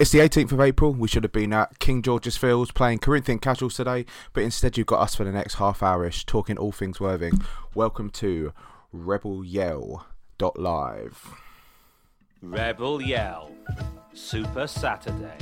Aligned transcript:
It's 0.00 0.12
the 0.12 0.20
18th 0.20 0.52
of 0.52 0.60
April. 0.60 0.92
We 0.92 1.08
should 1.08 1.24
have 1.24 1.32
been 1.32 1.52
at 1.52 1.80
King 1.80 2.02
George's 2.02 2.36
Fields 2.36 2.70
playing 2.70 3.00
Corinthian 3.00 3.40
Casuals 3.40 3.74
today, 3.74 4.06
but 4.32 4.44
instead 4.44 4.78
you've 4.78 4.86
got 4.86 5.00
us 5.00 5.16
for 5.16 5.24
the 5.24 5.32
next 5.32 5.54
half 5.54 5.80
hourish 5.80 6.24
talking 6.24 6.56
all 6.56 6.70
things 6.70 7.00
Worthing. 7.00 7.42
Welcome 7.74 8.10
to 8.10 8.52
Rebel 8.92 9.44
Yell 9.44 10.06
Live. 10.54 11.34
Rebel 12.40 13.02
Yell, 13.02 13.50
Super 14.12 14.68
Saturday. 14.68 15.36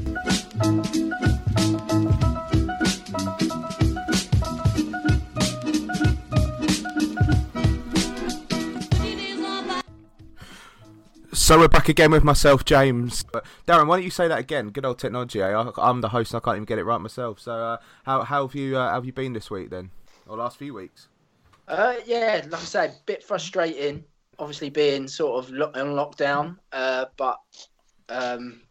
So 11.37 11.59
we're 11.59 11.69
back 11.69 11.91
again 11.91 12.11
with 12.11 12.25
myself, 12.25 12.65
James. 12.65 13.23
Uh, 13.33 13.42
Darren, 13.69 13.87
why 13.87 13.97
don't 13.97 14.05
you 14.05 14.11
say 14.11 14.27
that 14.27 14.39
again? 14.39 14.70
Good 14.70 14.87
old 14.87 14.98
technology. 14.98 15.43
Eh? 15.43 15.47
I, 15.47 15.70
I'm 15.77 16.01
the 16.01 16.09
host. 16.09 16.34
I 16.34 16.41
can't 16.41 16.56
even 16.56 16.65
get 16.65 16.78
it 16.78 16.84
right 16.84 16.98
myself. 16.98 17.41
So 17.41 17.53
uh, 17.53 17.77
how 18.05 18.23
how 18.23 18.47
have 18.47 18.55
you 18.55 18.78
uh, 18.78 18.91
have 18.91 19.05
you 19.05 19.12
been 19.12 19.34
this 19.34 19.51
week 19.51 19.69
then, 19.69 19.91
or 20.27 20.38
last 20.38 20.56
few 20.56 20.72
weeks? 20.72 21.09
Uh, 21.69 21.97
yeah, 22.06 22.43
like 22.49 22.62
I 22.62 22.65
say, 22.65 22.91
bit 23.05 23.22
frustrating. 23.22 24.03
Obviously, 24.38 24.71
being 24.71 25.06
sort 25.06 25.44
of 25.44 25.50
lo- 25.50 25.71
on 25.75 25.88
lockdown, 25.88 26.56
uh, 26.72 27.05
but 27.19 27.38
um, 28.09 28.62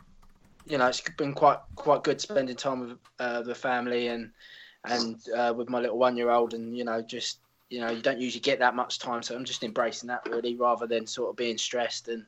you 0.66 0.80
know, 0.80 0.88
it's 0.88 1.02
been 1.18 1.34
quite 1.34 1.60
quite 1.76 2.04
good 2.04 2.20
spending 2.20 2.56
time 2.56 2.80
with 2.80 2.98
uh, 3.20 3.44
the 3.44 3.56
family 3.56 4.08
and 4.08 4.32
and 4.86 5.22
uh, 5.38 5.54
with 5.56 5.70
my 5.70 5.80
little 5.80 6.00
one 6.00 6.18
year 6.18 6.32
old, 6.32 6.56
and 6.56 6.76
you 6.76 6.84
know, 6.84 7.00
just 7.00 7.42
you 7.70 7.80
know, 7.80 7.92
you 7.92 8.02
don't 8.02 8.20
usually 8.20 8.42
get 8.42 8.58
that 8.58 8.76
much 8.76 8.98
time, 8.98 9.22
so 9.22 9.36
I'm 9.36 9.46
just 9.46 9.64
embracing 9.64 10.08
that 10.08 10.28
really, 10.28 10.56
rather 10.56 10.88
than 10.88 11.06
sort 11.06 11.30
of 11.30 11.36
being 11.36 11.60
stressed 11.60 12.08
and 12.08 12.26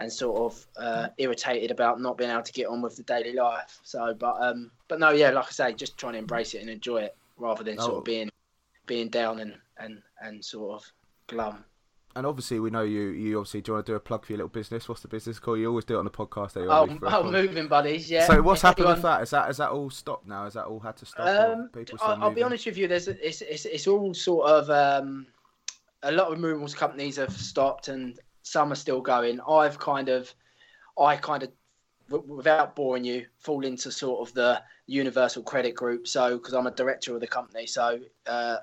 and 0.00 0.12
sort 0.12 0.36
of 0.52 0.66
uh, 0.76 1.08
irritated 1.18 1.70
about 1.70 2.00
not 2.00 2.16
being 2.18 2.30
able 2.30 2.42
to 2.42 2.52
get 2.52 2.66
on 2.66 2.82
with 2.82 2.96
the 2.96 3.02
daily 3.02 3.32
life. 3.32 3.78
So, 3.82 4.14
but 4.18 4.36
um, 4.40 4.70
but 4.88 4.98
no, 5.00 5.10
yeah, 5.10 5.30
like 5.30 5.46
I 5.46 5.50
say, 5.50 5.72
just 5.74 5.96
trying 5.98 6.14
to 6.14 6.18
embrace 6.18 6.54
it 6.54 6.60
and 6.62 6.70
enjoy 6.70 7.02
it 7.02 7.16
rather 7.36 7.62
than 7.64 7.78
sort 7.78 7.92
Oh. 7.94 7.98
of 7.98 8.04
being 8.04 8.30
being 8.86 9.08
down 9.08 9.40
and 9.40 9.54
and 9.78 10.02
and 10.20 10.44
sort 10.44 10.82
of 10.82 10.92
glum. 11.26 11.64
And 12.16 12.26
obviously, 12.26 12.58
we 12.58 12.70
know 12.70 12.82
you. 12.82 13.10
You 13.10 13.38
obviously 13.38 13.60
do 13.60 13.70
you 13.70 13.74
want 13.74 13.86
to 13.86 13.92
do 13.92 13.96
a 13.96 14.00
plug 14.00 14.26
for 14.26 14.32
your 14.32 14.38
little 14.38 14.48
business? 14.48 14.88
What's 14.88 15.00
the 15.00 15.06
business 15.06 15.38
called? 15.38 15.60
You 15.60 15.68
always 15.68 15.84
do 15.84 15.94
it 15.94 15.98
on 16.00 16.04
the 16.04 16.10
podcast. 16.10 16.54
There, 16.54 16.64
Oh, 16.68 16.88
oh, 17.02 17.30
moving 17.30 17.68
buddies, 17.68 18.10
yeah. 18.10 18.26
So 18.26 18.42
what's 18.42 18.62
happened 18.62 18.88
with 18.88 19.02
that? 19.02 19.22
Is 19.22 19.30
that 19.30 19.48
is 19.48 19.58
that 19.58 19.70
all 19.70 19.90
stopped 19.90 20.26
now? 20.26 20.46
Is 20.46 20.54
that 20.54 20.64
all 20.64 20.80
had 20.80 20.96
to 20.96 21.06
stop? 21.06 21.28
Um, 21.28 21.68
people 21.72 21.98
I'll, 22.02 22.24
I'll 22.24 22.30
be 22.32 22.42
honest 22.42 22.66
with 22.66 22.76
you. 22.76 22.88
There's 22.88 23.06
it's, 23.06 23.42
it's 23.42 23.64
it's 23.64 23.86
all 23.86 24.12
sort 24.12 24.50
of 24.50 24.68
um, 24.70 25.28
a 26.02 26.10
lot 26.10 26.32
of 26.32 26.32
removals 26.42 26.74
companies 26.74 27.14
have 27.14 27.32
stopped 27.32 27.86
and 27.86 28.18
some 28.50 28.72
are 28.72 28.76
still 28.76 29.00
going. 29.00 29.40
I've 29.48 29.78
kind 29.78 30.08
of, 30.08 30.32
I 30.98 31.16
kind 31.16 31.44
of, 31.44 31.50
w- 32.08 32.34
without 32.34 32.74
boring 32.74 33.04
you, 33.04 33.26
fall 33.38 33.64
into 33.64 33.92
sort 33.92 34.28
of 34.28 34.34
the 34.34 34.60
Universal 34.86 35.44
Credit 35.44 35.74
Group. 35.74 36.08
So 36.08 36.36
because 36.36 36.54
I'm 36.54 36.66
a 36.66 36.72
director 36.72 37.14
of 37.14 37.20
the 37.20 37.26
company, 37.26 37.66
so 37.66 38.00
uh, 38.26 38.56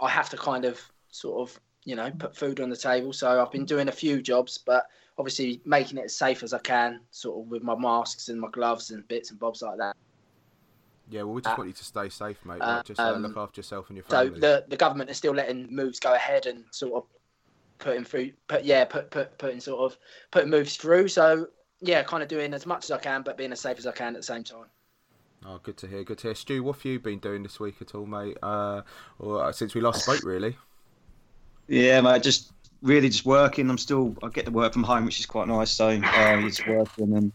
I 0.00 0.08
have 0.08 0.30
to 0.30 0.36
kind 0.36 0.64
of 0.64 0.80
sort 1.10 1.48
of 1.48 1.60
you 1.84 1.94
know 1.94 2.10
put 2.18 2.34
food 2.34 2.60
on 2.60 2.70
the 2.70 2.76
table. 2.76 3.12
So 3.12 3.40
I've 3.40 3.52
been 3.52 3.66
doing 3.66 3.88
a 3.88 3.92
few 3.92 4.22
jobs, 4.22 4.58
but 4.58 4.86
obviously 5.18 5.60
making 5.64 5.98
it 5.98 6.06
as 6.06 6.16
safe 6.16 6.42
as 6.42 6.54
I 6.54 6.58
can, 6.58 7.00
sort 7.10 7.40
of 7.40 7.50
with 7.50 7.62
my 7.62 7.76
masks 7.76 8.30
and 8.30 8.40
my 8.40 8.48
gloves 8.50 8.90
and 8.90 9.06
bits 9.08 9.30
and 9.30 9.38
bobs 9.38 9.62
like 9.62 9.76
that. 9.78 9.94
Yeah, 11.10 11.24
well, 11.24 11.34
we 11.34 11.42
just 11.42 11.58
want 11.58 11.68
you 11.68 11.74
to 11.74 11.84
stay 11.84 12.08
safe, 12.08 12.38
mate. 12.46 12.60
Like, 12.60 12.84
just 12.86 12.98
uh, 12.98 13.12
um, 13.14 13.22
look 13.22 13.36
after 13.36 13.58
yourself 13.58 13.90
and 13.90 13.98
your 13.98 14.04
family. 14.04 14.40
So 14.40 14.40
the 14.40 14.64
the 14.68 14.76
government 14.78 15.10
is 15.10 15.18
still 15.18 15.34
letting 15.34 15.68
moves 15.70 16.00
go 16.00 16.14
ahead 16.14 16.46
and 16.46 16.64
sort 16.70 16.94
of 16.94 17.04
putting 17.78 18.04
through, 18.04 18.32
put 18.48 18.64
yeah, 18.64 18.84
put 18.84 19.10
put 19.10 19.36
putting 19.38 19.60
sort 19.60 19.80
of 19.80 19.98
putting 20.30 20.50
moves 20.50 20.76
through. 20.76 21.08
So 21.08 21.48
yeah, 21.80 22.02
kind 22.02 22.22
of 22.22 22.28
doing 22.28 22.54
as 22.54 22.66
much 22.66 22.84
as 22.84 22.90
I 22.90 22.98
can, 22.98 23.22
but 23.22 23.36
being 23.36 23.52
as 23.52 23.60
safe 23.60 23.78
as 23.78 23.86
I 23.86 23.92
can 23.92 24.14
at 24.14 24.20
the 24.20 24.22
same 24.22 24.44
time. 24.44 24.66
Oh, 25.46 25.60
good 25.62 25.76
to 25.78 25.86
hear. 25.86 26.04
Good 26.04 26.18
to 26.18 26.28
hear. 26.28 26.34
Stu, 26.34 26.62
what 26.62 26.76
have 26.76 26.84
you 26.86 26.98
been 26.98 27.18
doing 27.18 27.42
this 27.42 27.60
week 27.60 27.76
at 27.80 27.94
all, 27.94 28.06
mate? 28.06 28.38
Uh, 28.42 28.80
or 29.18 29.44
uh, 29.44 29.52
since 29.52 29.74
we 29.74 29.82
last 29.82 30.02
spoke, 30.02 30.22
really? 30.24 30.56
Yeah, 31.68 32.00
mate, 32.00 32.22
just 32.22 32.52
really 32.82 33.08
just 33.08 33.26
working. 33.26 33.68
I'm 33.68 33.78
still 33.78 34.16
I 34.22 34.28
get 34.28 34.44
the 34.44 34.50
work 34.50 34.72
from 34.72 34.84
home, 34.84 35.04
which 35.04 35.20
is 35.20 35.26
quite 35.26 35.48
nice. 35.48 35.70
So 35.70 35.88
uh, 35.88 36.40
just 36.42 36.66
working 36.66 37.14
and 37.16 37.32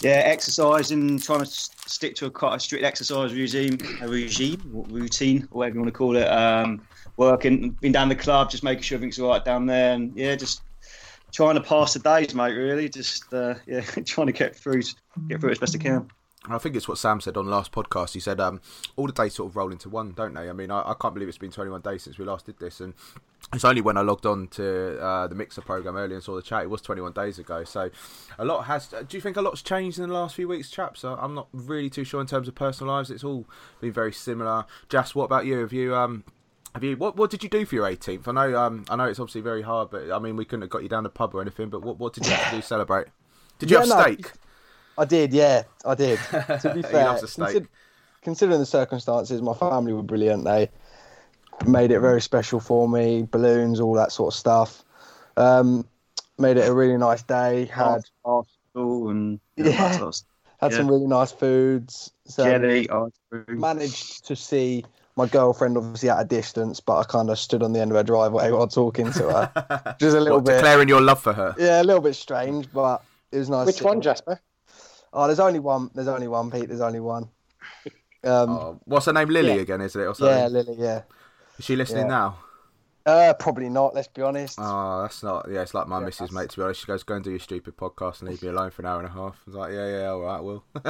yeah, 0.00 0.22
exercising, 0.24 1.18
trying 1.18 1.40
to 1.40 1.46
s- 1.46 1.70
stick 1.86 2.16
to 2.16 2.26
a 2.26 2.30
quite 2.30 2.56
a 2.56 2.60
strict 2.60 2.84
exercise 2.84 3.32
regime, 3.32 3.78
a 4.00 4.08
regime, 4.08 4.72
or 4.74 4.84
routine, 4.88 5.46
whatever 5.50 5.74
you 5.74 5.80
want 5.80 5.92
to 5.92 5.96
call 5.96 6.16
it. 6.16 6.26
Um, 6.26 6.82
working, 7.16 7.70
been 7.70 7.92
down 7.92 8.08
the 8.08 8.16
club, 8.16 8.50
just 8.50 8.62
making 8.62 8.82
sure 8.82 8.96
everything's 8.96 9.18
all 9.18 9.28
right 9.30 9.44
down 9.44 9.66
there, 9.66 9.94
and 9.94 10.16
yeah, 10.16 10.34
just 10.36 10.62
trying 11.32 11.54
to 11.54 11.60
pass 11.60 11.94
the 11.94 11.98
days, 12.00 12.34
mate. 12.34 12.52
Really, 12.52 12.88
just 12.88 13.32
uh, 13.32 13.54
yeah, 13.66 13.80
trying 13.80 14.26
to 14.26 14.32
get 14.32 14.56
through, 14.56 14.82
get 15.28 15.40
through 15.40 15.50
as 15.50 15.58
best 15.58 15.74
I 15.74 15.78
can. 15.78 16.10
I 16.48 16.58
think 16.58 16.76
it's 16.76 16.86
what 16.86 16.98
Sam 16.98 17.20
said 17.20 17.36
on 17.36 17.46
the 17.46 17.50
last 17.50 17.72
podcast. 17.72 18.12
He 18.12 18.20
said 18.20 18.38
um, 18.38 18.60
all 18.94 19.06
the 19.06 19.12
days 19.12 19.34
sort 19.34 19.50
of 19.50 19.56
roll 19.56 19.72
into 19.72 19.88
one, 19.88 20.12
don't 20.12 20.32
they? 20.34 20.48
I 20.48 20.52
mean, 20.52 20.70
I, 20.70 20.90
I 20.90 20.94
can't 21.00 21.12
believe 21.12 21.28
it's 21.28 21.38
been 21.38 21.50
21 21.50 21.80
days 21.80 22.04
since 22.04 22.18
we 22.18 22.24
last 22.24 22.46
did 22.46 22.58
this, 22.60 22.80
and 22.80 22.94
it's 23.52 23.64
only 23.64 23.80
when 23.80 23.96
I 23.96 24.02
logged 24.02 24.26
on 24.26 24.46
to 24.48 25.00
uh, 25.00 25.26
the 25.26 25.34
Mixer 25.34 25.62
program 25.62 25.96
earlier 25.96 26.14
and 26.14 26.22
saw 26.22 26.36
the 26.36 26.42
chat. 26.42 26.62
It 26.62 26.70
was 26.70 26.82
21 26.82 27.12
days 27.12 27.40
ago, 27.40 27.64
so 27.64 27.90
a 28.38 28.44
lot 28.44 28.62
has. 28.66 28.86
Do 28.86 29.16
you 29.16 29.20
think 29.20 29.36
a 29.36 29.40
lot's 29.40 29.62
changed 29.62 29.98
in 29.98 30.08
the 30.08 30.14
last 30.14 30.36
few 30.36 30.46
weeks, 30.46 30.70
chaps? 30.70 31.04
I- 31.04 31.14
I'm 31.14 31.34
not 31.34 31.48
really 31.52 31.90
too 31.90 32.04
sure 32.04 32.20
in 32.20 32.28
terms 32.28 32.46
of 32.46 32.54
personal 32.54 32.92
lives. 32.92 33.10
It's 33.10 33.24
all 33.24 33.44
been 33.80 33.92
very 33.92 34.12
similar. 34.12 34.66
Jas, 34.88 35.14
what 35.16 35.24
about 35.24 35.46
you? 35.46 35.58
Have 35.58 35.72
you 35.72 35.96
um, 35.96 36.22
have 36.76 36.84
you 36.84 36.96
what 36.96 37.16
what 37.16 37.30
did 37.30 37.42
you 37.42 37.48
do 37.48 37.64
for 37.64 37.74
your 37.74 37.86
18th? 37.86 38.28
I 38.28 38.32
know 38.32 38.58
um, 38.58 38.84
I 38.90 38.96
know 38.96 39.04
it's 39.04 39.18
obviously 39.18 39.40
very 39.40 39.62
hard, 39.62 39.90
but 39.90 40.10
I 40.10 40.18
mean 40.18 40.36
we 40.36 40.44
couldn't 40.44 40.62
have 40.62 40.70
got 40.70 40.82
you 40.82 40.88
down 40.88 41.04
the 41.04 41.08
pub 41.10 41.34
or 41.34 41.40
anything. 41.40 41.70
But 41.70 41.82
what 41.82 41.98
what 41.98 42.12
did 42.12 42.26
you 42.26 42.32
have 42.32 42.50
to 42.50 42.56
do 42.56 42.60
celebrate? 42.62 43.06
Did 43.58 43.70
you 43.70 43.78
Yeah, 43.78 43.80
have 43.80 43.88
no, 43.88 44.02
steak? 44.02 44.32
I 44.98 45.04
did, 45.06 45.32
yeah, 45.32 45.62
I 45.84 45.94
did. 45.94 46.18
To 46.60 46.72
be 46.74 46.82
He 46.82 46.82
fair, 46.82 47.04
loves 47.04 47.22
a 47.22 47.28
steak. 47.28 47.46
consider- 47.46 47.68
considering 48.22 48.60
the 48.60 48.66
circumstances, 48.66 49.40
my 49.40 49.54
family 49.54 49.92
were 49.94 50.02
brilliant. 50.02 50.44
They 50.44 50.68
made 51.66 51.90
it 51.92 52.00
very 52.00 52.20
special 52.20 52.60
for 52.60 52.88
me, 52.88 53.26
balloons, 53.30 53.80
all 53.80 53.94
that 53.94 54.12
sort 54.12 54.34
of 54.34 54.38
stuff. 54.38 54.84
Um, 55.36 55.86
made 56.38 56.56
it 56.58 56.68
a 56.68 56.72
really 56.74 56.96
nice 56.98 57.22
day. 57.22 57.64
Had 57.66 58.02
Arsenal 58.24 59.08
and 59.10 59.40
Yeah. 59.56 59.66
yeah, 59.68 60.10
had 60.60 60.72
some 60.72 60.88
really 60.88 61.06
nice 61.06 61.32
foods. 61.32 62.12
So 62.26 62.44
jelly, 62.44 62.88
ice 62.90 63.12
cream. 63.30 63.60
managed 63.60 64.26
to 64.26 64.36
see 64.36 64.84
my 65.16 65.26
girlfriend 65.26 65.76
obviously 65.78 66.10
at 66.10 66.20
a 66.20 66.24
distance, 66.24 66.78
but 66.80 66.98
I 66.98 67.04
kind 67.04 67.30
of 67.30 67.38
stood 67.38 67.62
on 67.62 67.72
the 67.72 67.80
end 67.80 67.90
of 67.90 67.96
her 67.96 68.02
driveway 68.02 68.50
while 68.52 68.68
talking 68.68 69.10
to 69.12 69.22
her. 69.32 69.96
Just 70.00 70.16
a 70.16 70.20
little 70.20 70.38
What, 70.38 70.44
bit, 70.46 70.54
declaring 70.56 70.88
your 70.88 71.00
love 71.00 71.20
for 71.22 71.32
her. 71.32 71.54
yeah, 71.58 71.80
a 71.80 71.84
little 71.84 72.02
bit 72.02 72.14
strange, 72.14 72.70
but 72.72 73.02
it 73.32 73.38
was 73.38 73.48
nice. 73.50 73.66
Which 73.66 73.82
one, 73.82 74.00
Jasper? 74.02 74.40
Oh, 75.12 75.26
there's 75.26 75.40
only 75.40 75.58
one. 75.60 75.90
There's 75.94 76.08
only 76.08 76.28
one, 76.28 76.50
Pete. 76.50 76.68
There's 76.68 76.82
only 76.82 77.00
one. 77.00 77.30
Um, 78.24 78.50
Oh, 78.50 78.80
what's 78.84 79.06
her 79.06 79.12
name? 79.12 79.28
Lily 79.28 79.54
Yeah. 79.54 79.60
again, 79.62 79.80
isn't 79.80 80.00
it? 80.00 80.04
Or 80.04 80.14
something? 80.14 80.36
yeah, 80.36 80.48
Lily. 80.48 80.74
Yeah. 80.78 81.02
Is 81.58 81.64
she 81.64 81.76
listening 81.76 82.06
Yeah. 82.08 82.08
now? 82.08 82.38
Uh, 83.06 83.32
probably 83.38 83.68
not. 83.68 83.94
Let's 83.94 84.08
be 84.08 84.20
honest. 84.20 84.58
Oh, 84.60 85.02
that's 85.02 85.22
not. 85.22 85.46
Yeah, 85.48 85.62
it's 85.62 85.72
like 85.74 85.86
my 85.86 86.00
missus, 86.00 86.32
mate. 86.32 86.50
To 86.50 86.56
be 86.56 86.62
honest, 86.64 86.80
she 86.80 86.86
goes, 86.86 87.04
"Go 87.04 87.14
and 87.14 87.24
do 87.24 87.30
your 87.30 87.38
stupid 87.38 87.76
podcast 87.76 88.20
and 88.20 88.28
leave 88.28 88.42
me 88.42 88.48
alone 88.48 88.72
for 88.72 88.82
an 88.82 88.86
hour 88.86 88.98
and 88.98 89.06
a 89.08 89.12
half." 89.12 89.34
I 89.36 89.42
was 89.46 89.54
like, 89.54 89.72
"Yeah, 89.72 89.86
yeah, 90.00 90.06
all 90.08 90.20
right, 90.22 90.40
will." 90.42 90.64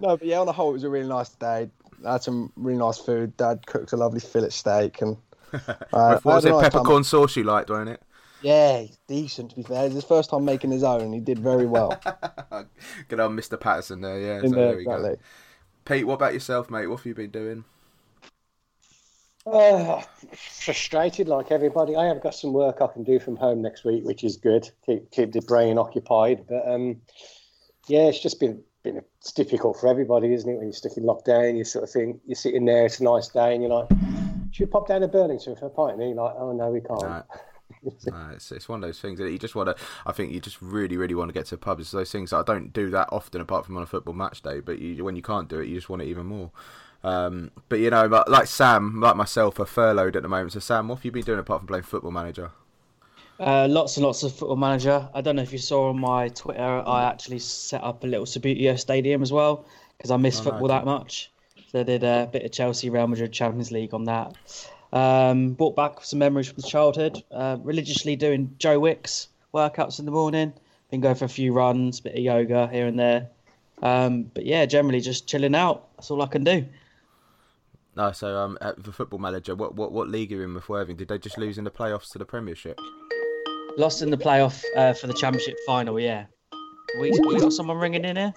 No, 0.00 0.16
but 0.16 0.24
yeah, 0.28 0.38
on 0.38 0.46
the 0.46 0.52
whole, 0.52 0.70
it 0.70 0.74
was 0.74 0.84
a 0.84 0.88
really 0.90 1.08
nice 1.08 1.30
day. 1.30 1.70
I 2.04 2.12
had 2.12 2.22
some 2.22 2.52
really 2.56 2.78
nice 2.78 2.98
food. 2.98 3.36
Dad 3.36 3.66
cooked 3.66 3.92
a 3.92 3.96
lovely 3.96 4.20
fillet 4.20 4.50
steak, 4.50 5.02
and 5.02 5.16
uh, 5.92 6.18
what 6.22 6.24
was 6.24 6.44
it? 6.44 6.48
had 6.48 6.54
a 6.54 6.60
nice 6.60 6.62
time. 6.62 6.70
Peppercorn 6.70 7.04
sauce 7.04 7.36
you 7.36 7.44
liked, 7.44 7.70
wasn't 7.70 7.90
it? 7.90 8.02
Yeah, 8.42 8.84
decent 9.08 9.50
to 9.50 9.56
be 9.56 9.62
fair. 9.62 9.86
It's 9.86 9.94
his 9.94 10.04
first 10.04 10.30
time 10.30 10.44
making 10.44 10.70
his 10.70 10.84
own, 10.84 11.12
he 11.12 11.20
did 11.20 11.38
very 11.38 11.66
well. 11.66 12.00
Good 13.08 13.20
old 13.20 13.32
Mr. 13.32 13.58
Pattenden 13.58 14.02
there. 14.02 14.20
Yeah, 14.20 14.40
so 14.42 14.48
there, 14.50 14.68
there 14.68 14.76
we 14.76 14.84
go. 14.84 14.94
exactly. 14.94 15.18
Pete, 15.84 16.06
what 16.06 16.14
about 16.14 16.34
yourself, 16.34 16.70
mate? 16.70 16.86
What 16.86 16.98
have 16.98 17.06
you 17.06 17.14
been 17.14 17.30
doing? 17.30 17.64
Uh, 19.46 20.02
frustrated 20.34 21.26
like 21.26 21.50
everybody. 21.50 21.96
I 21.96 22.04
have 22.06 22.20
got 22.20 22.34
some 22.34 22.52
work 22.52 22.82
I 22.82 22.86
can 22.88 23.02
do 23.02 23.18
from 23.18 23.36
home 23.36 23.62
next 23.62 23.84
week, 23.84 24.04
which 24.04 24.22
is 24.22 24.36
good. 24.36 24.70
Keep 24.84 25.10
keep 25.10 25.32
the 25.32 25.40
brain 25.40 25.78
occupied. 25.78 26.44
But 26.46 26.68
um, 26.68 27.00
yeah, 27.88 28.08
it's 28.08 28.20
just 28.20 28.38
been 28.38 28.62
it's 28.96 29.32
difficult 29.32 29.78
for 29.78 29.88
everybody, 29.88 30.32
isn't 30.32 30.48
it? 30.48 30.56
When 30.56 30.66
you're 30.66 30.72
stuck 30.72 30.96
in 30.96 31.04
lockdown, 31.04 31.56
you 31.56 31.64
sort 31.64 31.84
of 31.84 31.90
think 31.90 32.20
you're 32.26 32.36
sitting 32.36 32.64
there, 32.64 32.86
it's 32.86 33.00
a 33.00 33.04
nice 33.04 33.28
day, 33.28 33.54
and 33.54 33.62
you're 33.62 33.72
like, 33.72 33.88
should 34.50 34.66
we 34.66 34.70
pop 34.70 34.88
down 34.88 35.02
to 35.02 35.08
Burlington 35.08 35.56
for 35.56 35.66
a 35.66 35.70
pint? 35.70 36.00
And 36.00 36.02
you're 36.02 36.24
like, 36.24 36.34
oh 36.36 36.52
no, 36.52 36.70
we 36.70 36.80
can't. 36.80 37.02
No. 37.02 37.22
No, 37.82 38.30
it's, 38.34 38.50
it's 38.50 38.68
one 38.68 38.82
of 38.82 38.88
those 38.88 39.00
things 39.00 39.18
that 39.18 39.30
you 39.30 39.38
just 39.38 39.54
want 39.54 39.68
to. 39.68 39.84
I 40.06 40.12
think 40.12 40.32
you 40.32 40.40
just 40.40 40.60
really, 40.60 40.96
really 40.96 41.14
want 41.14 41.28
to 41.28 41.32
get 41.32 41.46
to 41.46 41.56
a 41.56 41.58
pub. 41.58 41.80
It's 41.80 41.90
those 41.90 42.10
things 42.10 42.30
that 42.30 42.38
I 42.38 42.42
don't 42.42 42.72
do 42.72 42.90
that 42.90 43.08
often, 43.12 43.40
apart 43.40 43.66
from 43.66 43.76
on 43.76 43.82
a 43.82 43.86
football 43.86 44.14
match 44.14 44.42
day. 44.42 44.60
But 44.60 44.78
you, 44.78 45.04
when 45.04 45.16
you 45.16 45.22
can't 45.22 45.48
do 45.48 45.60
it, 45.60 45.68
you 45.68 45.74
just 45.74 45.88
want 45.88 46.02
it 46.02 46.06
even 46.06 46.26
more. 46.26 46.50
Um, 47.04 47.50
but 47.68 47.78
you 47.78 47.90
know, 47.90 48.06
like 48.26 48.46
Sam, 48.46 49.00
like 49.00 49.16
myself, 49.16 49.60
are 49.60 49.66
furloughed 49.66 50.16
at 50.16 50.22
the 50.22 50.28
moment. 50.28 50.52
So 50.52 50.60
Sam, 50.60 50.88
what 50.88 50.96
have 50.96 51.04
you 51.04 51.12
been 51.12 51.22
doing 51.22 51.38
apart 51.38 51.60
from 51.60 51.68
playing 51.68 51.84
Football 51.84 52.10
Manager? 52.10 52.50
Uh, 53.40 53.68
lots 53.68 53.96
and 53.96 54.04
lots 54.04 54.22
of 54.24 54.34
football 54.34 54.56
manager. 54.56 55.08
I 55.14 55.20
don't 55.20 55.36
know 55.36 55.42
if 55.42 55.52
you 55.52 55.58
saw 55.58 55.90
on 55.90 55.98
my 56.00 56.28
Twitter, 56.28 56.82
I 56.86 57.04
actually 57.04 57.38
set 57.38 57.82
up 57.84 58.02
a 58.02 58.06
little 58.06 58.26
Subbuteo 58.26 58.78
stadium 58.78 59.22
as 59.22 59.32
well 59.32 59.64
because 59.96 60.10
I 60.10 60.16
miss 60.16 60.40
Oh, 60.40 60.44
football 60.44 60.68
nice. 60.68 60.78
that 60.78 60.84
much. 60.84 61.30
So 61.70 61.80
I 61.80 61.82
did 61.84 62.02
a 62.02 62.28
bit 62.32 62.42
of 62.44 62.50
Chelsea, 62.50 62.90
Real 62.90 63.06
Madrid, 63.06 63.32
Champions 63.32 63.70
League 63.70 63.94
on 63.94 64.04
that. 64.04 64.34
Um, 64.92 65.52
brought 65.52 65.76
back 65.76 66.02
some 66.02 66.18
memories 66.18 66.48
from 66.48 66.62
childhood. 66.62 67.22
Uh, 67.30 67.58
religiously 67.62 68.16
doing 68.16 68.54
Joe 68.58 68.80
Wicks 68.80 69.28
workouts 69.54 69.98
in 69.98 70.04
the 70.06 70.10
morning. 70.10 70.52
Been 70.90 71.00
going 71.00 71.14
for 71.14 71.26
a 71.26 71.28
few 71.28 71.52
runs, 71.52 72.00
bit 72.00 72.14
of 72.14 72.20
yoga 72.20 72.66
here 72.68 72.86
and 72.86 72.98
there. 72.98 73.28
Um, 73.82 74.22
but 74.34 74.46
yeah, 74.46 74.64
generally 74.66 75.00
just 75.00 75.28
chilling 75.28 75.54
out. 75.54 75.86
That's 75.96 76.10
all 76.10 76.22
I 76.22 76.26
can 76.26 76.42
do. 76.42 76.64
No, 77.94 78.12
so 78.12 78.36
um, 78.36 78.58
the 78.78 78.92
Football 78.92 79.18
Manager, 79.18 79.54
what 79.54 79.74
what 79.74 79.92
what 79.92 80.08
league 80.08 80.32
are 80.32 80.36
you 80.36 80.42
in 80.42 80.54
with 80.54 80.68
Worthing? 80.68 80.96
Did 80.96 81.08
they 81.08 81.18
just 81.18 81.36
lose 81.36 81.58
in 81.58 81.64
the 81.64 81.70
playoffs 81.70 82.10
to 82.12 82.18
the 82.18 82.24
Premiership? 82.24 82.80
Lost 83.78 84.02
in 84.02 84.10
the 84.10 84.16
playoff 84.18 84.62
uh, 84.76 84.92
for 84.92 85.06
the 85.06 85.14
championship 85.14 85.56
final. 85.66 85.98
Yeah. 86.00 86.26
We, 87.00 87.10
we 87.26 87.38
got 87.38 87.52
someone 87.52 87.78
ringing 87.78 88.04
in 88.04 88.16
here. 88.16 88.34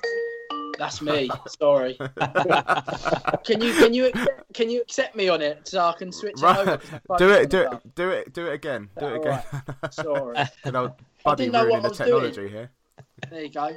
That's 0.77 1.01
me. 1.01 1.29
Sorry. 1.59 1.95
can 3.43 3.59
you 3.61 3.73
can 3.73 3.93
you 3.93 4.05
accept- 4.07 4.53
can 4.53 4.69
you 4.69 4.81
accept 4.81 5.15
me 5.15 5.29
on 5.29 5.41
it 5.41 5.67
so 5.67 5.79
I 5.79 5.93
can 5.93 6.11
switch 6.11 6.35
it 6.37 6.43
over? 6.43 6.71
Right, 6.71 6.79
'cause 6.81 6.99
my 7.09 7.17
do 7.17 7.29
it, 7.31 7.49
do 7.49 7.65
on. 7.65 7.73
it, 7.75 7.95
do 7.95 8.09
it, 8.09 8.33
do 8.33 8.47
it 8.47 8.53
again, 8.53 8.89
do 8.99 9.05
it 9.07 9.11
All 9.17 9.21
again. 9.21 9.41
Sorry. 9.91 10.37
Good 10.63 10.75
old 10.75 10.91
I 10.91 10.95
buddy 11.23 11.43
didn't 11.45 11.53
know 11.53 11.63
ruining 11.65 11.83
what 11.83 11.97
the 11.97 12.03
I 12.03 12.07
was 12.07 12.21
doing. 12.21 12.33
technology 12.33 12.49
here. 12.49 12.71
There 13.29 13.43
you 13.43 13.49
go. 13.49 13.69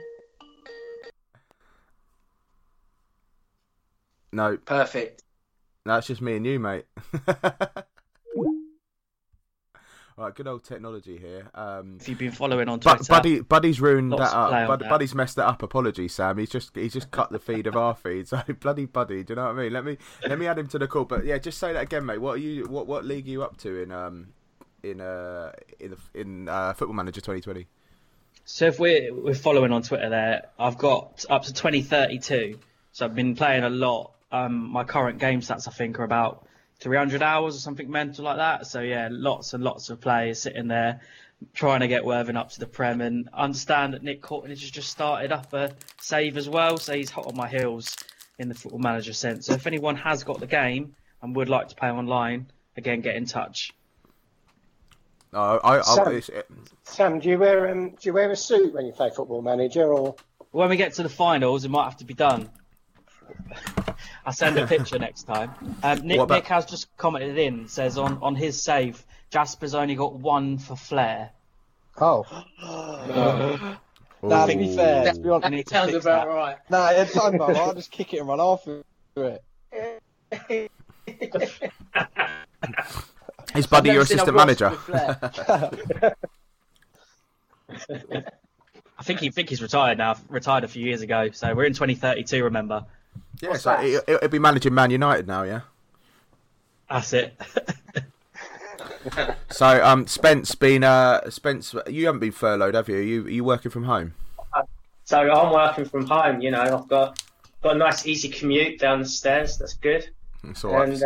No, 4.33 4.57
Perfect. 4.59 5.23
no, 5.87 5.97
it's 5.97 6.09
just 6.09 6.21
me 6.21 6.37
and 6.37 6.47
you, 6.47 6.59
mate. 6.59 6.85
right, 10.17 10.35
good 10.35 10.47
old 10.47 10.65
technology 10.65 11.19
here. 11.19 11.49
Um, 11.55 11.99
If 12.01 12.09
you've 12.09 12.19
been 12.19 12.33
following 12.33 12.69
on 12.69 12.81
Twitter, 12.81 13.05
Buddy, 13.09 13.41
Buddy's 13.41 13.81
ruined 13.81 14.13
that 14.13 14.21
up. 14.35 14.69
Bud, 14.69 14.81
that. 14.81 14.89
Buddy's 14.89 15.15
messed 15.15 15.37
that 15.37 15.47
up. 15.47 15.63
Apologies, 15.63 16.15
Sam. 16.15 16.39
He's 16.39 16.51
just 16.51 16.77
he's 16.77 16.93
just 16.93 17.11
cut 17.11 17.31
the 17.31 17.39
feed 17.39 17.67
of 17.67 17.77
our 17.77 17.95
feed. 17.95 18.29
So 18.35 18.41
bloody 18.61 18.87
Buddy, 18.87 19.25
do 19.25 19.33
you 19.33 19.37
know 19.37 19.45
what 19.47 19.57
I 19.57 19.63
mean? 19.63 19.73
Let 19.73 19.85
me 19.85 19.99
let 20.27 20.39
me 20.39 20.47
add 20.47 20.59
him 20.59 20.69
to 20.69 20.79
the 20.79 20.87
call. 20.87 21.05
But 21.05 21.25
yeah, 21.25 21.39
just 21.39 21.59
say 21.59 21.73
that 21.73 21.83
again, 21.83 22.07
mate. 22.07 22.19
What 22.19 22.37
are 22.37 22.39
you? 22.39 22.65
What 22.65 22.87
what 22.87 23.05
league 23.05 23.27
are 23.27 23.31
you 23.31 23.43
up 23.43 23.57
to 23.59 23.83
in 23.83 23.93
um 23.93 24.29
in 24.83 25.01
uh 25.01 25.53
in 25.81 25.91
the, 25.91 26.21
in 26.21 26.49
uh, 26.49 26.73
Football 26.75 26.95
Manager 26.95 27.21
2020? 27.21 27.67
So 28.45 28.67
if 28.67 28.79
we're 28.79 29.13
we're 29.13 29.35
following 29.35 29.73
on 29.73 29.83
Twitter 29.83 30.09
there, 30.11 30.47
I've 30.59 30.79
got 30.79 31.25
up 31.31 31.45
to 31.45 31.53
2032. 31.53 32.59
So 32.93 33.05
I've 33.05 33.15
been 33.15 33.35
playing 33.35 33.65
a 33.65 33.71
lot. 33.71 34.13
Um, 34.31 34.71
my 34.71 34.85
current 34.85 35.19
game 35.19 35.41
stats 35.41 35.69
I 35.69 35.71
think 35.71 35.99
are 35.99 36.05
about 36.05 36.47
300 36.81 37.23
hours 37.23 37.57
or 37.57 37.59
something 37.59 37.91
mental 37.91 38.25
like 38.25 38.37
that. 38.37 38.67
So 38.67 38.81
yeah, 38.81 39.09
lots 39.11 39.55
and 39.55 39.63
lots 39.63 39.91
of 39.91 40.01
players 40.01 40.43
sitting 40.43 40.69
there 40.69 41.01
trying 41.53 41.81
to 41.81 41.89
get 41.89 42.05
Worthing 42.05 42.37
up 42.37 42.51
to 42.51 42.61
the 42.61 42.67
Prem 42.67 43.01
and 43.01 43.29
understand 43.33 43.95
that 43.95 44.03
Nick 44.03 44.23
Courtney 44.23 44.51
has 44.51 44.61
just 44.61 44.91
started 44.91 45.33
up 45.33 45.53
a 45.53 45.73
save 46.01 46.37
as 46.37 46.49
well. 46.49 46.79
So 46.79 46.95
he's 46.95 47.11
hot 47.11 47.27
on 47.27 47.37
my 47.37 47.49
heels 47.49 47.97
in 48.39 48.49
the 48.49 48.55
football 48.55 48.81
manager 48.81 49.13
sense. 49.13 49.47
So 49.47 49.55
if 49.55 49.67
anyone 49.67 49.97
has 49.97 50.25
got 50.25 50.41
the 50.41 50.47
game 50.47 50.95
and 51.23 51.35
would 51.37 51.49
like 51.49 51.69
to 51.69 51.75
play 51.75 51.91
online, 51.91 52.47
again 52.77 53.01
get 53.01 53.17
in 53.17 53.27
touch. 53.27 53.73
Oh, 55.33 55.59
I, 55.65 55.79
I, 55.79 55.83
Sam. 55.83 56.13
it's, 56.13 56.29
it, 56.29 56.49
Sam, 56.85 57.19
do 57.19 57.29
you 57.29 57.39
wear 57.39 57.69
um, 57.71 57.91
do 57.91 57.97
you 58.03 58.13
wear 58.13 58.31
a 58.31 58.37
suit 58.37 58.73
when 58.73 58.87
you 58.87 58.93
play 58.93 59.11
Football 59.11 59.43
Manager, 59.43 59.93
or 59.93 60.15
When 60.53 60.69
we 60.69 60.77
get 60.77 60.95
to 60.95 61.03
the 61.03 61.09
finals, 61.09 61.65
it 61.65 61.71
might 61.71 61.85
have 61.85 61.97
to 61.99 62.05
be 62.05 62.15
done. 62.15 62.51
I'll 64.27 64.33
send 64.33 64.59
a 64.59 64.67
picture 64.67 64.99
next 64.99 65.25
time. 65.25 65.51
Um, 65.83 66.07
Nick, 66.07 66.19
about- 66.21 66.35
Nick 66.35 66.47
has 66.47 66.67
just 66.67 66.95
commented 66.97 67.37
in, 67.39 67.69
says 67.69 67.99
on, 67.99 68.19
on 68.23 68.35
his 68.35 68.63
save, 68.63 69.05
Jasper's 69.31 69.75
only 69.75 69.95
got 69.95 70.15
one 70.15 70.59
for 70.59 70.77
flair. 70.77 71.31
Oh, 72.01 72.27
no. 72.63 73.77
nah, 74.23 74.47
to 74.47 74.57
be 74.57 74.75
fair, 74.75 75.13
to 75.13 75.21
be 75.21 75.29
I 75.29 75.33
honest, 75.33 75.51
need 75.51 75.67
to 75.67 75.75
Sounds 75.75 75.95
about 75.95 76.27
that. 76.27 76.33
right. 76.33 76.57
nah, 76.69 76.89
it's 76.91 77.15
fine, 77.15 77.37
bro. 77.37 77.49
I'll 77.55 77.75
just 77.75 77.91
kick 77.91 78.15
it 78.15 78.19
and 78.19 78.29
run 78.29 78.41
after 78.41 78.83
it. 79.17 79.45
is 83.55 83.67
Buddy 83.67 83.91
I've 83.91 83.95
your 83.95 83.95
never 83.95 84.05
seen 84.07 84.19
a 84.19 84.23
assistant 84.23 84.37
manager? 84.37 84.77
I 88.97 89.03
think 89.03 89.21
he 89.21 89.31
think 89.31 89.49
he's 89.49 89.63
retired 89.63 89.99
now. 89.99 90.17
Retired 90.29 90.65
a 90.65 90.69
few 90.69 90.85
years 90.85 91.03
ago. 91.03 91.31
So 91.33 91.55
we're 91.55 91.65
in 91.65 91.75
2032. 91.75 92.45
Remember? 92.45 92.87
Yeah, 93.41 93.51
What's 93.51 93.63
so 93.63 93.71
that? 93.71 93.85
he, 93.85 93.99
he'll 94.07 94.29
be 94.29 94.39
managing 94.39 94.75
Man 94.75 94.91
United 94.91 95.27
now. 95.27 95.43
Yeah. 95.43 95.61
That's 96.91 97.13
it. 97.13 97.35
So 99.51 99.85
um, 99.85 100.07
Spence 100.07 100.55
been 100.55 100.83
uh 100.83 101.29
Spence, 101.31 101.75
you 101.87 102.07
haven't 102.07 102.21
been 102.21 102.33
furloughed, 102.33 102.75
have 102.75 102.89
you? 102.89 102.97
You 102.97 103.27
you 103.27 103.45
working 103.45 103.71
from 103.71 103.85
home? 103.85 104.15
So 105.05 105.19
I'm 105.19 105.53
working 105.53 105.85
from 105.85 106.07
home. 106.07 106.41
You 106.41 106.51
know, 106.51 106.63
I've 106.63 106.89
got 106.89 107.23
got 107.63 107.77
a 107.77 107.79
nice 107.79 108.07
easy 108.07 108.29
commute 108.29 108.79
down 108.81 109.01
the 109.01 109.09
stairs. 109.09 109.59
That's 109.59 109.75
good. 109.75 110.09
It's 110.45 110.65
all 110.65 110.73
right. 110.73 110.89
and 110.89 111.03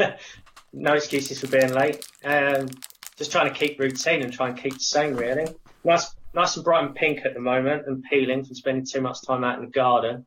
uh, 0.00 0.10
no 0.72 0.94
excuses 0.94 1.40
for 1.40 1.46
being 1.46 1.72
late. 1.72 2.04
Um, 2.24 2.68
just 3.16 3.30
trying 3.32 3.52
to 3.52 3.54
keep 3.58 3.78
routine 3.78 4.22
and 4.22 4.32
try 4.32 4.48
and 4.48 4.58
keep 4.58 4.74
the 4.74 4.80
same. 4.80 5.14
Really 5.14 5.46
nice, 5.84 6.12
nice 6.34 6.56
and 6.56 6.64
bright 6.64 6.84
and 6.84 6.94
pink 6.94 7.20
at 7.24 7.34
the 7.34 7.40
moment, 7.40 7.86
and 7.86 8.02
peeling 8.10 8.44
from 8.44 8.54
spending 8.56 8.84
too 8.84 9.00
much 9.00 9.18
time 9.26 9.44
out 9.44 9.58
in 9.58 9.64
the 9.64 9.70
garden. 9.70 10.26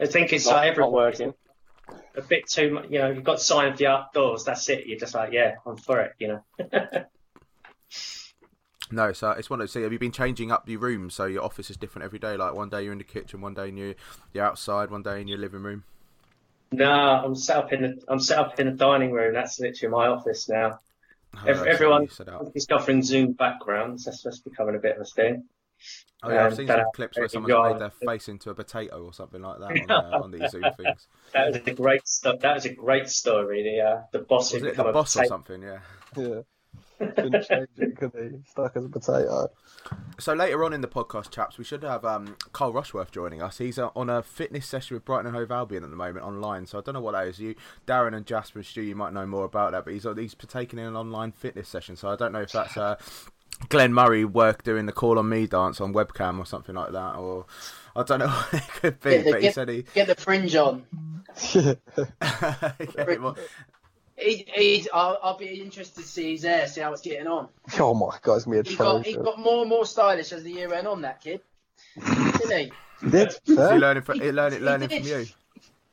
I 0.00 0.06
think 0.06 0.32
it's 0.32 0.46
Not- 0.46 0.56
like 0.56 0.70
everyone 0.70 0.92
oh. 0.92 0.96
working. 0.96 1.34
a 2.16 2.22
bit 2.22 2.48
too 2.48 2.72
much. 2.74 2.86
You 2.90 2.98
know, 2.98 3.10
you've 3.10 3.24
got 3.24 3.40
sign 3.40 3.68
of 3.72 3.78
the 3.78 3.86
outdoors. 3.86 4.44
That's 4.44 4.68
it. 4.68 4.86
You're 4.86 4.98
just 4.98 5.14
like, 5.14 5.32
yeah, 5.32 5.56
I'm 5.66 5.76
for 5.76 6.00
it. 6.00 6.12
You 6.18 6.28
know. 6.28 6.44
No, 8.90 9.12
so 9.12 9.32
it's 9.32 9.50
one 9.50 9.60
of 9.60 9.64
those. 9.64 9.72
So 9.72 9.82
have 9.82 9.92
you 9.92 9.98
been 9.98 10.12
changing 10.12 10.50
up 10.50 10.66
your 10.68 10.80
rooms 10.80 11.14
so 11.14 11.26
your 11.26 11.42
office 11.44 11.68
is 11.70 11.76
different 11.76 12.06
every 12.06 12.18
day? 12.18 12.36
Like 12.36 12.54
one 12.54 12.70
day 12.70 12.82
you're 12.84 12.92
in 12.92 12.98
the 12.98 13.04
kitchen, 13.04 13.40
one 13.40 13.52
day 13.54 13.68
in 13.68 13.76
your 13.76 13.94
you're 14.32 14.44
outside, 14.44 14.90
one 14.90 15.02
day 15.02 15.20
in 15.20 15.28
your 15.28 15.38
living 15.38 15.62
room. 15.62 15.84
No, 16.72 16.90
I'm 16.90 17.34
set 17.34 17.56
up 17.58 17.72
in 17.72 17.82
the 17.82 18.02
I'm 18.08 18.18
set 18.20 18.38
up 18.38 18.58
in 18.58 18.66
the 18.66 18.72
dining 18.72 19.12
room. 19.12 19.34
That's 19.34 19.60
literally 19.60 19.92
my 19.92 20.06
office 20.06 20.48
now. 20.48 20.80
Oh, 21.36 21.46
Ev- 21.46 21.58
so 21.58 21.64
everyone 21.64 22.02
you 22.04 22.08
set 22.08 22.28
up. 22.30 22.50
is 22.54 22.66
offering 22.70 23.02
Zoom 23.02 23.32
backgrounds. 23.32 24.06
That's 24.06 24.22
just 24.22 24.44
becoming 24.44 24.74
a 24.74 24.78
bit 24.78 24.96
of 24.96 25.02
a 25.02 25.04
thing. 25.04 25.44
Oh 26.22 26.30
yeah, 26.32 26.46
I've 26.46 26.52
Um, 26.52 26.56
seen 26.56 26.66
that 26.66 26.78
some 26.78 26.86
clips 26.94 27.16
where 27.16 27.22
really 27.22 27.28
someone's 27.32 27.52
enjoy. 27.52 27.72
made 27.72 27.80
their 27.80 27.90
face 27.90 28.28
into 28.28 28.50
a 28.50 28.54
potato 28.54 29.04
or 29.04 29.12
something 29.12 29.40
like 29.40 29.58
that 29.60 29.90
on, 29.90 29.90
uh, 30.14 30.18
on 30.24 30.30
these 30.32 30.50
Zoom 30.50 30.62
things. 30.76 31.06
That 31.32 31.46
was 31.48 31.56
a 31.64 31.74
great 31.74 32.06
sto- 32.08 32.36
That 32.38 32.54
was 32.54 32.64
a 32.64 32.74
great 32.74 33.08
story. 33.08 33.62
The 33.62 33.80
uh, 33.88 34.02
the 34.12 34.18
boss 34.20 34.52
Was 34.52 34.62
it 34.64 34.76
the 34.76 34.84
boss 34.84 35.16
or 35.16 35.24
something? 35.26 35.62
Yeah. 35.62 35.78
Yeah. 36.16 36.40
Couldn't 36.98 37.44
change 37.44 37.68
it, 37.76 37.96
could 37.96 38.10
he? 38.14 38.38
Stuck 38.50 38.76
as 38.76 38.84
a 38.84 38.88
potato. 38.88 39.48
So 40.18 40.34
later 40.34 40.64
on 40.64 40.72
in 40.72 40.80
the 40.80 40.88
podcast, 40.88 41.30
chaps, 41.30 41.56
we 41.56 41.62
should 41.62 41.84
have 41.84 42.04
um, 42.04 42.36
Carl 42.52 42.72
Rushworth 42.72 43.12
joining 43.12 43.40
us. 43.40 43.58
He's 43.58 43.78
uh, 43.78 43.90
on 43.94 44.10
a 44.10 44.20
fitness 44.20 44.66
session 44.66 44.96
with 44.96 45.04
Brighton 45.04 45.26
and 45.28 45.36
Hove 45.36 45.52
Albion 45.52 45.84
at 45.84 45.90
the 45.90 45.96
moment 45.96 46.26
online. 46.26 46.66
So 46.66 46.78
I 46.78 46.80
don't 46.80 46.94
know 46.94 47.00
what 47.00 47.12
that 47.12 47.28
is. 47.28 47.38
You, 47.38 47.54
Darren 47.86 48.16
and 48.16 48.26
Jasper 48.26 48.58
and 48.58 48.66
Stu, 48.66 48.82
you 48.82 48.96
might 48.96 49.12
know 49.12 49.26
more 49.26 49.44
about 49.44 49.70
that. 49.72 49.84
But 49.84 49.94
he's 49.94 50.04
he's 50.16 50.34
partaking 50.34 50.80
in 50.80 50.86
an 50.86 50.96
online 50.96 51.30
fitness 51.30 51.68
session. 51.68 51.94
So 51.94 52.08
I 52.08 52.16
don't 52.16 52.32
know 52.32 52.40
if 52.42 52.50
that's 52.50 52.76
uh, 52.76 52.96
Glenn 53.68 53.92
Murray 53.92 54.24
work 54.24 54.62
doing 54.62 54.86
the 54.86 54.92
call 54.92 55.18
on 55.18 55.28
me 55.28 55.46
dance 55.46 55.80
on 55.80 55.92
webcam 55.92 56.38
or 56.38 56.46
something 56.46 56.74
like 56.74 56.92
that, 56.92 57.16
or 57.16 57.46
I 57.96 58.02
don't 58.02 58.20
know 58.20 58.28
what 58.50 58.54
it 58.54 58.68
could 58.68 59.00
be. 59.00 59.10
Get 59.10 59.24
the, 59.24 59.30
but 59.32 59.40
he 59.40 59.46
get, 59.46 59.54
said 59.54 59.68
he. 59.68 59.84
get 59.94 60.06
the 60.06 60.14
fringe 60.14 60.54
on. 60.56 60.84
He, 64.20 64.44
he's, 64.52 64.88
I'll, 64.92 65.16
I'll 65.22 65.36
be 65.38 65.60
interested 65.62 66.00
to 66.02 66.06
see 66.08 66.32
his 66.32 66.42
hair, 66.42 66.66
see 66.66 66.80
how 66.80 66.92
it's 66.92 67.02
getting 67.02 67.28
on. 67.28 67.48
Oh 67.78 67.94
my 67.94 68.18
god, 68.20 68.34
it's 68.34 68.46
gonna 68.46 68.62
be 68.64 68.70
He 68.70 68.74
got, 68.76 69.06
he 69.06 69.12
atrocious. 69.12 69.24
got 69.36 69.38
more 69.38 69.60
and 69.60 69.68
more 69.70 69.86
stylish 69.86 70.32
as 70.32 70.42
the 70.42 70.50
year 70.50 70.68
went 70.68 70.88
on, 70.88 71.02
that 71.02 71.20
kid. 71.20 71.40
Didn't 71.94 72.50
he? 72.50 72.72
He 73.00 73.10
did. 73.10 73.32
He 73.44 73.54
learning 73.54 74.02
from, 74.02 74.20
he 74.20 74.32
learning, 74.32 74.58
he 74.58 74.64
learning 74.64 74.88
did. 74.88 75.06
from 75.06 75.20
you? 75.20 75.26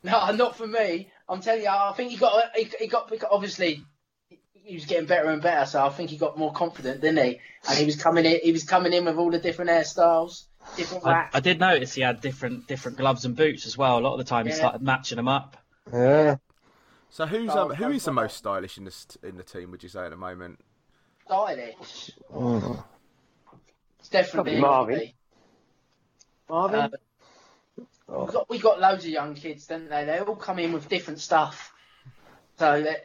No, 0.03 0.31
not 0.31 0.57
for 0.57 0.65
me. 0.65 1.09
I'm 1.29 1.41
telling 1.41 1.61
you, 1.61 1.69
I 1.69 1.93
think 1.95 2.09
he 2.11 2.17
got, 2.17 2.43
he, 2.55 2.67
he 2.79 2.87
got, 2.87 3.11
he 3.11 3.17
got 3.17 3.29
obviously, 3.31 3.85
he 4.65 4.75
was 4.75 4.85
getting 4.85 5.05
better 5.05 5.29
and 5.29 5.41
better, 5.41 5.65
so 5.65 5.85
I 5.85 5.89
think 5.89 6.09
he 6.09 6.17
got 6.17 6.37
more 6.37 6.51
confident, 6.51 7.01
didn't 7.01 7.23
he? 7.23 7.39
And 7.69 7.77
he 7.77 7.85
was 7.85 7.95
coming 7.95 8.25
in, 8.25 8.39
he 8.43 8.51
was 8.51 8.63
coming 8.63 8.93
in 8.93 9.05
with 9.05 9.15
all 9.17 9.29
the 9.29 9.37
different 9.39 9.69
hairstyles, 9.69 10.45
different 10.75 11.05
I. 11.05 11.29
I 11.33 11.39
did 11.39 11.59
notice 11.59 11.93
he 11.93 12.01
had 12.01 12.19
different 12.21 12.67
different 12.67 12.97
gloves 12.97 13.25
and 13.25 13.35
boots 13.35 13.65
as 13.67 13.77
well. 13.77 13.99
A 13.99 14.01
lot 14.01 14.13
of 14.13 14.17
the 14.17 14.23
time 14.23 14.47
he 14.47 14.51
started 14.53 14.81
matching 14.81 15.17
them 15.17 15.27
up. 15.27 15.55
Yeah. 15.93 16.37
So 17.11 17.25
who's 17.27 17.51
Oh, 17.51 17.69
um, 17.69 17.75
who 17.75 17.85
go 17.85 17.91
is 17.91 18.03
the 18.03 18.11
most 18.11 18.37
stylish 18.37 18.77
in 18.77 18.85
the 18.85 19.17
in 19.23 19.37
the 19.37 19.43
team? 19.43 19.71
Would 19.71 19.83
you 19.83 19.89
say 19.89 20.01
at 20.05 20.09
the 20.09 20.17
moment? 20.17 20.59
stylish. 21.25 22.11
Mm. 22.33 22.83
It's 23.99 24.09
definitely 24.09 24.59
Probably 24.59 24.61
Marvin. 24.61 25.11
Marvin? 26.49 26.79
Uh, 28.07 28.25
we 28.25 28.31
got 28.31 28.49
we 28.49 28.59
got 28.59 28.79
loads 28.79 29.03
of 29.05 29.09
young 29.11 29.33
kids, 29.35 29.65
don't 29.67 29.89
they? 29.89 30.05
They 30.05 30.19
all 30.19 30.35
come 30.35 30.59
in 30.59 30.73
with 30.73 30.89
different 30.89 31.19
stuff, 31.19 31.73
so 32.57 32.81
that- 32.81 32.89
it, 32.97 33.03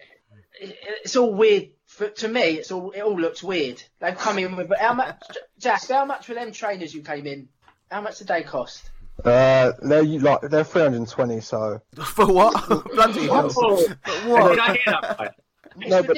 it's 0.61 1.16
all 1.16 1.35
weird. 1.35 1.69
For, 1.87 2.09
to 2.09 2.28
me, 2.28 2.40
it's 2.40 2.71
all 2.71 2.92
it 2.92 3.00
all 3.00 3.19
looks 3.21 3.42
weird. 3.42 3.83
They've 4.00 4.16
come 4.16 4.38
in 4.38 4.57
with 4.57 4.71
how 4.78 4.95
much, 4.95 5.21
Jack? 5.59 5.88
How 5.88 6.04
much 6.04 6.28
were 6.28 6.35
them 6.37 6.52
trainers 6.52 6.95
you 6.95 7.02
came 7.02 7.26
in? 7.26 7.49
How 7.90 8.00
much 8.00 8.19
did 8.19 8.28
they 8.28 8.42
cost? 8.42 8.90
Uh, 9.25 9.73
they're 9.83 10.04
like 10.04 10.40
they're 10.42 10.64
320, 10.64 11.40
so 11.40 11.80
For 12.04 12.33
what? 12.33 12.69
Bloody 12.95 13.26
hell! 13.26 13.50
What? 14.26 14.49
did 14.50 14.59
I 14.59 14.73
hear 14.75 14.83
that 14.87 15.16
right? 15.19 15.30
No, 15.76 16.02
but- 16.02 16.16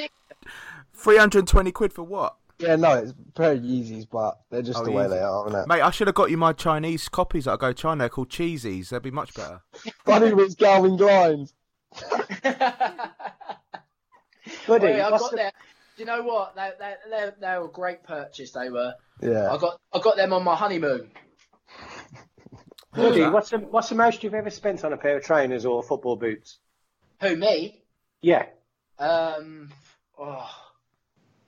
Three 0.93 1.17
hundred 1.17 1.39
and 1.39 1.47
twenty 1.47 1.71
quid 1.71 1.91
for 1.91 2.03
what? 2.03 2.35
yeah, 2.59 2.75
no, 2.77 2.93
it's 2.93 3.13
very 3.35 3.59
Yeezys, 3.59 4.07
but 4.09 4.39
they're 4.49 4.61
just 4.61 4.79
Oh, 4.79 4.85
the 4.85 4.91
way 4.91 5.03
Yeezys. 5.05 5.09
they 5.09 5.19
are, 5.19 5.47
isn't 5.47 5.59
it? 5.59 5.67
Mate, 5.67 5.81
I 5.81 5.89
should 5.91 6.07
have 6.07 6.15
got 6.15 6.29
you 6.29 6.37
my 6.37 6.53
Chinese 6.53 7.09
copies 7.09 7.43
that 7.45 7.53
I 7.53 7.57
go 7.57 7.67
to 7.69 7.73
China. 7.73 8.03
They're 8.03 8.09
called 8.09 8.29
cheesies. 8.29 8.89
They'd 8.89 9.01
be 9.01 9.11
much 9.11 9.33
better. 9.33 9.59
Funny 10.05 10.33
was 10.33 10.55
Galvin 10.55 10.97
Glines. 10.97 11.51
Goody, 14.65 14.85
Wait, 14.85 15.01
I 15.01 15.09
got 15.09 15.31
the- 15.31 15.37
them. 15.37 15.51
Do 15.95 16.01
you 16.01 16.05
know 16.07 16.23
what? 16.23 16.55
They, 16.55 16.71
they, 16.79 16.95
they, 17.09 17.29
they 17.39 17.57
were 17.59 17.65
a 17.65 17.71
great 17.71 18.03
purchase. 18.03 18.51
They 18.51 18.69
were. 18.69 18.95
Yeah. 19.21 19.51
I 19.51 19.57
got 19.57 19.79
I 19.93 19.99
got 19.99 20.15
them 20.17 20.33
on 20.33 20.43
my 20.43 20.55
honeymoon. 20.55 21.11
Goody, 22.93 23.23
what's 23.27 23.49
the 23.51 23.59
what's 23.59 23.89
the 23.89 23.95
most 23.95 24.23
you've 24.23 24.33
ever 24.33 24.49
spent 24.49 24.83
on 24.83 24.93
a 24.93 24.97
pair 24.97 25.17
of 25.17 25.23
trainers 25.23 25.65
or 25.65 25.83
football 25.83 26.15
boots? 26.15 26.59
Who 27.21 27.35
me? 27.35 27.83
Yeah. 28.21 28.45
Um, 28.99 29.69
oh, 30.17 30.49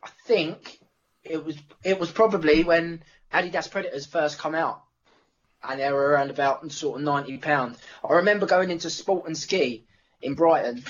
I 0.03 0.09
think 0.25 0.79
it 1.23 1.43
was 1.43 1.57
it 1.83 1.99
was 1.99 2.11
probably 2.11 2.63
when 2.63 3.03
Adidas 3.33 3.69
Predators 3.69 4.05
first 4.05 4.37
come 4.39 4.55
out, 4.55 4.83
and 5.63 5.79
they 5.79 5.91
were 5.91 6.07
around 6.09 6.29
about 6.31 6.71
sort 6.71 6.99
of 6.99 7.05
ninety 7.05 7.37
pound. 7.37 7.77
I 8.07 8.13
remember 8.13 8.45
going 8.45 8.71
into 8.71 8.89
Sport 8.89 9.27
and 9.27 9.37
Ski 9.37 9.85
in 10.21 10.35
Brighton. 10.35 10.83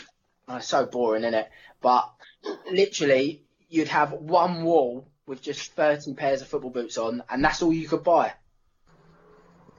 Oh, 0.48 0.58
it's 0.58 0.68
so 0.68 0.86
boring, 0.86 1.24
isn't 1.24 1.34
it? 1.34 1.50
But 1.82 2.10
literally, 2.72 3.42
you'd 3.70 3.88
have 3.88 4.12
one 4.14 4.64
wall 4.64 5.08
with 5.28 5.42
just 5.42 5.74
thirty 5.74 6.14
pairs 6.14 6.42
of 6.42 6.48
football 6.48 6.72
boots 6.72 6.98
on, 6.98 7.24
and 7.30 7.44
that's 7.44 7.62
all 7.62 7.74
you 7.74 7.88
could 7.88 8.04
buy. 8.04 8.34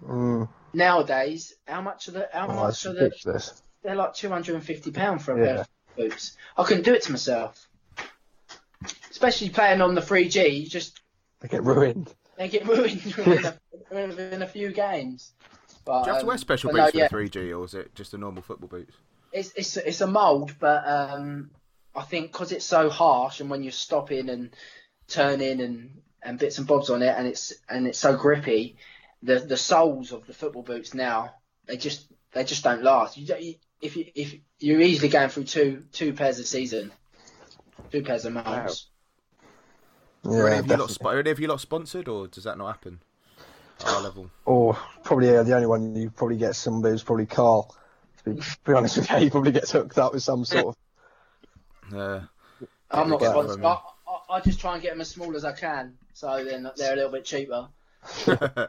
Mm. 0.06 0.48
Nowadays, 0.72 1.54
how 1.66 1.80
much 1.80 2.08
are 2.08 2.12
the 2.12 2.28
how 2.32 2.48
Oh, 2.48 2.54
much 2.66 2.86
are 2.86 2.92
the 2.92 3.52
they're 3.82 3.94
like 3.94 4.14
two 4.14 4.28
hundred 4.28 4.56
and 4.56 4.64
fifty 4.64 4.90
pound 4.90 5.22
for 5.22 5.32
a 5.34 5.38
Yeah. 5.38 5.44
pair 5.46 5.60
of 5.60 5.68
boots. 5.96 6.36
I 6.56 6.64
couldn't 6.64 6.84
do 6.84 6.94
it 6.94 7.02
to 7.02 7.12
myself. 7.12 7.68
Especially 9.10 9.48
playing 9.48 9.80
on 9.80 9.94
the 9.94 10.02
3G, 10.02 10.60
you 10.60 10.68
just 10.68 11.00
They 11.40 11.48
get 11.48 11.64
ruined. 11.64 12.12
they 12.36 12.48
get 12.48 12.66
ruined 12.66 13.02
within 13.16 13.46
a, 13.46 14.06
within 14.06 14.42
a 14.42 14.46
few 14.46 14.70
games. 14.70 15.32
But, 15.86 16.02
Do 16.02 16.10
you 16.10 16.12
have 16.12 16.20
to 16.20 16.24
um, 16.24 16.28
wear 16.28 16.38
special 16.38 16.70
but 16.70 16.76
boots 16.80 16.94
no, 16.94 17.00
yeah, 17.00 17.08
for 17.08 17.22
the 17.22 17.30
3G, 17.30 17.58
or 17.58 17.64
is 17.64 17.72
it 17.74 17.94
just 17.94 18.12
the 18.12 18.18
normal 18.18 18.42
football 18.42 18.68
boots? 18.68 18.94
it's 19.32 19.52
it's 19.56 19.76
it's 19.78 20.00
a 20.02 20.06
mould, 20.06 20.58
but 20.58 20.86
um, 20.86 21.50
I 21.96 22.02
think 22.02 22.32
because 22.32 22.52
it's 22.52 22.64
so 22.64 22.90
harsh, 22.90 23.40
and 23.40 23.48
when 23.50 23.62
you're 23.62 23.72
stopping 23.72 24.28
and 24.28 24.50
turning 25.08 25.60
and 25.60 26.02
and 26.22 26.38
bits 26.38 26.58
and 26.58 26.66
bobs 26.66 26.90
on 26.90 27.02
it, 27.02 27.14
and 27.16 27.26
it's 27.26 27.52
and 27.68 27.86
it's 27.86 27.98
so 27.98 28.16
grippy, 28.16 28.76
the 29.22 29.38
the 29.38 29.56
soles 29.56 30.12
of 30.12 30.26
the 30.26 30.34
football 30.34 30.62
boots 30.62 30.94
now 30.94 31.32
they 31.66 31.76
just 31.76 32.06
they 32.32 32.44
just 32.44 32.64
don't 32.64 32.82
last. 32.82 33.16
You, 33.16 33.26
don't- 33.26 33.42
you 33.42 33.54
if 33.80 33.96
you 33.96 34.06
if 34.14 34.34
you're 34.58 34.80
easily 34.80 35.08
going 35.08 35.28
through 35.28 35.44
two 35.44 35.84
two 35.92 36.12
pairs 36.12 36.38
a 36.38 36.44
season, 36.44 36.92
two 37.90 38.02
pairs 38.02 38.24
of 38.24 38.32
molds. 38.32 38.88
are, 40.24 40.32
Yeah, 40.32 40.46
any 40.46 40.58
of 40.58 40.66
you 40.66 40.76
lot, 40.76 41.04
are 41.04 41.18
any 41.18 41.30
of 41.30 41.40
you 41.40 41.48
lot 41.48 41.60
sponsored, 41.60 42.08
or 42.08 42.26
does 42.26 42.44
that 42.44 42.56
not 42.56 42.68
happen? 42.68 43.00
At 43.80 43.88
our 43.88 44.00
level. 44.02 44.30
Or 44.46 44.78
probably 45.04 45.28
yeah, 45.28 45.42
the 45.42 45.54
only 45.54 45.66
one 45.66 45.94
you 45.94 46.10
probably 46.10 46.38
get 46.38 46.56
some 46.56 46.84
is 46.86 47.02
probably 47.02 47.26
Carl. 47.26 47.74
To 48.18 48.30
be, 48.30 48.40
to 48.40 48.56
be 48.64 48.72
honest 48.72 48.96
with 48.96 49.10
you, 49.10 49.16
he 49.18 49.30
probably 49.30 49.52
gets 49.52 49.70
hooked 49.72 49.98
up 49.98 50.14
with 50.14 50.22
some 50.22 50.44
sort 50.44 50.68
of. 50.68 50.76
Uh, 51.94 52.20
I'm 52.90 53.10
not 53.10 53.20
sponsored. 53.20 53.64
I, 53.64 53.68
I, 53.68 54.36
I 54.36 54.40
just 54.40 54.60
try 54.60 54.74
and 54.74 54.82
get 54.82 54.90
them 54.90 55.00
as 55.00 55.08
small 55.08 55.34
as 55.36 55.44
I 55.44 55.52
can, 55.52 55.94
so 56.12 56.44
then 56.44 56.70
they're 56.76 56.92
a 56.92 56.96
little 56.96 57.12
bit 57.12 57.24
cheaper. 57.24 57.68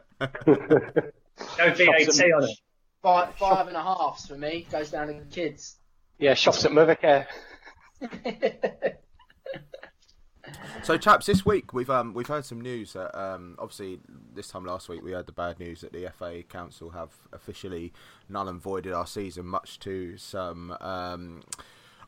No 1.60 1.72
VAT 1.72 2.20
on 2.36 2.44
it. 2.46 2.60
Five 3.04 3.36
five 3.36 3.68
and 3.68 3.78
a 3.78 3.84
halfs 3.84 4.28
for 4.28 4.36
me 4.36 4.66
goes 4.72 4.90
down 4.90 5.08
to 5.08 5.14
kids. 5.30 5.78
Yeah, 6.18 6.34
shops 6.34 6.66
at 6.66 6.72
Mothercare. 6.72 7.28
So, 10.84 10.98
chaps, 10.98 11.26
this 11.26 11.46
week 11.46 11.74
we've 11.74 11.90
um 11.90 12.14
we've 12.14 12.28
heard 12.28 12.46
some 12.46 12.62
news 12.62 12.94
that 12.94 13.14
um 13.20 13.56
obviously 13.60 14.00
this 14.34 14.48
time 14.48 14.64
last 14.64 14.88
week 14.88 15.04
we 15.04 15.12
had 15.12 15.26
the 15.26 15.34
bad 15.34 15.60
news 15.60 15.82
that 15.82 15.92
the 15.92 16.10
FA 16.18 16.44
Council 16.44 16.92
have 16.92 17.10
officially 17.34 17.92
null 18.30 18.48
and 18.48 18.62
voided 18.62 18.94
our 18.94 19.06
season, 19.06 19.46
much 19.48 19.80
to 19.80 20.16
some 20.18 20.72
um 20.80 21.44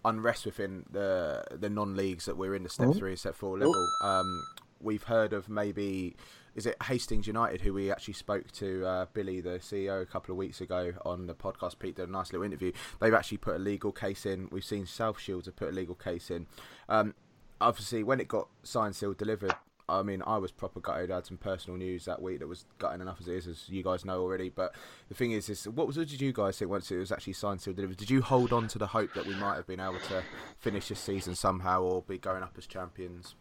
unrest 0.06 0.46
within 0.46 0.86
the 0.92 1.44
the 1.52 1.70
non 1.70 1.96
leagues 1.96 2.26
that 2.26 2.38
we're 2.38 2.56
in 2.56 2.64
the 2.64 2.70
step 2.70 2.88
Oh. 2.90 2.94
three 2.94 3.12
and 3.12 3.20
step 3.20 3.36
four 3.36 3.58
level. 3.58 3.88
Um, 4.04 4.44
we've 4.82 5.04
heard 5.04 5.34
of 5.34 5.50
maybe 5.50 6.16
is 6.56 6.66
it 6.66 6.76
Hastings 6.84 7.28
United 7.28 7.62
who 7.62 7.74
we 7.74 7.92
actually 7.92 8.16
spoke 8.16 8.52
to 8.54 8.86
uh, 8.86 9.06
Billy 9.14 9.40
the 9.40 9.60
CEO 9.60 10.02
a 10.02 10.06
couple 10.06 10.32
of 10.34 10.38
weeks 10.38 10.62
ago 10.62 10.94
on 11.06 11.28
the 11.28 11.36
podcast. 11.36 11.80
Pete 11.80 11.96
did 11.96 12.10
a 12.10 12.12
nice 12.12 12.32
little 12.34 12.44
interview. 12.46 12.72
They've 13.00 13.14
actually 13.14 13.38
put 13.38 13.56
a 13.56 13.60
legal 13.60 13.92
case 13.92 14.26
in. 14.26 14.50
We've 14.52 14.64
seen 14.64 14.86
South 14.86 15.20
Shields 15.20 15.46
have 15.46 15.56
put 15.56 15.70
a 15.70 15.72
legal 15.72 15.96
case 15.96 16.32
in. 16.32 16.48
Um, 16.90 17.14
obviously, 17.62 18.04
when 18.04 18.20
it 18.20 18.28
got 18.28 18.48
signed, 18.64 18.96
sealed, 18.96 19.18
delivered. 19.18 19.54
I 19.90 20.04
mean, 20.04 20.24
I 20.26 20.38
was 20.38 20.52
proper 20.52 20.80
gutted. 20.80 21.12
I 21.12 21.16
had 21.16 21.26
some 21.26 21.38
personal 21.38 21.78
news 21.78 22.06
that 22.06 22.22
week 22.22 22.40
that 22.40 22.48
was 22.48 22.66
gutting 22.78 23.02
enough 23.02 23.18
as 23.20 23.28
it 23.28 23.36
is, 23.36 23.48
as 23.48 23.70
you 23.70 23.84
guys 23.84 24.06
know 24.06 24.22
already. 24.22 24.50
But 24.50 24.74
the 25.08 25.16
thing 25.16 25.32
is, 25.32 25.50
is 25.50 25.68
what 25.68 25.88
was 25.88 25.98
what 25.98 26.08
did 26.08 26.22
you 26.22 26.32
guys 26.32 26.58
think 26.58 26.72
once 26.72 26.92
it 26.92 26.98
was 26.98 27.12
actually 27.12 27.34
signed, 27.34 27.62
sealed, 27.62 27.76
delivered? 27.76 27.98
Did 27.98 28.10
you 28.10 28.22
hold 28.22 28.54
on 28.54 28.68
to 28.70 28.78
the 28.78 28.88
hope 28.88 29.14
that 29.16 29.26
we 29.26 29.36
might 29.36 29.56
have 29.56 29.68
been 29.68 29.80
able 29.80 30.00
to 30.08 30.24
finish 30.60 30.90
this 30.90 31.00
season 31.00 31.36
somehow 31.36 31.82
or 31.82 32.02
be 32.04 32.18
going 32.18 32.44
up 32.44 32.54
as 32.58 32.68
champions? 32.68 33.36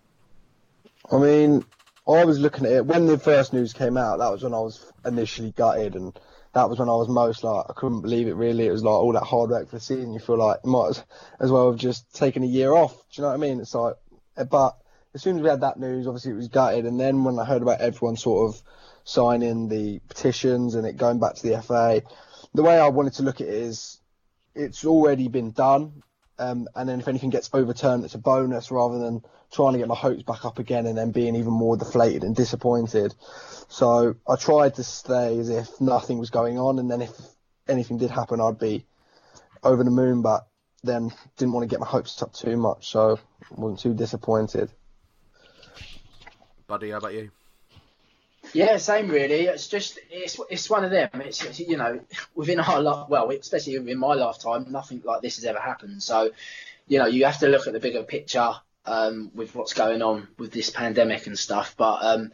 I 1.13 1.19
mean, 1.19 1.65
I 2.09 2.25
was 2.25 2.39
looking 2.39 2.65
at 2.67 2.73
it 2.73 2.87
when 2.87 3.07
the 3.07 3.19
first 3.19 3.53
news 3.53 3.73
came 3.73 3.97
out. 3.97 4.19
That 4.19 4.33
was 4.33 4.43
when 4.43 4.55
I 4.55 4.61
was 4.61 4.91
initially 5.05 5.53
gutted, 5.53 5.95
and 5.95 6.19
that 6.55 6.71
was 6.71 6.79
when 6.79 6.89
I 6.89 6.95
was 6.95 7.09
most 7.09 7.45
like 7.45 7.67
I 7.69 7.73
couldn't 7.75 8.01
believe 8.01 8.29
it. 8.29 8.35
Really, 8.35 8.67
it 8.67 8.73
was 8.73 8.83
like 8.83 8.95
all 8.95 9.13
that 9.13 9.25
hard 9.25 9.51
work 9.51 9.69
for 9.69 9.77
the 9.77 9.81
season. 9.81 10.13
You 10.15 10.19
feel 10.19 10.39
like 10.39 10.65
might 10.65 10.91
as, 10.91 11.05
as 11.41 11.51
well 11.51 11.71
have 11.71 11.79
just 11.79 12.15
taken 12.15 12.43
a 12.43 12.47
year 12.47 12.73
off. 12.73 12.95
Do 12.95 13.01
you 13.13 13.23
know 13.23 13.29
what 13.29 13.35
I 13.35 13.39
mean? 13.39 13.61
It's 13.61 13.75
like, 13.75 13.95
but 14.51 14.79
as 15.19 15.25
soon 15.25 15.39
as 15.39 15.43
we 15.43 15.49
had 15.49 15.63
that 15.63 15.81
news, 15.81 16.07
obviously 16.07 16.31
it 16.31 16.37
was 16.37 16.47
gutted. 16.47 16.87
And 16.87 17.01
then 17.01 17.25
when 17.25 17.41
I 17.41 17.45
heard 17.45 17.61
about 17.61 17.81
everyone 17.81 18.17
sort 18.17 18.49
of 18.49 18.63
signing 19.03 19.69
the 19.69 19.99
petitions 20.09 20.77
and 20.77 20.87
it 20.87 20.97
going 20.97 21.19
back 21.19 21.35
to 21.35 21.43
the 21.43 21.61
FA, 21.61 22.03
the 22.55 22.63
way 22.63 22.79
I 22.79 22.87
wanted 22.87 23.15
to 23.15 23.25
look 23.25 23.41
at 23.41 23.49
it 23.49 23.53
is, 23.53 23.99
it's 24.55 24.85
already 24.85 25.27
been 25.27 25.51
done. 25.51 26.05
Um, 26.39 26.69
and 26.77 26.89
then 26.89 27.01
if 27.01 27.09
anything 27.09 27.31
gets 27.31 27.51
overturned, 27.53 28.05
it's 28.05 28.15
a 28.15 28.19
bonus 28.19 28.71
rather 28.71 29.01
than 29.01 29.25
trying 29.51 29.73
to 29.73 29.81
get 29.81 29.89
my 29.89 29.97
hopes 29.97 30.23
back 30.23 30.45
up 30.45 30.61
again 30.61 30.87
and 30.87 30.97
then 30.97 31.11
being 31.11 31.35
even 31.35 31.53
more 31.53 31.77
deflated 31.77 32.23
and 32.23 32.37
disappointed. 32.37 33.13
So 33.67 34.15
I 34.25 34.37
tried 34.37 34.77
to 34.77 34.85
stay 34.85 35.37
as 35.37 35.49
if 35.49 35.81
nothing 35.81 36.19
was 36.19 36.31
going 36.31 36.61
on, 36.61 36.79
and 36.79 36.89
then 36.89 37.03
if 37.03 37.11
anything 37.67 37.99
did 37.99 38.13
happen, 38.13 38.41
I'd 38.41 38.61
be 38.61 38.87
over 39.65 39.83
the 39.83 39.91
moon. 39.91 40.23
But 40.23 40.47
then 40.85 41.11
didn't 41.37 41.55
want 41.55 41.69
to 41.69 41.75
get 41.75 41.81
my 41.81 41.87
hopes 41.87 42.23
up 42.23 42.33
too 42.33 42.57
much, 42.57 42.93
so 42.93 43.19
wasn't 43.51 43.81
too 43.81 43.95
disappointed. 43.95 44.71
Buddy, 46.69 46.91
how 46.91 46.99
about 46.99 47.15
you? 47.15 47.31
Yeah, 48.53 48.77
same 48.77 49.09
really. 49.09 49.47
It's 49.47 49.69
just 49.69 49.99
it's 50.11 50.39
it's 50.51 50.69
one 50.69 50.85
of 50.85 50.91
them. 50.91 51.09
It's, 51.15 51.43
it's 51.43 51.61
you 51.61 51.79
know 51.79 52.01
within 52.35 52.61
our 52.61 52.83
life, 52.83 53.09
well, 53.09 53.31
especially 53.31 53.77
in 53.77 53.99
my 53.99 54.13
lifetime, 54.13 54.67
nothing 54.69 55.01
like 55.03 55.23
this 55.23 55.37
has 55.37 55.47
ever 55.47 55.59
happened. 55.59 56.03
So, 56.03 56.31
you 56.87 56.99
know, 56.99 57.07
you 57.07 57.25
have 57.25 57.39
to 57.39 57.49
look 57.49 57.67
at 57.67 57.73
the 57.73 57.81
bigger 57.81 58.03
picture 58.03 58.53
um, 58.85 59.31
with 59.35 59.55
what's 59.55 59.73
going 59.73 60.03
on 60.03 60.29
with 60.39 60.53
this 60.53 60.69
pandemic 60.69 61.27
and 61.27 61.39
stuff. 61.39 61.75
But 61.75 62.05
um, 62.05 62.33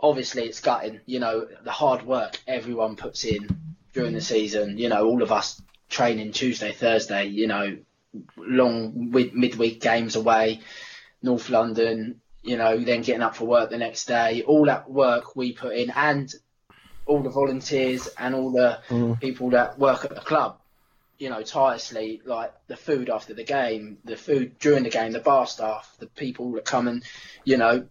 obviously, 0.00 0.44
it's 0.44 0.60
gutting. 0.60 1.00
You 1.06 1.18
know, 1.18 1.48
the 1.64 1.72
hard 1.72 2.06
work 2.06 2.40
everyone 2.46 2.94
puts 2.94 3.24
in 3.24 3.48
during 3.92 4.14
the 4.14 4.20
season. 4.20 4.78
You 4.78 4.90
know, 4.90 5.08
all 5.08 5.24
of 5.24 5.32
us 5.32 5.60
training 5.88 6.32
Tuesday, 6.32 6.70
Thursday. 6.70 7.24
You 7.24 7.48
know, 7.48 7.78
long 8.36 9.10
mid 9.10 9.34
midweek 9.34 9.80
games 9.80 10.14
away, 10.14 10.60
North 11.20 11.50
London 11.50 12.20
you 12.42 12.56
know, 12.56 12.78
then 12.78 13.02
getting 13.02 13.22
up 13.22 13.36
for 13.36 13.44
work 13.44 13.70
the 13.70 13.78
next 13.78 14.06
day, 14.06 14.42
all 14.42 14.66
that 14.66 14.90
work 14.90 15.36
we 15.36 15.52
put 15.52 15.76
in, 15.76 15.90
and 15.90 16.32
all 17.06 17.22
the 17.22 17.30
volunteers 17.30 18.08
and 18.18 18.34
all 18.34 18.50
the 18.52 18.80
mm. 18.88 19.20
people 19.20 19.50
that 19.50 19.78
work 19.78 20.04
at 20.04 20.14
the 20.14 20.20
club, 20.20 20.58
you 21.18 21.28
know, 21.28 21.42
tirelessly, 21.42 22.22
like 22.24 22.52
the 22.68 22.76
food 22.76 23.10
after 23.10 23.34
the 23.34 23.44
game, 23.44 23.98
the 24.04 24.16
food 24.16 24.58
during 24.58 24.84
the 24.84 24.90
game, 24.90 25.12
the 25.12 25.18
bar 25.18 25.46
staff, 25.46 25.94
the 25.98 26.06
people 26.06 26.52
that 26.52 26.64
come 26.64 26.88
and, 26.88 27.02
you 27.44 27.56
know, 27.56 27.86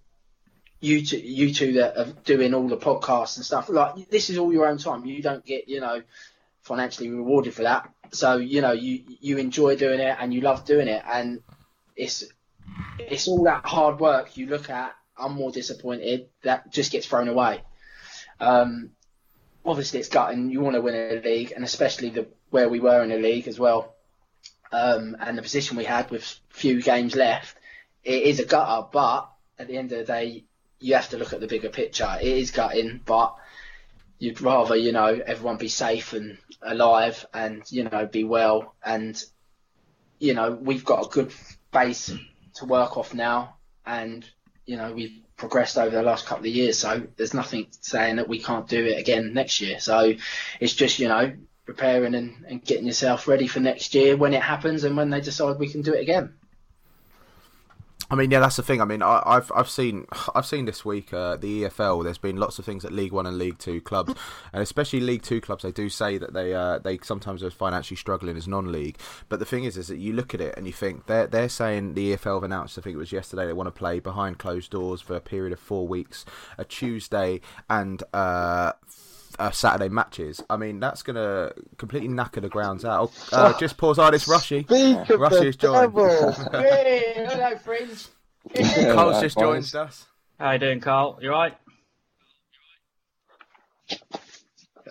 you 0.79 1.06
two, 1.06 1.18
you 1.18 1.53
two 1.53 1.74
that 1.74 1.98
are 1.98 2.12
doing 2.24 2.53
all 2.53 2.68
the 2.68 2.77
podcasts 2.77 3.36
and 3.36 3.46
stuff. 3.46 3.70
Like 3.70 4.10
this 4.10 4.29
is 4.29 4.38
all 4.38 4.53
your 4.53 4.68
own 4.68 4.77
time. 4.77 5.06
You 5.06 5.22
don't 5.22 5.46
get, 5.46 5.68
you 5.68 5.82
know, 5.82 6.01
financially 6.62 7.10
rewarded 7.10 7.53
for 7.53 7.63
that. 7.63 7.89
So 8.12 8.38
you 8.38 8.62
know, 8.62 8.72
you 8.72 9.03
you 9.20 9.38
enjoy 9.38 9.75
doing 9.75 10.00
it 10.00 10.15
and 10.20 10.34
you 10.34 10.41
love 10.41 10.65
doing 10.65 10.88
it, 10.88 11.03
and 11.06 11.41
it's 11.96 12.24
it's 13.00 13.27
all 13.27 13.43
that 13.43 13.65
hard 13.65 14.00
work 14.00 14.38
you 14.38 14.48
look 14.48 14.69
at. 14.69 14.95
I'm 15.17 15.33
more 15.33 15.51
disappointed 15.51 16.29
that 16.43 16.71
just 16.71 16.91
gets 16.91 17.05
thrown 17.05 17.27
away. 17.27 17.63
Um, 18.39 18.91
obviously, 19.65 20.00
it's 20.00 20.09
gutting. 20.09 20.50
You 20.50 20.62
want 20.62 20.75
to 20.75 20.81
win 20.81 20.95
a 20.95 21.21
league, 21.21 21.53
and 21.55 21.63
especially 21.63 22.09
the 22.09 22.27
where 22.50 22.69
we 22.69 22.79
were 22.79 23.03
in 23.03 23.09
the 23.09 23.17
league 23.17 23.48
as 23.48 23.59
well, 23.59 23.95
um, 24.71 25.17
and 25.19 25.38
the 25.38 25.41
position 25.41 25.77
we 25.77 25.83
had 25.83 26.09
with 26.09 26.39
few 26.50 26.81
games 26.81 27.15
left. 27.15 27.57
It 28.03 28.24
is 28.24 28.39
a 28.39 28.45
gutter, 28.45 28.88
but 28.91 29.29
at 29.57 29.67
the 29.67 29.77
end 29.77 29.91
of 29.91 30.00
the 30.00 30.05
day, 30.05 30.45
you 30.79 30.95
have 30.95 31.09
to 31.09 31.17
look 31.17 31.33
at 31.33 31.41
the 31.41 31.48
bigger 31.48 31.69
picture. 31.69 32.17
It 32.21 32.27
is 32.27 32.51
gutting, 32.51 33.01
but 33.05 33.36
you'd 34.19 34.41
rather 34.41 34.75
you 34.75 34.91
know 34.91 35.21
everyone 35.25 35.57
be 35.57 35.67
safe 35.67 36.13
and 36.13 36.38
alive, 36.62 37.25
and 37.33 37.63
you 37.69 37.83
know 37.83 38.05
be 38.05 38.24
well, 38.24 38.75
and 38.83 39.21
you 40.19 40.33
know 40.33 40.51
we've 40.51 40.86
got 40.86 41.05
a 41.05 41.09
good 41.09 41.33
base 41.71 42.12
to 42.60 42.66
work 42.66 42.98
off 42.98 43.13
now, 43.13 43.56
and 43.86 44.25
you 44.66 44.78
know 44.78 44.94
we've 44.94 45.20
progressed 45.36 45.78
over 45.78 45.96
the 45.96 46.04
last 46.04 46.25
couple 46.25 46.46
of 46.46 46.54
years, 46.54 46.78
so 46.78 47.08
there's 47.18 47.34
nothing 47.34 47.68
saying 47.82 48.18
that 48.18 48.28
we 48.28 48.39
can't 48.39 48.68
do 48.68 48.86
it 48.86 49.00
again 49.00 49.34
next 49.34 49.62
year. 49.62 49.80
So 49.80 50.13
it's 50.60 50.74
just 50.74 51.00
you 51.00 51.08
know 51.08 51.34
preparing 51.66 52.16
and, 52.16 52.46
and 52.48 52.66
getting 52.66 52.86
yourself 52.86 53.28
ready 53.28 53.46
for 53.48 53.60
next 53.60 53.94
year 53.94 54.18
when 54.18 54.34
it 54.34 54.42
happens 54.42 54.84
and 54.84 54.98
when 54.98 55.12
they 55.12 55.22
decide 55.22 55.60
we 55.60 55.70
can 55.70 55.82
do 55.82 55.94
it 55.94 56.01
again. 56.01 56.34
I 58.12 58.16
mean, 58.16 58.32
yeah, 58.32 58.39
that's 58.39 58.56
the 58.56 58.63
thing. 58.63 58.82
I 58.82 58.86
mean, 58.86 59.04
I, 59.04 59.22
have 59.25 59.51
I've 59.56 59.70
seen 59.70 60.06
I've 60.36 60.46
seen 60.46 60.66
this 60.66 60.84
week 60.84 61.13
uh, 61.13 61.36
the 61.38 61.63
EFL. 61.63 62.04
There's 62.04 62.18
been 62.18 62.38
lots 62.38 62.58
of 62.60 62.66
things 62.66 62.84
at 62.84 62.92
League 62.92 63.12
One 63.12 63.25
and 63.25 63.38
League 63.38 63.60
Two 63.60 63.82
clubs, 63.82 64.13
and 64.54 64.63
especially 64.63 65.00
League 65.00 65.22
Two 65.22 65.42
clubs. 65.42 65.63
They 65.63 65.72
do 65.72 65.89
say 65.89 66.18
that 66.18 66.34
they 66.34 66.54
uh, 66.54 66.80
they 66.80 66.98
sometimes 67.00 67.44
are 67.44 67.51
financially 67.51 67.98
struggling 67.98 68.38
as 68.38 68.48
non-league. 68.48 68.98
But 69.28 69.39
the 69.39 69.46
thing 69.46 69.63
is, 69.63 69.78
is 69.78 69.88
that 69.88 69.98
you 69.98 70.13
look 70.13 70.34
at 70.34 70.42
it 70.42 70.56
and 70.58 70.66
you 70.66 70.74
think 70.74 71.06
they're 71.06 71.28
they're 71.28 71.50
saying 71.50 71.94
the 71.94 72.16
EFL 72.16 72.36
have 72.36 72.44
announced. 72.44 72.78
I 72.78 72.82
think 72.82 72.96
it 72.96 73.00
was 73.00 73.12
yesterday 73.12 73.46
they 73.46 73.54
want 73.54 73.68
to 73.68 73.72
play 73.72 74.00
behind 74.00 74.39
closed 74.39 74.72
doors 74.72 75.01
for 75.01 75.16
a 75.16 75.22
period 75.22 75.54
of 75.54 75.60
four 75.60 75.88
weeks, 75.88 76.25
a 76.58 76.66
Tuesday 76.66 77.42
and. 77.70 78.04
Uh, 78.13 78.74
uh, 79.39 79.51
Saturday 79.51 79.89
matches. 79.89 80.43
I 80.50 80.58
mean, 80.58 80.79
that's 80.79 81.01
going 81.01 81.15
to 81.15 81.53
completely 81.77 82.10
knacker 82.10 82.41
the 82.41 82.50
grounds 82.50 82.86
out. 82.86 83.12
Uh, 83.31 83.58
just 83.58 83.77
pause 83.77 83.98
on 83.98 84.12
this, 84.12 84.27
Rushy. 84.27 84.65
Rushy 84.69 85.48
is 85.48 85.55
joined. 85.55 85.93
hey, 86.51 87.13
hello, 87.29 87.58
friends. 87.58 88.10
Carl's 88.53 89.22
just 89.22 89.38
joined 89.38 89.74
us. 89.75 90.05
How 90.39 90.51
you 90.51 90.60
doing, 90.60 90.79
Carl? 90.79 91.19
You 91.22 91.31
right? 91.31 91.58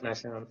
Nice 0.02 0.22
sound. 0.22 0.46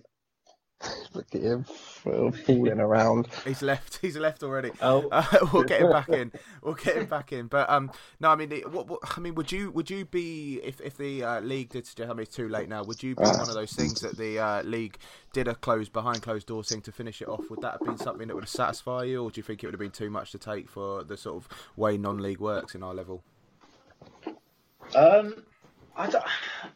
Look 1.14 1.34
at 1.34 1.42
him 1.42 1.64
fooling 1.64 2.80
around. 2.80 3.28
He's 3.44 3.62
left. 3.62 3.98
He's 4.00 4.16
left 4.16 4.42
already. 4.42 4.70
Oh, 4.80 5.08
uh, 5.12 5.24
we'll 5.52 5.64
get 5.64 5.80
him 5.80 5.90
back 5.90 6.08
in. 6.08 6.32
We'll 6.62 6.74
get 6.74 6.96
him 6.96 7.06
back 7.06 7.32
in. 7.32 7.46
But 7.46 7.68
um, 7.70 7.90
no, 8.20 8.30
I 8.30 8.36
mean, 8.36 8.50
what, 8.70 8.88
what 8.88 9.00
I 9.16 9.20
mean, 9.20 9.34
would 9.34 9.50
you 9.50 9.70
would 9.72 9.90
you 9.90 10.04
be 10.04 10.60
if 10.62 10.80
if 10.80 10.96
the 10.96 11.24
uh, 11.24 11.40
league 11.40 11.70
did 11.70 11.86
suggest? 11.86 12.10
I 12.10 12.14
mean, 12.14 12.22
it's 12.22 12.36
too 12.36 12.48
late 12.48 12.68
now. 12.68 12.84
Would 12.84 13.02
you 13.02 13.14
be 13.14 13.22
one 13.22 13.40
of 13.40 13.54
those 13.54 13.72
things 13.72 14.00
that 14.00 14.16
the 14.16 14.38
uh, 14.38 14.62
league 14.62 14.98
did 15.32 15.48
a 15.48 15.54
close 15.54 15.88
behind 15.88 16.22
closed 16.22 16.46
doors 16.46 16.68
thing 16.68 16.82
to 16.82 16.92
finish 16.92 17.22
it 17.22 17.28
off? 17.28 17.48
Would 17.50 17.60
that 17.62 17.72
have 17.72 17.84
been 17.84 17.98
something 17.98 18.28
that 18.28 18.34
would 18.34 18.44
have 18.44 18.50
satisfied 18.50 19.08
you, 19.08 19.22
or 19.22 19.30
do 19.30 19.38
you 19.38 19.42
think 19.42 19.62
it 19.62 19.66
would 19.66 19.74
have 19.74 19.80
been 19.80 19.90
too 19.90 20.10
much 20.10 20.32
to 20.32 20.38
take 20.38 20.68
for 20.68 21.04
the 21.04 21.16
sort 21.16 21.36
of 21.36 21.48
way 21.76 21.96
non-league 21.96 22.40
works 22.40 22.74
in 22.74 22.82
our 22.82 22.94
level? 22.94 23.22
Um, 24.94 25.44
I 25.98 26.08
don't, 26.08 26.24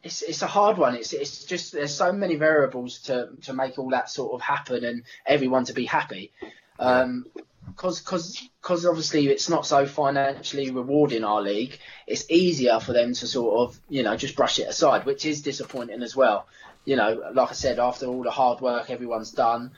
it's 0.02 0.22
it's 0.22 0.42
a 0.42 0.48
hard 0.48 0.78
one. 0.78 0.96
It's 0.96 1.12
it's 1.12 1.44
just 1.44 1.72
there's 1.72 1.94
so 1.94 2.12
many 2.12 2.34
variables 2.34 2.98
to 3.02 3.30
to 3.42 3.52
make 3.52 3.78
all 3.78 3.90
that 3.90 4.10
sort 4.10 4.32
of 4.32 4.40
happen 4.40 4.84
and 4.84 5.04
everyone 5.24 5.64
to 5.66 5.72
be 5.72 5.84
happy. 5.84 6.32
Um, 6.78 7.26
because 7.68 8.00
cause, 8.00 8.48
cause 8.60 8.84
obviously 8.84 9.28
it's 9.28 9.48
not 9.48 9.64
so 9.64 9.86
financially 9.86 10.70
rewarding 10.70 11.22
our 11.22 11.40
league. 11.40 11.78
It's 12.08 12.28
easier 12.28 12.80
for 12.80 12.92
them 12.92 13.14
to 13.14 13.26
sort 13.26 13.60
of 13.60 13.80
you 13.88 14.02
know 14.02 14.16
just 14.16 14.34
brush 14.34 14.58
it 14.58 14.68
aside, 14.68 15.06
which 15.06 15.24
is 15.24 15.42
disappointing 15.42 16.02
as 16.02 16.16
well. 16.16 16.48
You 16.84 16.96
know, 16.96 17.30
like 17.32 17.50
I 17.50 17.54
said, 17.54 17.78
after 17.78 18.06
all 18.06 18.24
the 18.24 18.32
hard 18.32 18.60
work 18.60 18.90
everyone's 18.90 19.30
done, 19.30 19.70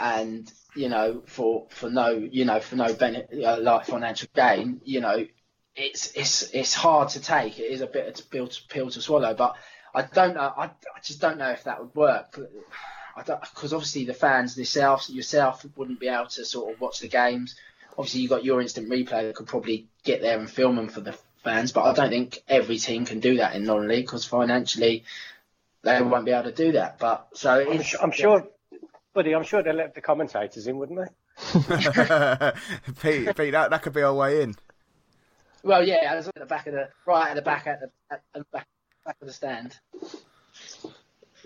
and 0.00 0.52
you 0.74 0.88
know 0.88 1.22
for 1.26 1.66
for 1.70 1.88
no 1.88 2.10
you 2.10 2.44
know 2.44 2.58
for 2.58 2.74
no 2.74 2.92
benefit 2.92 3.44
uh, 3.44 3.58
like 3.60 3.86
financial 3.86 4.28
gain, 4.34 4.80
you 4.84 5.00
know 5.00 5.24
it's 5.76 6.12
it's 6.14 6.42
it's 6.52 6.74
hard 6.74 7.10
to 7.10 7.20
take. 7.20 7.58
It 7.58 7.70
is 7.70 7.80
a 7.80 7.86
bit 7.86 8.20
of 8.20 8.26
a 8.26 8.68
pill 8.68 8.90
to 8.90 9.00
swallow, 9.00 9.34
but 9.34 9.56
I 9.94 10.02
don't 10.02 10.34
know. 10.34 10.52
I, 10.56 10.64
I 10.64 11.00
just 11.02 11.20
don't 11.20 11.38
know 11.38 11.50
if 11.50 11.64
that 11.64 11.80
would 11.80 11.94
work. 11.94 12.38
Because 13.16 13.72
obviously 13.72 14.04
the 14.06 14.14
fans 14.14 14.56
themselves, 14.56 15.08
yourself, 15.08 15.64
wouldn't 15.76 16.00
be 16.00 16.08
able 16.08 16.26
to 16.26 16.44
sort 16.44 16.74
of 16.74 16.80
watch 16.80 16.98
the 16.98 17.08
games. 17.08 17.54
Obviously, 17.96 18.22
you 18.22 18.28
got 18.28 18.44
your 18.44 18.60
instant 18.60 18.90
replay 18.90 19.22
that 19.22 19.36
could 19.36 19.46
probably 19.46 19.86
get 20.02 20.20
there 20.20 20.36
and 20.36 20.50
film 20.50 20.74
them 20.74 20.88
for 20.88 21.00
the 21.00 21.16
fans, 21.44 21.70
but 21.70 21.84
I 21.84 21.92
don't 21.92 22.10
think 22.10 22.42
every 22.48 22.78
team 22.78 23.04
can 23.04 23.20
do 23.20 23.36
that 23.36 23.54
in 23.54 23.64
non-league 23.64 24.04
because 24.04 24.24
financially 24.24 25.04
they 25.82 26.02
won't 26.02 26.24
be 26.24 26.32
able 26.32 26.50
to 26.50 26.52
do 26.52 26.72
that. 26.72 26.98
But 26.98 27.28
so 27.34 27.64
I'm, 27.70 27.82
sure, 27.82 28.02
I'm 28.02 28.10
sure, 28.10 28.48
buddy, 29.12 29.32
I'm 29.32 29.44
sure 29.44 29.62
they'll 29.62 29.74
let 29.74 29.94
the 29.94 30.00
commentators 30.00 30.66
in, 30.66 30.76
wouldn't 30.76 30.98
they? 30.98 31.60
Pete, 33.00 33.36
Pete, 33.36 33.52
that, 33.52 33.70
that 33.70 33.82
could 33.82 33.92
be 33.92 34.02
our 34.02 34.14
way 34.14 34.42
in. 34.42 34.56
Well, 35.64 35.86
yeah, 35.86 36.10
I 36.10 36.16
was 36.16 36.28
at 36.28 36.34
the 36.34 36.44
back 36.44 36.66
of 36.66 36.74
the 36.74 36.90
right 37.06 37.30
at 37.30 37.36
the 37.36 37.42
back 37.42 37.66
at 37.66 37.80
the, 37.80 37.90
at 38.10 38.22
the 38.34 38.44
back, 38.52 38.68
back 39.04 39.16
of 39.20 39.26
the 39.26 39.32
stand. 39.32 39.76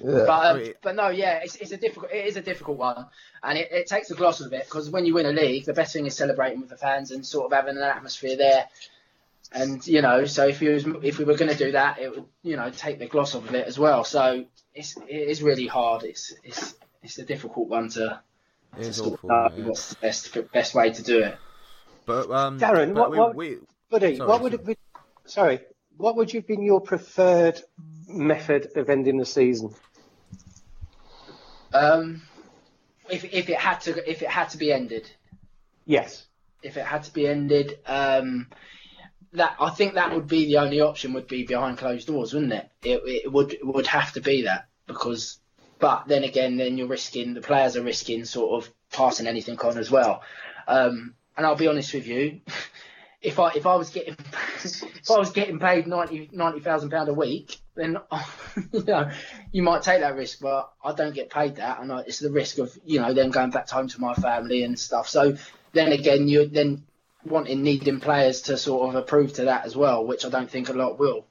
Yeah. 0.03 0.25
But 0.27 0.57
um, 0.57 0.73
but 0.83 0.95
no, 0.97 1.09
yeah, 1.09 1.41
it's, 1.43 1.55
it's 1.57 1.71
a 1.71 1.77
difficult 1.77 2.13
it 2.13 2.27
is 2.27 2.37
a 2.37 2.43
difficult 2.43 2.79
one, 2.79 3.07
and 3.43 3.59
it, 3.59 3.69
it 3.71 3.87
takes 3.87 4.09
the 4.09 4.17
gloss 4.17 4.41
of 4.41 4.53
it 4.53 4.65
because 4.65 4.91
when 4.91 5.07
you 5.07 5.15
win 5.15 5.27
a 5.27 5.33
league, 5.33 5.65
the 5.65 5.73
best 5.73 5.93
thing 5.93 6.07
is 6.07 6.17
celebrating 6.17 6.61
with 6.61 6.69
the 6.69 6.77
fans 6.77 7.13
and 7.13 7.25
sort 7.25 7.47
of 7.47 7.57
having 7.57 7.77
an 7.77 7.83
atmosphere 7.83 8.37
there. 8.37 8.67
And 9.53 9.87
you 9.87 10.03
know, 10.03 10.25
so 10.25 10.47
if 10.47 10.61
you 10.61 10.73
was, 10.73 10.85
if 11.03 11.19
we 11.19 11.25
were 11.25 11.37
going 11.37 11.51
to 11.51 11.57
do 11.57 11.73
that, 11.73 11.99
it 12.01 12.11
would 12.11 12.25
you 12.43 12.57
know 12.57 12.71
take 12.71 12.99
the 12.99 13.07
gloss 13.07 13.37
off 13.37 13.49
of 13.49 13.55
it 13.55 13.67
as 13.67 13.79
well. 13.79 14.03
So 14.03 14.45
it's 14.75 14.97
it 14.97 15.29
is 15.29 15.43
really 15.43 15.67
hard. 15.69 16.03
It's 16.03 16.35
it's 16.43 16.75
it's 17.03 17.19
a 17.19 17.25
difficult 17.25 17.69
one 17.69 17.89
to. 17.91 18.21
It 18.77 18.87
is 18.87 19.01
awful. 19.01 19.31
Yeah. 19.31 19.65
What's 19.65 19.91
the 19.91 19.97
best 20.01 20.53
best 20.53 20.75
way 20.75 20.91
to 20.91 21.03
do 21.03 21.23
it? 21.23 21.39
But 22.05 22.31
um, 22.31 22.59
Darren, 22.59 22.95
but 22.95 23.11
what, 23.11 23.11
we, 23.11 23.19
what, 23.19 23.35
we, 23.35 23.59
buddy, 23.91 24.17
sorry, 24.17 24.29
what 24.29 24.43
would 24.43 24.55
it 24.55 24.65
be? 24.65 24.77
Sorry, 25.25 25.61
what 25.97 26.17
would 26.17 26.33
you 26.33 26.41
have 26.41 26.47
been 26.47 26.63
your 26.63 26.81
preferred 26.81 27.61
method 28.07 28.77
of 28.77 28.89
ending 28.89 29.19
the 29.19 29.27
season? 29.27 29.75
Um, 31.73 32.23
if 33.11 33.25
if 33.25 33.49
it 33.49 33.59
had 33.59 33.81
to 33.83 34.11
if 34.11 34.23
it 34.23 34.29
had 34.29 34.51
to 34.51 34.59
be 34.59 34.73
ended. 34.73 35.11
Yes. 35.85 36.27
If 36.63 36.77
it 36.77 36.85
had 36.85 37.05
to 37.05 37.13
be 37.13 37.27
ended, 37.27 37.79
um, 37.87 38.49
that 39.33 39.57
I 39.61 39.71
think 39.71 39.95
that 39.95 40.13
would 40.15 40.27
be 40.27 40.47
the 40.47 40.59
only 40.59 40.81
option. 40.81 41.13
Would 41.13 41.29
be 41.29 41.45
behind 41.45 41.79
closed 41.79 42.07
doors, 42.07 42.35
wouldn't 42.35 42.53
it? 42.53 42.71
It, 42.83 43.25
it 43.25 43.33
would 43.33 43.53
it 43.53 43.67
would 43.67 43.87
have 43.87 44.13
to 44.15 44.21
be 44.21 44.43
that 44.43 44.69
because, 44.87 45.39
but 45.79 46.09
then 46.09 46.25
again, 46.25 46.57
then 46.57 46.79
you're 46.79 46.89
risking 46.89 47.35
the 47.35 47.41
players 47.41 47.77
are 47.77 47.83
risking 47.83 48.25
sort 48.25 48.63
of 48.63 48.73
passing 48.91 49.27
anything 49.27 49.59
on 49.61 49.79
as 49.79 49.91
well. 49.91 50.23
Um, 50.67 51.15
and 51.37 51.47
I'll 51.47 51.57
be 51.57 51.69
honest 51.69 51.95
with 51.95 52.07
you, 52.07 52.41
if 53.21 53.39
I 53.39 53.51
if 53.55 53.67
I 53.67 53.77
was 53.77 53.91
getting 53.91 54.17
if 54.65 55.11
I 55.11 55.19
was 55.19 55.31
getting 55.31 55.59
paid 55.59 55.87
ninety 55.87 56.29
ninety 56.33 56.61
thousand 56.61 56.91
pound 56.91 57.09
a 57.09 57.15
week, 57.15 57.57
then 57.75 57.99
you 58.73 58.85
know 58.85 59.11
you 59.53 59.63
might 59.63 59.83
take 59.83 60.01
that 60.01 60.15
risk, 60.17 60.41
but 60.41 60.73
I 60.85 60.93
don't 60.93 61.15
get 61.15 61.31
paid 61.31 61.57
that, 61.57 61.81
and 61.81 61.93
I, 61.93 62.01
it's 62.01 62.21
the 62.21 62.31
risk 62.31 62.59
of 62.59 62.77
you 62.85 63.01
know 63.01 63.13
then 63.13 63.31
going 63.31 63.51
back 63.51 63.69
home 63.69 63.89
to 63.89 64.01
my 64.01 64.15
family 64.15 64.63
and 64.63 64.79
stuff. 64.79 65.09
So 65.09 65.37
then 65.73 65.93
again, 65.93 66.29
you're 66.29 66.47
then 66.47 66.85
wanting 67.25 67.63
needing 67.63 68.01
players 68.01 68.43
to 68.43 68.57
sort 68.57 68.89
of 68.89 68.95
approve 68.95 69.35
to 69.35 69.45
that 69.47 69.67
as 69.67 69.77
well, 69.77 70.07
which 70.07 70.25
I 70.25 70.29
don't 70.29 70.51
think 70.51 70.69
a 70.69 70.73
lot 70.73 70.99
will, 70.99 71.27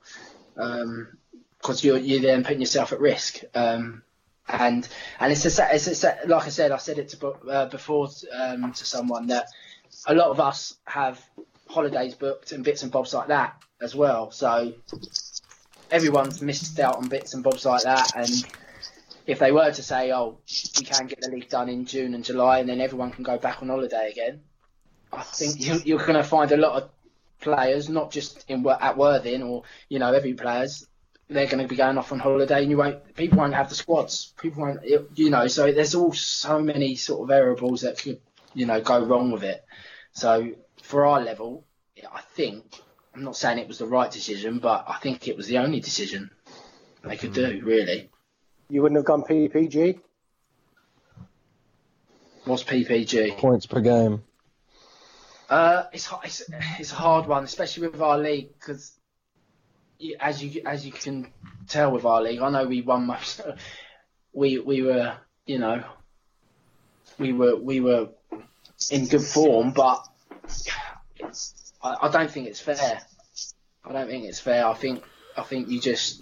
because 0.56 1.84
you're 1.84 1.98
you're 1.98 2.22
then 2.22 2.44
putting 2.44 2.62
yourself 2.62 2.92
at 2.92 3.00
risk. 3.00 3.42
Um, 3.56 4.04
and 4.50 4.88
and 5.20 5.32
it's 5.32 5.60
a, 5.60 5.76
it's 5.76 6.04
a, 6.04 6.18
like 6.26 6.46
I 6.46 6.50
said, 6.50 6.72
I 6.72 6.78
said 6.78 7.00
it 7.00 7.10
to, 7.10 7.28
uh, 7.28 7.66
before 7.68 8.08
um, 8.34 8.72
to 8.72 8.86
someone 8.86 9.28
that 9.28 9.48
a 10.06 10.14
lot 10.14 10.30
of 10.30 10.40
us 10.40 10.76
have 10.86 11.22
holidays 11.78 12.16
booked 12.16 12.52
and 12.52 12.64
bits 12.64 12.82
and 12.82 12.92
bobs 12.92 13.14
like 13.14 13.28
that 13.28 13.62
as 13.80 13.94
well. 13.96 14.32
So 14.32 14.74
everyone's 15.92 16.42
missed 16.42 16.80
out 16.80 16.96
on 16.96 17.08
bits 17.08 17.36
and 17.36 17.44
bobs 17.44 17.66
like 17.66 17.84
that. 17.84 18.12
And 18.16 18.30
if 19.28 19.38
they 19.38 19.52
were 19.52 19.72
to 19.72 19.84
say, 19.84 20.12
"Oh, 20.12 20.40
we 20.78 20.86
can 20.86 21.06
get 21.06 21.22
the 21.22 21.30
league 21.30 21.50
done 21.50 21.70
in 21.70 21.86
June 21.86 22.16
and 22.16 22.24
July, 22.24 22.60
and 22.60 22.68
then 22.68 22.82
everyone 22.82 23.12
can 23.12 23.24
go 23.24 23.38
back 23.38 23.62
on 23.62 23.70
holiday 23.70 24.10
again," 24.10 24.42
I 25.14 25.22
think 25.22 25.60
you, 25.60 25.80
you're 25.86 26.00
going 26.00 26.16
to 26.16 26.24
find 26.24 26.52
a 26.52 26.58
lot 26.58 26.82
of 26.82 26.90
players, 27.40 27.90
not 27.90 28.12
just 28.12 28.44
in 28.48 28.66
at 28.68 28.98
Worthing 28.98 29.44
or 29.44 29.64
you 29.88 30.00
know 30.00 30.14
every 30.14 30.34
players, 30.34 30.88
they're 31.30 31.46
going 31.46 31.62
to 31.62 31.68
be 31.68 31.76
going 31.76 31.98
off 32.00 32.12
on 32.12 32.20
holiday, 32.20 32.62
and 32.62 32.72
you 32.72 32.78
won't. 32.78 33.16
People 33.16 33.38
won't 33.38 33.54
have 33.54 33.70
the 33.70 33.76
squads. 33.76 34.34
People 34.42 34.64
won't. 34.64 34.80
You 35.16 35.30
know, 35.30 35.48
so 35.48 35.72
there's 35.72 35.94
all 35.94 36.14
so 36.14 36.60
many 36.60 36.96
sort 36.96 37.22
of 37.22 37.28
variables 37.28 37.82
that 37.82 38.00
could 38.00 38.20
you 38.56 38.66
know 38.66 38.82
go 38.82 39.04
wrong 39.04 39.32
with 39.32 39.44
it. 39.44 39.64
So 40.14 40.54
for 40.82 41.06
our 41.06 41.22
level, 41.22 41.67
I 42.12 42.22
think 42.22 42.82
I'm 43.14 43.24
not 43.24 43.36
saying 43.36 43.58
it 43.58 43.68
was 43.68 43.80
the 43.80 43.88
right 43.88 44.12
decision, 44.12 44.60
but 44.60 44.86
I 44.88 44.98
think 44.98 45.28
it 45.28 45.36
was 45.36 45.48
the 45.48 45.58
only 45.58 45.80
decision 45.80 46.30
they 47.04 47.18
could 47.18 47.34
do. 47.34 47.62
Really. 47.64 48.10
You 48.70 48.82
wouldn't 48.82 48.98
have 48.98 49.06
gone 49.06 49.24
PPG. 49.24 50.00
What's 52.46 52.64
PPG? 52.64 53.38
Points 53.38 53.66
per 53.66 53.82
game. 53.82 54.24
Uh, 55.50 55.84
it's 55.94 56.10
it's 56.24 56.44
it's 56.80 56.92
a 56.92 56.96
hard 56.96 57.28
one, 57.28 57.44
especially 57.44 57.88
with 57.88 58.02
our 58.02 58.18
league, 58.18 58.50
because 58.54 58.94
as 60.20 60.44
you 60.44 60.62
as 60.66 60.86
you 60.86 60.92
can 60.92 61.32
tell 61.68 61.92
with 61.92 62.06
our 62.06 62.22
league, 62.22 62.42
I 62.42 62.50
know 62.50 62.66
we 62.66 62.82
won 62.82 63.08
most. 63.08 63.42
We 64.34 64.60
we 64.60 64.84
were 64.84 65.18
you 65.46 65.58
know 65.58 65.84
we 67.18 67.34
were 67.34 67.56
we 67.56 67.80
were 67.80 68.10
in 68.92 69.08
good 69.08 69.24
form, 69.24 69.72
but 69.72 70.08
I, 71.88 72.08
I 72.08 72.12
don't 72.12 72.30
think 72.30 72.48
it's 72.48 72.60
fair. 72.60 73.02
I 73.86 73.94
don't 73.94 74.08
think 74.08 74.26
it's 74.26 74.40
fair. 74.40 74.68
I 74.68 74.74
think 74.74 75.04
I 75.38 75.44
think 75.44 75.70
you 75.70 75.80
just 75.80 76.22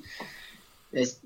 there's 0.92 1.20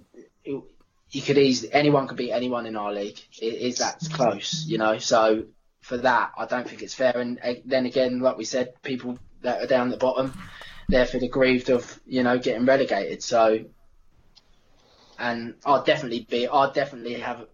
you 1.12 1.21
could 1.21 1.38
easily 1.38 1.73
anyone 1.73 2.08
could 2.08 2.17
beat 2.17 2.32
anyone 2.32 2.65
in 2.65 2.75
our 2.75 2.93
league. 2.93 3.19
It 3.41 3.54
is 3.54 3.80
that 3.80 3.99
close, 4.13 4.65
you 4.67 4.78
know. 4.78 4.99
So 4.99 5.45
for 5.82 5.97
that, 5.97 6.32
I 6.38 6.45
don't 6.45 6.67
think 6.67 6.82
it's 6.82 6.93
fair. 6.93 7.17
And 7.17 7.39
then 7.65 7.86
again, 7.86 8.19
like 8.19 8.38
we 8.38 8.45
said, 8.45 8.82
people 8.84 9.17
that 9.41 9.62
are 9.62 9.67
down 9.67 9.89
the 9.89 9.97
bottom, 9.97 10.34
they're 10.88 11.06
for 11.06 11.19
the 11.19 11.28
grieved 11.28 11.69
of 11.69 11.99
you 12.06 12.23
know 12.23 12.38
getting 12.38 12.65
relegated. 12.65 13.23
So, 13.23 13.65
and 15.17 15.56
I'd 15.65 15.86
definitely 15.86 16.28
be, 16.30 16.47
I'd 16.47 16.73
definitely 16.73 17.15
have, 17.15 17.45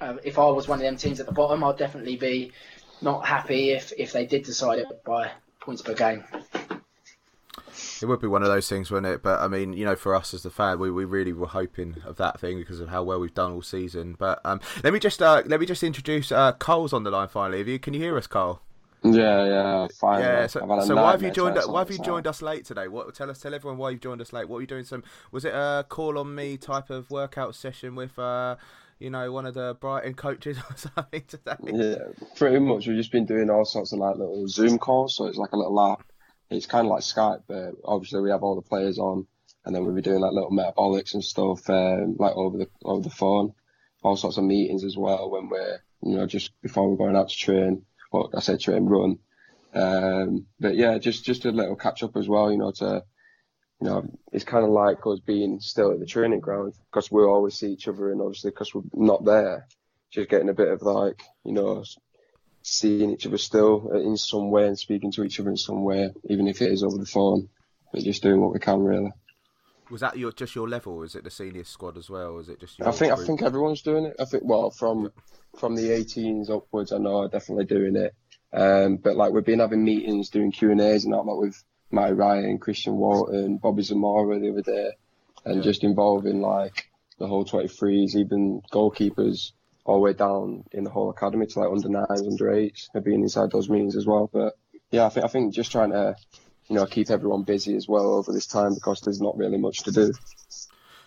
uh, 0.00 0.16
if 0.22 0.38
I 0.38 0.46
was 0.46 0.68
one 0.68 0.78
of 0.78 0.84
them 0.84 0.96
teams 0.96 1.20
at 1.20 1.26
the 1.26 1.32
bottom, 1.32 1.64
I'd 1.64 1.78
definitely 1.78 2.16
be 2.16 2.52
not 3.00 3.26
happy 3.26 3.70
if 3.70 3.92
if 3.96 4.12
they 4.12 4.26
did 4.26 4.44
decide 4.44 4.80
it 4.80 5.04
by 5.04 5.30
points 5.62 5.82
per 5.82 5.94
game. 5.94 6.24
It 8.02 8.06
would 8.06 8.20
be 8.20 8.26
one 8.26 8.42
of 8.42 8.48
those 8.48 8.68
things, 8.68 8.90
wouldn't 8.90 9.12
it? 9.12 9.22
But 9.22 9.40
I 9.40 9.48
mean, 9.48 9.72
you 9.72 9.84
know, 9.84 9.94
for 9.94 10.14
us 10.14 10.34
as 10.34 10.42
the 10.42 10.50
fan, 10.50 10.78
we, 10.78 10.90
we 10.90 11.04
really 11.04 11.32
were 11.32 11.46
hoping 11.46 11.96
of 12.04 12.16
that 12.16 12.40
thing 12.40 12.58
because 12.58 12.80
of 12.80 12.88
how 12.88 13.02
well 13.04 13.20
we've 13.20 13.32
done 13.32 13.52
all 13.52 13.62
season. 13.62 14.16
But 14.18 14.40
um, 14.44 14.60
let 14.82 14.92
me 14.92 14.98
just 14.98 15.22
uh, 15.22 15.42
let 15.46 15.60
me 15.60 15.66
just 15.66 15.82
introduce 15.82 16.32
uh, 16.32 16.52
Cole's 16.52 16.92
on 16.92 17.04
the 17.04 17.10
line 17.10 17.28
finally. 17.28 17.58
Have 17.58 17.68
you 17.68 17.78
can 17.78 17.94
you 17.94 18.00
hear 18.00 18.16
us, 18.18 18.26
Cole? 18.26 18.60
Yeah, 19.04 19.44
yeah, 19.46 19.86
fine. 20.00 20.20
Yeah, 20.20 20.46
so, 20.46 20.60
so 20.84 20.94
why 20.94 21.10
have 21.12 21.22
you 21.22 21.30
joined? 21.30 21.58
Why 21.66 21.80
have 21.80 21.90
you 21.90 21.98
joined 21.98 22.26
us 22.26 22.40
late 22.40 22.64
today? 22.64 22.86
What 22.88 23.12
tell 23.14 23.30
us, 23.30 23.40
tell 23.40 23.54
everyone 23.54 23.78
why 23.78 23.90
you've 23.90 24.00
joined 24.00 24.20
us 24.20 24.32
late. 24.32 24.48
What 24.48 24.56
were 24.56 24.60
you 24.60 24.66
doing? 24.66 24.84
Some 24.84 25.02
was 25.32 25.44
it 25.44 25.54
a 25.54 25.84
call 25.88 26.18
on 26.18 26.34
me 26.34 26.56
type 26.56 26.90
of 26.90 27.10
workout 27.10 27.54
session 27.54 27.94
with? 27.94 28.18
Uh, 28.18 28.56
you 29.02 29.10
know, 29.10 29.32
one 29.32 29.46
of 29.46 29.54
the 29.54 29.76
Brighton 29.80 30.14
coaches 30.14 30.58
or 30.70 30.76
something 30.76 31.22
today. 31.26 31.56
Yeah, 31.64 31.96
pretty 32.36 32.58
much. 32.60 32.86
We've 32.86 32.96
just 32.96 33.12
been 33.12 33.26
doing 33.26 33.50
all 33.50 33.64
sorts 33.64 33.92
of 33.92 33.98
like 33.98 34.16
little 34.16 34.46
Zoom 34.48 34.78
calls, 34.78 35.16
so 35.16 35.26
it's 35.26 35.38
like 35.38 35.52
a 35.52 35.58
little 35.58 35.92
app 35.92 36.04
it's 36.52 36.66
kind 36.66 36.86
of 36.86 36.90
like 36.90 37.02
Skype, 37.02 37.42
but 37.46 37.74
obviously 37.84 38.20
we 38.20 38.30
have 38.30 38.42
all 38.42 38.54
the 38.54 38.62
players 38.62 38.98
on, 38.98 39.26
and 39.64 39.74
then 39.74 39.84
we'll 39.84 39.94
be 39.94 40.02
doing 40.02 40.20
like 40.20 40.32
little 40.32 40.50
metabolics 40.50 41.14
and 41.14 41.24
stuff, 41.24 41.68
um, 41.70 42.16
like 42.18 42.34
over 42.34 42.58
the 42.58 42.68
over 42.84 43.02
the 43.02 43.10
phone, 43.10 43.52
all 44.02 44.16
sorts 44.16 44.36
of 44.36 44.44
meetings 44.44 44.84
as 44.84 44.96
well 44.96 45.30
when 45.30 45.48
we're 45.48 45.80
you 46.02 46.16
know 46.16 46.26
just 46.26 46.52
before 46.62 46.88
we're 46.88 46.96
going 46.96 47.16
out 47.16 47.28
to 47.28 47.36
train. 47.36 47.84
Well, 48.12 48.30
I 48.34 48.40
say 48.40 48.56
train 48.56 48.84
run, 48.84 49.18
um, 49.74 50.46
but 50.60 50.76
yeah, 50.76 50.98
just 50.98 51.24
just 51.24 51.44
a 51.44 51.50
little 51.50 51.76
catch 51.76 52.02
up 52.02 52.16
as 52.16 52.28
well, 52.28 52.50
you 52.50 52.58
know, 52.58 52.72
to 52.72 53.04
you 53.82 53.88
know, 53.88 54.08
it's 54.30 54.44
kind 54.44 54.64
of 54.64 54.70
like 54.70 55.04
us 55.08 55.18
being 55.18 55.58
still 55.58 55.90
at 55.90 55.98
the 55.98 56.06
training 56.06 56.38
ground 56.38 56.74
because 56.88 57.10
we 57.10 57.22
always 57.22 57.54
see 57.54 57.72
each 57.72 57.88
other, 57.88 58.12
and 58.12 58.20
obviously 58.20 58.50
because 58.50 58.72
we're 58.72 58.82
not 58.94 59.24
there, 59.24 59.66
just 60.12 60.30
getting 60.30 60.48
a 60.48 60.54
bit 60.54 60.68
of 60.68 60.82
like 60.82 61.20
you 61.44 61.50
know 61.52 61.82
seeing 62.62 63.10
each 63.10 63.26
other 63.26 63.38
still 63.38 63.90
in 63.90 64.16
some 64.16 64.52
way 64.52 64.68
and 64.68 64.78
speaking 64.78 65.10
to 65.10 65.24
each 65.24 65.40
other 65.40 65.50
in 65.50 65.56
some 65.56 65.82
way, 65.82 66.10
even 66.30 66.46
if 66.46 66.62
it 66.62 66.70
is 66.70 66.84
over 66.84 66.96
the 66.96 67.04
phone. 67.04 67.48
But 67.92 68.04
just 68.04 68.22
doing 68.22 68.40
what 68.40 68.52
we 68.52 68.60
can, 68.60 68.84
really. 68.84 69.10
Was 69.90 70.02
that 70.02 70.16
your 70.16 70.30
just 70.30 70.54
your 70.54 70.68
level? 70.68 71.02
Is 71.02 71.16
it 71.16 71.24
the 71.24 71.30
senior 71.30 71.64
squad 71.64 71.98
as 71.98 72.08
well? 72.08 72.38
Is 72.38 72.48
it 72.48 72.60
just? 72.60 72.80
I 72.80 72.92
think 72.92 73.12
group? 73.12 73.18
I 73.18 73.26
think 73.26 73.42
everyone's 73.42 73.82
doing 73.82 74.04
it. 74.04 74.14
I 74.20 74.26
think 74.26 74.44
well 74.46 74.70
from 74.70 75.10
from 75.58 75.74
the 75.74 75.88
18s 75.88 76.50
upwards, 76.50 76.92
I 76.92 76.98
know 76.98 77.22
are 77.22 77.28
definitely 77.28 77.64
doing 77.64 77.96
it. 77.96 78.14
Um, 78.52 78.98
but 78.98 79.16
like 79.16 79.32
we've 79.32 79.44
been 79.44 79.58
having 79.58 79.82
meetings, 79.82 80.30
doing 80.30 80.52
Q 80.52 80.70
and 80.70 80.80
A's 80.80 81.04
and 81.04 81.12
that, 81.14 81.22
like 81.22 81.36
with 81.36 81.64
Matty 81.92 82.14
Ryan, 82.14 82.58
Christian 82.58 82.96
Walton, 82.96 83.58
Bobby 83.58 83.82
Zamora 83.82 84.38
the 84.40 84.50
other 84.50 84.62
day, 84.62 84.90
and 85.44 85.56
yeah. 85.56 85.62
just 85.62 85.84
involving 85.84 86.40
like 86.40 86.88
the 87.18 87.26
whole 87.26 87.44
23s, 87.44 88.16
even 88.16 88.62
goalkeepers 88.72 89.52
all 89.84 89.96
the 89.96 90.00
way 90.00 90.12
down 90.12 90.64
in 90.72 90.84
the 90.84 90.90
whole 90.90 91.10
academy 91.10 91.46
to 91.46 91.60
like 91.60 91.70
under 91.70 91.88
nines, 91.88 92.22
under 92.22 92.52
eights, 92.52 92.88
and 92.94 93.04
being 93.04 93.22
inside 93.22 93.50
those 93.50 93.68
meetings 93.68 93.96
as 93.96 94.06
well. 94.06 94.30
But 94.32 94.54
yeah, 94.90 95.06
I 95.06 95.08
think 95.08 95.24
I 95.24 95.28
think 95.28 95.54
just 95.54 95.72
trying 95.72 95.90
to 95.90 96.16
you 96.68 96.76
know 96.76 96.86
keep 96.86 97.10
everyone 97.10 97.42
busy 97.42 97.76
as 97.76 97.88
well 97.88 98.14
over 98.14 98.32
this 98.32 98.46
time 98.46 98.74
because 98.74 99.00
there's 99.00 99.20
not 99.20 99.36
really 99.36 99.58
much 99.58 99.80
to 99.84 99.92
do. 99.92 100.12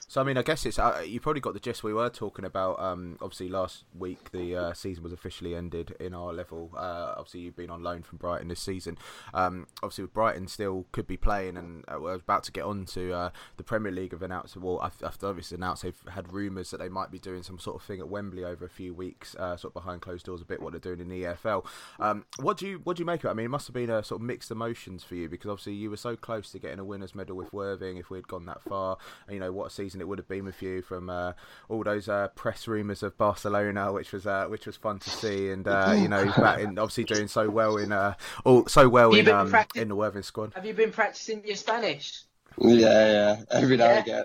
So 0.07 0.21
I 0.21 0.23
mean, 0.23 0.37
I 0.37 0.43
guess 0.43 0.65
it's 0.65 0.77
uh, 0.77 1.03
you 1.05 1.19
probably 1.19 1.41
got 1.41 1.53
the 1.53 1.59
gist. 1.59 1.83
We 1.83 1.93
were 1.93 2.09
talking 2.09 2.45
about 2.45 2.79
um, 2.79 3.17
obviously 3.21 3.49
last 3.49 3.85
week 3.97 4.31
the 4.31 4.55
uh, 4.55 4.73
season 4.73 5.03
was 5.03 5.11
officially 5.11 5.55
ended 5.55 5.95
in 5.99 6.13
our 6.13 6.31
level. 6.31 6.71
Uh, 6.77 7.15
obviously, 7.17 7.41
you've 7.41 7.55
been 7.55 7.71
on 7.71 7.81
loan 7.81 8.03
from 8.03 8.19
Brighton 8.19 8.47
this 8.47 8.59
season. 8.59 8.97
Um, 9.33 9.67
obviously, 9.81 10.03
with 10.03 10.13
Brighton 10.13 10.47
still 10.47 10.85
could 10.91 11.07
be 11.07 11.17
playing, 11.17 11.57
and 11.57 11.83
uh, 11.87 11.99
we're 11.99 12.13
about 12.13 12.43
to 12.43 12.51
get 12.51 12.65
on 12.65 12.85
to 12.85 13.13
uh, 13.13 13.29
the 13.57 13.63
Premier 13.63 13.91
League 13.91 14.11
have 14.11 14.21
announced. 14.21 14.55
Well, 14.55 14.79
after 14.83 15.27
obviously 15.27 15.55
announced 15.55 15.83
they've 15.83 16.03
had 16.11 16.31
rumours 16.31 16.69
that 16.71 16.77
they 16.77 16.89
might 16.89 17.09
be 17.09 17.19
doing 17.19 17.41
some 17.41 17.57
sort 17.57 17.77
of 17.77 17.81
thing 17.81 17.99
at 17.99 18.07
Wembley 18.07 18.43
over 18.43 18.63
a 18.63 18.69
few 18.69 18.93
weeks, 18.93 19.35
uh, 19.35 19.57
sort 19.57 19.71
of 19.71 19.81
behind 19.81 20.01
closed 20.01 20.27
doors, 20.27 20.41
a 20.41 20.45
bit 20.45 20.61
what 20.61 20.71
they're 20.71 20.79
doing 20.79 20.99
in 20.99 21.09
the 21.09 21.23
EFL. 21.23 21.65
Um, 21.99 22.25
what 22.39 22.57
do 22.57 22.67
you 22.67 22.81
what 22.83 22.97
do 22.97 23.01
you 23.01 23.05
make 23.05 23.23
of 23.23 23.29
it? 23.29 23.31
I 23.31 23.33
mean, 23.33 23.47
it 23.47 23.49
must 23.49 23.67
have 23.67 23.73
been 23.73 23.89
a 23.89 24.03
sort 24.03 24.21
of 24.21 24.25
mixed 24.25 24.51
emotions 24.51 25.03
for 25.03 25.15
you 25.15 25.27
because 25.27 25.49
obviously 25.49 25.73
you 25.73 25.89
were 25.89 25.97
so 25.97 26.15
close 26.15 26.51
to 26.51 26.59
getting 26.59 26.79
a 26.79 26.85
winners 26.85 27.15
medal 27.15 27.35
with 27.35 27.51
Worthing. 27.51 27.97
If 27.97 28.11
we 28.11 28.19
had 28.19 28.27
gone 28.27 28.45
that 28.45 28.61
far, 28.61 28.97
and, 29.27 29.33
you 29.33 29.39
know 29.39 29.51
what 29.51 29.67
a 29.67 29.69
season 29.71 29.95
it 30.05 30.07
would 30.07 30.19
have 30.19 30.27
been 30.27 30.45
with 30.45 30.61
you 30.61 30.83
from 30.83 31.09
uh, 31.09 31.33
all 31.67 31.83
those 31.83 32.07
uh, 32.07 32.27
press 32.29 32.67
rumours 32.67 33.01
of 33.01 33.17
Barcelona, 33.17 33.91
which 33.91 34.11
was 34.11 34.27
uh, 34.27 34.45
which 34.45 34.67
was 34.67 34.75
fun 34.77 34.99
to 34.99 35.09
see, 35.09 35.49
and 35.49 35.67
uh, 35.67 35.95
you 35.97 36.07
know, 36.07 36.21
in, 36.21 36.29
obviously 36.79 37.03
doing 37.03 37.27
so 37.27 37.49
well 37.49 37.77
in 37.77 37.91
uh, 37.91 38.13
all 38.43 38.67
so 38.67 38.87
well 38.87 39.13
in 39.15 39.27
um, 39.27 39.53
in 39.73 39.89
the 39.89 39.95
Worthing 39.95 40.21
squad. 40.21 40.53
Have 40.53 40.65
you 40.65 40.73
been 40.73 40.91
practicing 40.91 41.45
your 41.45 41.55
Spanish? 41.55 42.23
Yeah, 42.57 42.77
yeah, 42.77 43.41
every 43.51 43.77
now 43.77 43.89
and 43.89 44.07
again. 44.07 44.23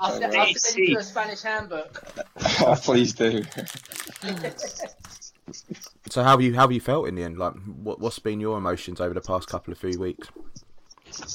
I'll, 0.00 0.24
I'll 0.24 0.54
send 0.54 0.88
you 0.88 0.98
a 0.98 1.02
Spanish 1.02 1.42
handbook. 1.42 2.02
oh, 2.60 2.76
please 2.80 3.12
do. 3.12 3.42
so 6.08 6.22
how 6.22 6.30
have 6.30 6.40
you 6.40 6.54
how 6.54 6.62
have 6.62 6.72
you 6.72 6.80
felt 6.80 7.08
in 7.08 7.16
the 7.16 7.24
end? 7.24 7.36
Like, 7.36 7.54
what 7.82 8.00
what's 8.00 8.20
been 8.20 8.40
your 8.40 8.56
emotions 8.56 9.00
over 9.00 9.12
the 9.12 9.20
past 9.20 9.48
couple 9.48 9.72
of 9.72 9.78
few 9.78 9.98
weeks? 9.98 10.28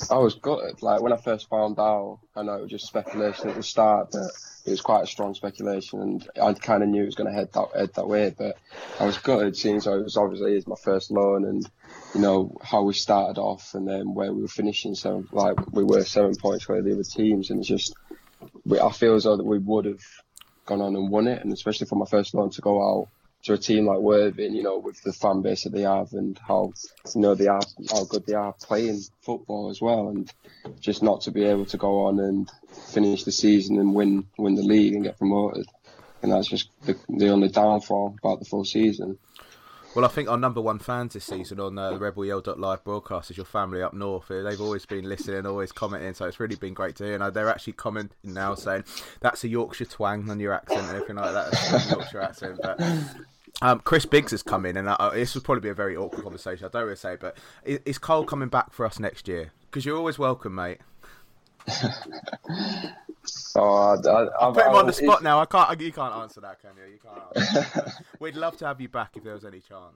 I 0.10 0.18
was 0.18 0.36
gutted. 0.36 0.82
Like 0.82 1.02
when 1.02 1.14
I 1.14 1.18
first 1.18 1.50
found 1.50 1.80
out, 1.80 2.20
I 2.36 2.44
know 2.44 2.56
it 2.56 2.62
was 2.62 2.72
just 2.72 2.88
speculation 2.88 3.50
at 3.50 3.56
the 3.56 3.64
start, 3.64 4.12
but 4.12 4.32
it 4.66 4.72
was 4.72 4.82
quite 4.82 5.04
a 5.04 5.08
strong 5.08 5.34
speculation, 5.34 6.02
and 6.02 6.30
I 6.42 6.54
kind 6.54 6.84
of 6.84 6.90
knew 6.90 7.04
it 7.04 7.08
was 7.08 7.16
going 7.16 7.30
to 7.30 7.36
head 7.36 7.52
that 7.54 7.68
head 7.76 7.94
that 7.96 8.08
way. 8.08 8.34
But 8.38 8.58
I 9.00 9.06
was 9.06 9.18
gutted, 9.18 9.58
seeing 9.58 9.82
so 9.82 9.94
it 9.94 10.04
was 10.04 10.18
obviously 10.18 10.62
my 10.68 10.76
first 10.84 11.12
loan, 11.12 11.46
and 11.46 11.68
you 12.14 12.22
know 12.22 12.56
how 12.64 12.84
we 12.84 12.94
started 12.94 13.40
off, 13.40 13.74
and 13.74 13.88
then 13.88 14.14
where 14.14 14.32
we 14.32 14.42
were 14.42 14.48
finishing. 14.48 14.96
So 14.96 15.26
like 15.32 15.72
we 15.72 15.84
were 15.84 16.04
seven 16.04 16.36
points 16.36 16.68
where 16.68 16.82
the 16.82 16.94
other 16.94 17.04
teams, 17.04 17.50
and 17.50 17.60
it's 17.60 17.68
just 17.68 17.96
we, 18.66 18.80
I 18.80 18.92
feel 18.92 19.16
as 19.16 19.24
though 19.24 19.38
that 19.38 19.46
we 19.46 19.58
would 19.58 19.86
have 19.86 20.04
gone 20.66 20.82
on 20.82 20.96
and 20.96 21.10
won 21.10 21.28
it, 21.28 21.44
and 21.44 21.52
especially 21.52 21.88
for 21.88 21.96
my 21.96 22.06
first 22.06 22.34
loan 22.34 22.52
to 22.52 22.62
go 22.62 22.82
out 22.82 23.08
to 23.44 23.54
a 23.54 23.58
team 23.58 23.86
like 23.86 24.00
Worthing, 24.00 24.54
you 24.54 24.64
know, 24.64 24.78
with 24.78 25.02
the 25.04 25.14
fan 25.14 25.42
base 25.42 25.64
that 25.64 25.72
they 25.72 25.82
have 25.82 26.14
and 26.14 26.40
how 26.48 26.74
you 27.14 27.22
know 27.22 27.36
they 27.36 27.48
are, 27.48 27.62
how 27.92 28.04
good 28.06 28.26
they 28.26 28.34
are 28.34 28.54
playing 28.54 29.02
football 29.22 29.70
as 29.70 29.82
well, 29.82 30.10
and 30.10 30.32
just 30.80 31.02
not 31.04 31.22
to 31.22 31.32
be 31.32 31.44
able 31.46 31.66
to 31.66 31.78
go 31.78 32.06
on 32.06 32.20
and 32.20 32.50
finish 32.90 33.24
the 33.24 33.32
season 33.32 33.80
and 33.80 33.94
win 33.94 34.28
win 34.38 34.56
the 34.56 34.62
league 34.62 34.94
and 34.94 35.04
get 35.04 35.18
promoted, 35.18 35.66
and 36.22 36.32
that's 36.32 36.48
just 36.48 36.70
the, 36.86 36.98
the 37.10 37.30
only 37.30 37.50
downfall 37.50 38.16
about 38.22 38.40
the 38.40 38.46
full 38.46 38.66
season. 38.66 39.18
Well, 39.94 40.06
I 40.06 40.08
think 40.08 40.30
our 40.30 40.38
number 40.38 40.62
one 40.62 40.80
fans 40.80 41.14
this 41.14 41.26
season 41.26 41.60
on 41.60 41.78
uh, 41.78 41.92
the 41.92 42.00
Rebel 42.00 42.24
Yell 42.24 42.42
live 42.56 42.82
broadcast 42.86 43.30
is 43.30 43.36
your 43.36 43.46
family 43.46 43.82
up 43.82 43.94
north. 43.94 44.30
They've 44.30 44.62
always 44.62 44.86
been 44.86 45.04
listening, 45.04 45.46
always 45.46 45.74
commenting, 45.74 46.14
so 46.14 46.26
it's 46.28 46.40
really 46.40 46.56
been 46.56 46.74
great 46.74 46.96
to 46.98 47.04
hear. 47.04 47.16
And 47.16 47.24
uh, 47.24 47.30
they're 47.30 47.50
actually 47.50 47.74
commenting 47.74 48.16
now 48.24 48.56
saying 48.56 48.86
that's 49.20 49.44
a 49.44 49.50
Yorkshire 49.50 49.86
twang 49.86 50.30
on 50.30 50.40
your 50.40 50.54
accent 50.54 50.80
and 50.80 50.90
everything 50.92 51.18
like 51.18 51.34
that. 51.34 51.88
Yorkshire 51.92 52.22
accent, 52.22 52.60
but. 52.62 52.80
Um, 53.64 53.80
Chris 53.82 54.06
Biggs 54.08 54.32
has 54.32 54.42
come 54.42 54.66
in, 54.66 54.78
and 54.78 54.88
uh, 54.88 55.12
this 55.12 55.36
will 55.36 55.42
probably 55.42 55.62
be 55.62 55.70
a 55.70 55.76
very 55.76 55.96
awkward 55.96 56.24
conversation. 56.24 56.66
I 56.66 56.70
don't 56.70 56.84
really 56.84 56.96
say, 56.96 57.18
but 57.20 57.38
is, 57.64 57.80
is 57.86 57.98
Cole 58.00 58.24
coming 58.24 58.50
back 58.50 58.74
for 58.74 58.88
us 58.88 58.98
next 58.98 59.28
year? 59.28 59.52
Because 59.70 59.86
you're 59.86 59.98
always 59.98 60.18
welcome, 60.18 60.56
mate. 60.56 60.80
Oh, 63.56 63.98
I, 64.04 64.10
I, 64.10 64.24
I'll 64.40 64.54
put 64.54 64.66
him 64.66 64.74
on 64.74 64.88
the 64.88 64.94
spot 64.94 65.22
now. 65.24 65.40
I 65.40 65.46
can't. 65.46 65.80
You 65.80 65.92
can't 65.92 66.16
answer 66.16 66.42
that, 66.42 66.60
can 66.62 66.72
you? 66.78 66.94
You 66.94 67.00
can't. 67.00 67.56
Answer. 67.56 67.92
We'd 68.20 68.36
love 68.36 68.58
to 68.58 68.66
have 68.66 68.82
you 68.82 68.90
back 68.90 69.16
if 69.16 69.24
there 69.24 69.34
was 69.34 69.46
any 69.46 69.60
chance. 69.60 69.96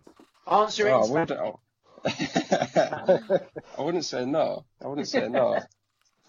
Answer 0.49 0.87
it. 0.87 0.91
Oh, 0.91 1.07
I, 1.07 1.09
wouldn't, 1.09 1.39
I 3.77 3.81
wouldn't 3.81 4.05
say 4.05 4.25
no. 4.25 4.65
I 4.83 4.87
wouldn't 4.87 5.07
say 5.07 5.27
no. 5.27 5.59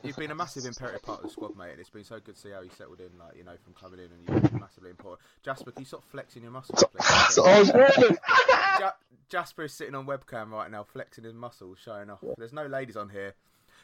You've 0.02 0.16
been 0.16 0.30
a 0.30 0.34
massive 0.34 0.64
imperative 0.64 1.02
part 1.02 1.18
of 1.18 1.24
the 1.24 1.30
squad, 1.30 1.56
mate, 1.56 1.72
and 1.72 1.80
it's 1.80 1.90
been 1.90 2.04
so 2.04 2.20
good 2.20 2.34
to 2.36 2.40
see 2.40 2.50
how 2.50 2.60
you 2.60 2.70
settled 2.76 3.00
in, 3.00 3.18
like 3.18 3.36
you 3.36 3.44
know, 3.44 3.56
from 3.64 3.74
coming 3.74 3.98
in, 3.98 4.06
and 4.06 4.42
you've 4.42 4.50
been 4.52 4.60
massively 4.60 4.90
important. 4.90 5.20
Jasper, 5.44 5.72
can 5.72 5.82
you 5.82 5.86
stop 5.86 6.04
flexing 6.10 6.42
your 6.42 6.52
muscles, 6.52 6.84
please? 6.92 7.38
I 7.44 7.58
was 7.58 7.72
wondering. 7.72 8.16
Ja- 8.78 8.92
Jasper 9.28 9.64
is 9.64 9.72
sitting 9.72 9.94
on 9.94 10.06
webcam 10.06 10.50
right 10.50 10.70
now, 10.70 10.84
flexing 10.84 11.24
his 11.24 11.34
muscles, 11.34 11.78
showing 11.84 12.08
off. 12.10 12.22
There's 12.38 12.52
no 12.52 12.66
ladies 12.66 12.96
on 12.96 13.08
here. 13.08 13.34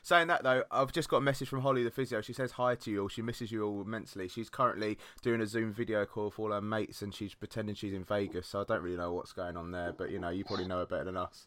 Saying 0.04 0.26
that 0.26 0.42
though, 0.42 0.64
I've 0.70 0.92
just 0.92 1.08
got 1.08 1.18
a 1.18 1.20
message 1.20 1.48
from 1.48 1.60
Holly 1.60 1.84
the 1.84 1.90
physio. 1.90 2.20
She 2.20 2.32
says 2.32 2.52
hi 2.52 2.74
to 2.74 2.90
you 2.90 3.02
all. 3.02 3.08
She 3.08 3.22
misses 3.22 3.52
you 3.52 3.64
all 3.64 3.82
immensely. 3.82 4.26
She's 4.26 4.50
currently 4.50 4.98
doing 5.22 5.40
a 5.40 5.46
Zoom 5.46 5.72
video 5.72 6.04
call 6.06 6.26
with 6.26 6.38
all 6.40 6.50
her 6.50 6.60
mates, 6.60 7.02
and 7.02 7.14
she's 7.14 7.34
pretending 7.34 7.76
she's 7.76 7.92
in 7.92 8.02
Vegas. 8.02 8.48
So 8.48 8.60
I 8.60 8.64
don't 8.64 8.82
really 8.82 8.96
know 8.96 9.12
what's 9.12 9.32
going 9.32 9.56
on 9.56 9.70
there, 9.70 9.92
but 9.96 10.10
you 10.10 10.18
know, 10.18 10.30
you 10.30 10.44
probably 10.44 10.66
know 10.66 10.78
her 10.78 10.86
better 10.86 11.04
than 11.04 11.16
us. 11.16 11.46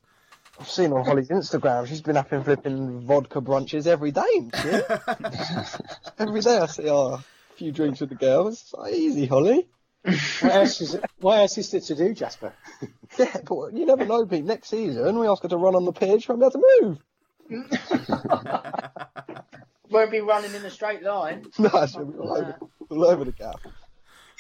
I've 0.58 0.70
seen 0.70 0.94
on 0.94 1.04
Holly's 1.04 1.28
Instagram. 1.28 1.86
She's 1.86 2.02
been 2.02 2.15
up 2.15 2.32
and 2.32 2.46
flipping 2.46 3.02
vodka 3.02 3.41
brunches 3.41 3.88
every 3.88 4.12
day. 4.12 4.22
every 6.18 6.39
day 6.39 6.58
I 6.58 6.65
see 6.68 6.89
oh, 6.89 7.15
a 7.15 7.24
few 7.58 7.74
drinks 7.74 8.00
with 8.00 8.10
the 8.10 8.15
girls. 8.15 8.62
It's 8.62 8.74
like, 8.74 8.94
easy, 8.94 9.26
Holly. 9.26 9.68
What 10.06 10.54
else 10.54 10.80
is 10.80 10.98
what 11.20 11.39
else 11.39 11.58
is 11.58 11.72
there 11.72 11.82
to 11.82 11.96
do, 11.96 12.13
Jasper? 12.13 12.54
Yeah, 13.18 13.38
but 13.48 13.74
you 13.74 13.86
never 13.86 14.06
know, 14.06 14.26
Pete. 14.26 14.46
Next 14.46 14.70
season, 14.70 15.20
we 15.20 15.28
ask 15.28 15.44
her 15.44 15.50
to 15.50 15.58
run 15.58 15.76
on 15.76 15.84
the 15.84 15.91
pitch. 15.91 16.30
Won't 16.30 16.41
be 16.41 16.46
able 16.46 16.52
to 16.52 16.63
move. 16.82 17.00
Won't 19.90 20.12
be 20.12 20.22
running 20.22 20.54
in 20.54 20.66
a 20.66 20.70
straight 20.70 21.04
line. 21.04 21.46
No, 21.60 21.70
she'll 21.86 22.06
be 22.06 22.18
all 22.18 22.38
over, 22.38 22.58
all 22.90 23.06
over 23.06 23.26
the 23.26 23.32
gap. 23.32 23.60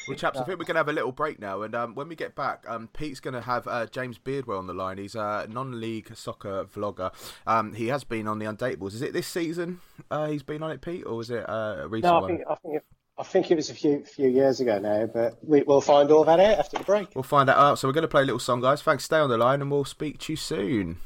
Well, 0.07 0.17
chaps, 0.17 0.37
I 0.37 0.43
think 0.43 0.59
we're 0.59 0.65
going 0.65 0.75
to 0.75 0.79
have 0.79 0.89
a 0.89 0.93
little 0.93 1.11
break 1.11 1.39
now, 1.39 1.63
and 1.63 1.73
um, 1.73 1.95
when 1.95 2.07
we 2.07 2.15
get 2.15 2.35
back, 2.35 2.63
um, 2.67 2.89
Pete's 2.93 3.19
going 3.19 3.33
to 3.33 3.41
have 3.41 3.67
uh, 3.67 3.87
James 3.87 4.19
Beardwell 4.19 4.59
on 4.59 4.67
the 4.67 4.73
line. 4.73 4.99
He's 4.99 5.15
a 5.15 5.47
non-league 5.49 6.15
soccer 6.15 6.65
vlogger. 6.65 7.11
Um, 7.47 7.73
he 7.73 7.87
has 7.87 8.03
been 8.03 8.27
on 8.27 8.37
the 8.37 8.45
Undateables. 8.45 8.93
Is 8.93 9.01
it 9.01 9.13
this 9.13 9.25
season? 9.25 9.81
Uh, 10.11 10.27
he's 10.27 10.43
been 10.43 10.61
on 10.61 10.69
it, 10.71 10.81
Pete, 10.81 11.05
or 11.07 11.17
was 11.17 11.31
it 11.31 11.47
uh, 11.49 11.77
a 11.79 11.87
recent 11.87 12.11
No, 12.11 12.17
I 12.17 12.21
one? 12.21 12.29
think 12.29 12.41
I 12.47 12.55
think 12.55 12.75
it, 12.75 12.83
I 13.17 13.23
think 13.23 13.49
it 13.51 13.55
was 13.55 13.69
a 13.71 13.73
few 13.73 14.03
few 14.03 14.29
years 14.29 14.59
ago 14.59 14.77
now, 14.77 15.07
but 15.11 15.39
we, 15.41 15.63
we'll 15.63 15.81
find 15.81 16.11
all 16.11 16.23
that 16.25 16.39
out 16.39 16.59
after 16.59 16.77
the 16.77 16.83
break. 16.83 17.15
We'll 17.15 17.23
find 17.23 17.49
that 17.49 17.57
out. 17.57 17.79
So 17.79 17.87
we're 17.87 17.93
going 17.93 18.03
to 18.03 18.07
play 18.07 18.21
a 18.21 18.25
little 18.25 18.39
song, 18.39 18.61
guys. 18.61 18.83
Thanks. 18.83 19.05
Stay 19.05 19.17
on 19.17 19.29
the 19.29 19.37
line, 19.37 19.59
and 19.61 19.71
we'll 19.71 19.85
speak 19.85 20.19
to 20.19 20.33
you 20.33 20.37
soon. 20.37 20.97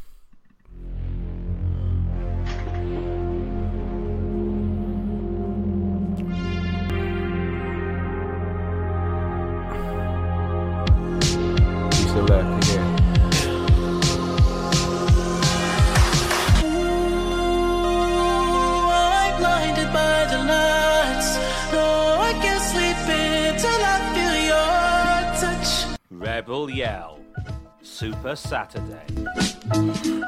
Super 28.36 28.36
Saturday. 28.36 29.06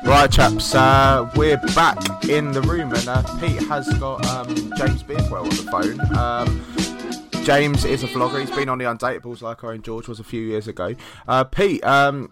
Right, 0.06 0.32
chaps, 0.32 0.74
uh, 0.74 1.30
we're 1.36 1.58
back 1.76 1.98
in 2.28 2.52
the 2.52 2.62
room, 2.62 2.92
and 2.94 3.08
uh, 3.08 3.22
Pete 3.40 3.62
has 3.68 3.88
got 4.00 4.26
um, 4.28 4.48
James 4.78 5.04
Beardwell 5.04 5.44
on 5.44 5.50
the 5.50 5.68
phone. 5.72 6.18
Um, 6.18 7.44
James 7.44 7.86
is 7.86 8.04
a 8.04 8.08
vlogger. 8.08 8.40
He's 8.40 8.50
been 8.52 8.70
on 8.70 8.78
the 8.78 8.86
Undateables 8.86 9.42
like 9.42 9.64
our 9.64 9.74
own 9.74 9.82
George 9.84 10.08
was 10.08 10.20
a 10.20 10.24
few 10.24 10.42
years 10.42 10.68
ago. 10.68 10.96
Uh, 11.28 11.44
Pete, 11.44 11.84
um, 11.86 12.32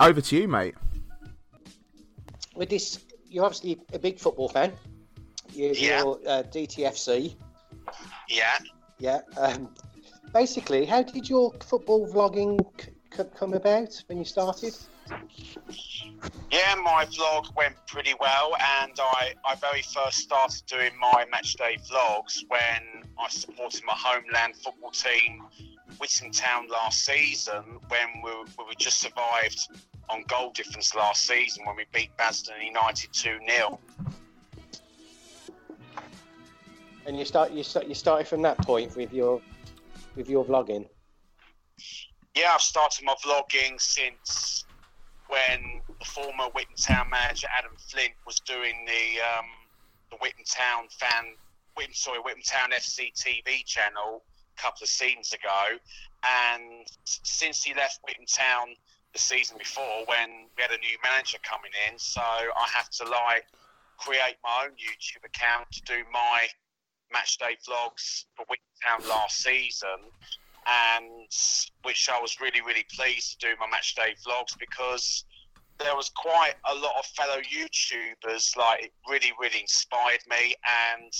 over 0.00 0.20
to 0.20 0.36
you, 0.36 0.48
mate. 0.48 0.74
With 2.56 2.70
this, 2.70 2.98
you're 3.28 3.44
obviously 3.44 3.80
a 3.92 3.98
big 3.98 4.18
football 4.18 4.48
fan. 4.48 4.72
You're, 5.52 5.72
Yeah. 5.74 5.98
you're 6.02 6.18
uh, 6.26 6.42
DTFC. 6.44 7.36
Yeah. 8.28 8.58
Yeah. 8.98 9.20
Um, 9.36 9.68
basically, 10.32 10.84
how 10.86 11.02
did 11.02 11.28
your 11.28 11.52
football 11.60 12.08
vlogging 12.08 12.58
c- 12.80 12.90
c- 13.16 13.22
come 13.36 13.54
about 13.54 14.02
when 14.08 14.18
you 14.18 14.24
started? 14.24 14.76
Yeah, 16.50 16.74
my 16.76 17.04
vlog 17.06 17.54
went 17.56 17.74
pretty 17.86 18.14
well, 18.20 18.54
and 18.80 18.92
I, 18.98 19.34
I 19.44 19.54
very 19.56 19.82
first 19.82 20.18
started 20.18 20.62
doing 20.66 20.92
my 21.00 21.24
matchday 21.34 21.84
vlogs 21.88 22.44
when 22.48 23.04
I 23.18 23.28
supported 23.28 23.82
my 23.84 23.94
homeland 23.96 24.54
football 24.56 24.90
team, 24.90 25.42
Whitton 25.98 26.30
Town, 26.30 26.68
last 26.68 27.04
season 27.04 27.80
when 27.88 28.08
we, 28.22 28.30
we 28.58 28.64
were 28.64 28.74
just 28.78 29.00
survived 29.00 29.68
on 30.08 30.22
goal 30.28 30.52
difference 30.52 30.94
last 30.94 31.26
season 31.26 31.64
when 31.66 31.76
we 31.76 31.86
beat 31.92 32.16
Basildon 32.16 32.62
United 32.62 33.12
2 33.12 33.38
0. 33.48 33.80
And 37.06 37.18
you 37.18 37.24
start 37.24 37.52
you 37.52 37.62
start 37.62 37.86
you 37.86 37.94
started 37.94 38.26
from 38.26 38.42
that 38.42 38.58
point 38.58 38.96
with 38.96 39.12
your 39.12 39.40
with 40.16 40.28
your 40.28 40.44
vlogging. 40.44 40.88
Yeah, 42.34 42.52
I've 42.54 42.62
started 42.62 43.04
my 43.04 43.14
vlogging 43.24 43.80
since 43.80 44.64
when 45.28 45.80
the 45.98 46.04
former 46.04 46.44
Whitton 46.54 46.76
Town 46.76 47.08
manager 47.10 47.46
Adam 47.56 47.72
Flint 47.78 48.14
was 48.26 48.40
doing 48.40 48.84
the 48.86 49.20
um, 49.38 49.46
the 50.10 50.16
Whitton 50.16 50.44
Town 50.44 50.86
fan, 50.90 51.34
Whitton, 51.76 51.94
sorry, 51.94 52.18
Whitton 52.18 52.42
Town 52.42 52.70
FC 52.70 53.12
TV 53.12 53.64
channel 53.64 54.22
a 54.56 54.60
couple 54.60 54.84
of 54.84 54.88
seasons 54.88 55.32
ago, 55.32 55.78
and 56.22 56.86
since 57.04 57.62
he 57.62 57.74
left 57.74 58.00
Whitton 58.06 58.26
Town 58.26 58.74
the 59.12 59.18
season 59.18 59.56
before, 59.58 60.04
when 60.06 60.46
we 60.56 60.62
had 60.62 60.70
a 60.70 60.78
new 60.78 60.98
manager 61.02 61.38
coming 61.42 61.72
in, 61.88 61.98
so 61.98 62.20
I 62.20 62.68
have 62.72 62.90
to 62.90 63.04
like 63.04 63.46
create 63.98 64.36
my 64.42 64.64
own 64.64 64.72
YouTube 64.72 65.24
account 65.24 65.70
to 65.72 65.82
do 65.82 66.04
my 66.12 66.46
match 67.12 67.38
day 67.38 67.56
vlogs 67.66 68.24
for 68.36 68.44
Whitton 68.48 68.74
Town 68.82 69.08
last 69.08 69.38
season 69.38 70.10
and 70.66 71.30
which 71.82 72.08
I 72.12 72.20
was 72.20 72.40
really, 72.40 72.60
really 72.60 72.86
pleased 72.94 73.40
to 73.40 73.48
do 73.48 73.54
my 73.60 73.68
match 73.68 73.94
day 73.94 74.14
vlogs 74.26 74.58
because 74.58 75.24
there 75.78 75.96
was 75.96 76.10
quite 76.10 76.54
a 76.70 76.74
lot 76.74 76.92
of 76.98 77.06
fellow 77.06 77.40
YouTubers. 77.40 78.56
Like 78.56 78.84
it 78.84 78.92
really, 79.08 79.32
really 79.40 79.60
inspired 79.60 80.20
me, 80.28 80.54
and 80.92 81.12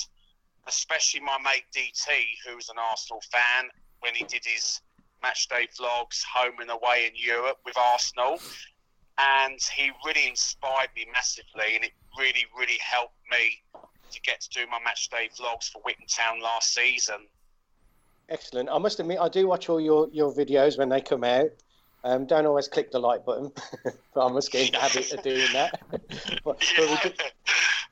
especially 0.67 1.21
my 1.21 1.39
mate 1.45 1.65
DT, 1.77 2.09
who's 2.47 2.69
an 2.69 2.77
Arsenal 2.79 3.23
fan, 3.31 3.69
when 4.01 4.15
he 4.15 4.25
did 4.25 4.45
his 4.45 4.81
match 5.23 5.49
day 5.49 5.67
vlogs 5.79 6.23
home 6.23 6.61
and 6.61 6.71
away 6.71 7.07
in 7.07 7.13
Europe 7.15 7.59
with 7.65 7.77
Arsenal, 7.77 8.39
and 9.19 9.59
he 9.77 9.91
really 10.05 10.29
inspired 10.29 10.91
me 10.97 11.07
massively, 11.13 11.75
and 11.75 11.85
it 11.85 11.93
really, 12.19 12.45
really 12.59 12.79
helped 12.81 13.17
me 13.31 13.63
to 14.11 14.21
get 14.21 14.41
to 14.41 14.49
do 14.51 14.67
my 14.71 14.79
match 14.85 15.09
day 15.09 15.29
vlogs 15.39 15.71
for 15.71 15.81
Whitton 15.83 16.07
Town 16.07 16.41
last 16.41 16.75
season. 16.75 17.27
Excellent. 18.29 18.69
I 18.71 18.79
must 18.79 19.01
admit, 19.01 19.19
I 19.21 19.29
do 19.29 19.47
watch 19.47 19.69
all 19.69 19.81
your, 19.81 20.09
your 20.13 20.33
videos 20.33 20.79
when 20.79 20.89
they 20.89 21.01
come 21.01 21.25
out. 21.25 21.51
Um, 22.05 22.27
don't 22.27 22.45
always 22.45 22.69
click 22.69 22.91
the 22.91 22.99
like 22.99 23.25
button, 23.25 23.51
but 24.15 24.27
I 24.27 24.31
must 24.31 24.53
get 24.53 24.67
in 24.67 24.73
the 24.73 24.79
habit 24.79 25.13
of 25.13 25.23
doing 25.23 25.47
that. 25.55 25.81
but, 25.91 26.43
but 26.45 26.61
we, 26.79 26.97
do, 27.03 27.11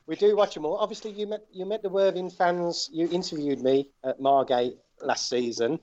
we 0.05 0.15
do 0.15 0.35
watch 0.35 0.53
them 0.53 0.65
all. 0.65 0.77
Obviously, 0.77 1.11
you 1.11 1.25
met 1.25 1.45
you 1.51 1.65
met 1.65 1.81
the 1.81 1.89
Worthing 1.89 2.29
fans. 2.29 2.89
You 2.93 3.09
interviewed 3.09 3.61
me 3.63 3.89
at 4.03 4.21
Margate 4.21 4.77
last 5.01 5.29
season. 5.29 5.79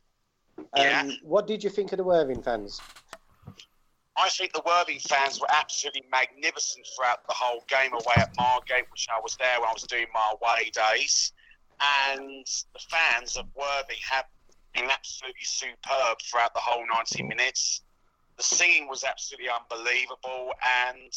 Um, 0.74 1.12
What 1.22 1.48
did 1.48 1.64
you 1.64 1.70
think 1.70 1.92
of 1.92 1.98
the 1.98 2.04
Worthing 2.04 2.40
fans? 2.42 2.80
I 4.16 4.28
think 4.28 4.52
the 4.52 4.62
Worthing 4.64 5.00
fans 5.00 5.40
were 5.40 5.50
absolutely 5.50 6.04
magnificent 6.10 6.86
throughout 6.94 7.26
the 7.26 7.34
whole 7.34 7.64
game 7.68 7.92
away 7.94 8.14
at 8.16 8.30
Margate, 8.36 8.84
which 8.92 9.08
I 9.10 9.18
was 9.20 9.36
there 9.38 9.58
when 9.60 9.68
I 9.68 9.72
was 9.72 9.84
doing 9.84 10.06
my 10.14 10.34
away 10.34 10.70
days. 10.70 11.32
And 12.04 12.46
the 12.74 12.80
fans 12.90 13.36
of 13.36 13.46
Worthing 13.56 13.96
have 14.10 14.26
been 14.74 14.90
absolutely 14.90 15.42
superb 15.42 16.18
throughout 16.22 16.54
the 16.54 16.60
whole 16.60 16.84
90 16.86 17.22
minutes. 17.24 17.82
The 18.36 18.42
singing 18.42 18.88
was 18.88 19.04
absolutely 19.04 19.48
unbelievable, 19.50 20.52
and 20.88 21.12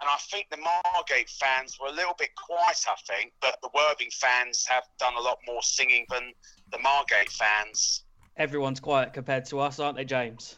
and 0.00 0.10
I 0.10 0.16
think 0.30 0.48
the 0.50 0.58
Margate 0.58 1.30
fans 1.30 1.78
were 1.80 1.88
a 1.88 1.92
little 1.92 2.14
bit 2.18 2.30
quiet. 2.36 2.84
I 2.88 2.94
think, 3.06 3.32
but 3.40 3.58
the 3.62 3.70
Worthing 3.74 4.10
fans 4.12 4.66
have 4.66 4.84
done 4.98 5.14
a 5.16 5.20
lot 5.20 5.38
more 5.46 5.62
singing 5.62 6.06
than 6.10 6.32
the 6.72 6.78
Margate 6.78 7.30
fans. 7.30 8.04
Everyone's 8.36 8.80
quiet 8.80 9.12
compared 9.12 9.44
to 9.46 9.60
us, 9.60 9.78
aren't 9.78 9.96
they, 9.96 10.04
James? 10.04 10.56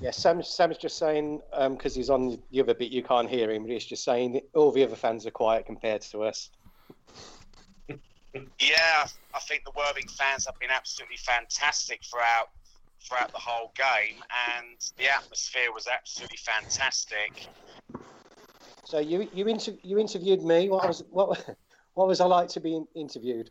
Yeah, 0.00 0.10
Sam, 0.10 0.42
Sam's 0.42 0.78
just 0.78 0.98
saying 0.98 1.40
um, 1.52 1.74
because 1.74 1.94
he's 1.94 2.10
on 2.10 2.38
the 2.50 2.60
other 2.60 2.74
bit, 2.74 2.90
you 2.90 3.02
can't 3.02 3.28
hear 3.28 3.50
him. 3.50 3.62
But 3.62 3.72
he's 3.72 3.84
just 3.84 4.04
saying 4.04 4.40
all 4.54 4.72
the 4.72 4.82
other 4.84 4.96
fans 4.96 5.26
are 5.26 5.30
quiet 5.30 5.66
compared 5.66 6.02
to 6.02 6.24
us. 6.24 6.50
Yeah, 8.34 9.06
I 9.34 9.40
think 9.40 9.64
the 9.64 9.72
Worthing 9.76 10.08
fans 10.08 10.46
have 10.46 10.58
been 10.58 10.70
absolutely 10.70 11.18
fantastic 11.18 12.00
throughout 12.10 12.48
throughout 13.06 13.32
the 13.32 13.38
whole 13.38 13.72
game, 13.76 14.22
and 14.54 14.76
the 14.96 15.12
atmosphere 15.12 15.72
was 15.72 15.86
absolutely 15.86 16.38
fantastic. 16.38 17.48
So 18.84 18.98
you 18.98 19.28
you 19.34 19.46
inter- 19.48 19.76
you 19.82 19.98
interviewed 19.98 20.42
me. 20.42 20.68
What 20.68 20.86
was 20.86 21.02
what 21.10 21.56
what 21.94 22.08
was 22.08 22.20
I 22.20 22.26
like 22.26 22.48
to 22.50 22.60
be 22.60 22.76
in- 22.76 22.88
interviewed? 22.94 23.50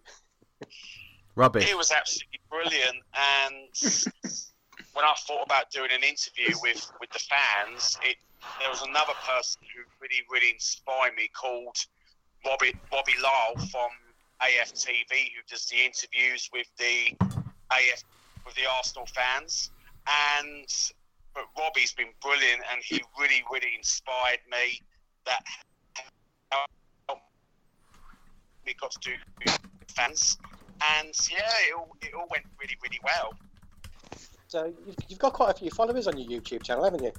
Rubbish. 1.36 1.70
It 1.70 1.78
was 1.78 1.92
absolutely 1.92 2.42
brilliant, 2.50 2.98
and 3.14 3.56
when 4.94 5.06
I 5.06 5.14
thought 5.28 5.46
about 5.46 5.70
doing 5.72 5.92
an 5.92 6.04
interview 6.04 6.56
with 6.62 6.92
with 7.00 7.10
the 7.12 7.20
fans, 7.20 7.98
it 8.04 8.18
there 8.60 8.70
was 8.70 8.82
another 8.82 9.14
person 9.26 9.62
who 9.76 9.84
really 10.02 10.24
really 10.32 10.52
inspired 10.52 11.14
me 11.16 11.30
called 11.30 11.76
Robbie 12.46 12.74
Robbie 12.92 13.20
Lyle 13.22 13.68
from 13.72 13.90
AFTV, 14.42 15.12
who 15.12 15.42
does 15.48 15.66
the 15.68 15.78
interviews 15.78 16.50
with 16.52 16.68
the 16.78 17.16
AF 17.72 18.04
with 18.46 18.56
the 18.56 18.68
Arsenal 18.70 19.08
fans, 19.08 19.72
and 20.08 20.68
but 21.34 21.44
Robbie's 21.58 21.94
been 21.94 22.12
brilliant, 22.22 22.62
and 22.72 22.82
he 22.84 23.02
really 23.20 23.44
really 23.52 23.76
inspired 23.78 24.40
me. 24.50 24.82
That 25.26 25.44
we 28.66 28.74
got 28.76 28.92
to 28.92 29.00
do 29.00 29.52
fans, 29.96 30.38
and 30.98 31.14
yeah, 31.30 31.38
it 31.70 31.76
all, 31.78 31.96
it 32.02 32.14
all 32.14 32.28
went 32.32 32.46
really 32.60 32.78
really 32.82 33.00
well. 33.04 33.34
So 34.48 34.74
you've, 34.86 34.96
you've 35.08 35.20
got 35.20 35.34
quite 35.34 35.52
a 35.52 35.54
few 35.54 35.70
followers 35.70 36.08
on 36.08 36.18
your 36.18 36.42
YouTube 36.42 36.64
channel, 36.64 36.84
haven't 36.84 37.04
you? 37.04 37.14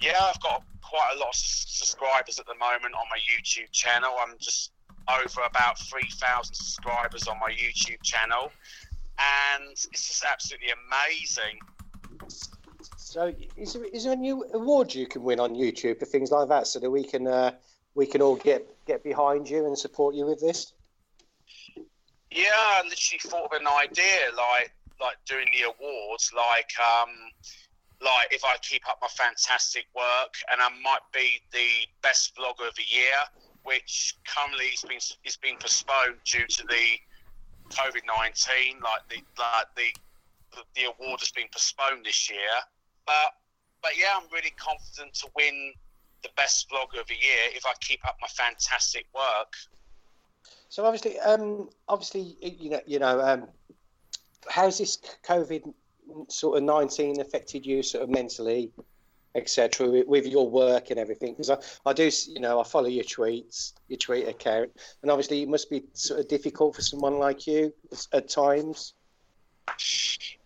Yeah, 0.00 0.18
I've 0.20 0.40
got 0.40 0.62
quite 0.82 1.14
a 1.16 1.18
lot 1.18 1.28
of 1.28 1.34
subscribers 1.34 2.38
at 2.38 2.46
the 2.46 2.54
moment 2.54 2.94
on 2.94 3.06
my 3.10 3.18
YouTube 3.18 3.72
channel. 3.72 4.10
I'm 4.20 4.36
just 4.38 4.72
over 5.20 5.42
about 5.46 5.78
3,000 5.78 6.54
subscribers 6.54 7.26
on 7.26 7.38
my 7.40 7.50
YouTube 7.50 8.02
channel, 8.02 8.52
and 9.18 9.70
it's 9.70 9.88
just 9.90 10.24
absolutely 10.24 10.68
amazing. 10.88 11.58
So 12.96 13.34
is 13.56 13.74
there, 13.74 13.84
is 13.84 14.04
there 14.04 14.12
any 14.12 14.30
awards 14.30 14.94
you 14.94 15.06
can 15.06 15.22
win 15.22 15.38
on 15.38 15.54
YouTube 15.54 15.98
for 15.98 16.06
things 16.06 16.30
like 16.30 16.48
that, 16.48 16.66
so 16.66 16.78
that 16.80 16.90
we 16.90 17.04
can 17.04 17.26
uh, 17.26 17.52
we 17.94 18.06
can 18.06 18.22
all 18.22 18.36
get 18.36 18.66
get 18.86 19.04
behind 19.04 19.48
you 19.48 19.66
and 19.66 19.78
support 19.78 20.14
you 20.14 20.26
with 20.26 20.40
this? 20.40 20.72
Yeah, 22.30 22.48
I 22.54 22.82
literally 22.88 23.20
thought 23.22 23.52
of 23.52 23.60
an 23.60 23.66
idea, 23.66 24.32
like 24.36 24.72
like 25.00 25.16
doing 25.26 25.46
the 25.52 25.68
awards, 25.68 26.32
like 26.34 26.70
um, 26.80 27.10
like 28.00 28.32
if 28.32 28.44
I 28.44 28.56
keep 28.62 28.88
up 28.88 28.98
my 29.02 29.08
fantastic 29.08 29.84
work, 29.94 30.34
and 30.50 30.60
I 30.62 30.68
might 30.82 31.04
be 31.12 31.42
the 31.52 31.86
best 32.02 32.34
vlogger 32.34 32.68
of 32.68 32.74
the 32.76 32.88
year, 32.88 33.20
which 33.64 34.16
currently 34.26 34.70
has 34.70 34.82
been 34.82 35.00
is 35.24 35.36
been 35.36 35.56
postponed 35.58 36.16
due 36.24 36.46
to 36.46 36.62
the 36.66 36.84
COVID 37.70 38.02
nineteen. 38.06 38.80
Like 38.82 39.08
the 39.08 39.22
like 39.38 39.66
the 39.76 40.62
the 40.74 40.84
award 40.84 41.20
has 41.20 41.30
been 41.30 41.46
postponed 41.52 42.04
this 42.04 42.30
year, 42.30 42.38
but 43.06 43.34
but 43.82 43.92
yeah, 43.98 44.14
I'm 44.16 44.28
really 44.32 44.52
confident 44.56 45.14
to 45.14 45.28
win 45.36 45.72
the 46.22 46.30
best 46.36 46.68
vlogger 46.70 47.00
of 47.00 47.06
the 47.08 47.14
year 47.14 47.50
if 47.52 47.66
I 47.66 47.72
keep 47.80 48.06
up 48.06 48.16
my 48.20 48.28
fantastic 48.28 49.06
work. 49.14 49.54
So 50.68 50.84
obviously, 50.84 51.18
um, 51.18 51.68
obviously, 51.88 52.36
you 52.40 52.70
know, 52.70 52.80
you 52.86 52.98
know, 52.98 53.20
um, 53.20 53.48
how's 54.48 54.78
this 54.78 54.98
COVID 55.26 55.72
sort 56.28 56.58
of 56.58 56.62
nineteen 56.62 57.20
affected 57.20 57.66
you, 57.66 57.82
sort 57.82 58.04
of 58.04 58.10
mentally, 58.10 58.70
etc., 59.34 59.88
with, 59.88 60.06
with 60.06 60.26
your 60.26 60.48
work 60.48 60.90
and 60.90 60.98
everything? 60.98 61.32
Because 61.32 61.50
I, 61.50 61.58
I 61.86 61.92
do, 61.92 62.10
you 62.28 62.40
know, 62.40 62.60
I 62.60 62.64
follow 62.64 62.88
your 62.88 63.04
tweets, 63.04 63.72
your 63.88 63.98
tweet 63.98 64.28
account, 64.28 64.70
and 65.02 65.10
obviously, 65.10 65.42
it 65.42 65.48
must 65.48 65.70
be 65.70 65.84
sort 65.92 66.20
of 66.20 66.28
difficult 66.28 66.74
for 66.76 66.82
someone 66.82 67.18
like 67.18 67.46
you 67.46 67.72
at- 68.12 68.28
times. 68.28 68.94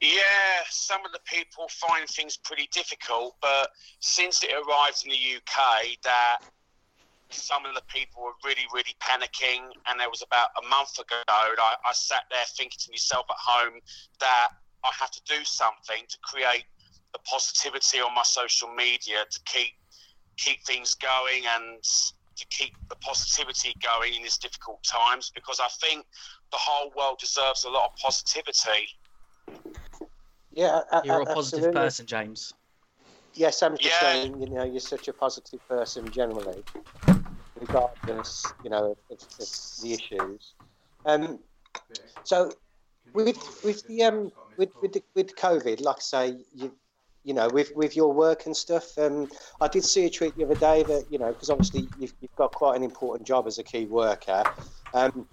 Yeah, 0.01 0.63
some 0.69 1.05
of 1.07 1.13
the 1.13 1.21
people 1.25 1.69
find 1.69 2.07
things 2.09 2.37
pretty 2.37 2.69
difficult, 2.73 3.37
but 3.41 3.71
since 4.01 4.43
it 4.43 4.51
arrived 4.53 5.05
in 5.05 5.11
the 5.11 5.37
UK, 5.37 5.99
that 6.05 6.39
some 7.31 7.67
of 7.67 7.75
the 7.75 7.83
people 7.89 8.23
were 8.23 8.37
really, 8.45 8.67
really 8.73 8.95
panicking. 9.01 9.71
And 9.87 9.99
there 9.99 10.11
was 10.11 10.23
about 10.23 10.51
a 10.63 10.69
month 10.69 10.99
ago, 10.99 11.17
I, 11.29 11.75
I 11.85 11.93
sat 11.93 12.25
there 12.31 12.45
thinking 12.57 12.79
to 12.79 12.91
myself 12.91 13.27
at 13.31 13.37
home 13.39 13.81
that 14.21 14.49
I 14.85 14.91
have 14.99 15.11
to 15.11 15.21
do 15.25 15.45
something 15.45 16.05
to 16.09 16.19
create 16.23 16.65
the 17.13 17.19
positivity 17.21 17.99
on 18.01 18.15
my 18.15 18.23
social 18.23 18.69
media 18.75 19.25
to 19.31 19.41
keep 19.47 19.73
keep 20.39 20.59
things 20.67 20.95
going 20.95 21.45
and 21.57 21.83
to 22.37 22.47
keep 22.51 22.73
the 22.91 22.97
positivity 22.97 23.75
going 23.83 24.15
in 24.15 24.23
these 24.23 24.37
difficult 24.37 24.85
times 24.85 25.31
because 25.35 25.59
I 25.61 25.69
think 25.81 26.05
the 26.53 26.59
whole 26.59 26.93
world 26.97 27.19
deserves 27.19 27.65
a 27.65 27.71
lot 27.71 27.85
of 27.87 27.91
positivity. 28.03 28.89
Yeah, 30.51 30.81
a- 30.93 31.03
You're 31.05 31.21
a 31.21 31.23
a- 31.23 31.27
positive 31.27 31.61
absolutely. 31.61 31.81
person, 31.81 32.07
James. 32.07 32.53
Yes, 33.35 33.63
I'm 33.63 33.77
just 33.79 33.95
Yeah. 34.01 34.01
saying, 34.01 34.41
you 34.41 34.49
know, 34.51 34.65
you're 34.65 34.81
such 34.81 35.09
a 35.09 35.13
positive 35.13 35.67
person 35.69 36.11
generally, 36.11 36.65
regardless, 37.59 38.55
you 38.63 38.71
know, 38.71 38.93
of, 38.93 38.99
of, 39.11 39.19
of 39.41 39.49
the 39.83 39.93
issues. 39.95 40.55
Um, 41.05 41.39
so 42.25 42.53
with 43.13 43.37
with 43.65 43.87
the 43.87 44.03
um 44.05 44.33
with 44.57 44.71
with 44.83 44.93
the, 44.93 45.03
with 45.15 45.35
COVID, 45.37 45.81
like 45.81 45.97
I 45.97 46.01
say, 46.01 46.45
you 46.55 46.73
you 47.27 47.35
know, 47.35 47.49
with 47.49 47.73
with 47.75 47.97
your 47.97 48.13
work 48.13 48.47
and 48.47 48.57
stuff. 48.57 48.97
Um, 48.97 49.29
I 49.61 49.67
did 49.67 49.85
see 49.85 50.05
a 50.05 50.11
tweet 50.11 50.37
the 50.37 50.45
other 50.45 50.55
day 50.55 50.85
that 50.85 51.07
you 51.11 51.19
know, 51.19 51.33
because 51.33 51.51
obviously 51.51 51.89
you've, 51.99 52.15
you've 52.21 52.37
got 52.37 52.53
quite 52.53 52.77
an 52.77 52.85
important 52.85 53.27
job 53.27 53.49
as 53.49 53.59
a 53.59 53.65
key 53.65 53.85
worker. 53.85 54.45
Um, 54.95 55.27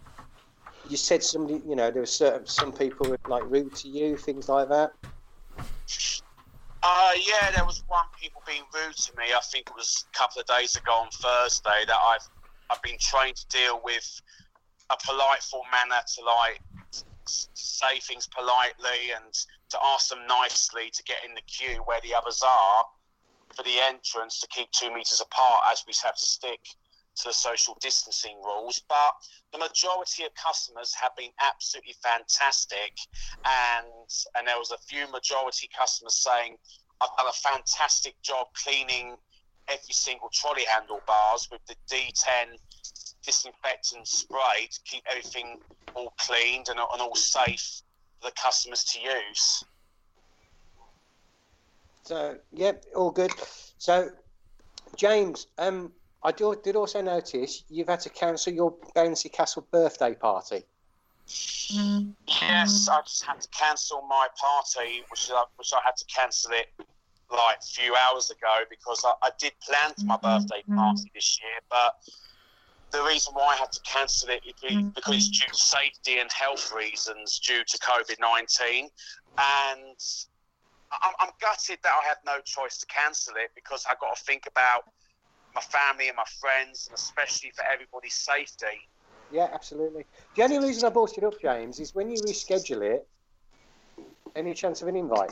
you 0.89 0.97
said 0.97 1.23
somebody, 1.23 1.61
you 1.67 1.75
know, 1.75 1.91
there 1.91 2.01
were 2.01 2.07
certain 2.07 2.47
some 2.47 2.73
people 2.73 3.07
were 3.07 3.19
like 3.27 3.43
rude 3.45 3.75
to 3.75 3.87
you, 3.87 4.17
things 4.17 4.49
like 4.49 4.69
that. 4.69 4.91
Uh, 6.81 7.11
yeah, 7.15 7.51
there 7.51 7.63
was 7.63 7.83
one 7.87 8.05
people 8.19 8.41
being 8.47 8.63
rude 8.73 8.95
to 8.95 9.11
me. 9.15 9.25
I 9.25 9.39
think 9.51 9.67
it 9.67 9.75
was 9.75 10.03
a 10.13 10.17
couple 10.17 10.41
of 10.41 10.47
days 10.47 10.75
ago 10.75 10.93
on 10.93 11.09
Thursday 11.11 11.85
that 11.85 11.95
I've 11.95 12.27
I've 12.71 12.81
been 12.81 12.97
trained 12.99 13.35
to 13.35 13.47
deal 13.49 13.79
with 13.85 14.19
a 14.89 14.97
polite 15.05 15.43
full 15.43 15.63
manner 15.71 16.01
to 16.15 16.23
like 16.25 16.59
say 17.25 17.99
things 17.99 18.27
politely 18.35 19.13
and 19.15 19.33
to 19.73 19.79
ask 19.83 20.09
them 20.09 20.25
nicely 20.27 20.91
to 20.93 21.03
get 21.03 21.17
in 21.27 21.33
the 21.33 21.41
queue 21.41 21.81
where 21.85 21.99
the 22.03 22.13
others 22.13 22.41
are 22.45 22.85
for 23.55 23.63
the 23.63 23.81
entrance 23.81 24.39
to 24.39 24.47
keep 24.47 24.69
two 24.71 24.93
meters 24.93 25.19
apart 25.19 25.65
as 25.71 25.83
we 25.87 25.93
have 26.03 26.15
to 26.15 26.25
stick 26.25 26.59
to 27.15 27.29
the 27.29 27.33
social 27.33 27.75
distancing 27.81 28.37
rules. 28.43 28.81
But 28.87 29.13
the 29.51 29.57
majority 29.57 30.25
of 30.25 30.31
customers 30.35 30.93
have 30.93 31.15
been 31.17 31.31
absolutely 31.41 31.95
fantastic, 32.03 32.97
and 33.45 34.09
and 34.35 34.47
there 34.47 34.57
was 34.57 34.71
a 34.71 34.77
few 34.77 35.09
majority 35.11 35.69
customers 35.75 36.15
saying, 36.15 36.57
"I've 37.01 37.15
done 37.17 37.27
a 37.27 37.33
fantastic 37.33 38.19
job 38.21 38.47
cleaning 38.53 39.17
every 39.67 39.93
single 39.93 40.29
trolley 40.33 40.65
handlebars 40.65 41.49
with 41.51 41.61
the 41.65 41.75
D10 41.89 42.57
disinfectant 43.25 44.07
spray 44.07 44.67
to 44.69 44.79
keep 44.83 45.03
everything 45.09 45.61
all 45.95 46.13
cleaned 46.19 46.67
and, 46.69 46.79
and 46.79 47.01
all 47.01 47.15
safe 47.15 47.81
the 48.23 48.31
customers 48.31 48.83
to 48.85 48.99
use." 48.99 49.63
So 52.03 52.37
yep, 52.51 52.83
all 52.95 53.11
good. 53.11 53.31
So 53.77 54.09
James, 54.95 55.47
um, 55.57 55.91
I 56.23 56.31
do, 56.31 56.55
did 56.63 56.75
also 56.75 57.01
notice 57.01 57.63
you've 57.69 57.87
had 57.87 57.99
to 58.01 58.09
cancel 58.09 58.53
your 58.53 58.75
Bouncy 58.95 59.31
Castle 59.31 59.67
birthday 59.71 60.15
party. 60.15 60.63
Yes, 61.27 62.87
I 62.89 63.01
just 63.01 63.23
had 63.25 63.41
to 63.41 63.47
cancel 63.49 64.01
my 64.07 64.27
party, 64.37 65.03
which 65.09 65.29
I, 65.31 65.43
which 65.55 65.71
I 65.73 65.79
had 65.83 65.95
to 65.97 66.05
cancel 66.05 66.51
it 66.51 66.67
like 67.31 67.57
a 67.57 67.65
few 67.65 67.95
hours 67.95 68.29
ago 68.29 68.63
because 68.69 69.03
I, 69.05 69.13
I 69.23 69.31
did 69.39 69.53
plan 69.67 69.93
for 69.97 70.05
my 70.05 70.17
birthday 70.17 70.63
party 70.75 71.11
this 71.15 71.39
year, 71.41 71.59
but 71.69 71.95
the 72.93 73.03
reason 73.03 73.33
why 73.33 73.53
I 73.53 73.55
had 73.57 73.71
to 73.71 73.81
cancel 73.81 74.29
it 74.29 74.41
is 74.45 74.53
be- 74.61 74.75
mm. 74.75 74.93
because 74.95 75.15
it's 75.15 75.29
due 75.29 75.47
to 75.47 75.55
safety 75.55 76.19
and 76.19 76.31
health 76.31 76.71
reasons 76.73 77.39
due 77.39 77.63
to 77.65 77.77
COVID 77.79 78.19
nineteen, 78.21 78.89
and 79.37 79.97
I'm, 80.91 81.13
I'm 81.19 81.29
gutted 81.41 81.79
that 81.83 81.91
I 81.91 82.07
had 82.07 82.17
no 82.25 82.39
choice 82.45 82.77
to 82.77 82.85
cancel 82.85 83.33
it 83.35 83.51
because 83.55 83.85
I've 83.89 83.99
got 83.99 84.15
to 84.15 84.23
think 84.23 84.43
about 84.47 84.83
my 85.55 85.61
family 85.61 86.07
and 86.07 86.15
my 86.15 86.25
friends, 86.39 86.87
and 86.87 86.97
especially 86.97 87.51
for 87.55 87.65
everybody's 87.65 88.13
safety. 88.13 88.87
Yeah, 89.31 89.47
absolutely. 89.51 90.05
The 90.35 90.43
only 90.43 90.59
reason 90.59 90.85
I 90.85 90.89
brought 90.89 91.17
it 91.17 91.23
up, 91.23 91.41
James, 91.41 91.79
is 91.79 91.95
when 91.95 92.09
you 92.09 92.21
reschedule 92.21 92.81
it. 92.81 93.07
Any 94.35 94.53
chance 94.53 94.81
of 94.81 94.87
an 94.87 94.95
invite? 94.95 95.31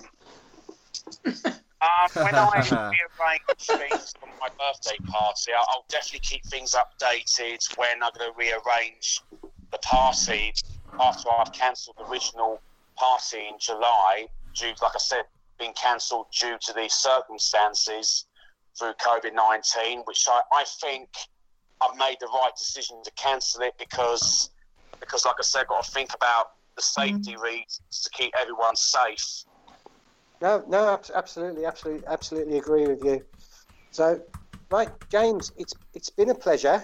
Um, 1.82 2.10
when 2.24 2.36
I 2.36 2.48
rearrange 2.56 3.66
things 3.66 4.14
for 4.20 4.30
my 4.40 4.48
birthday 4.60 4.98
party, 5.08 5.52
I'll, 5.58 5.66
I'll 5.70 5.86
definitely 5.90 6.22
keep 6.22 6.46
things 6.46 6.76
updated 6.76 7.60
when 7.78 8.04
I'm 8.04 8.12
going 8.18 8.32
to 8.32 8.38
rearrange 8.38 9.22
the 9.72 9.80
party 9.80 10.54
after 11.00 11.30
I've 11.30 11.52
cancelled 11.54 11.96
the 11.98 12.06
original 12.06 12.62
party 12.98 13.40
in 13.40 13.58
July, 13.60 14.28
due, 14.56 14.74
like 14.82 14.92
I 14.96 15.00
said 15.00 15.24
being 15.62 15.74
cancelled 15.74 16.26
due 16.38 16.58
to 16.60 16.74
the 16.74 16.90
circumstances 16.90 18.26
through 18.78 18.94
COVID 18.94 19.34
19, 19.34 20.02
which 20.06 20.26
I, 20.28 20.42
I 20.52 20.66
think 20.82 21.08
I've 21.82 21.98
made 21.98 22.18
the 22.20 22.28
right 22.28 22.52
decision 22.58 23.02
to 23.04 23.12
cancel 23.12 23.62
it 23.62 23.74
because, 23.78 24.50
because 25.00 25.26
like 25.26 25.36
I 25.40 25.44
said, 25.44 25.62
I've 25.62 25.68
got 25.68 25.84
to 25.84 25.92
think 25.92 26.14
about 26.16 26.48
the 26.76 26.82
safety 26.82 27.36
reasons 27.38 28.02
to 28.04 28.10
keep 28.12 28.34
everyone 28.40 28.76
safe. 28.76 29.44
No, 30.42 30.64
no, 30.68 31.00
absolutely, 31.14 31.66
absolutely, 31.66 32.08
absolutely 32.08 32.58
agree 32.58 32.88
with 32.88 33.04
you. 33.04 33.24
So, 33.92 34.22
right, 34.72 34.90
James, 35.10 35.52
it's 35.58 35.74
it's 35.94 36.10
been 36.10 36.30
a 36.30 36.36
pleasure. 36.36 36.84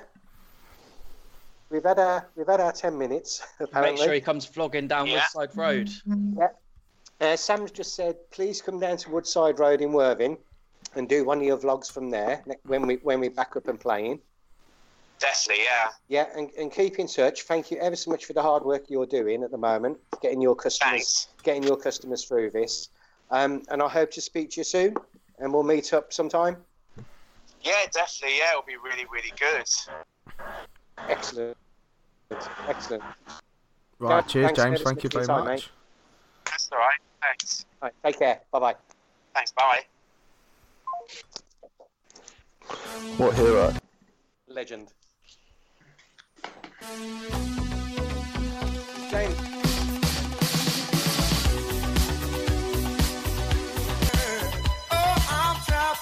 We've 1.70 1.84
had 1.84 2.00
our 2.00 2.30
we've 2.36 2.48
had 2.48 2.62
our 2.62 2.72
ten 2.72 2.98
minutes. 2.98 3.42
Apparently. 3.60 3.94
Make 3.94 4.04
sure 4.04 4.14
he 4.14 4.22
comes 4.22 4.48
vlogging 4.48 4.88
down 4.88 5.10
Woodside 5.10 5.56
Road. 5.56 5.90
Yeah. 6.38 6.50
Uh, 7.20 7.36
Sam's 7.36 7.72
just 7.72 7.96
said, 7.96 8.16
please 8.30 8.62
come 8.62 8.80
down 8.80 8.98
to 8.98 9.10
Woodside 9.10 9.58
Road 9.58 9.82
in 9.82 9.92
Worthing 9.92 10.38
and 10.96 11.10
do 11.10 11.26
one 11.26 11.40
of 11.40 11.44
your 11.44 11.58
vlogs 11.58 11.92
from 11.92 12.12
there 12.12 12.44
when 12.66 12.86
we 12.86 12.96
when 12.98 13.20
we 13.20 13.30
back 13.30 13.56
up 13.56 13.68
and 13.68 13.80
playing. 13.80 14.20
Definitely, 15.20 15.64
yeah. 15.64 15.90
Yeah, 16.10 16.26
and, 16.38 16.52
and 16.60 16.72
keep 16.72 17.00
in 17.00 17.08
touch. 17.08 17.42
Thank 17.42 17.72
you 17.72 17.80
ever 17.80 17.96
so 17.96 18.12
much 18.12 18.26
for 18.26 18.34
the 18.34 18.42
hard 18.44 18.64
work 18.64 18.84
you're 18.88 19.08
doing 19.08 19.42
at 19.42 19.50
the 19.50 19.58
moment, 19.58 19.98
getting 20.22 20.42
your 20.42 20.56
customers 20.56 21.28
getting 21.42 21.64
your 21.64 21.78
customers 21.78 22.24
through 22.24 22.52
this. 22.52 22.90
Um, 23.30 23.64
and 23.70 23.82
I 23.82 23.88
hope 23.88 24.12
to 24.12 24.22
speak 24.22 24.52
to 24.52 24.62
you 24.62 24.64
soon, 24.64 24.96
and 25.40 25.54
we'll 25.54 25.64
meet 25.64 25.94
up 25.94 26.14
sometime. 26.14 26.58
Yeah, 27.62 27.74
definitely. 27.92 28.38
Yeah, 28.38 28.52
it'll 28.52 28.64
be 28.64 28.78
really, 28.78 29.06
really 29.12 29.34
good. 29.40 29.66
Excellent, 31.10 31.58
excellent. 32.68 33.04
Right, 34.00 34.22
James, 34.22 34.32
cheers, 34.32 34.52
James. 34.54 34.82
Thank 34.82 35.04
you 35.04 35.10
much 35.10 35.14
very 35.14 35.26
time, 35.26 35.46
much. 35.46 35.48
mate. 35.48 35.70
That's 36.46 36.70
all 36.72 36.78
right. 36.78 37.00
Thanks. 37.22 37.66
Right, 37.82 37.94
take 38.04 38.20
care. 38.20 38.42
Bye 38.52 38.60
bye. 38.60 38.76
Thanks. 39.34 39.52
Bye. 39.52 39.86
What 43.18 43.36
hero? 43.36 43.74
Legend. 44.48 44.94
James. 49.10 49.47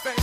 We've 0.05 0.13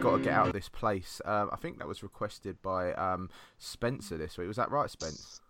got 0.00 0.18
to 0.18 0.22
get 0.22 0.34
out 0.34 0.48
of 0.48 0.52
this 0.52 0.68
place. 0.68 1.22
Um, 1.24 1.48
I 1.50 1.56
think 1.56 1.78
that 1.78 1.88
was 1.88 2.02
requested 2.02 2.60
by 2.60 2.92
um, 2.92 3.30
Spencer 3.56 4.18
this 4.18 4.36
week. 4.36 4.46
Was 4.46 4.58
that 4.58 4.70
right, 4.70 4.90
Spence? 4.90 5.40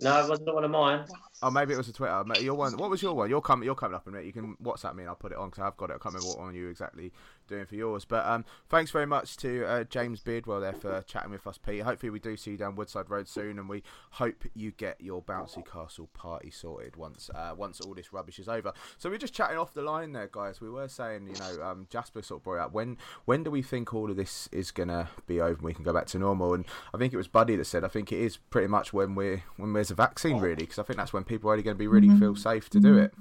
No, 0.00 0.24
it 0.24 0.28
wasn't 0.28 0.52
one 0.52 0.64
of 0.64 0.70
mine. 0.72 1.04
Oh, 1.42 1.50
maybe 1.50 1.74
it 1.74 1.76
was 1.76 1.88
a 1.88 1.92
Twitter. 1.92 2.24
Your 2.40 2.54
one. 2.54 2.76
What 2.76 2.90
was 2.90 3.02
your 3.02 3.14
one? 3.14 3.30
You're 3.30 3.40
coming. 3.40 3.66
You're 3.66 3.76
coming 3.76 3.94
up 3.94 4.08
in 4.08 4.14
a 4.14 4.16
minute. 4.16 4.26
You 4.26 4.32
can 4.32 4.56
WhatsApp 4.56 4.96
me 4.96 5.02
and 5.02 5.10
I'll 5.10 5.14
put 5.14 5.30
it 5.30 5.38
on 5.38 5.50
because 5.50 5.62
I've 5.64 5.76
got 5.76 5.90
it. 5.90 5.94
I 5.94 5.98
can't 5.98 6.14
remember 6.14 6.28
what 6.28 6.38
one 6.40 6.54
you 6.56 6.68
exactly 6.68 7.12
doing 7.46 7.66
for 7.66 7.74
yours. 7.74 8.04
But 8.04 8.26
um, 8.26 8.44
thanks 8.68 8.90
very 8.90 9.06
much 9.06 9.36
to 9.38 9.64
uh, 9.66 9.84
James 9.84 10.20
Beardwell 10.20 10.60
there 10.60 10.72
for 10.72 11.02
chatting 11.02 11.30
with 11.30 11.46
us, 11.46 11.58
Pete. 11.58 11.82
Hopefully 11.82 12.10
we 12.10 12.18
do 12.18 12.36
see 12.36 12.52
you 12.52 12.56
down 12.56 12.74
Woodside 12.74 13.10
Road 13.10 13.28
soon, 13.28 13.58
and 13.58 13.68
we 13.68 13.82
hope 14.12 14.44
you 14.54 14.70
get 14.72 15.00
your 15.00 15.22
bouncy 15.22 15.64
castle 15.64 16.08
party 16.14 16.50
sorted 16.50 16.96
once 16.96 17.30
uh, 17.34 17.54
once 17.56 17.80
all 17.80 17.94
this 17.94 18.12
rubbish 18.12 18.38
is 18.38 18.48
over. 18.48 18.72
So 18.98 19.10
we're 19.10 19.18
just 19.18 19.34
chatting 19.34 19.58
off 19.58 19.74
the 19.74 19.82
line 19.82 20.12
there, 20.12 20.28
guys. 20.30 20.60
We 20.60 20.70
were 20.70 20.88
saying, 20.88 21.26
you 21.26 21.38
know, 21.38 21.62
um, 21.62 21.86
Jasper 21.90 22.22
sort 22.22 22.40
of 22.40 22.44
brought 22.44 22.60
up 22.60 22.72
when 22.72 22.98
when 23.24 23.42
do 23.42 23.50
we 23.50 23.62
think 23.62 23.94
all 23.94 24.10
of 24.10 24.16
this 24.16 24.48
is 24.52 24.70
gonna 24.70 25.08
be 25.26 25.40
over 25.40 25.54
and 25.54 25.62
we 25.62 25.74
can 25.74 25.84
go 25.84 25.92
back 25.92 26.06
to 26.06 26.18
normal? 26.18 26.54
And 26.54 26.64
I 26.94 26.98
think 26.98 27.12
it 27.12 27.16
was 27.16 27.28
Buddy 27.28 27.56
that 27.56 27.64
said 27.64 27.84
I 27.84 27.88
think 27.88 28.12
it 28.12 28.18
is 28.20 28.36
pretty 28.36 28.68
much 28.68 28.92
when 28.92 29.14
we're 29.14 29.42
when 29.56 29.72
there's 29.72 29.90
a 29.90 29.94
vaccine 29.94 30.38
really, 30.38 30.56
because 30.56 30.78
I 30.78 30.82
think 30.82 30.98
that's 30.98 31.12
when 31.12 31.24
people 31.24 31.50
are 31.50 31.54
only 31.54 31.62
going 31.62 31.76
to 31.76 31.78
be 31.78 31.86
really 31.86 32.10
feel 32.18 32.36
safe 32.36 32.68
to 32.70 32.80
do 32.80 32.98
it. 32.98 33.14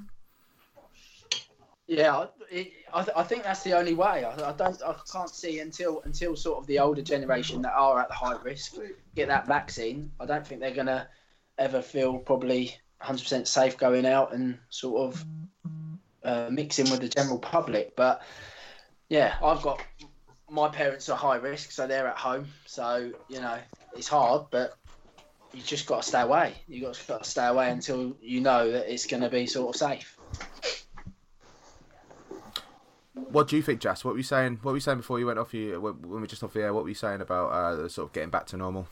Yeah, 1.91 2.27
it, 2.49 2.71
I, 2.93 3.03
th- 3.03 3.17
I 3.17 3.23
think 3.23 3.43
that's 3.43 3.63
the 3.63 3.73
only 3.77 3.93
way. 3.93 4.23
I, 4.23 4.51
I 4.51 4.53
don't, 4.53 4.81
I 4.81 4.95
can't 5.11 5.29
see 5.29 5.59
until 5.59 6.01
until 6.05 6.37
sort 6.37 6.57
of 6.57 6.65
the 6.65 6.79
older 6.79 7.01
generation 7.01 7.61
that 7.63 7.73
are 7.73 7.99
at 7.99 8.07
the 8.07 8.13
high 8.13 8.41
risk 8.41 8.77
get 9.13 9.27
that 9.27 9.45
vaccine. 9.45 10.09
I 10.17 10.25
don't 10.25 10.47
think 10.47 10.61
they're 10.61 10.73
gonna 10.73 11.09
ever 11.57 11.81
feel 11.81 12.17
probably 12.17 12.73
100% 13.03 13.45
safe 13.45 13.77
going 13.77 14.05
out 14.05 14.33
and 14.33 14.57
sort 14.69 15.01
of 15.01 15.25
uh, 16.23 16.49
mixing 16.49 16.89
with 16.89 17.01
the 17.01 17.09
general 17.09 17.39
public. 17.39 17.93
But 17.97 18.21
yeah, 19.09 19.35
I've 19.43 19.61
got 19.61 19.83
my 20.49 20.69
parents 20.69 21.09
are 21.09 21.17
high 21.17 21.35
risk, 21.35 21.71
so 21.71 21.87
they're 21.87 22.07
at 22.07 22.17
home. 22.17 22.47
So 22.67 23.11
you 23.27 23.41
know, 23.41 23.59
it's 23.97 24.07
hard, 24.07 24.45
but 24.49 24.77
you 25.51 25.61
just 25.61 25.87
got 25.87 26.03
to 26.03 26.07
stay 26.07 26.21
away. 26.21 26.53
You 26.69 26.83
got 26.83 26.93
to 26.93 27.23
stay 27.25 27.47
away 27.47 27.69
until 27.69 28.15
you 28.21 28.39
know 28.39 28.71
that 28.71 28.89
it's 28.89 29.05
going 29.07 29.23
to 29.23 29.29
be 29.29 29.45
sort 29.45 29.75
of 29.75 29.77
safe. 29.77 30.17
What 33.13 33.49
do 33.49 33.57
you 33.57 33.61
think, 33.61 33.81
Jas? 33.81 34.05
What 34.05 34.13
were 34.13 34.17
you 34.17 34.23
saying? 34.23 34.59
What 34.61 34.71
were 34.71 34.77
you 34.77 34.81
saying 34.81 34.97
before 34.97 35.19
you 35.19 35.25
went 35.25 35.37
off? 35.37 35.53
You 35.53 35.81
when 35.81 36.01
we 36.01 36.21
were 36.21 36.27
just 36.27 36.43
off 36.43 36.53
the 36.53 36.61
air. 36.61 36.73
What 36.73 36.83
were 36.83 36.89
you 36.89 36.95
saying 36.95 37.19
about 37.19 37.51
uh, 37.51 37.89
sort 37.89 38.07
of 38.07 38.13
getting 38.13 38.29
back 38.29 38.45
to 38.47 38.57
normal? 38.57 38.87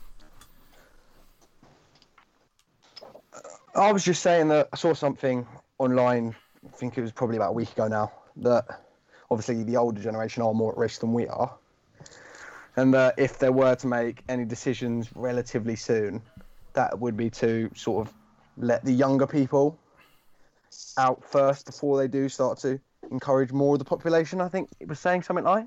I 3.76 3.94
was 3.94 4.04
just 4.04 4.22
saying 4.22 4.50
that 4.50 4.68
I 4.74 4.76
saw 4.76 4.94
something 4.94 5.48
online. 5.78 6.36
I 6.66 6.76
think 6.76 6.98
it 6.98 7.02
was 7.02 7.14
probably 7.14 7.38
about 7.38 7.52
a 7.52 7.54
week 7.54 7.72
ago 7.72 7.88
now. 7.88 8.12
That 8.38 8.66
obviously 9.32 9.64
the 9.64 9.78
older 9.78 10.02
generation 10.02 10.44
are 10.44 10.54
more 10.54 10.74
at 10.74 10.78
risk 10.78 11.00
than 11.00 11.14
we 11.14 11.28
are, 11.28 11.56
and 12.76 12.94
that 12.94 13.16
if 13.18 13.40
there 13.40 13.54
were 13.54 13.76
to 13.76 13.88
make 13.88 14.24
any 14.28 14.44
decisions 14.44 15.10
relatively 15.16 15.78
soon, 15.78 16.22
that 16.74 17.00
would 17.00 17.16
be 17.16 17.30
to 17.30 17.72
sort 17.74 18.06
of 18.06 18.14
let 18.58 18.84
the 18.84 18.92
younger 18.92 19.28
people 19.28 19.80
out 20.98 21.24
first 21.24 21.66
before 21.66 21.98
they 21.98 22.08
do 22.10 22.28
start 22.28 22.60
to 22.60 22.82
encourage 23.12 23.52
more 23.52 23.76
of 23.76 23.80
the 23.80 23.86
population. 23.86 24.42
I 24.42 24.50
think 24.50 24.70
it 24.80 24.88
was 24.88 25.00
saying 25.00 25.24
something 25.24 25.46
like. 25.46 25.66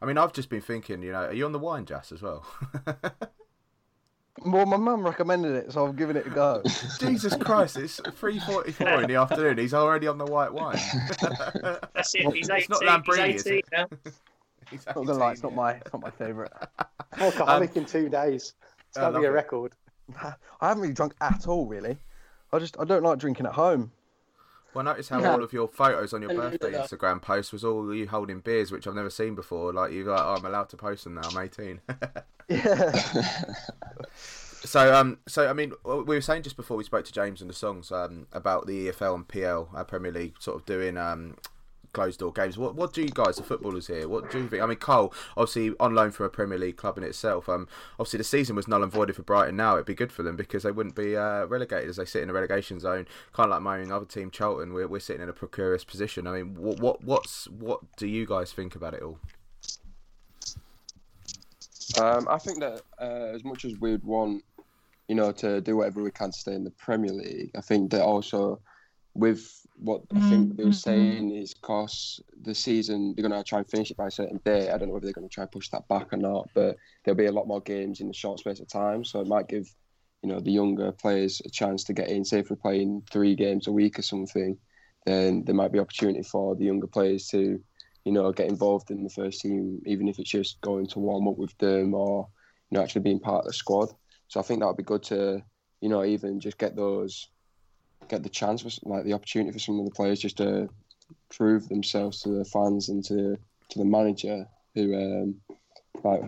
I 0.00 0.04
mean, 0.06 0.18
I've 0.18 0.32
just 0.32 0.48
been 0.50 0.60
thinking. 0.60 1.02
You 1.02 1.12
know, 1.12 1.24
are 1.26 1.32
you 1.32 1.44
on 1.46 1.52
the 1.52 1.58
wine, 1.58 1.86
Jas, 1.86 2.12
as 2.12 2.22
well? 2.22 2.46
Well, 4.44 4.66
my 4.66 4.76
mum 4.76 5.02
recommended 5.02 5.52
it, 5.52 5.72
so 5.72 5.86
I've 5.86 5.96
given 5.96 6.14
it 6.14 6.26
a 6.26 6.30
go. 6.30 6.62
Jesus 7.00 7.34
Christ! 7.36 7.78
It's 7.78 8.00
three 8.16 8.38
forty-four 8.38 9.02
in 9.02 9.08
the 9.08 9.14
afternoon. 9.14 9.56
He's 9.56 9.72
already 9.72 10.06
on 10.06 10.18
the 10.18 10.26
white 10.26 10.52
wine. 10.52 10.78
That's 11.94 12.14
it. 12.14 12.30
He's 12.34 12.50
18. 12.50 12.56
It's 12.58 12.68
not 12.68 12.82
he's 12.82 12.90
Lambrini, 12.90 13.34
is 13.34 13.46
18 13.46 13.58
it? 13.58 13.64
now. 13.72 13.86
He's 14.70 14.84
Not 14.84 14.96
gonna 14.96 15.14
lie, 15.14 15.30
it's 15.30 15.44
not 15.44 15.54
my, 15.54 15.72
it's 15.74 15.92
not 15.92 16.02
my 16.02 16.10
favourite. 16.10 16.50
Alcoholic 17.18 17.70
Um, 17.70 17.76
in 17.76 17.84
two 17.84 18.08
days. 18.08 18.54
It's 18.88 18.98
gonna 18.98 19.16
be 19.20 19.24
a 19.24 19.28
it. 19.30 19.32
record. 19.32 19.72
I 20.20 20.34
haven't 20.60 20.82
really 20.82 20.92
drunk 20.92 21.14
at 21.20 21.46
all, 21.46 21.66
really. 21.66 21.96
I 22.52 22.58
just 22.58 22.76
I 22.80 22.84
don't 22.84 23.04
like 23.04 23.18
drinking 23.20 23.46
at 23.46 23.52
home. 23.52 23.92
Well, 24.76 24.84
notice 24.84 25.08
how 25.08 25.24
all 25.24 25.42
of 25.42 25.54
your 25.54 25.68
photos 25.68 26.12
on 26.12 26.20
your 26.20 26.34
birthday 26.34 26.72
Instagram 26.72 27.22
post 27.22 27.50
was 27.50 27.64
all 27.64 27.94
you 27.94 28.06
holding 28.06 28.40
beers, 28.40 28.70
which 28.70 28.86
I've 28.86 28.94
never 28.94 29.08
seen 29.08 29.34
before. 29.34 29.72
Like 29.72 29.90
you're 29.90 30.04
like, 30.04 30.20
oh, 30.22 30.34
I'm 30.34 30.44
allowed 30.44 30.68
to 30.68 30.76
post 30.76 31.04
them 31.04 31.14
now. 31.14 31.22
I'm 31.24 31.38
18. 31.38 31.80
yeah. 32.50 32.92
so, 34.62 34.94
um, 34.94 35.16
so 35.26 35.48
I 35.48 35.54
mean, 35.54 35.72
we 35.82 36.02
were 36.02 36.20
saying 36.20 36.42
just 36.42 36.56
before 36.56 36.76
we 36.76 36.84
spoke 36.84 37.06
to 37.06 37.12
James 37.12 37.40
and 37.40 37.48
the 37.48 37.54
songs 37.54 37.90
um, 37.90 38.26
about 38.34 38.66
the 38.66 38.88
EFL 38.88 39.14
and 39.14 39.26
PL, 39.26 39.70
uh, 39.74 39.82
Premier 39.84 40.12
League, 40.12 40.34
sort 40.40 40.60
of 40.60 40.66
doing 40.66 40.98
um, 40.98 41.36
closed 41.96 42.20
door 42.20 42.30
games. 42.30 42.58
What 42.58 42.74
what 42.74 42.92
do 42.92 43.00
you 43.00 43.08
guys, 43.08 43.36
the 43.36 43.42
footballers 43.42 43.86
here, 43.86 44.06
what 44.06 44.30
do 44.30 44.38
you 44.38 44.48
think? 44.48 44.62
I 44.62 44.66
mean, 44.66 44.76
Cole, 44.76 45.14
obviously 45.34 45.74
on 45.80 45.94
loan 45.94 46.10
from 46.10 46.26
a 46.26 46.28
Premier 46.28 46.58
League 46.58 46.76
club 46.76 46.98
in 46.98 47.04
itself. 47.04 47.48
Um, 47.48 47.66
obviously 47.98 48.18
the 48.18 48.24
season 48.24 48.54
was 48.54 48.68
null 48.68 48.82
and 48.82 48.92
voided 48.92 49.16
for 49.16 49.22
Brighton. 49.22 49.56
Now 49.56 49.74
it'd 49.74 49.86
be 49.86 49.94
good 49.94 50.12
for 50.12 50.22
them 50.22 50.36
because 50.36 50.62
they 50.62 50.70
wouldn't 50.70 50.94
be 50.94 51.16
uh, 51.16 51.46
relegated 51.46 51.88
as 51.88 51.96
they 51.96 52.04
sit 52.04 52.22
in 52.22 52.28
a 52.28 52.34
relegation 52.34 52.78
zone, 52.78 53.06
kind 53.32 53.46
of 53.46 53.52
like 53.52 53.62
my 53.62 53.80
own 53.80 53.90
other 53.90 54.04
team, 54.04 54.30
Charlton. 54.30 54.74
We're 54.74 54.86
we're 54.86 55.00
sitting 55.00 55.22
in 55.22 55.30
a 55.30 55.32
precarious 55.32 55.84
position. 55.84 56.26
I 56.26 56.32
mean, 56.32 56.54
what 56.54 56.80
what 56.80 57.02
what's 57.02 57.48
what 57.48 57.80
do 57.96 58.06
you 58.06 58.26
guys 58.26 58.52
think 58.52 58.76
about 58.76 58.92
it 58.92 59.02
all? 59.02 59.18
Um, 61.98 62.28
I 62.28 62.36
think 62.36 62.60
that 62.60 62.82
uh, 63.00 63.34
as 63.34 63.42
much 63.42 63.64
as 63.64 63.80
we'd 63.80 64.04
want, 64.04 64.44
you 65.08 65.14
know, 65.14 65.32
to 65.32 65.62
do 65.62 65.78
whatever 65.78 66.02
we 66.02 66.10
can 66.10 66.30
to 66.30 66.38
stay 66.38 66.54
in 66.54 66.64
the 66.64 66.70
Premier 66.72 67.12
League, 67.12 67.52
I 67.56 67.62
think 67.62 67.90
that 67.92 68.02
also 68.02 68.60
with 69.18 69.50
what 69.76 70.02
I 70.14 70.20
think 70.30 70.56
they 70.56 70.64
were 70.64 70.70
mm-hmm, 70.70 70.70
mm-hmm. 70.70 70.72
saying 70.72 71.36
is 71.36 71.52
because 71.52 72.20
the 72.42 72.54
season 72.54 73.14
they're 73.14 73.28
going 73.28 73.38
to 73.38 73.46
try 73.46 73.58
and 73.58 73.68
finish 73.68 73.90
it 73.90 73.96
by 73.96 74.06
a 74.06 74.10
certain 74.10 74.40
day. 74.44 74.70
I 74.70 74.78
don't 74.78 74.88
know 74.88 74.94
whether 74.94 75.06
they're 75.06 75.12
going 75.12 75.28
to 75.28 75.34
try 75.34 75.42
and 75.42 75.52
push 75.52 75.68
that 75.70 75.86
back 75.88 76.12
or 76.12 76.16
not, 76.16 76.48
but 76.54 76.76
there'll 77.04 77.18
be 77.18 77.26
a 77.26 77.32
lot 77.32 77.46
more 77.46 77.60
games 77.60 78.00
in 78.00 78.08
a 78.08 78.14
short 78.14 78.40
space 78.40 78.60
of 78.60 78.68
time, 78.68 79.04
so 79.04 79.20
it 79.20 79.26
might 79.26 79.48
give 79.48 79.66
you 80.22 80.30
know 80.30 80.40
the 80.40 80.52
younger 80.52 80.92
players 80.92 81.42
a 81.44 81.50
chance 81.50 81.84
to 81.84 81.92
get 81.92 82.08
in. 82.08 82.24
Say 82.24 82.38
if 82.38 82.50
we're 82.50 82.56
playing 82.56 83.02
three 83.10 83.34
games 83.34 83.66
a 83.66 83.72
week 83.72 83.98
or 83.98 84.02
something, 84.02 84.56
then 85.04 85.44
there 85.44 85.54
might 85.54 85.72
be 85.72 85.78
opportunity 85.78 86.22
for 86.22 86.56
the 86.56 86.64
younger 86.64 86.86
players 86.86 87.28
to 87.28 87.60
you 88.06 88.12
know, 88.12 88.30
get 88.30 88.48
involved 88.48 88.92
in 88.92 89.02
the 89.02 89.10
first 89.10 89.40
team, 89.40 89.82
even 89.84 90.06
if 90.06 90.20
it's 90.20 90.30
just 90.30 90.60
going 90.60 90.86
to 90.86 91.00
warm 91.00 91.26
up 91.26 91.36
with 91.36 91.58
them 91.58 91.92
or, 91.92 92.28
you 92.70 92.78
know, 92.78 92.82
actually 92.82 93.00
being 93.00 93.18
part 93.18 93.40
of 93.40 93.46
the 93.46 93.52
squad. 93.52 93.88
So 94.28 94.38
I 94.38 94.44
think 94.44 94.60
that 94.60 94.66
would 94.66 94.76
be 94.76 94.84
good 94.84 95.02
to, 95.04 95.42
you 95.80 95.88
know, 95.88 96.04
even 96.04 96.38
just 96.38 96.56
get 96.56 96.76
those, 96.76 97.28
get 98.08 98.22
the 98.22 98.28
chance, 98.28 98.62
for, 98.62 98.70
like 98.88 99.04
the 99.04 99.12
opportunity 99.12 99.52
for 99.52 99.58
some 99.58 99.78
of 99.78 99.84
the 99.84 99.90
players 99.90 100.20
just 100.20 100.38
to 100.38 100.68
prove 101.30 101.68
themselves 101.68 102.22
to 102.22 102.30
the 102.30 102.44
fans 102.44 102.88
and 102.88 103.04
to 103.04 103.36
to 103.68 103.78
the 103.78 103.84
manager 103.84 104.46
who, 104.74 104.94
um, 104.94 105.34
like 106.04 106.22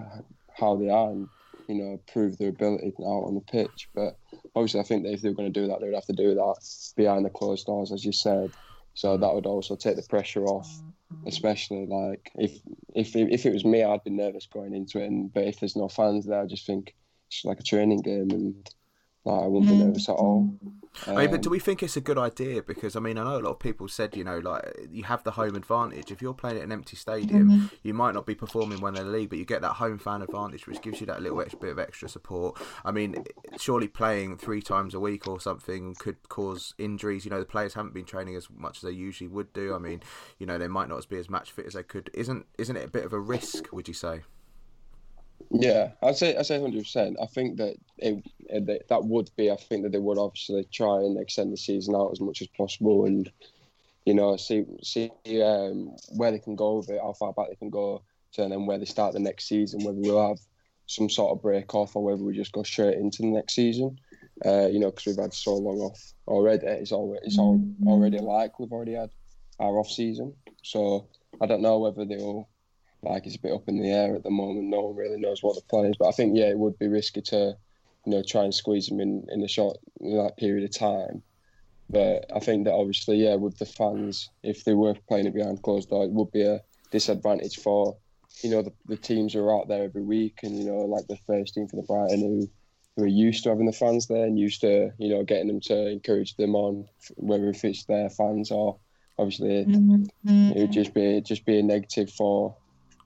how 0.59 0.77
they 0.77 0.89
are. 0.89 1.11
And 1.11 1.29
you 1.69 1.75
know, 1.75 2.01
prove 2.11 2.39
their 2.39 2.49
ability 2.49 2.95
out 3.01 3.25
on 3.25 3.35
the 3.35 3.43
pitch. 3.43 3.89
But 3.95 4.17
obviously, 4.57 4.81
I 4.81 4.85
think 4.85 5.07
if 5.07 5.21
they 5.21 5.29
were 5.29 5.35
going 5.35 5.53
to 5.53 5.61
do 5.61 5.69
that, 5.69 5.81
they 5.81 5.87
would 5.87 5.95
have 5.95 6.07
to 6.07 6.13
do 6.15 6.35
that 6.35 6.57
behind 6.97 7.25
the 7.25 7.31
closed 7.31 7.67
doors, 7.67 7.93
as 7.93 8.05
you 8.05 8.13
said. 8.13 8.51
So 8.95 9.17
that 9.17 9.35
would 9.35 9.47
also 9.47 9.77
take 9.77 9.97
the 9.97 10.03
pressure 10.03 10.45
off, 10.47 10.69
especially 11.27 11.87
like 11.87 12.33
if 12.37 12.59
if 12.95 13.15
if 13.15 13.47
it 13.47 13.53
was 13.53 13.65
me, 13.65 13.85
I'd 13.85 14.03
be 14.03 14.11
nervous 14.11 14.47
going 14.47 14.75
into 14.75 14.99
it. 14.99 15.07
And 15.07 15.33
but 15.33 15.45
if 15.45 15.61
there's 15.61 15.77
no 15.77 15.89
fans 15.89 16.27
there, 16.27 16.41
I 16.41 16.47
just 16.47 16.67
think 16.67 16.95
it's 17.29 17.45
like 17.45 17.61
a 17.61 17.63
training 17.63 18.01
game, 18.01 18.31
and 18.31 18.71
like, 19.25 19.43
I 19.43 19.47
wouldn't 19.47 19.71
be 19.71 19.77
nervous 19.77 20.09
at 20.09 20.17
all. 20.17 20.55
I 21.07 21.15
mean, 21.15 21.31
but 21.31 21.37
Um, 21.37 21.41
do 21.43 21.51
we 21.51 21.59
think 21.59 21.83
it's 21.83 21.97
a 21.97 22.01
good 22.01 22.19
idea? 22.19 22.63
Because 22.63 22.97
I 22.97 23.01
mean, 23.01 23.19
I 23.19 23.25
know 23.25 23.39
a 23.39 23.41
lot 23.41 23.51
of 23.51 23.59
people 23.59 23.89
said, 23.89 24.17
you 24.17 24.25
know, 24.25 24.39
like 24.39 24.89
you 24.91 25.05
have 25.05 25.23
the 25.23 25.33
home 25.33 25.55
advantage. 25.55 26.11
If 26.11 26.21
you're 26.21 26.35
playing 26.35 26.59
at 26.59 26.65
an 26.65 26.73
empty 26.73 26.97
stadium, 26.97 27.71
you 27.83 27.95
might 27.95 28.15
not 28.15 28.27
be 28.27 28.35
performing 28.35 28.81
well 28.81 28.97
in 28.97 29.05
the 29.05 29.11
league, 29.11 29.31
but 29.31 29.39
you 29.39 29.45
get 29.45 29.63
that 29.63 29.75
home 29.75 29.99
fan 29.99 30.23
advantage, 30.23 30.67
which 30.67 30.83
gives 30.83 31.01
you 31.01 31.07
that 31.07 31.23
little 31.23 31.41
extra 31.41 31.59
bit 31.59 31.71
of 31.71 31.79
extra 31.79 32.09
support. 32.09 32.61
I 32.85 32.91
mean, 32.91 33.25
surely 33.59 33.87
playing 33.89 34.39
three 34.39 34.63
times 34.63 34.95
a 34.95 35.01
week 35.01 35.29
or 35.29 35.41
something 35.41 35.95
could 35.95 36.29
cause 36.29 36.75
injuries. 36.79 37.25
You 37.25 37.31
know, 37.31 37.41
the 37.41 37.47
players 37.47 37.75
haven't 37.75 37.95
been 37.95 38.05
training 38.05 38.35
as 38.35 38.49
much 38.51 38.79
as 38.79 38.83
they 38.83 38.91
usually 38.91 39.29
would 39.29 39.53
do. 39.53 39.75
I 39.75 39.79
mean, 39.79 40.03
you 40.39 40.47
know, 40.47 40.59
they 40.59 40.69
might 40.69 40.89
not 40.89 41.09
be 41.09 41.19
as 41.19 41.31
match 41.31 41.53
fit 41.53 41.67
as 41.67 41.75
they 41.75 41.83
could. 41.83 42.11
Isn't 42.13 42.47
isn't 42.59 42.77
it 42.77 42.85
a 42.85 42.91
bit 42.91 43.05
of 43.05 43.13
a 43.13 43.21
risk? 43.21 43.73
Would 43.73 43.89
you 43.89 43.95
say? 43.95 44.23
Yeah, 45.51 45.93
I'd 46.03 46.17
say 46.17 46.37
I 46.37 46.43
say 46.43 46.61
hundred 46.61 46.83
percent. 46.83 47.17
I 47.21 47.27
think 47.27 47.57
that 47.59 47.77
it, 47.99 48.23
that- 48.89 49.05
would 49.05 49.31
be. 49.37 49.51
I 49.51 49.57
think 49.57 49.83
that 49.83 49.93
they 49.93 49.99
would 49.99 50.19
obviously 50.19 50.65
try 50.73 50.97
and 50.99 51.19
extend 51.19 51.53
the 51.53 51.57
season 51.57 51.95
out 51.95 52.11
as 52.13 52.21
much 52.21 52.43
as 52.43 52.49
possible, 52.49 53.07
and 53.07 53.31
you 54.05 54.15
know 54.15 54.37
see 54.37 54.65
see 54.83 55.11
um, 55.43 55.97
where 56.17 56.31
they 56.31 56.39
can 56.39 56.55
go 56.57 56.77
with 56.77 56.91
it, 56.91 57.01
how 57.01 57.13
far 57.13 57.33
back 57.33 57.49
they 57.49 57.55
can 57.57 57.71
go, 57.71 58.03
to 58.33 58.43
and 58.43 58.53
then 58.53 58.67
where 58.67 58.79
they 58.79 58.85
start 58.85 59.15
the 59.15 59.21
next 59.21 59.49
season. 59.49 59.85
Whether 59.85 59.99
we'll 60.01 60.29
have 60.29 60.39
some 60.87 61.09
sort 61.09 61.33
of 61.33 61.43
break 61.43 61.75
off 61.75 61.97
or 61.97 62.03
whether 62.03 62.23
we 62.23 62.35
just 62.35 62.53
go 62.53 62.63
straight 62.63 62.97
into 62.99 63.23
the 63.23 63.29
next 63.29 63.55
season. 63.55 63.99
Uh, 64.45 64.67
you 64.67 64.79
know, 64.79 64.91
because 64.91 65.07
we've 65.07 65.17
had 65.25 65.35
so 65.35 65.55
long 65.55 65.79
off 65.81 66.01
already. 66.29 66.67
It's 66.67 66.93
already 66.93 67.27
it's 67.27 67.39
all, 67.39 67.61
already 67.87 68.19
like 68.19 68.59
we've 68.61 68.71
already 68.73 68.95
had 68.95 69.11
our 69.59 69.79
off 69.79 69.89
season. 69.89 70.35
So 70.63 71.09
I 71.41 71.47
don't 71.47 71.63
know 71.63 71.79
whether 71.79 72.05
they'll 72.05 72.49
like 73.03 73.27
it's 73.27 73.37
a 73.37 73.41
bit 73.41 73.53
up 73.53 73.69
in 73.69 73.81
the 73.81 73.91
air 73.91 74.15
at 74.15 74.25
the 74.25 74.31
moment. 74.31 74.67
No 74.67 74.81
one 74.81 74.97
really 74.97 75.21
knows 75.21 75.43
what 75.43 75.55
the 75.57 75.63
plan 75.63 75.87
is. 75.87 75.97
But 75.99 76.09
I 76.09 76.13
think 76.13 76.37
yeah, 76.37 76.47
it 76.47 76.59
would 76.59 76.79
be 76.79 76.89
risky 76.89 77.21
to 77.23 77.57
you 78.05 78.13
know 78.13 78.23
try 78.23 78.45
and 78.45 78.55
squeeze 78.55 78.89
them 78.89 79.01
in 79.01 79.27
in 79.31 79.43
a 79.43 79.49
short 79.49 79.79
like 80.01 80.37
period 80.37 80.65
of 80.65 80.77
time. 80.77 81.23
But 81.91 82.27
I 82.35 82.41
think 82.41 82.65
that 82.65 82.75
obviously 82.75 83.17
yeah, 83.17 83.37
with 83.37 83.59
the 83.59 83.67
fans, 83.67 84.31
if 84.43 84.65
they 84.65 84.75
were 84.75 84.95
playing 85.09 85.27
it 85.27 85.35
behind 85.35 85.63
closed 85.63 85.91
doors, 85.91 86.09
it 86.09 86.13
would 86.13 86.33
be 86.33 86.43
a 86.43 86.61
disadvantage 86.91 87.57
for 87.57 87.97
you 88.43 88.51
know 88.51 88.63
the, 88.63 88.73
the 88.87 88.97
teams 88.97 89.33
who 89.33 89.41
are 89.41 89.59
out 89.59 89.69
there 89.69 89.85
every 89.85 90.03
week 90.03 90.41
and 90.43 90.57
you 90.59 90.65
know 90.65 90.81
like 90.81 91.07
the 91.07 91.19
first 91.27 91.55
team 91.55 91.67
for 91.67 91.77
the 91.77 91.83
Brighton 91.83 92.21
who 92.21 92.51
who 92.97 93.05
are 93.05 93.07
used 93.07 93.45
to 93.45 93.51
having 93.51 93.67
the 93.67 93.73
fans 93.73 94.07
there 94.07 94.25
and 94.25 94.39
used 94.39 94.61
to 94.61 94.91
you 94.99 95.09
know 95.09 95.23
getting 95.23 95.49
them 95.49 95.61
to 95.61 95.89
encourage 95.89 96.37
them 96.37 96.55
on 96.55 96.87
whether 97.17 97.49
if 97.49 97.65
it's 97.65 97.85
their 97.85 98.11
fans 98.11 98.51
or 98.51 98.79
obviously 99.19 99.61
it 99.61 99.69
mm-hmm. 99.69 100.53
would 100.59 100.73
just 100.73 100.95
be 100.95 101.21
just 101.21 101.45
be 101.45 101.59
a 101.59 101.63
negative 101.63 102.11
for 102.11 102.57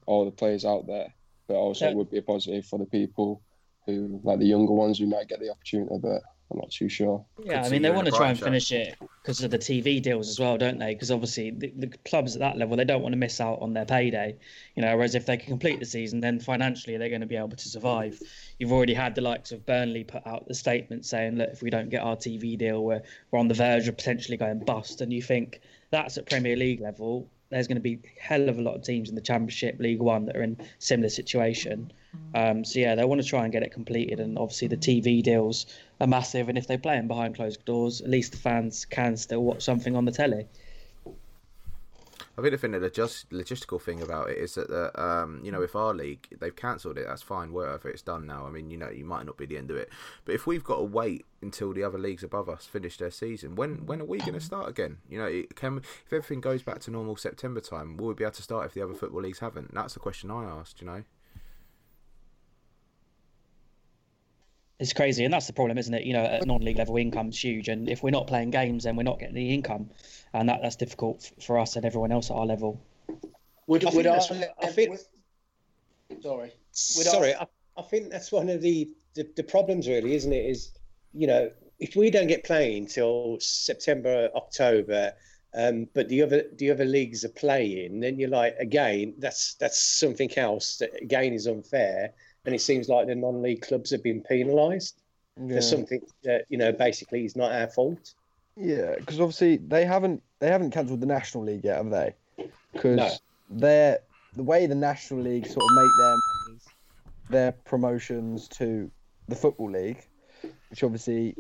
all 0.07 0.25
the 0.25 0.31
players 0.31 0.65
out 0.65 0.87
there, 0.87 1.13
but 1.49 1.55
also 1.55 1.89
it 1.89 1.97
would 1.97 2.11
be 2.11 2.19
a 2.19 2.23
positive 2.23 2.67
for 2.67 2.79
the 2.79 2.87
people 2.87 3.43
who, 3.87 4.21
like 4.23 4.39
the 4.39 4.47
younger 4.47 4.73
ones, 4.73 4.99
who 4.99 5.07
might 5.07 5.29
get 5.29 5.41
the 5.41 5.51
opportunity. 5.51 5.97
But 6.01 6.23
I'm 6.53 6.59
not 6.59 6.71
too 6.71 6.89
sure. 6.89 7.25
Yeah, 7.43 7.63
I 7.63 7.69
mean, 7.71 7.83
they 7.83 7.91
want 7.91 8.07
to 8.07 8.13
try 8.13 8.29
and 8.29 8.39
finish 8.39 8.73
it 8.73 8.97
because 9.23 9.43
of 9.43 9.51
the 9.51 9.59
TV 9.59 10.03
deals 10.03 10.29
as 10.29 10.39
well, 10.39 10.59
don't 10.59 10.79
they? 10.79 10.95
Because 10.95 11.11
obviously, 11.11 11.51
the, 11.51 11.73
the 11.77 11.89
clubs 12.05 12.37
at 12.37 12.41
that 12.41 12.59
level, 12.59 12.77
they 12.77 12.85
don't 12.85 13.03
want 13.03 13.15
to 13.15 13.19
miss 13.19 13.41
out 13.41 13.61
on 13.63 13.73
their 13.73 13.87
payday. 13.87 14.37
You 14.77 14.83
know, 14.83 14.95
whereas 14.95 15.15
if 15.15 15.25
they 15.25 15.37
can 15.37 15.49
complete 15.49 15.81
the 15.81 15.87
season, 15.87 16.21
then 16.21 16.41
financially 16.41 16.97
they're 16.97 17.09
going 17.09 17.23
to 17.23 17.27
be 17.27 17.37
able 17.37 17.57
to 17.57 17.69
survive. 17.69 18.21
You've 18.59 18.73
already 18.73 18.95
had 18.95 19.15
the 19.15 19.23
likes 19.23 19.51
of 19.53 19.65
Burnley 19.65 20.05
put 20.05 20.27
out 20.27 20.47
the 20.47 20.55
statement 20.55 21.07
saying, 21.07 21.37
"Look, 21.37 21.51
if 21.51 21.63
we 21.63 21.71
don't 21.71 21.89
get 21.89 22.03
our 22.03 22.17
TV 22.17 22.59
deal, 22.59 22.85
we're 22.85 23.03
we're 23.31 23.39
on 23.39 23.49
the 23.49 23.55
verge 23.55 23.89
of 23.89 23.97
potentially 23.97 24.37
going 24.37 24.59
bust." 24.61 25.01
And 25.01 25.13
you 25.13 25.23
think 25.23 25.61
that's 25.91 26.19
at 26.19 26.27
Premier 26.27 26.57
League 26.57 26.81
level. 26.81 27.31
There's 27.53 27.69
going 27.69 27.77
to 27.77 27.83
be 27.83 28.01
a 28.05 28.21
hell 28.21 28.49
of 28.49 28.59
a 28.59 28.63
lot 28.63 28.75
of 28.75 28.83
teams 28.83 29.09
in 29.09 29.15
the 29.15 29.21
Championship, 29.21 29.79
League 29.79 30.01
One, 30.01 30.27
that 30.27 30.37
are 30.37 30.43
in 30.43 30.57
similar 30.79 31.09
situation. 31.09 31.93
Um, 32.35 32.65
so 32.65 32.81
yeah, 32.81 32.95
they 32.95 33.05
want 33.05 33.23
to 33.23 33.27
try 33.27 33.45
and 33.45 33.53
get 33.53 33.63
it 33.63 33.73
completed, 33.73 34.21
and 34.21 34.39
obviously 34.39 34.69
the 34.69 34.77
TV 34.77 35.23
deals 35.23 35.67
are 36.01 36.07
massive. 36.07 36.49
And 36.49 36.59
if 36.59 36.67
they 36.67 36.77
play 36.77 36.97
them 36.97 37.09
behind 37.09 37.37
closed 37.37 37.65
doors, 37.65 38.01
at 38.01 38.11
least 38.11 38.33
the 38.33 38.39
fans 38.39 38.85
can 38.85 39.17
still 39.17 39.43
watch 39.43 39.63
something 39.63 39.97
on 39.97 40.05
the 40.05 40.13
telly. 40.13 40.47
I 42.37 42.41
think 42.41 42.53
the 42.53 42.59
thing, 42.59 42.73
the 42.73 42.79
logistical 42.81 43.81
thing 43.81 44.01
about 44.01 44.31
it 44.31 44.39
is 44.39 44.55
that, 44.55 44.69
the, 44.69 45.01
um, 45.01 45.41
you 45.45 45.53
know, 45.53 45.61
if 45.61 45.77
our 45.77 45.93
league 45.93 46.27
they've 46.41 46.57
cancelled 46.57 46.97
it, 46.97 47.07
that's 47.07 47.21
fine. 47.21 47.53
Whatever, 47.53 47.91
it's 47.91 48.01
done 48.01 48.27
now. 48.27 48.47
I 48.47 48.51
mean, 48.51 48.71
you 48.71 48.79
know, 48.79 48.89
you 48.89 49.05
might 49.05 49.27
not 49.27 49.37
be 49.37 49.45
the 49.45 49.59
end 49.59 49.71
of 49.71 49.77
it, 49.77 49.91
but 50.25 50.35
if 50.35 50.47
we've 50.47 50.65
got 50.65 50.77
to 50.77 50.85
wait 50.85 51.27
until 51.43 51.75
the 51.75 51.85
other 51.85 51.99
leagues 51.99 52.23
above 52.23 52.49
us 52.49 52.65
finish 52.65 52.97
their 52.97 53.11
season, 53.11 53.55
when 53.55 53.85
when 53.85 54.01
are 54.01 54.07
we 54.07 54.19
going 54.19 54.33
to 54.33 54.41
start 54.41 54.69
again? 54.69 54.99
You 55.11 55.19
know, 55.19 55.27
it 55.27 55.55
can 55.57 55.79
if 55.79 56.13
everything 56.13 56.41
goes 56.41 56.63
back 56.63 56.79
to 56.81 56.91
normal 56.91 57.17
September 57.17 57.61
time, 57.61 57.99
will 57.99 58.09
we 58.09 58.15
be 58.15 58.25
able 58.25 58.33
to 58.33 58.43
start 58.43 58.67
if 58.67 58.75
the 58.75 58.83
other 58.83 58.95
football 58.95 59.23
leagues 59.23 59.41
haven't? 59.41 59.75
That's 59.75 59.95
the 59.95 60.01
question 60.01 60.31
I 60.31 60.45
asked. 60.45 60.81
You 60.81 60.87
know. 60.87 61.05
It's 64.83 64.93
crazy, 64.93 65.25
and 65.25 65.33
that's 65.33 65.47
the 65.47 65.53
problem, 65.53 65.79
isn't 65.79 65.95
it? 65.95 66.03
You 66.03 66.13
know, 66.13 66.25
at 66.25 66.45
non-league 66.45 66.77
level, 66.77 66.97
income's 66.97 67.43
huge, 67.43 67.69
and 67.69 67.89
if 67.89 68.03
we're 68.03 68.11
not 68.11 68.27
playing 68.27 68.51
games, 68.51 68.83
then 68.83 68.97
we're 68.97 69.05
not 69.05 69.21
getting 69.21 69.37
the 69.37 69.55
income, 69.55 69.89
and 70.35 70.49
that, 70.49 70.59
that's 70.61 70.75
difficult 70.75 71.23
f- 71.23 71.45
for 71.45 71.57
us 71.57 71.77
and 71.77 71.85
everyone 71.85 72.11
else 72.11 72.33
at 72.33 72.35
our 72.35 72.45
level. 72.45 72.85
Would, 73.69 73.87
I 73.87 73.91
would 73.95 74.05
think 74.05 74.45
I, 74.61 74.67
think- 74.67 74.99
sorry. 76.21 76.53
Would 76.97 77.07
Sorry, 77.07 77.33
I, 77.33 77.43
I, 77.43 77.47
I 77.77 77.83
think 77.83 78.11
that's 78.11 78.33
one 78.33 78.49
of 78.49 78.61
the, 78.61 78.91
the, 79.15 79.31
the 79.37 79.45
problems, 79.45 79.87
really, 79.87 80.17
isn't 80.17 80.33
it? 80.33 80.47
Is, 80.47 80.73
you 81.15 81.29
know, 81.29 81.53
if 81.79 81.95
we 81.95 82.11
don't 82.11 82.27
get 82.27 82.43
playing 82.43 82.87
till 82.89 83.37
September, 83.39 84.31
October, 84.35 85.13
um, 85.55 85.87
but 85.95 86.09
the 86.09 86.23
other 86.23 86.47
the 86.57 86.73
other 86.73 86.87
leagues 86.87 87.25
are 87.25 87.29
playing, 87.29 88.01
then 88.01 88.19
you're 88.19 88.31
like, 88.31 88.57
again, 88.59 89.15
that's 89.19 89.55
that's 89.55 89.81
something 89.81 90.37
else 90.37 90.79
that 90.79 90.91
again 91.01 91.35
is 91.35 91.47
unfair, 91.47 92.15
and 92.45 92.55
it 92.55 92.61
seems 92.61 92.89
like 92.89 93.07
the 93.07 93.15
non-league 93.15 93.63
clubs 93.63 93.91
have 93.91 94.03
been 94.03 94.21
penalised 94.23 94.97
Yeah. 95.41 95.57
for 95.57 95.63
something 95.63 96.01
that 96.25 96.45
you 96.49 96.59
know 96.59 96.73
basically 96.73 97.25
is 97.25 97.37
not 97.37 97.53
our 97.53 97.69
fault. 97.69 98.15
Yeah, 98.57 98.95
because 98.99 99.21
obviously 99.21 99.57
they 99.57 99.85
haven't 99.85 100.23
they 100.41 100.49
haven't 100.49 100.71
cancelled 100.73 101.01
the 101.01 101.07
National 101.07 101.45
League 101.45 101.65
yet, 101.65 101.77
have 101.77 101.91
they? 101.91 102.15
Because 102.73 102.97
No. 102.97 103.11
they're 103.51 103.99
the 104.35 104.43
way 104.43 104.67
the 104.67 104.75
National 104.75 105.21
League 105.21 105.47
sort 105.47 105.63
of 105.63 105.77
make 105.77 105.91
their 105.99 106.17
their 107.31 107.53
promotions 107.53 108.49
to 108.49 108.91
the 109.29 109.35
Football 109.37 109.71
League, 109.71 110.07
which 110.71 110.83
obviously 110.83 111.35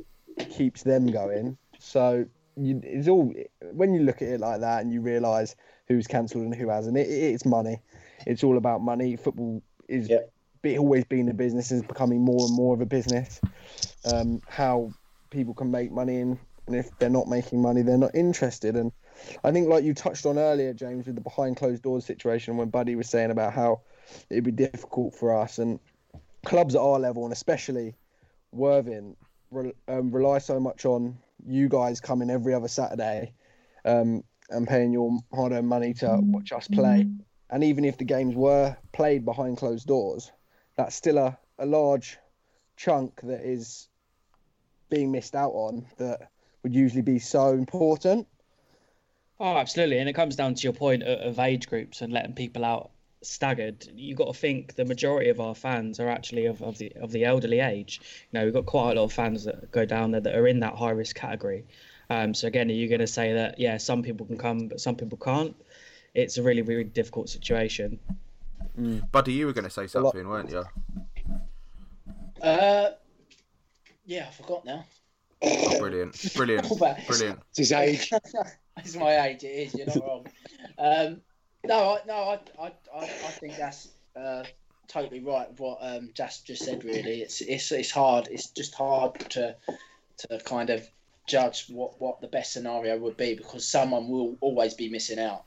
keeps 0.50 0.82
them 0.82 1.07
going. 1.11 1.59
So 1.78 2.24
you, 2.57 2.80
it's 2.84 3.09
all 3.09 3.34
when 3.72 3.92
you 3.92 4.03
look 4.03 4.22
at 4.22 4.28
it 4.28 4.40
like 4.40 4.61
that 4.61 4.82
and 4.82 4.92
you 4.92 5.00
realise 5.00 5.55
who's 5.88 6.07
cancelled 6.07 6.44
and 6.44 6.55
who 6.55 6.68
hasn't. 6.68 6.96
It, 6.96 7.09
it's 7.09 7.44
money. 7.44 7.80
It's 8.26 8.44
all 8.44 8.57
about 8.57 8.80
money. 8.82 9.16
Football 9.16 9.62
is 9.88 10.09
be, 10.62 10.78
always 10.78 11.04
been 11.04 11.28
a 11.28 11.34
business 11.34 11.70
and 11.70 11.82
is 11.82 11.86
becoming 11.86 12.20
more 12.20 12.46
and 12.46 12.54
more 12.54 12.74
of 12.74 12.80
a 12.80 12.86
business. 12.86 13.40
Um, 14.04 14.40
how 14.48 14.92
people 15.30 15.54
can 15.54 15.70
make 15.70 15.92
money 15.92 16.20
and, 16.20 16.38
and 16.66 16.76
if 16.76 16.96
they're 16.98 17.10
not 17.10 17.28
making 17.28 17.60
money, 17.60 17.82
they're 17.82 17.98
not 17.98 18.14
interested. 18.14 18.76
And 18.76 18.92
I 19.44 19.52
think, 19.52 19.68
like 19.68 19.84
you 19.84 19.94
touched 19.94 20.26
on 20.26 20.38
earlier, 20.38 20.72
James, 20.72 21.06
with 21.06 21.16
the 21.16 21.20
behind 21.20 21.56
closed 21.56 21.82
doors 21.82 22.04
situation, 22.04 22.56
when 22.56 22.70
Buddy 22.70 22.96
was 22.96 23.08
saying 23.08 23.30
about 23.30 23.52
how 23.52 23.82
it'd 24.30 24.44
be 24.44 24.50
difficult 24.50 25.14
for 25.14 25.36
us 25.36 25.58
and 25.58 25.78
clubs 26.44 26.74
at 26.74 26.80
our 26.80 26.98
level, 26.98 27.24
and 27.24 27.32
especially 27.32 27.94
Worthing, 28.54 29.16
re- 29.50 29.72
um, 29.88 30.10
rely 30.10 30.36
so 30.36 30.60
much 30.60 30.84
on 30.84 31.16
you 31.46 31.70
guys 31.70 32.02
coming 32.02 32.28
every 32.28 32.52
other 32.52 32.68
Saturday 32.68 33.32
um, 33.86 34.24
and 34.50 34.68
paying 34.68 34.92
your 34.92 35.18
hard-earned 35.34 35.66
money 35.66 35.94
to 35.94 36.18
watch 36.20 36.52
us 36.52 36.68
play. 36.68 37.08
And 37.48 37.64
even 37.64 37.86
if 37.86 37.96
the 37.96 38.04
games 38.04 38.34
were 38.34 38.76
played 38.92 39.24
behind 39.24 39.56
closed 39.56 39.86
doors, 39.86 40.30
that's 40.77 40.97
still 40.97 41.18
a, 41.18 41.39
a 41.59 41.66
large 41.66 42.18
chunk 42.77 43.20
that 43.23 43.43
is 43.43 43.89
being 44.91 45.12
missed 45.12 45.35
out 45.35 45.53
on 45.53 45.87
that 45.99 46.31
would 46.62 46.75
usually 46.75 47.03
be 47.03 47.18
so 47.18 47.49
important. 47.49 48.27
Oh, 49.41 49.57
absolutely, 49.57 49.99
and 49.99 50.09
it 50.09 50.12
comes 50.12 50.37
down 50.37 50.55
to 50.55 50.62
your 50.62 50.73
point 50.73 51.03
of, 51.03 51.39
age 51.39 51.68
groups 51.68 52.01
and 52.01 52.12
letting 52.12 52.35
people 52.35 52.64
out 52.64 52.91
staggered. 53.23 53.89
You've 53.95 54.18
got 54.18 54.27
to 54.27 54.39
think 54.39 54.75
the 54.75 54.85
majority 54.85 55.31
of 55.31 55.41
our 55.41 55.55
fans 55.55 55.99
are 55.99 56.09
actually 56.09 56.47
of, 56.47 56.62
of 56.62 56.79
the 56.79 56.93
of 57.01 57.11
the 57.11 57.25
elderly 57.25 57.61
age. 57.61 58.01
You 58.31 58.39
know, 58.39 58.45
we've 58.45 58.55
got 58.55 58.66
quite 58.66 58.93
a 58.93 59.01
lot 59.01 59.05
of 59.05 59.12
fans 59.12 59.45
that 59.45 59.73
go 59.73 59.85
down 59.85 60.12
there 60.12 60.20
that 60.20 60.35
are 60.37 60.47
in 60.47 60.61
that 60.61 60.75
high 60.75 60.91
risk 60.91 61.16
category. 61.16 61.64
Um, 62.11 62.35
so 62.35 62.47
again, 62.47 62.70
are 62.70 62.75
you 62.75 62.89
going 62.89 63.01
to 63.01 63.07
say 63.07 63.33
that 63.33 63.59
yeah, 63.59 63.79
some 63.79 64.03
people 64.03 64.27
can 64.27 64.39
come, 64.39 64.68
but 64.68 64.81
some 64.81 64.97
people 64.97 65.18
can't? 65.18 65.57
It's 66.14 66.39
a 66.39 66.43
really 66.43 66.62
really 66.62 66.85
difficult 66.85 67.29
situation. 67.29 67.99
Buddy, 69.12 69.32
you 69.32 69.46
were 69.46 69.52
going 69.52 69.64
to 69.64 69.70
say 69.70 69.86
something, 69.86 70.28
weren't 70.28 70.50
you? 70.50 70.64
uh, 72.42 72.90
yeah, 74.04 74.26
I 74.28 74.30
forgot 74.32 74.64
now. 74.64 74.84
Brilliant, 75.78 76.34
brilliant, 76.36 76.68
brilliant. 76.78 77.40
It's 77.50 77.58
his 77.58 77.72
age. 77.72 78.12
it's 78.76 78.96
my 78.96 79.26
age. 79.26 79.44
It 79.44 79.48
is. 79.48 79.74
You're 79.74 79.86
not 79.86 80.06
wrong. 80.06 80.26
Um, 80.78 81.20
no, 81.64 81.94
I, 81.94 81.98
no, 82.06 82.14
I, 82.14 82.40
I, 82.60 82.66
I, 82.94 83.02
I 83.02 83.06
think 83.06 83.56
that's 83.56 83.88
uh, 84.16 84.44
totally 84.88 85.20
right 85.20 85.48
what 85.58 85.78
um, 85.80 86.10
Jas 86.14 86.40
just 86.42 86.64
said. 86.64 86.84
Really, 86.84 87.22
it's 87.22 87.40
it's 87.40 87.72
it's 87.72 87.90
hard. 87.90 88.28
It's 88.30 88.48
just 88.48 88.74
hard 88.74 89.18
to 89.30 89.56
to 90.18 90.38
kind 90.44 90.70
of 90.70 90.88
judge 91.26 91.66
what 91.68 92.00
what 92.00 92.20
the 92.20 92.28
best 92.28 92.52
scenario 92.52 92.98
would 92.98 93.16
be 93.16 93.34
because 93.34 93.66
someone 93.66 94.08
will 94.08 94.36
always 94.40 94.74
be 94.74 94.88
missing 94.88 95.18
out. 95.18 95.44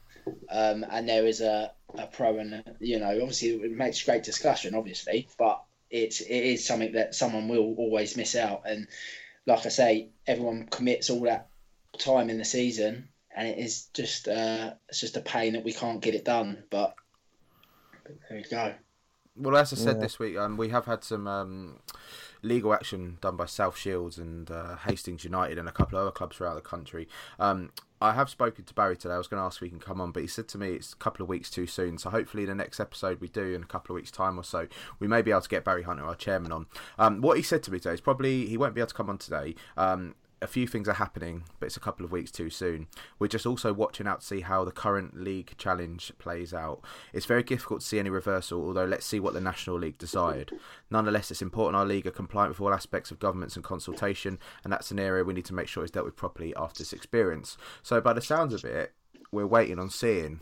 Um, 0.49 0.85
and 0.89 1.07
there 1.07 1.25
is 1.25 1.41
a, 1.41 1.71
a 1.97 2.07
pro 2.07 2.37
and 2.37 2.53
a, 2.53 2.63
you 2.79 2.99
know 2.99 3.09
obviously 3.21 3.49
it 3.49 3.71
makes 3.71 4.03
great 4.03 4.23
discussion 4.23 4.75
obviously 4.75 5.27
but 5.37 5.63
it's 5.89 6.19
it 6.21 6.27
is 6.29 6.65
something 6.65 6.93
that 6.93 7.15
someone 7.15 7.47
will 7.47 7.75
always 7.77 8.17
miss 8.17 8.35
out 8.35 8.63
and 8.65 8.87
like 9.45 9.65
I 9.65 9.69
say 9.69 10.09
everyone 10.27 10.67
commits 10.67 11.09
all 11.09 11.21
that 11.21 11.49
time 11.97 12.29
in 12.29 12.37
the 12.37 12.45
season 12.45 13.09
and 13.35 13.47
it 13.47 13.57
is 13.57 13.85
just 13.93 14.27
uh, 14.27 14.73
it's 14.89 15.01
just 15.01 15.17
a 15.17 15.21
pain 15.21 15.53
that 15.53 15.63
we 15.63 15.73
can't 15.73 16.01
get 16.01 16.15
it 16.15 16.25
done 16.25 16.63
but, 16.69 16.95
but 18.03 18.13
there 18.29 18.39
you 18.39 18.45
go 18.49 18.73
Well, 19.35 19.57
as 19.57 19.73
I 19.73 19.75
said 19.75 19.97
Yeah. 19.97 20.01
this 20.01 20.19
week, 20.19 20.37
um, 20.37 20.57
we 20.57 20.69
have 20.69 20.85
had 20.85 21.03
some 21.03 21.27
um, 21.27 21.79
legal 22.45 22.73
action 22.73 23.17
done 23.21 23.35
by 23.35 23.45
South 23.45 23.77
Shields 23.77 24.17
and 24.17 24.49
uh, 24.49 24.77
Hastings 24.77 25.23
United 25.23 25.57
and 25.57 25.67
a 25.67 25.71
couple 25.71 25.97
of 25.97 26.03
other 26.03 26.11
clubs 26.11 26.37
throughout 26.37 26.55
the 26.55 26.61
country. 26.61 27.07
Um, 27.39 27.71
I 28.01 28.13
have 28.13 28.29
spoken 28.29 28.65
to 28.65 28.73
Barry 28.73 28.95
today. 28.97 29.15
I 29.15 29.17
was 29.17 29.27
going 29.27 29.41
to 29.41 29.45
ask 29.45 29.57
if 29.57 29.63
he 29.63 29.69
can 29.69 29.79
come 29.79 29.99
on, 29.99 30.11
but 30.11 30.21
he 30.21 30.27
said 30.27 30.47
to 30.49 30.57
me 30.57 30.73
it's 30.73 30.93
a 30.93 30.97
couple 30.97 31.23
of 31.23 31.29
weeks 31.29 31.49
too 31.49 31.65
soon. 31.65 31.97
So 31.97 32.09
hopefully, 32.09 32.43
in 32.43 32.49
the 32.49 32.55
next 32.55 32.79
episode 32.79 33.21
we 33.21 33.29
do 33.29 33.53
in 33.53 33.63
a 33.63 33.65
couple 33.65 33.95
of 33.95 33.99
weeks' 33.99 34.11
time 34.11 34.37
or 34.37 34.43
so, 34.43 34.67
we 34.99 35.07
may 35.07 35.21
be 35.21 35.31
able 35.31 35.41
to 35.41 35.49
get 35.49 35.63
Barry 35.63 35.83
Hunter, 35.83 36.05
our 36.05 36.15
chairman, 36.15 36.51
on. 36.51 36.67
Um, 36.99 37.21
what 37.21 37.37
he 37.37 37.43
said 37.43 37.63
to 37.63 37.71
me 37.71 37.79
today 37.79 37.93
is 37.93 38.01
probably 38.01 38.45
he 38.45 38.57
won't 38.57 38.75
be 38.75 38.81
able 38.81 38.89
to 38.89 38.93
come 38.93 39.09
on 39.09 39.17
today. 39.17 39.55
Um, 39.77 40.15
a 40.41 40.47
few 40.47 40.67
things 40.67 40.87
are 40.87 40.93
happening, 40.93 41.43
but 41.59 41.67
it's 41.67 41.77
a 41.77 41.81
couple 41.81 42.05
of 42.05 42.11
weeks 42.11 42.31
too 42.31 42.49
soon. 42.49 42.87
We're 43.19 43.27
just 43.27 43.45
also 43.45 43.73
watching 43.73 44.07
out 44.07 44.21
to 44.21 44.25
see 44.25 44.41
how 44.41 44.63
the 44.63 44.71
current 44.71 45.19
league 45.19 45.55
challenge 45.57 46.11
plays 46.19 46.53
out. 46.53 46.81
It's 47.13 47.25
very 47.25 47.43
difficult 47.43 47.81
to 47.81 47.85
see 47.85 47.99
any 47.99 48.09
reversal, 48.09 48.65
although 48.65 48.85
let's 48.85 49.05
see 49.05 49.19
what 49.19 49.33
the 49.33 49.41
National 49.41 49.77
League 49.77 49.97
decide. 49.97 50.51
Nonetheless, 50.89 51.31
it's 51.31 51.41
important 51.41 51.77
our 51.77 51.85
league 51.85 52.07
are 52.07 52.11
compliant 52.11 52.49
with 52.49 52.61
all 52.61 52.73
aspects 52.73 53.11
of 53.11 53.19
governments 53.19 53.55
and 53.55 53.63
consultation, 53.63 54.37
and 54.63 54.71
that's 54.71 54.91
an 54.91 54.99
area 54.99 55.23
we 55.23 55.33
need 55.33 55.45
to 55.45 55.53
make 55.53 55.67
sure 55.67 55.83
is 55.83 55.91
dealt 55.91 56.05
with 56.05 56.15
properly 56.15 56.53
after 56.55 56.79
this 56.79 56.93
experience. 56.93 57.57
So, 57.81 58.01
by 58.01 58.13
the 58.13 58.21
sounds 58.21 58.53
of 58.53 58.63
it, 58.65 58.93
we're 59.31 59.47
waiting 59.47 59.79
on 59.79 59.89
seeing 59.89 60.41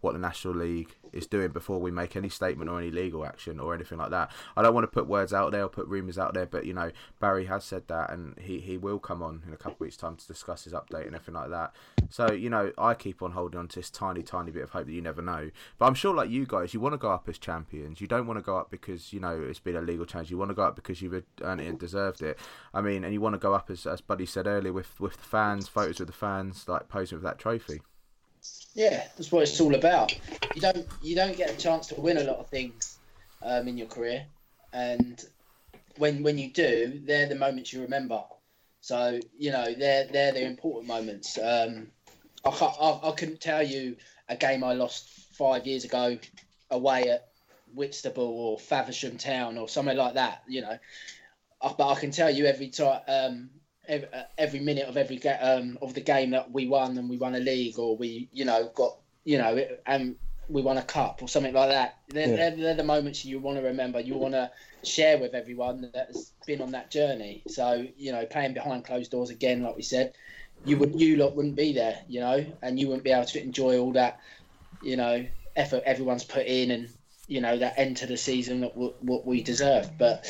what 0.00 0.12
the 0.12 0.18
National 0.18 0.54
League 0.54 0.94
is 1.12 1.26
doing 1.26 1.50
before 1.50 1.78
we 1.80 1.90
make 1.90 2.16
any 2.16 2.28
statement 2.28 2.70
or 2.70 2.78
any 2.78 2.90
legal 2.90 3.24
action 3.24 3.58
or 3.58 3.74
anything 3.74 3.98
like 3.98 4.10
that. 4.10 4.30
I 4.56 4.62
don't 4.62 4.74
want 4.74 4.84
to 4.84 4.88
put 4.88 5.06
words 5.06 5.32
out 5.32 5.52
there 5.52 5.64
or 5.64 5.68
put 5.68 5.86
rumours 5.88 6.18
out 6.18 6.34
there, 6.34 6.46
but 6.46 6.66
you 6.66 6.74
know, 6.74 6.90
Barry 7.18 7.46
has 7.46 7.64
said 7.64 7.88
that 7.88 8.10
and 8.10 8.38
he, 8.38 8.60
he 8.60 8.76
will 8.76 8.98
come 8.98 9.22
on 9.22 9.42
in 9.46 9.52
a 9.52 9.56
couple 9.56 9.74
of 9.74 9.80
weeks' 9.80 9.96
time 9.96 10.16
to 10.16 10.26
discuss 10.26 10.64
his 10.64 10.72
update 10.72 11.06
and 11.06 11.14
everything 11.14 11.34
like 11.34 11.50
that. 11.50 11.74
So, 12.10 12.30
you 12.32 12.50
know, 12.50 12.72
I 12.78 12.94
keep 12.94 13.22
on 13.22 13.32
holding 13.32 13.58
on 13.58 13.68
to 13.68 13.76
this 13.76 13.90
tiny, 13.90 14.22
tiny 14.22 14.50
bit 14.50 14.62
of 14.62 14.70
hope 14.70 14.86
that 14.86 14.92
you 14.92 15.02
never 15.02 15.22
know. 15.22 15.50
But 15.78 15.86
I'm 15.86 15.94
sure, 15.94 16.14
like 16.14 16.30
you 16.30 16.46
guys, 16.46 16.74
you 16.74 16.80
want 16.80 16.94
to 16.94 16.98
go 16.98 17.10
up 17.10 17.28
as 17.28 17.38
champions. 17.38 18.00
You 18.00 18.06
don't 18.06 18.26
want 18.26 18.38
to 18.38 18.42
go 18.42 18.56
up 18.56 18.70
because, 18.70 19.12
you 19.12 19.20
know, 19.20 19.40
it's 19.40 19.60
been 19.60 19.76
a 19.76 19.82
legal 19.82 20.06
change. 20.06 20.30
You 20.30 20.38
want 20.38 20.50
to 20.50 20.54
go 20.54 20.62
up 20.62 20.76
because 20.76 21.02
you've 21.02 21.22
earned 21.42 21.60
it 21.60 21.66
and 21.66 21.78
deserved 21.78 22.22
it. 22.22 22.38
I 22.72 22.80
mean, 22.80 23.04
and 23.04 23.12
you 23.12 23.20
want 23.20 23.34
to 23.34 23.38
go 23.38 23.54
up, 23.54 23.70
as, 23.70 23.86
as 23.86 24.00
Buddy 24.00 24.26
said 24.26 24.46
earlier, 24.46 24.72
with, 24.72 24.98
with 25.00 25.16
the 25.16 25.24
fans, 25.24 25.68
photos 25.68 25.98
with 25.98 26.08
the 26.08 26.14
fans, 26.14 26.66
like 26.68 26.88
posing 26.88 27.16
with 27.16 27.24
that 27.24 27.38
trophy. 27.38 27.80
Yeah, 28.74 29.02
that's 29.16 29.32
what 29.32 29.42
it's 29.42 29.60
all 29.60 29.74
about. 29.74 30.14
You 30.54 30.60
don't 30.60 30.86
you 31.02 31.16
don't 31.16 31.36
get 31.36 31.50
a 31.50 31.56
chance 31.56 31.88
to 31.88 32.00
win 32.00 32.18
a 32.18 32.24
lot 32.24 32.36
of 32.36 32.48
things 32.48 32.98
um, 33.42 33.66
in 33.66 33.76
your 33.76 33.88
career, 33.88 34.26
and 34.72 35.20
when 35.96 36.22
when 36.22 36.38
you 36.38 36.52
do, 36.52 37.00
they're 37.04 37.28
the 37.28 37.34
moments 37.34 37.72
you 37.72 37.82
remember. 37.82 38.22
So 38.80 39.18
you 39.36 39.50
know 39.50 39.74
they're 39.74 40.06
they're 40.06 40.32
the 40.32 40.44
important 40.44 40.86
moments. 40.86 41.38
Um, 41.38 41.88
I, 42.44 42.50
I 42.50 43.08
I 43.08 43.12
couldn't 43.16 43.40
tell 43.40 43.62
you 43.62 43.96
a 44.28 44.36
game 44.36 44.62
I 44.62 44.74
lost 44.74 45.08
five 45.32 45.66
years 45.66 45.84
ago 45.84 46.18
away 46.70 47.10
at 47.10 47.28
Whitstable 47.74 48.24
or 48.24 48.58
Faversham 48.58 49.18
Town 49.18 49.58
or 49.58 49.68
somewhere 49.68 49.96
like 49.96 50.14
that. 50.14 50.42
You 50.46 50.60
know, 50.62 50.78
Uh, 51.60 51.74
but 51.76 51.88
I 51.88 51.98
can 51.98 52.12
tell 52.12 52.30
you 52.30 52.46
every 52.46 52.68
time. 52.68 53.00
Um, 53.08 53.50
every, 53.88 54.08
uh, 54.12 54.22
every 54.38 54.60
minute 54.60 54.88
of 54.88 54.96
every 54.96 55.16
ga- 55.18 55.38
um, 55.40 55.78
of 55.82 55.94
the 55.94 56.00
game 56.00 56.30
that 56.30 56.52
we 56.52 56.68
won 56.68 56.98
and 56.98 57.08
we 57.10 57.18
won 57.18 57.34
a 57.34 57.40
league 57.40 57.78
or 57.78 57.96
we 57.96 58.28
you 58.32 58.44
know 58.44 58.70
got 58.74 58.98
you 59.24 59.38
know 59.38 59.58
and 59.86 60.16
we 60.48 60.62
won 60.62 60.78
a 60.78 60.82
cup 60.82 61.22
or 61.22 61.28
something 61.28 61.54
like 61.54 61.70
that. 61.70 61.98
They're, 62.08 62.28
Yeah. 62.28 62.36
they're, 62.36 62.56
they're 62.56 62.74
the 62.74 62.84
moments 62.84 63.24
you 63.24 63.40
want 63.40 63.58
to 63.58 63.64
remember 63.64 64.00
you 64.00 64.16
want 64.16 64.34
to 64.34 64.50
share 64.84 65.18
with 65.18 65.34
everyone 65.34 65.80
that's 65.82 66.32
been 66.46 66.60
on 66.60 66.60
that 66.72 66.90
journey. 66.90 67.42
So 67.46 67.86
you 67.96 68.12
know 68.12 68.24
playing 68.26 68.54
behind 68.54 68.84
closed 68.84 69.10
doors 69.10 69.30
again 69.30 69.62
like 69.62 69.76
we 69.76 69.82
said 69.82 70.12
you 70.64 70.76
would 70.78 70.94
you 70.94 71.16
lot 71.16 71.34
wouldn't 71.36 71.56
be 71.56 71.72
there 71.72 71.98
you 72.08 72.20
know 72.20 72.44
and 72.62 72.78
you 72.78 72.88
wouldn't 72.88 73.04
be 73.04 73.10
able 73.12 73.24
to 73.26 73.42
enjoy 73.42 73.78
all 73.78 73.92
that 73.92 74.20
you 74.80 74.96
know 74.96 75.26
effort 75.56 75.82
everyone's 75.86 76.24
put 76.24 76.46
in 76.46 76.70
and 76.70 76.88
you 77.28 77.40
know 77.40 77.56
that 77.58 77.74
end 77.78 77.96
to 77.98 78.06
the 78.06 78.16
season 78.16 78.60
that 78.60 78.74
w- 78.74 78.94
what 79.00 79.26
we 79.26 79.42
deserve. 79.42 79.90
But 79.98 80.24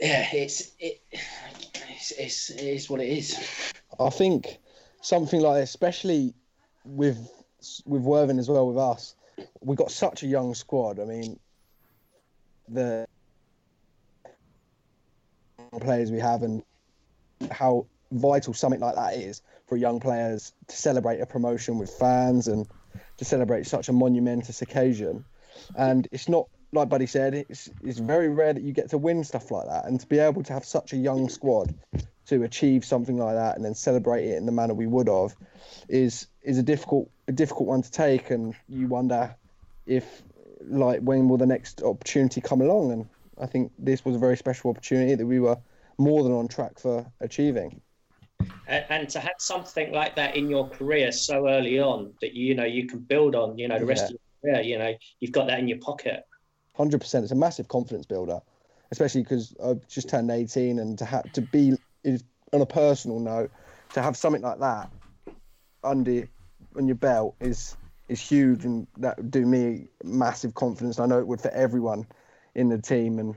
yeah 0.00 0.26
it's 0.32 0.72
it 0.78 1.00
it's, 2.00 2.10
it's 2.12 2.50
it 2.50 2.62
is 2.62 2.90
what 2.90 3.00
it 3.00 3.08
is 3.08 3.38
I 3.98 4.10
think 4.10 4.58
something 5.02 5.40
like 5.40 5.62
especially 5.62 6.34
with 6.84 7.18
with 7.84 8.02
Worthing 8.02 8.38
as 8.38 8.48
well 8.48 8.66
with 8.66 8.78
us, 8.78 9.14
we've 9.60 9.76
got 9.76 9.90
such 9.90 10.22
a 10.22 10.26
young 10.26 10.54
squad. 10.54 10.98
I 10.98 11.04
mean, 11.04 11.38
the 12.68 13.06
players 15.80 16.10
we 16.10 16.18
have 16.18 16.42
and 16.42 16.62
how 17.50 17.86
vital 18.12 18.52
something 18.52 18.80
like 18.80 18.96
that 18.96 19.14
is 19.14 19.42
for 19.66 19.76
young 19.76 20.00
players 20.00 20.52
to 20.66 20.76
celebrate 20.76 21.20
a 21.20 21.26
promotion 21.26 21.78
with 21.78 21.90
fans 21.90 22.48
and 22.48 22.66
to 23.18 23.24
celebrate 23.24 23.66
such 23.66 23.88
a 23.88 23.92
monumentous 23.92 24.62
occasion. 24.62 25.24
And 25.76 26.08
it's 26.10 26.28
not 26.28 26.48
like 26.72 26.88
Buddy 26.88 27.06
said, 27.06 27.34
it's 27.34 27.68
it's 27.82 27.98
very 27.98 28.28
rare 28.28 28.52
that 28.52 28.62
you 28.62 28.72
get 28.72 28.90
to 28.90 28.98
win 28.98 29.24
stuff 29.24 29.50
like 29.50 29.66
that, 29.66 29.86
and 29.86 29.98
to 30.00 30.06
be 30.06 30.18
able 30.18 30.42
to 30.44 30.52
have 30.52 30.64
such 30.64 30.92
a 30.92 30.96
young 30.96 31.28
squad 31.28 31.74
to 32.26 32.44
achieve 32.44 32.84
something 32.84 33.16
like 33.16 33.34
that 33.34 33.56
and 33.56 33.64
then 33.64 33.74
celebrate 33.74 34.24
it 34.24 34.36
in 34.36 34.46
the 34.46 34.52
manner 34.52 34.72
we 34.72 34.86
would 34.86 35.08
have 35.08 35.34
is 35.88 36.28
is 36.42 36.58
a 36.58 36.62
difficult 36.62 37.10
a 37.26 37.32
difficult 37.32 37.68
one 37.68 37.82
to 37.82 37.90
take, 37.90 38.30
and 38.30 38.54
you 38.68 38.86
wonder 38.86 39.34
if 39.86 40.22
like 40.62 41.00
when 41.00 41.28
will 41.28 41.38
the 41.38 41.46
next 41.46 41.82
opportunity 41.82 42.40
come 42.40 42.60
along? 42.60 42.92
And 42.92 43.08
I 43.40 43.46
think 43.46 43.72
this 43.78 44.04
was 44.04 44.14
a 44.14 44.18
very 44.18 44.36
special 44.36 44.70
opportunity 44.70 45.14
that 45.14 45.26
we 45.26 45.40
were 45.40 45.58
more 45.98 46.22
than 46.22 46.32
on 46.32 46.48
track 46.48 46.78
for 46.78 47.04
achieving. 47.20 47.80
and, 48.68 48.84
and 48.88 49.08
to 49.08 49.18
have 49.20 49.34
something 49.38 49.92
like 49.92 50.14
that 50.16 50.36
in 50.36 50.48
your 50.48 50.68
career 50.68 51.10
so 51.12 51.48
early 51.48 51.80
on 51.80 52.12
that 52.20 52.32
you 52.34 52.54
know 52.54 52.64
you 52.64 52.86
can 52.86 53.00
build 53.00 53.34
on 53.34 53.58
you 53.58 53.66
know 53.68 53.78
the 53.78 53.84
rest 53.86 54.02
Yeah. 54.02 54.16
of 54.16 54.20
your 54.42 54.54
career 54.54 54.62
you 54.62 54.78
know 54.78 54.94
you've 55.18 55.32
got 55.32 55.46
that 55.48 55.58
in 55.58 55.68
your 55.68 55.78
pocket 55.78 56.24
Hundred 56.80 57.02
percent, 57.02 57.24
it's 57.24 57.32
a 57.32 57.34
massive 57.36 57.68
confidence 57.68 58.06
builder, 58.06 58.40
especially 58.90 59.22
because 59.22 59.54
I've 59.62 59.86
just 59.86 60.08
turned 60.08 60.30
eighteen, 60.30 60.78
and 60.78 60.96
to 60.96 61.04
have 61.04 61.30
to 61.32 61.42
be 61.42 61.74
is- 62.04 62.24
on 62.54 62.62
a 62.62 62.66
personal 62.66 63.20
note, 63.20 63.50
to 63.92 64.00
have 64.00 64.16
something 64.16 64.40
like 64.40 64.60
that 64.60 64.90
under 65.84 66.26
on 66.78 66.86
your 66.86 66.96
belt 66.96 67.36
is 67.38 67.76
is 68.08 68.18
huge, 68.18 68.64
and 68.64 68.86
that 68.96 69.18
would 69.18 69.30
do 69.30 69.44
me 69.44 69.88
massive 70.02 70.54
confidence. 70.54 70.98
I 70.98 71.04
know 71.04 71.18
it 71.18 71.26
would 71.26 71.42
for 71.42 71.50
everyone 71.50 72.06
in 72.54 72.70
the 72.70 72.78
team, 72.78 73.18
and 73.18 73.34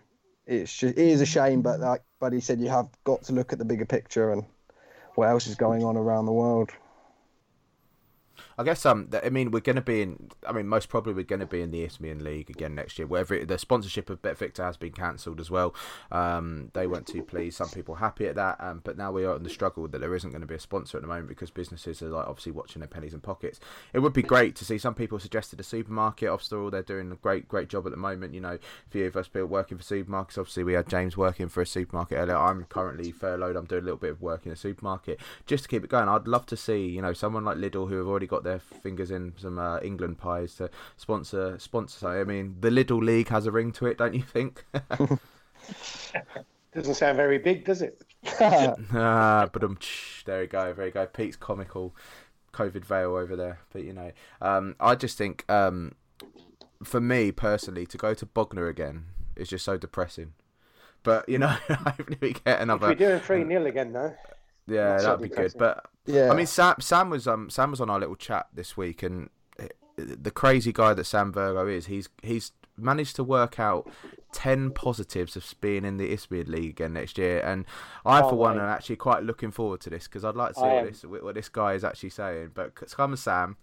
it's 0.47 0.73
just, 0.73 0.97
it 0.97 1.05
is 1.05 1.19
a 1.19 1.25
shame, 1.25 1.61
but 1.61 1.81
like 1.81 2.01
Buddy 2.21 2.39
said, 2.39 2.61
you 2.61 2.69
have 2.69 2.87
got 3.03 3.23
to 3.23 3.33
look 3.33 3.51
at 3.51 3.59
the 3.59 3.65
bigger 3.65 3.85
picture 3.85 4.31
and 4.31 4.45
what 5.15 5.27
else 5.27 5.47
is 5.47 5.55
going 5.55 5.83
on 5.83 5.97
around 5.97 6.27
the 6.27 6.31
world. 6.31 6.71
I 8.57 8.63
guess 8.63 8.85
um, 8.85 9.09
I 9.23 9.29
mean 9.29 9.51
we're 9.51 9.59
going 9.59 9.75
to 9.75 9.81
be 9.81 10.01
in. 10.01 10.29
I 10.47 10.51
mean, 10.51 10.67
most 10.67 10.89
probably 10.89 11.13
we're 11.13 11.23
going 11.23 11.39
to 11.39 11.45
be 11.45 11.61
in 11.61 11.71
the 11.71 11.83
Isthmian 11.83 12.23
League 12.23 12.49
again 12.49 12.75
next 12.75 12.97
year. 12.97 13.07
Wherever 13.07 13.33
it, 13.33 13.47
the 13.47 13.57
sponsorship 13.57 14.09
of 14.09 14.21
Bet 14.21 14.37
Victor 14.37 14.63
has 14.63 14.77
been 14.77 14.91
cancelled 14.91 15.39
as 15.39 15.49
well. 15.49 15.73
Um, 16.11 16.71
they 16.73 16.87
weren't 16.87 17.07
too 17.07 17.23
pleased. 17.23 17.57
Some 17.57 17.69
people 17.69 17.95
happy 17.95 18.27
at 18.27 18.35
that. 18.35 18.57
Um, 18.59 18.81
but 18.83 18.97
now 18.97 19.11
we 19.11 19.25
are 19.25 19.35
in 19.35 19.43
the 19.43 19.49
struggle 19.49 19.87
that 19.87 19.99
there 19.99 20.15
isn't 20.15 20.31
going 20.31 20.41
to 20.41 20.47
be 20.47 20.55
a 20.55 20.59
sponsor 20.59 20.97
at 20.97 21.01
the 21.01 21.07
moment 21.07 21.27
because 21.29 21.51
businesses 21.51 22.01
are 22.01 22.09
like 22.09 22.27
obviously 22.27 22.51
watching 22.51 22.79
their 22.79 22.87
pennies 22.87 23.13
and 23.13 23.23
pockets. 23.23 23.59
It 23.93 23.99
would 23.99 24.13
be 24.13 24.21
great 24.21 24.55
to 24.57 24.65
see. 24.65 24.77
Some 24.77 24.95
people 24.95 25.19
suggested 25.19 25.59
a 25.59 25.63
supermarket. 25.63 26.29
Obviously, 26.29 26.57
all 26.57 26.69
they're 26.69 26.83
doing 26.83 27.11
a 27.11 27.15
great 27.15 27.47
great 27.47 27.69
job 27.69 27.85
at 27.85 27.91
the 27.91 27.97
moment. 27.97 28.33
You 28.33 28.41
know, 28.41 28.53
a 28.53 28.89
few 28.89 29.05
of 29.05 29.15
us 29.15 29.27
people 29.27 29.47
working 29.47 29.77
for 29.77 29.83
supermarkets. 29.83 30.37
Obviously, 30.37 30.63
we 30.63 30.73
had 30.73 30.87
James 30.87 31.17
working 31.17 31.49
for 31.49 31.61
a 31.61 31.65
supermarket 31.65 32.17
earlier. 32.17 32.37
I'm 32.37 32.65
currently 32.65 33.11
furloughed. 33.11 33.55
I'm 33.55 33.65
doing 33.65 33.81
a 33.81 33.85
little 33.85 33.97
bit 33.97 34.11
of 34.11 34.21
work 34.21 34.45
in 34.45 34.51
a 34.51 34.55
supermarket 34.55 35.19
just 35.45 35.63
to 35.63 35.69
keep 35.69 35.83
it 35.83 35.89
going. 35.89 36.09
I'd 36.09 36.27
love 36.27 36.45
to 36.47 36.57
see 36.57 36.87
you 36.87 37.01
know 37.01 37.13
someone 37.13 37.45
like 37.45 37.57
Lidl 37.57 37.89
who 37.89 37.97
have 37.97 38.07
already 38.07 38.22
got 38.27 38.43
their 38.43 38.59
fingers 38.59 39.11
in 39.11 39.33
some 39.37 39.57
uh, 39.59 39.79
England 39.81 40.17
pies 40.17 40.55
to 40.55 40.69
sponsor 40.97 41.57
sponsor. 41.59 42.07
I 42.07 42.23
mean, 42.23 42.57
the 42.59 42.69
Lidl 42.69 43.01
League 43.03 43.29
has 43.29 43.45
a 43.45 43.51
ring 43.51 43.71
to 43.73 43.85
it, 43.87 43.97
don't 43.97 44.13
you 44.13 44.23
think? 44.23 44.65
Doesn't 46.73 46.95
sound 46.95 47.17
very 47.17 47.37
big, 47.37 47.65
does 47.65 47.81
it? 47.83 48.03
ah, 48.39 49.47
but 49.51 49.63
um, 49.63 49.77
there 50.25 50.41
you 50.41 50.47
go, 50.47 50.73
there 50.73 50.85
you 50.87 50.91
go. 50.91 51.05
Pete's 51.05 51.35
comical 51.35 51.95
COVID 52.51 52.83
veil 52.83 53.15
over 53.15 53.35
there, 53.35 53.59
but 53.71 53.83
you 53.83 53.93
know, 53.93 54.11
um, 54.41 54.75
I 54.79 54.95
just 54.95 55.17
think, 55.17 55.49
um, 55.51 55.93
for 56.83 56.99
me 56.99 57.31
personally, 57.31 57.85
to 57.85 57.97
go 57.97 58.13
to 58.15 58.25
Bognor 58.25 58.67
again 58.67 59.05
is 59.35 59.49
just 59.49 59.65
so 59.65 59.77
depressing. 59.77 60.33
But 61.03 61.27
you 61.29 61.37
know, 61.37 61.47
hopefully 61.67 62.17
we 62.21 62.33
get 62.33 62.55
If 62.57 62.61
another. 62.61 62.87
we're 62.87 62.95
doing 62.95 63.19
3 63.19 63.45
0 63.47 63.65
again, 63.65 63.93
though. 63.93 64.15
Yeah, 64.67 64.93
Not 64.93 65.01
so 65.01 65.05
that'd 65.07 65.21
be 65.29 65.35
good. 65.35 65.53
But 65.57 65.85
Yeah. 66.05 66.31
I 66.31 66.35
mean, 66.35 66.45
Sam, 66.47 66.75
Sam 66.79 67.09
was 67.09 67.27
um, 67.27 67.49
Sam 67.49 67.71
was 67.71 67.81
on 67.81 67.89
our 67.89 67.99
little 67.99 68.15
chat 68.15 68.47
this 68.53 68.75
week, 68.77 69.03
and 69.03 69.29
the 69.95 70.31
crazy 70.31 70.73
guy 70.73 70.93
that 70.93 71.03
Sam 71.05 71.31
Virgoe 71.31 71.67
is, 71.67 71.85
he's 71.87 72.09
he's 72.21 72.51
managed 72.77 73.15
to 73.17 73.23
work 73.23 73.59
out 73.59 73.87
ten 74.31 74.71
positives 74.71 75.35
of 75.35 75.53
being 75.61 75.85
in 75.85 75.97
the 75.97 76.11
Isthmian 76.11 76.49
League 76.51 76.71
again 76.71 76.93
next 76.93 77.17
year, 77.19 77.39
and 77.45 77.65
I, 78.05 78.21
Oh, 78.21 78.29
for 78.29 78.35
one, 78.35 78.55
mate. 78.57 78.63
am 78.63 78.69
actually 78.69 78.95
quite 78.95 79.21
looking 79.23 79.51
forward 79.51 79.81
to 79.81 79.89
this 79.91 80.05
because 80.05 80.25
I'd 80.25 80.35
like 80.35 80.53
to 80.53 80.59
see 80.59 80.65
what 80.65 80.85
this 80.85 81.03
what 81.03 81.35
this 81.35 81.49
guy 81.49 81.73
is 81.73 81.83
actually 81.83 82.09
saying. 82.09 82.51
But 82.55 82.71
c- 82.79 82.87
come 82.95 83.15
Sam, 83.15 83.57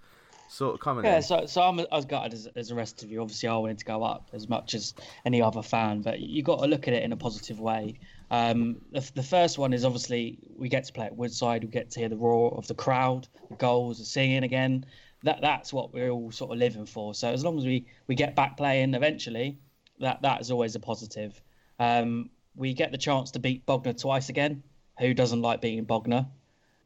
sort 0.49 0.75
of 0.75 0.81
coming 0.81 1.05
Yeah, 1.05 1.17
in. 1.17 1.23
so 1.23 1.47
so 1.47 1.63
I'm 1.63 1.81
as 1.91 2.05
gutted 2.05 2.33
as, 2.35 2.47
as 2.55 2.69
the 2.69 2.77
rest 2.77 3.03
of 3.03 3.11
you. 3.11 3.21
Obviously, 3.21 3.49
I 3.49 3.57
wanted 3.57 3.79
to 3.79 3.85
go 3.85 4.05
up 4.05 4.29
as 4.33 4.49
much 4.49 4.75
as 4.75 4.95
any 5.25 5.43
other 5.43 5.63
fan, 5.63 6.03
but 6.03 6.21
you 6.21 6.45
got 6.45 6.61
to 6.61 6.67
look 6.67 6.87
at 6.87 6.95
it 6.95 7.03
in 7.03 7.11
a 7.13 7.17
positive 7.17 7.59
way. 7.59 7.99
Um, 8.31 8.81
the, 8.93 9.11
the 9.15 9.23
first 9.23 9.59
one 9.59 9.73
is 9.73 9.85
obviously 9.85 10.39
we 10.57 10.69
get 10.69 10.85
to 10.85 10.93
play 10.93 11.07
at 11.07 11.17
Woodside, 11.17 11.65
we 11.65 11.71
get 11.71 11.91
to 11.91 12.01
hear 12.01 12.09
the 12.09 12.17
roar 12.17 12.55
of 12.57 12.67
the 12.69 12.75
crowd, 12.75 13.27
the 13.49 13.57
goals, 13.57 13.99
the 13.99 14.05
singing 14.05 14.45
again. 14.45 14.87
That 15.23 15.41
that's 15.43 15.73
what 15.73 15.93
we're 15.93 16.11
all 16.11 16.31
sort 16.31 16.53
of 16.53 16.59
living 16.59 16.87
for. 16.87 17.15
So 17.15 17.31
as 17.31 17.45
long 17.45 17.59
as 17.59 17.65
we 17.67 17.87
we 18.07 18.15
get 18.15 18.35
back 18.35 18.57
playing 18.57 18.95
eventually, 18.95 19.59
that 19.99 20.23
that 20.23 20.41
is 20.41 20.51
always 20.51 20.77
a 20.77 20.81
positive. 20.81 21.41
Um, 21.79 22.31
we 22.57 22.75
get 22.75 22.93
the 22.93 22.99
chance 22.99 23.31
to 23.33 23.39
beat 23.39 23.67
Bognor 23.67 23.95
twice 23.95 24.29
again. 24.29 24.63
Who 24.99 25.13
doesn't 25.15 25.43
like 25.43 25.61
beating 25.61 25.85
Bognor? 25.85 26.27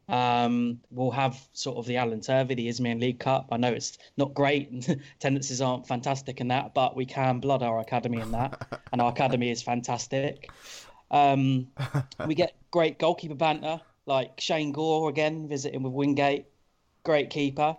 Um, 0.07 0.79
we'll 0.91 1.11
have 1.11 1.39
sort 1.53 1.77
of 1.77 1.85
the 1.85 1.97
Alan 1.97 2.21
Turvey, 2.21 2.55
the 2.55 2.67
Isthmian 2.67 2.99
League 2.99 3.19
Cup. 3.19 3.47
I 3.51 3.57
know 3.57 3.71
it's 3.71 3.97
not 4.17 4.33
great, 4.33 4.69
and 4.69 5.01
tendencies 5.19 5.61
aren't 5.61 5.87
fantastic 5.87 6.41
in 6.41 6.47
that, 6.49 6.73
but 6.73 6.95
we 6.95 7.05
can 7.05 7.39
blood 7.39 7.63
our 7.63 7.79
academy 7.79 8.19
in 8.19 8.31
that, 8.31 8.81
and 8.91 9.01
our 9.01 9.09
academy 9.09 9.49
is 9.49 9.63
fantastic. 9.63 10.49
Um, 11.11 11.67
we 12.27 12.35
get 12.35 12.55
great 12.71 12.99
goalkeeper 12.99 13.35
banter, 13.35 13.81
like 14.05 14.39
Shane 14.39 14.71
Gore 14.71 15.09
again 15.09 15.47
visiting 15.47 15.83
with 15.83 15.93
Wingate, 15.93 16.45
great 17.03 17.29
keeper. 17.29 17.77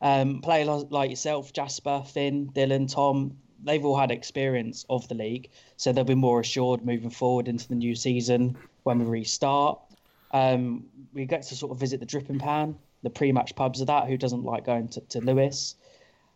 Um, 0.00 0.40
players 0.40 0.84
like 0.90 1.10
yourself, 1.10 1.52
Jasper, 1.52 2.02
Finn, 2.06 2.50
Dylan, 2.54 2.92
Tom, 2.92 3.38
they've 3.64 3.84
all 3.84 3.96
had 3.96 4.10
experience 4.10 4.84
of 4.88 5.08
the 5.08 5.14
league, 5.14 5.50
so 5.76 5.92
they'll 5.92 6.04
be 6.04 6.14
more 6.14 6.40
assured 6.40 6.84
moving 6.84 7.10
forward 7.10 7.48
into 7.48 7.68
the 7.68 7.74
new 7.74 7.94
season 7.94 8.56
when 8.82 8.98
we 8.98 9.04
restart. 9.06 9.80
Um, 10.32 10.84
we 11.12 11.24
get 11.24 11.42
to 11.44 11.56
sort 11.56 11.72
of 11.72 11.78
visit 11.78 12.00
the 12.00 12.06
Dripping 12.06 12.38
Pan, 12.38 12.76
the 13.02 13.10
pre-match 13.10 13.54
pubs 13.54 13.80
of 13.80 13.86
that. 13.86 14.06
Who 14.08 14.16
doesn't 14.16 14.44
like 14.44 14.64
going 14.64 14.88
to, 14.88 15.00
to 15.00 15.20
Lewes? 15.20 15.76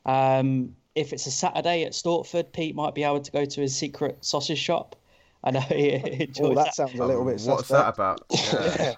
Um, 0.07 0.75
if 0.95 1.13
it's 1.13 1.27
a 1.27 1.31
Saturday 1.31 1.85
at 1.85 1.93
Stortford, 1.93 2.53
Pete 2.53 2.75
might 2.75 2.95
be 2.95 3.05
able 3.05 3.21
to 3.21 3.31
go 3.31 3.45
to 3.45 3.61
his 3.61 3.77
secret 3.77 4.25
sausage 4.25 4.59
shop. 4.59 4.97
I 5.45 5.51
know 5.53 5.61
he 5.61 5.91
enjoys 6.25 6.39
Oh, 6.51 6.55
that 6.55 6.75
sounds 6.75 6.95
a 6.99 7.05
little 7.05 7.25
bit 7.25 7.41
What's 7.43 7.69
suspect. 7.69 7.69
that 7.69 7.89
about? 7.89 8.97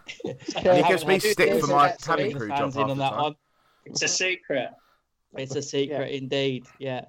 Yeah. 0.64 0.76
He 0.82 0.88
gives 0.88 1.06
me 1.06 1.18
stick 1.18 1.60
for 1.60 1.68
my 1.68 1.92
cabin 2.02 2.32
crew 2.36 2.48
job 2.48 2.58
fans 2.58 2.74
half 2.74 2.84
in 2.84 2.90
on 2.90 2.96
the 2.98 3.02
that 3.04 3.10
time. 3.10 3.22
one. 3.22 3.34
It's 3.86 4.02
a 4.02 4.08
secret. 4.08 4.70
It's 5.36 5.54
a 5.54 5.62
secret 5.62 6.10
indeed. 6.12 6.66
Yeah. 6.78 7.06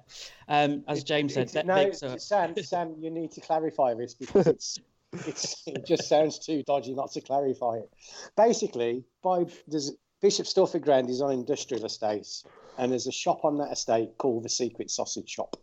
Um, 0.48 0.84
as 0.88 1.04
James 1.04 1.34
said, 1.34 1.48
It's- 1.48 1.64
no, 1.64 1.74
Vic's 1.74 2.02
a- 2.02 2.18
Sam, 2.18 2.54
Sam, 2.62 2.94
you 2.98 3.10
need 3.10 3.32
to 3.32 3.40
clarify 3.40 3.94
this 3.94 4.14
because 4.14 4.46
it's, 4.46 4.78
it's 5.26 5.62
it 5.66 5.84
just 5.86 6.08
sounds 6.08 6.38
too 6.38 6.62
dodgy 6.66 6.94
not 6.94 7.12
to 7.12 7.20
clarify 7.20 7.76
it. 7.78 7.90
Basically, 8.36 9.04
by 9.22 9.44
there's 9.68 9.92
Bishop 10.22 10.46
Stortford 10.46 10.82
Grand 10.82 11.10
is 11.10 11.20
on 11.20 11.32
industrial 11.32 11.84
estates, 11.84 12.44
and 12.78 12.90
there's 12.92 13.06
a 13.06 13.12
shop 13.12 13.44
on 13.44 13.58
that 13.58 13.70
estate 13.72 14.16
called 14.16 14.42
the 14.44 14.48
Secret 14.48 14.90
Sausage 14.90 15.28
Shop. 15.28 15.56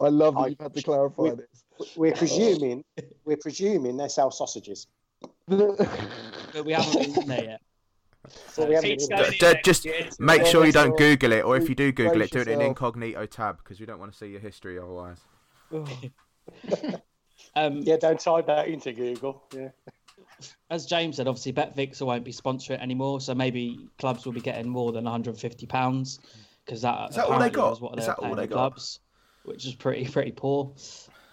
I 0.00 0.08
love 0.08 0.34
that 0.34 0.40
I- 0.40 0.46
you've 0.48 0.60
had 0.60 0.74
to 0.74 0.82
clarify 0.82 1.22
we- 1.22 1.30
this. 1.32 1.64
We're 1.96 2.12
presuming 2.12 2.84
we're 3.24 3.36
presuming 3.36 3.96
they 3.96 4.08
sell 4.08 4.30
sausages. 4.30 4.86
but 5.48 6.64
we 6.64 6.72
haven't 6.72 7.14
been 7.14 7.28
there 7.28 7.44
yet. 7.44 7.60
So 8.48 8.66
we 8.66 8.74
haven't 8.74 8.90
Pete's 8.90 9.06
been- 9.06 9.18
going 9.18 9.32
in 9.32 9.38
D- 9.38 9.60
just 9.64 9.84
year. 9.84 10.08
make 10.18 10.44
sure 10.46 10.66
you 10.66 10.72
don't. 10.72 10.96
Google 10.98 11.32
it, 11.32 11.44
or 11.44 11.56
if 11.56 11.68
you 11.68 11.74
do 11.74 11.92
Google 11.92 12.22
it, 12.22 12.30
do 12.32 12.40
it 12.40 12.48
in 12.48 12.60
incognito 12.60 13.24
tab 13.26 13.58
because 13.58 13.78
we 13.78 13.86
don't 13.86 13.98
want 14.00 14.10
to 14.12 14.18
see 14.18 14.26
your 14.26 14.40
history 14.40 14.78
otherwise. 14.78 15.20
Um, 17.54 17.78
Yeah, 17.78 17.96
don't 17.96 18.20
type 18.20 18.46
that 18.46 18.68
into 18.68 18.92
Google. 18.92 19.42
Yeah. 19.54 19.68
as 20.70 20.84
James 20.86 21.16
said, 21.16 21.26
obviously 21.26 21.52
BetVix 21.54 22.00
won't 22.02 22.24
be 22.24 22.32
sponsoring 22.32 22.72
it 22.72 22.80
anymore, 22.80 23.20
so 23.20 23.34
maybe 23.34 23.88
clubs 23.98 24.26
will 24.26 24.32
be 24.32 24.40
getting 24.40 24.68
more 24.68 24.92
than 24.92 25.04
150 25.04 25.66
pounds 25.66 26.20
because 26.64 26.82
that, 26.82 27.10
Is 27.10 27.16
that 27.16 27.24
all 27.24 27.30
they 27.38 27.46
apparently 27.46 27.56
got? 27.56 27.70
was 27.70 27.80
what 27.80 27.98
Is 27.98 28.04
they 28.04 28.10
were 28.10 28.14
that 28.14 28.18
all 28.18 28.24
paying 28.24 28.36
they 28.36 28.42
the 28.42 28.48
got? 28.48 28.54
clubs, 28.72 29.00
which 29.44 29.66
is 29.66 29.74
pretty 29.74 30.06
pretty 30.06 30.32
poor. 30.32 30.72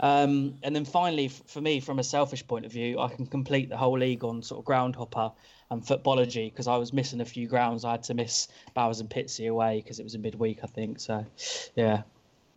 Um, 0.03 0.55
and 0.63 0.75
then 0.75 0.83
finally, 0.83 1.29
for 1.29 1.61
me, 1.61 1.79
from 1.79 1.97
a 1.97 2.03
selfish 2.03 2.45
point 2.45 2.65
of 2.65 2.73
view, 2.73 2.99
I 2.99 3.07
can 3.07 3.25
complete 3.25 3.69
the 3.69 3.77
whole 3.77 3.97
league 3.97 4.25
on 4.25 4.43
sort 4.43 4.59
of 4.59 4.65
groundhopper 4.65 5.31
and 5.71 5.81
Futbology 5.81 6.51
because 6.51 6.67
I 6.67 6.75
was 6.75 6.91
missing 6.91 7.21
a 7.21 7.25
few 7.25 7.47
grounds. 7.47 7.85
I 7.85 7.91
had 7.91 8.03
to 8.03 8.13
miss 8.13 8.49
Bowers 8.73 8.99
and 8.99 9.09
Pitsea 9.09 9.49
away 9.49 9.79
because 9.79 10.01
it 10.01 10.03
was 10.03 10.13
a 10.13 10.19
midweek, 10.19 10.59
I 10.61 10.67
think. 10.67 10.99
So, 10.99 11.25
yeah. 11.77 12.01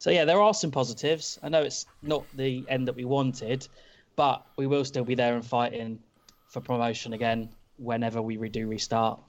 So 0.01 0.11
yeah, 0.11 0.25
there 0.25 0.41
are 0.43 0.53
some 0.55 0.73
positives. 0.73 1.39
I 1.41 1.49
know 1.49 1.63
it's 1.63 1.87
not 2.03 2.25
the 2.35 2.65
end 2.69 2.89
that 2.89 2.97
we 2.97 3.05
wanted, 3.05 3.69
but 4.17 4.45
we 4.57 4.67
will 4.67 4.85
still 4.85 5.05
be 5.05 5.15
there 5.15 5.37
and 5.37 5.47
fighting 5.47 6.01
for 6.49 6.61
promotion 6.61 7.13
again 7.13 7.51
whenever 7.79 8.21
we 8.21 8.39
redo 8.39 8.69
restart. 8.69 9.21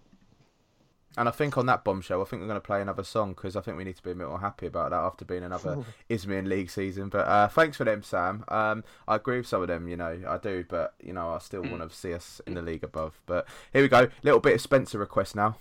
And 1.15 1.27
I 1.27 1.31
think 1.31 1.57
on 1.57 1.65
that 1.65 1.83
bombshell, 1.83 2.21
I 2.21 2.25
think 2.25 2.41
we're 2.41 2.47
going 2.47 2.61
to 2.61 2.65
play 2.65 2.81
another 2.81 3.03
song 3.03 3.33
because 3.33 3.55
I 3.55 3.61
think 3.61 3.77
we 3.77 3.83
need 3.83 3.95
to 3.95 4.03
be 4.03 4.11
a 4.11 4.15
bit 4.15 4.27
more 4.27 4.39
happy 4.39 4.67
about 4.67 4.91
that 4.91 4.99
after 4.99 5.25
being 5.25 5.43
another 5.43 5.83
Isthmian 6.09 6.47
League 6.47 6.69
season. 6.69 7.09
But 7.09 7.27
uh, 7.27 7.47
thanks 7.47 7.77
for 7.77 7.85
them, 7.85 8.03
Sam. 8.03 8.43
Um, 8.49 8.83
I 9.07 9.15
agree 9.15 9.37
with 9.37 9.47
some 9.47 9.63
of 9.63 9.67
them, 9.67 9.87
you 9.87 9.97
know, 9.97 10.19
I 10.27 10.37
do, 10.37 10.63
but 10.67 10.93
you 11.01 11.13
know, 11.13 11.29
I 11.31 11.39
still 11.39 11.63
want 11.63 11.89
to 11.89 11.95
see 11.95 12.13
us 12.13 12.39
in 12.45 12.53
the 12.53 12.61
league 12.61 12.83
above. 12.83 13.19
But 13.25 13.47
here 13.73 13.81
we 13.81 13.87
go, 13.87 14.09
little 14.21 14.39
bit 14.39 14.55
of 14.55 14.61
Spencer 14.61 14.99
request 14.99 15.35
now. 15.35 15.57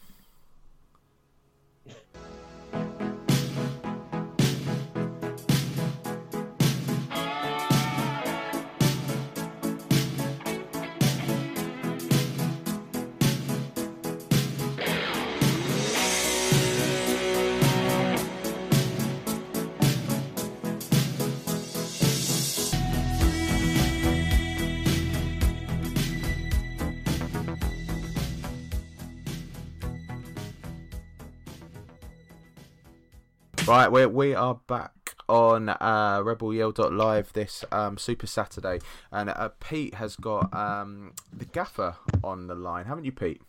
Right, 33.66 33.90
we 33.90 34.06
we 34.06 34.32
are 34.32 34.60
back 34.68 35.16
on 35.28 35.70
uh, 35.70 36.20
RebelYell.live 36.20 37.32
this 37.32 37.64
um, 37.72 37.98
Super 37.98 38.28
Saturday, 38.28 38.78
and 39.10 39.28
uh, 39.28 39.48
Pete 39.58 39.94
has 39.94 40.14
got 40.14 40.54
um, 40.54 41.14
the 41.32 41.46
gaffer 41.46 41.96
on 42.22 42.46
the 42.46 42.54
line, 42.54 42.84
haven't 42.84 43.06
you, 43.06 43.10
Pete? 43.10 43.42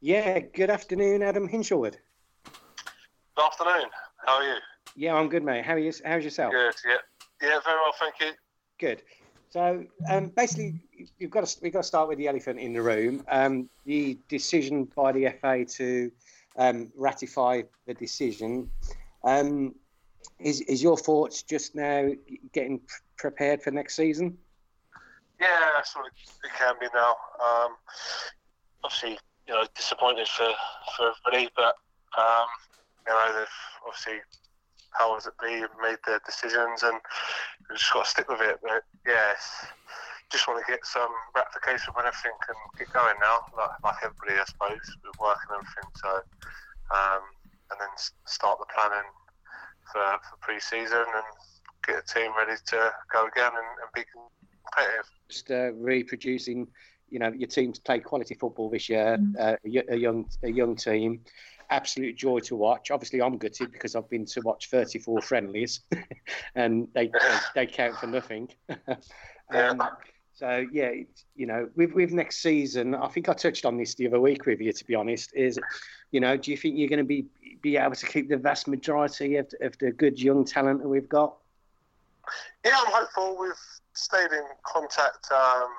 Yeah. 0.00 0.38
Good 0.38 0.70
afternoon, 0.70 1.22
Adam 1.22 1.46
Hinshelwood. 1.46 1.96
Good 3.36 3.44
afternoon. 3.44 3.90
How 4.24 4.36
are 4.36 4.42
you? 4.42 4.56
Yeah, 4.96 5.16
I'm 5.16 5.28
good, 5.28 5.44
mate. 5.44 5.66
How 5.66 5.74
are 5.74 5.78
you? 5.78 5.92
How's 6.02 6.24
yourself? 6.24 6.52
Good. 6.52 6.74
Yeah. 6.86 6.96
Yeah. 7.42 7.60
Very 7.62 7.76
well, 7.76 7.92
thank 8.00 8.14
you. 8.20 8.30
Good. 8.78 9.02
So 9.50 9.84
um, 10.08 10.28
basically, 10.28 10.80
you've 11.18 11.30
got 11.30 11.44
to 11.44 11.58
we've 11.60 11.74
got 11.74 11.82
to 11.82 11.86
start 11.86 12.08
with 12.08 12.16
the 12.16 12.28
elephant 12.28 12.58
in 12.58 12.72
the 12.72 12.80
room. 12.80 13.22
Um, 13.28 13.68
the 13.84 14.18
decision 14.30 14.88
by 14.96 15.12
the 15.12 15.28
FA 15.42 15.66
to 15.76 16.10
um, 16.56 16.92
ratify 16.96 17.62
the 17.86 17.94
decision. 17.94 18.70
Um, 19.24 19.74
is 20.38 20.60
is 20.62 20.82
your 20.82 20.96
thoughts 20.96 21.42
just 21.42 21.74
now 21.74 22.10
getting 22.52 22.80
pr- 22.80 23.02
prepared 23.16 23.62
for 23.62 23.70
next 23.70 23.96
season? 23.96 24.38
Yeah, 25.40 25.48
it, 25.78 26.50
can 26.56 26.74
be 26.80 26.86
now. 26.94 27.16
Um, 27.44 27.76
obviously, 28.82 29.18
you 29.46 29.54
know, 29.54 29.64
disappointed 29.74 30.28
for 30.28 30.48
for 30.96 31.12
everybody, 31.26 31.50
but 31.56 31.76
um, 32.16 32.46
you 33.06 33.12
know, 33.12 33.38
they've 33.38 33.46
obviously 33.86 34.20
powers 34.98 35.24
that 35.24 35.38
be 35.42 35.60
have 35.60 35.70
made 35.82 35.98
their 36.06 36.20
decisions, 36.24 36.82
and 36.82 36.98
we've 37.68 37.78
just 37.78 37.92
got 37.92 38.04
to 38.04 38.10
stick 38.10 38.28
with 38.28 38.40
it. 38.40 38.60
But 38.62 38.84
yes, 39.06 39.66
just 40.34 40.50
want 40.50 40.58
to 40.58 40.66
get 40.66 40.82
some 40.82 41.14
ratification 41.38 41.94
when 41.94 42.10
everything 42.10 42.34
can 42.42 42.58
get 42.74 42.90
going 42.90 43.14
now, 43.22 43.38
like, 43.54 43.78
like 43.86 43.98
everybody, 44.02 44.34
I 44.34 44.44
suppose, 44.50 44.82
with 45.06 45.14
work 45.22 45.38
and 45.46 45.62
everything. 45.62 45.86
So, 45.94 46.10
um, 46.90 47.22
and 47.70 47.78
then 47.78 47.92
start 48.26 48.58
the 48.58 48.66
planning 48.74 49.06
for, 49.94 50.02
for 50.26 50.36
pre-season 50.42 51.06
and 51.06 51.28
get 51.86 52.02
the 52.02 52.06
team 52.10 52.34
ready 52.34 52.58
to 52.74 52.90
go 53.14 53.30
again 53.30 53.54
and, 53.54 53.70
and 53.78 53.88
be 53.94 54.02
competitive. 54.10 55.06
Just 55.30 55.50
uh, 55.54 55.70
reproducing, 55.78 56.66
you 57.10 57.18
know, 57.22 57.30
your 57.30 57.48
team's 57.48 57.78
played 57.78 58.02
quality 58.02 58.34
football 58.34 58.68
this 58.70 58.88
year. 58.88 59.18
Uh, 59.38 59.54
a, 59.54 59.58
y- 59.64 59.88
a 59.88 59.96
young 59.96 60.26
a 60.42 60.50
young 60.50 60.74
team, 60.74 61.20
absolute 61.70 62.16
joy 62.16 62.40
to 62.40 62.56
watch. 62.56 62.90
Obviously, 62.90 63.22
I'm 63.22 63.38
gutted 63.38 63.70
because 63.70 63.94
I've 63.94 64.10
been 64.10 64.26
to 64.26 64.40
watch 64.40 64.68
34 64.70 65.22
friendlies, 65.22 65.80
and 66.54 66.88
they 66.94 67.06
they, 67.06 67.38
they 67.54 67.66
count 67.66 67.96
for 67.96 68.06
nothing. 68.06 68.48
um, 69.54 69.82
so 70.34 70.66
yeah, 70.72 70.90
you 71.36 71.46
know, 71.46 71.68
with 71.76 71.92
with 71.92 72.10
next 72.12 72.42
season, 72.42 72.94
I 72.94 73.08
think 73.08 73.28
I 73.28 73.34
touched 73.34 73.64
on 73.64 73.76
this 73.76 73.94
the 73.94 74.08
other 74.08 74.20
week 74.20 74.46
with 74.46 74.60
you. 74.60 74.72
To 74.72 74.84
be 74.84 74.94
honest, 74.94 75.32
is 75.34 75.58
you 76.10 76.20
know, 76.20 76.36
do 76.36 76.50
you 76.50 76.56
think 76.56 76.76
you're 76.76 76.88
going 76.88 76.98
to 76.98 77.04
be 77.04 77.26
be 77.62 77.76
able 77.76 77.94
to 77.94 78.06
keep 78.06 78.28
the 78.28 78.36
vast 78.36 78.66
majority 78.66 79.36
of, 79.36 79.48
of 79.60 79.78
the 79.78 79.92
good 79.92 80.20
young 80.20 80.44
talent 80.44 80.82
that 80.82 80.88
we've 80.88 81.08
got? 81.08 81.36
yeah, 82.64 82.76
I'm 82.78 82.92
hopeful. 82.92 83.36
We've 83.38 83.52
stayed 83.94 84.32
in 84.32 84.44
contact. 84.64 85.30
Um, 85.30 85.70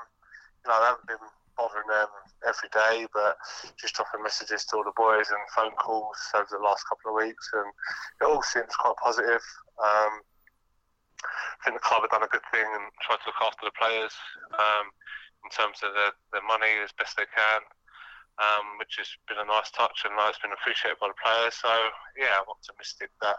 you 0.64 0.70
know, 0.70 0.76
I 0.76 0.86
haven't 0.89 1.08
been 1.08 1.18
bothering 1.58 1.88
them 1.88 2.08
every 2.47 2.70
day, 2.70 3.08
but 3.14 3.38
just 3.80 3.95
dropping 3.95 4.24
messages 4.24 4.66
to 4.66 4.78
all 4.78 4.84
the 4.84 4.93
boys 4.95 5.30
and 5.30 5.39
phone 5.56 5.76
calls 5.78 6.18
over 6.34 6.47
the 6.51 6.64
last 6.64 6.86
couple 6.88 7.12
of 7.12 7.26
weeks, 7.26 7.49
and 7.53 7.68
it 8.22 8.26
all 8.26 8.41
seems 8.41 8.76
quite 8.76 8.95
positive. 9.01 9.41
Um, 9.84 10.22
I 11.26 11.59
think 11.63 11.76
the 11.76 11.88
club 11.88 12.01
have 12.05 12.13
done 12.13 12.23
a 12.23 12.32
good 12.32 12.45
thing 12.53 12.65
and 12.65 12.89
tried 13.01 13.21
to 13.23 13.30
look 13.30 13.41
after 13.41 13.65
the 13.65 13.76
players 13.76 14.13
um, 14.55 14.89
in 15.43 15.49
terms 15.51 15.82
of 15.82 15.93
their, 15.93 16.13
their 16.34 16.45
money 16.45 16.69
as 16.84 16.93
best 16.95 17.17
they 17.17 17.30
can, 17.30 17.61
um, 18.41 18.78
which 18.78 18.97
has 18.97 19.09
been 19.30 19.41
a 19.41 19.47
nice 19.47 19.69
touch 19.71 20.05
and 20.05 20.13
it's 20.30 20.41
been 20.41 20.55
appreciated 20.55 20.97
by 20.99 21.09
the 21.09 21.19
players. 21.21 21.55
So, 21.57 21.69
yeah, 22.17 22.39
I'm 22.39 22.49
optimistic 22.49 23.09
that 23.21 23.38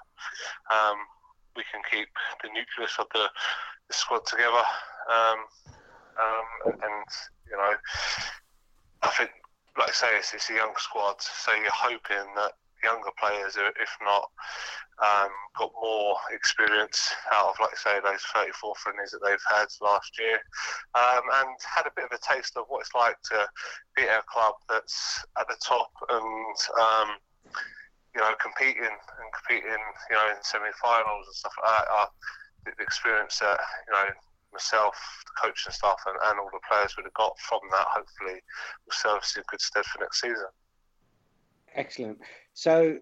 um, 0.71 0.99
we 1.55 1.65
can 1.73 1.83
keep 1.91 2.09
the 2.43 2.51
nucleus 2.53 2.99
of 2.99 3.07
the, 3.13 3.27
the 3.89 3.95
squad 3.95 4.27
together. 4.27 4.65
Um, 5.11 5.39
um, 6.17 6.49
and, 6.83 7.09
you 7.51 7.57
know, 7.57 7.75
I 9.03 9.11
think, 9.17 9.31
like 9.79 9.91
I 9.91 9.93
say, 9.93 10.11
it's, 10.17 10.33
it's 10.33 10.49
a 10.51 10.55
young 10.55 10.73
squad, 10.79 11.21
so 11.21 11.53
you're 11.53 11.71
hoping 11.71 12.33
that 12.37 12.53
younger 12.83 13.11
players, 13.19 13.57
if 13.57 13.93
not, 14.03 14.31
um, 15.03 15.31
got 15.57 15.73
more 15.81 16.17
experience 16.33 17.13
out 17.33 17.49
of, 17.49 17.55
like 17.61 17.77
say, 17.77 17.99
those 18.03 18.23
34 18.35 18.75
friendlies 18.77 19.11
that 19.11 19.21
they've 19.25 19.49
had 19.51 19.67
last 19.81 20.19
year, 20.19 20.39
um, 20.95 21.23
and 21.41 21.57
had 21.63 21.87
a 21.87 21.95
bit 21.97 22.07
of 22.07 22.13
a 22.13 22.35
taste 22.35 22.57
of 22.57 22.65
what 22.69 22.81
it's 22.81 22.95
like 22.95 23.17
to 23.31 23.47
be 23.97 24.03
at 24.03 24.21
a 24.21 24.31
club 24.31 24.55
that's 24.69 25.25
at 25.39 25.49
the 25.49 25.57
top 25.65 25.91
and. 26.09 26.57
Um, 26.81 27.09
you 28.17 28.23
know, 28.25 28.33
competing 28.41 28.89
and 28.89 29.31
competing, 29.37 29.77
you 30.09 30.17
know, 30.17 30.27
in 30.33 30.41
semi-finals 30.41 31.29
and 31.29 31.37
stuff 31.37 31.53
like 31.61 31.85
that. 31.85 32.09
The 32.65 32.83
experience 32.83 33.39
that 33.45 33.61
you 33.87 33.93
know 33.93 34.09
myself, 34.57 34.97
the 35.29 35.37
coach 35.37 35.67
and 35.67 35.75
staff, 35.75 36.01
and, 36.07 36.17
and 36.17 36.41
all 36.41 36.49
the 36.51 36.65
players 36.65 36.97
would 36.97 37.05
have 37.05 37.15
got 37.15 37.39
from 37.39 37.61
that, 37.71 37.87
hopefully, 37.93 38.41
will 38.89 38.97
serve 38.97 39.21
us 39.21 39.37
in 39.37 39.45
good 39.49 39.61
stead 39.61 39.85
for 39.85 40.01
next 40.01 40.21
season. 40.21 40.49
Excellent. 41.75 42.19
So, 42.55 42.99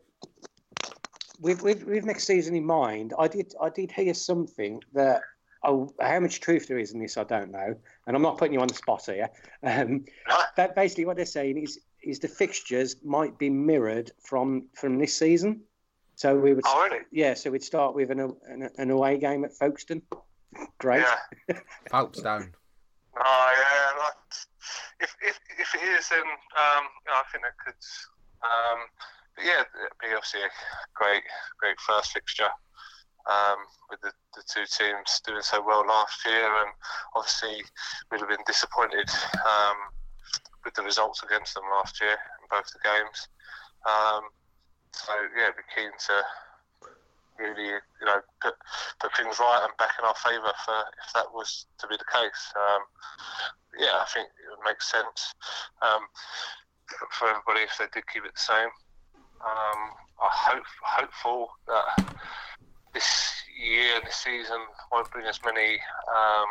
with, 1.40 1.62
with 1.62 1.84
with 1.84 2.04
next 2.04 2.26
season 2.26 2.54
in 2.54 2.64
mind, 2.64 3.12
I 3.18 3.28
did 3.28 3.54
I 3.60 3.68
did 3.68 3.90
hear 3.90 4.14
something 4.14 4.80
that 4.92 5.22
oh, 5.64 5.92
how 6.00 6.20
much 6.20 6.40
truth 6.40 6.68
there 6.68 6.78
is 6.78 6.92
in 6.92 7.00
this, 7.00 7.16
I 7.16 7.24
don't 7.24 7.50
know, 7.50 7.74
and 8.06 8.16
I'm 8.16 8.22
not 8.22 8.38
putting 8.38 8.54
you 8.54 8.60
on 8.60 8.68
the 8.68 8.74
spot 8.74 9.04
here. 9.06 9.28
Um, 9.62 10.04
that 10.56 10.74
basically 10.74 11.06
what 11.06 11.16
they're 11.16 11.26
saying 11.26 11.58
is 11.58 11.80
is 12.02 12.18
the 12.18 12.28
fixtures 12.28 12.96
might 13.02 13.38
be 13.38 13.50
mirrored 13.50 14.10
from 14.20 14.66
from 14.74 14.98
this 14.98 15.16
season. 15.16 15.62
So 16.16 16.36
we 16.36 16.54
would, 16.54 16.64
oh, 16.66 16.84
really? 16.84 17.04
yeah. 17.10 17.34
So 17.34 17.50
we'd 17.50 17.64
start 17.64 17.94
with 17.94 18.10
an, 18.10 18.20
an, 18.20 18.70
an 18.78 18.90
away 18.90 19.18
game 19.18 19.44
at 19.44 19.52
Folkestone. 19.52 20.02
Great. 20.78 21.04
Folkestone. 21.90 22.52
Oh 23.18 23.52
yeah, 23.56 24.10
if, 25.00 25.16
if 25.22 25.40
if 25.58 25.74
it 25.74 25.82
is, 25.98 26.08
then 26.08 26.20
um, 26.20 26.84
you 27.04 27.10
know, 27.10 27.18
I 27.18 27.22
think 27.32 27.44
that 27.44 27.56
could. 27.64 27.74
Um, 28.44 28.78
but 29.36 29.44
yeah, 29.44 29.64
it'd 29.64 29.98
be 30.00 30.14
obviously 30.14 30.44
a 30.44 30.52
great 30.94 31.24
great 31.58 31.80
first 31.80 32.12
fixture 32.12 32.52
um, 33.26 33.64
with 33.90 34.00
the, 34.00 34.12
the 34.36 34.44
two 34.46 34.68
teams 34.68 35.20
doing 35.24 35.42
so 35.42 35.64
well 35.64 35.84
last 35.86 36.24
year, 36.26 36.44
and 36.44 36.70
obviously 37.16 37.64
we'd 38.10 38.20
have 38.20 38.28
been 38.28 38.46
disappointed 38.46 39.08
um, 39.42 39.76
with 40.64 40.74
the 40.74 40.82
results 40.82 41.22
against 41.22 41.54
them 41.54 41.64
last 41.72 42.00
year 42.00 42.12
in 42.14 42.44
both 42.50 42.68
the 42.72 42.84
games. 42.84 43.28
Um, 43.88 44.28
so 44.92 45.12
yeah, 45.36 45.50
be 45.56 45.64
keen 45.74 45.90
to 45.90 46.16
really, 47.38 47.74
you 47.74 48.06
know, 48.06 48.20
put 48.40 48.54
put 49.00 49.16
things 49.16 49.40
right 49.40 49.64
and 49.64 49.76
back 49.78 49.96
in 49.98 50.04
our 50.04 50.14
favour 50.22 50.52
for 50.64 50.78
if 51.04 51.12
that 51.14 51.32
was 51.32 51.66
to 51.78 51.86
be 51.88 51.96
the 51.96 52.12
case. 52.12 52.52
Um, 52.54 52.82
yeah, 53.78 53.98
I 53.98 54.06
think 54.12 54.28
it 54.28 54.48
would 54.50 54.64
make 54.64 54.80
sense 54.80 55.34
um, 55.82 56.06
for- 56.98 57.28
everybody 57.28 57.60
if 57.60 57.76
they 57.78 57.86
did 57.92 58.06
keep 58.08 58.24
it 58.24 58.34
the 58.34 58.40
same. 58.40 58.70
Um, 59.40 59.80
I 60.22 60.30
hope 60.30 60.64
hopeful 60.82 61.48
that 61.66 62.16
this 62.92 63.32
year 63.58 63.96
and 63.96 64.06
this 64.06 64.16
season 64.16 64.58
won't 64.90 65.10
bring 65.10 65.26
as 65.26 65.40
many 65.44 65.78
um, 66.08 66.50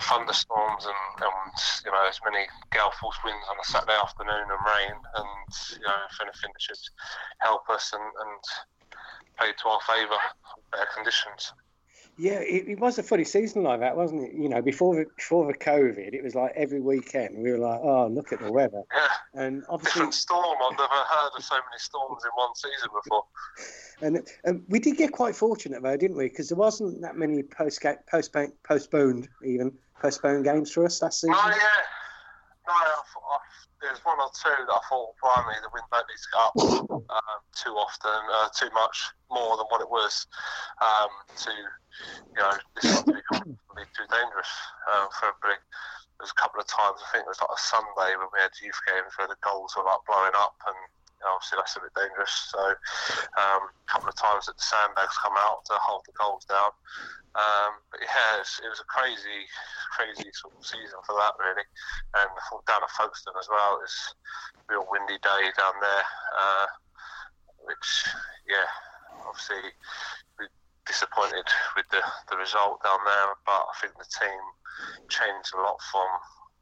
thunderstorms 0.00 0.84
and, 0.84 1.24
and 1.24 1.54
you 1.84 1.90
know 1.90 2.06
as 2.08 2.20
many 2.24 2.46
gale 2.72 2.92
force 3.00 3.16
winds 3.24 3.46
on 3.50 3.56
a 3.58 3.64
Saturday 3.64 3.96
afternoon 3.96 4.46
and 4.48 4.62
rain, 4.64 4.96
and 5.16 5.48
you 5.72 5.86
know 5.86 5.98
if 6.10 6.20
anything 6.20 6.50
it 6.54 6.62
should 6.62 6.78
help 7.38 7.68
us 7.70 7.92
and, 7.92 8.02
and 8.02 8.40
play 9.38 9.52
to 9.56 9.68
our 9.68 9.80
favour, 9.82 10.20
better 10.70 10.88
conditions. 10.94 11.52
Yeah, 12.16 12.38
it, 12.40 12.68
it 12.68 12.78
was 12.78 12.98
a 12.98 13.02
funny 13.02 13.24
season 13.24 13.64
like 13.64 13.80
that, 13.80 13.96
wasn't 13.96 14.22
it? 14.22 14.34
You 14.34 14.48
know, 14.48 14.62
before 14.62 14.94
the, 14.94 15.06
before 15.16 15.46
the 15.46 15.58
COVID, 15.58 16.14
it 16.14 16.22
was 16.22 16.34
like 16.34 16.52
every 16.54 16.80
weekend 16.80 17.36
we 17.38 17.50
were 17.50 17.58
like, 17.58 17.80
oh, 17.82 18.06
look 18.06 18.32
at 18.32 18.40
the 18.40 18.52
weather. 18.52 18.82
Yeah. 18.94 19.08
And 19.46 19.64
obviously, 19.68 19.98
Different 19.98 20.14
storm. 20.14 20.56
I've 20.64 20.78
never 20.78 20.92
heard 20.92 21.30
of 21.36 21.42
so 21.42 21.56
many 21.56 21.78
storms 21.78 22.22
in 22.24 22.30
one 22.36 22.54
season 22.54 22.88
before. 23.02 23.24
and, 24.00 24.28
and 24.44 24.62
we 24.68 24.78
did 24.78 24.96
get 24.96 25.10
quite 25.10 25.34
fortunate 25.34 25.82
though, 25.82 25.96
didn't 25.96 26.16
we? 26.16 26.28
Because 26.28 26.50
there 26.50 26.56
wasn't 26.56 27.00
that 27.02 27.16
many 27.16 27.42
post 27.42 27.84
postponed, 28.08 28.52
postponed 28.62 29.28
even 29.42 29.72
postponed 30.00 30.44
games 30.44 30.70
for 30.70 30.84
us 30.84 31.02
last 31.02 31.24
oh, 31.24 31.26
season. 31.26 31.50
No, 31.50 31.50
yeah. 31.50 31.62
No, 32.68 32.74
I 32.74 32.84
I, 32.84 33.38
there's 33.84 34.00
one 34.00 34.16
or 34.16 34.32
two 34.32 34.48
that 34.48 34.72
I 34.72 34.82
thought, 34.88 35.12
blimey, 35.20 35.60
the 35.60 35.68
wind 35.68 35.84
don't 35.92 36.08
need 36.08 36.16
to 36.16 36.32
up 36.40 36.56
um, 37.12 37.40
too 37.52 37.76
often, 37.76 38.16
uh, 38.32 38.48
too 38.56 38.72
much 38.72 39.12
more 39.28 39.60
than 39.60 39.68
what 39.68 39.84
it 39.84 39.90
was 39.92 40.26
um, 40.80 41.12
to, 41.44 41.52
you 41.52 42.40
know, 42.40 42.56
this 42.80 43.04
become 43.04 43.52
really 43.68 43.84
too 43.92 44.08
dangerous 44.08 44.52
um, 44.88 45.12
for 45.12 45.28
everybody. 45.28 45.60
There's 46.16 46.32
a 46.32 46.40
couple 46.40 46.64
of 46.64 46.66
times, 46.66 47.04
I 47.04 47.06
think 47.12 47.28
it 47.28 47.32
was 47.36 47.44
like 47.44 47.52
a 47.52 47.60
Sunday 47.60 48.16
when 48.16 48.32
we 48.32 48.40
had 48.40 48.56
youth 48.56 48.80
games 48.88 49.12
where 49.20 49.28
the 49.28 49.36
goals 49.44 49.76
were 49.76 49.84
like 49.84 50.00
blowing 50.08 50.32
up 50.32 50.56
and 50.64 50.78
obviously 51.26 51.56
that's 51.58 51.76
a 51.76 51.84
bit 51.84 51.94
dangerous. 51.96 52.34
So 52.52 52.60
um, 53.40 53.62
a 53.68 53.88
couple 53.88 54.08
of 54.08 54.16
times 54.16 54.46
that 54.46 54.56
the 54.56 54.66
sandbags 54.66 55.16
come 55.18 55.34
out 55.38 55.64
to 55.66 55.74
hold 55.80 56.04
the 56.06 56.16
goals 56.16 56.44
down. 56.44 56.72
Um, 57.34 57.82
but 57.90 57.98
yeah, 57.98 58.38
it 58.38 58.70
was, 58.70 58.78
a 58.78 58.86
crazy, 58.86 59.42
crazy 59.90 60.30
sort 60.38 60.54
of 60.54 60.62
season 60.62 61.02
for 61.02 61.18
that 61.18 61.34
really. 61.40 61.66
And 62.14 62.30
I 62.30 62.42
thought 62.46 62.66
down 62.66 62.86
at 62.86 62.94
Folkestone 62.94 63.34
as 63.38 63.50
well, 63.50 63.82
it 63.82 63.86
was 63.90 63.98
a 64.54 64.62
real 64.70 64.86
windy 64.86 65.18
day 65.18 65.42
down 65.58 65.74
there, 65.82 66.06
uh, 66.38 66.66
which 67.66 68.06
yeah, 68.46 68.70
obviously 69.26 69.74
disappointed 70.86 71.48
with 71.74 71.88
the, 71.90 72.02
the 72.30 72.36
result 72.36 72.82
down 72.84 73.02
there. 73.02 73.34
But 73.42 73.66
I 73.66 73.74
think 73.80 73.98
the 73.98 74.06
team 74.06 74.42
changed 75.10 75.50
a 75.54 75.60
lot 75.60 75.82
from 75.90 76.06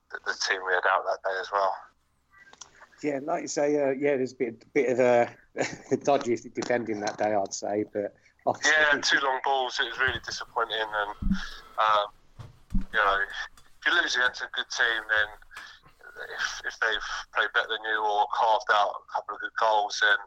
the, 0.09 0.19
the 0.25 0.37
team 0.41 0.65
we 0.65 0.73
had 0.73 0.89
out 0.89 1.05
that 1.05 1.21
day 1.21 1.37
as 1.37 1.51
well. 1.53 1.75
Yeah, 3.03 3.19
like 3.23 3.43
you 3.43 3.49
say, 3.49 3.77
uh, 3.83 3.91
yeah, 3.91 4.17
there's 4.17 4.33
a 4.33 4.37
bit, 4.37 4.73
bit 4.73 4.89
of 4.91 5.01
a 5.01 5.29
dodgy 6.05 6.37
defending 6.55 7.01
that 7.01 7.19
day, 7.19 7.35
I'd 7.35 7.53
say. 7.53 7.85
But 7.93 8.15
obviously, 8.47 8.73
Yeah, 8.79 9.01
two 9.01 9.19
long 9.21 9.41
balls. 9.45 9.79
It 9.81 9.91
was 9.91 9.99
really 9.99 10.23
disappointing, 10.25 10.79
and 10.79 11.11
um, 11.83 12.07
you 12.95 13.01
know, 13.01 13.19
if 13.19 13.83
you 13.87 14.01
lose 14.01 14.15
against 14.15 14.43
a 14.43 14.49
good 14.55 14.71
team, 14.71 15.03
then 15.11 15.29
if, 16.31 16.73
if 16.73 16.75
they've 16.79 17.09
played 17.35 17.51
better 17.55 17.75
than 17.75 17.83
you 17.83 17.99
or 17.99 18.27
carved 18.31 18.71
out 18.71 19.03
a 19.03 19.07
couple 19.11 19.35
of 19.35 19.41
good 19.43 19.57
goals, 19.59 19.99
then 19.99 20.19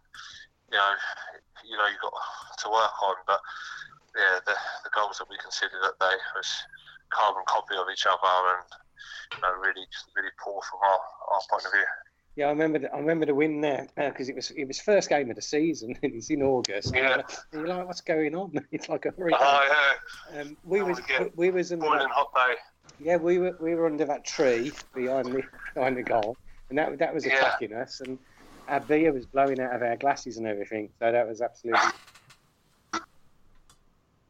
you 0.72 0.78
know, 0.78 0.94
you 1.64 1.78
know, 1.78 1.88
you've 1.88 2.04
got 2.04 2.14
to 2.60 2.68
work 2.70 2.96
on. 3.04 3.16
But 3.24 3.40
yeah, 4.20 4.44
the, 4.44 4.56
the 4.84 4.92
goals 4.92 5.20
that 5.20 5.30
we 5.30 5.40
conceded 5.40 5.80
that 5.80 6.00
day 6.04 6.18
was 6.36 6.50
carbon 7.14 7.44
copy 7.48 7.80
of 7.80 7.88
each 7.88 8.04
other, 8.04 8.36
and 8.60 8.68
you 9.32 9.42
know, 9.48 9.54
really, 9.64 9.88
really 10.16 10.34
poor 10.44 10.60
from 10.68 10.84
our, 10.84 11.00
our 11.32 11.44
point 11.48 11.64
of 11.64 11.72
view. 11.72 11.88
Yeah, 12.36 12.48
I 12.48 12.50
remember, 12.50 12.80
the, 12.80 12.94
I 12.94 12.98
remember 13.00 13.26
the 13.26 13.34
win 13.36 13.62
there 13.62 13.88
because 13.96 14.28
it 14.30 14.36
was 14.36 14.52
it 14.52 14.66
was 14.66 14.80
first 14.80 15.10
game 15.10 15.30
of 15.30 15.36
the 15.36 15.42
season 15.42 15.96
and 16.04 16.14
it's 16.16 16.30
in 16.30 16.42
August. 16.42 16.94
Yeah. 16.94 17.22
And 17.54 17.62
you're 17.62 17.68
like, 17.68 17.88
what's 17.88 18.02
going 18.02 18.36
on? 18.36 18.52
It's 18.72 18.90
like 18.90 19.06
a 19.06 19.12
hurricane. 19.18 19.40
Oh 19.42 19.94
yeah. 20.34 20.42
Um, 20.42 20.58
we 20.64 20.82
was 20.82 21.00
get 21.02 21.36
we 21.38 21.50
was 21.52 21.72
under 21.72 21.86
Boiling 21.86 22.10
hot 22.10 22.32
day. 22.36 22.56
yeah 23.00 23.18
we 23.18 23.38
were 23.40 23.56
we 23.62 23.74
were 23.76 23.86
under 23.86 24.06
that 24.06 24.26
tree 24.26 24.72
behind 24.94 25.26
the 25.28 25.44
behind 25.74 25.98
the 25.98 26.04
goal, 26.04 26.36
and 26.70 26.78
that 26.78 26.98
that 27.00 27.14
was 27.14 27.26
Yeah. 27.26 27.38
attacking 27.38 27.74
us, 27.74 28.02
and 28.02 28.20
our 28.68 28.80
beer 28.82 29.14
was 29.14 29.26
blowing 29.26 29.60
out 29.60 29.74
of 29.76 29.82
our 29.82 29.96
glasses 29.96 30.38
and 30.38 30.48
everything. 30.48 30.90
So 31.00 31.12
that 31.12 31.28
was 31.28 31.40
absolutely. 31.42 31.80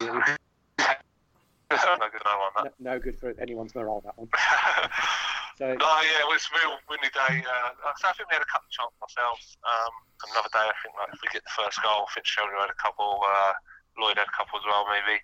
no 0.00 0.08
good, 2.10 2.22
no 2.24 2.38
one. 2.38 2.52
That. 2.64 2.74
No, 2.78 2.92
no 2.92 2.98
good 3.00 3.18
for 3.18 3.34
anyone's 3.40 3.74
morale 3.74 4.02
that 4.04 4.16
one. 4.16 4.28
So 5.56 5.72
No, 5.72 5.92
yeah, 6.04 6.20
it 6.20 6.28
was 6.28 6.44
a 6.44 6.52
real 6.60 6.76
windy 6.88 7.08
day. 7.08 7.40
Uh, 7.40 7.92
so 7.96 8.08
I 8.08 8.12
think 8.12 8.28
we 8.28 8.36
had 8.36 8.44
a 8.44 8.52
couple 8.52 8.68
of 8.68 8.74
chances 8.76 9.00
ourselves. 9.00 9.56
Um, 9.64 9.92
another 10.32 10.52
day, 10.52 10.68
I 10.68 10.76
think 10.84 10.92
like 11.00 11.12
if 11.16 11.20
we 11.24 11.32
get 11.32 11.44
the 11.48 11.56
first 11.56 11.80
goal, 11.80 12.04
Fitzgerald 12.12 12.52
had 12.60 12.68
a 12.68 12.76
couple, 12.76 13.24
uh, 13.24 13.56
Lloyd 13.96 14.20
had 14.20 14.28
a 14.28 14.36
couple 14.36 14.60
as 14.60 14.66
well, 14.68 14.84
maybe. 14.92 15.16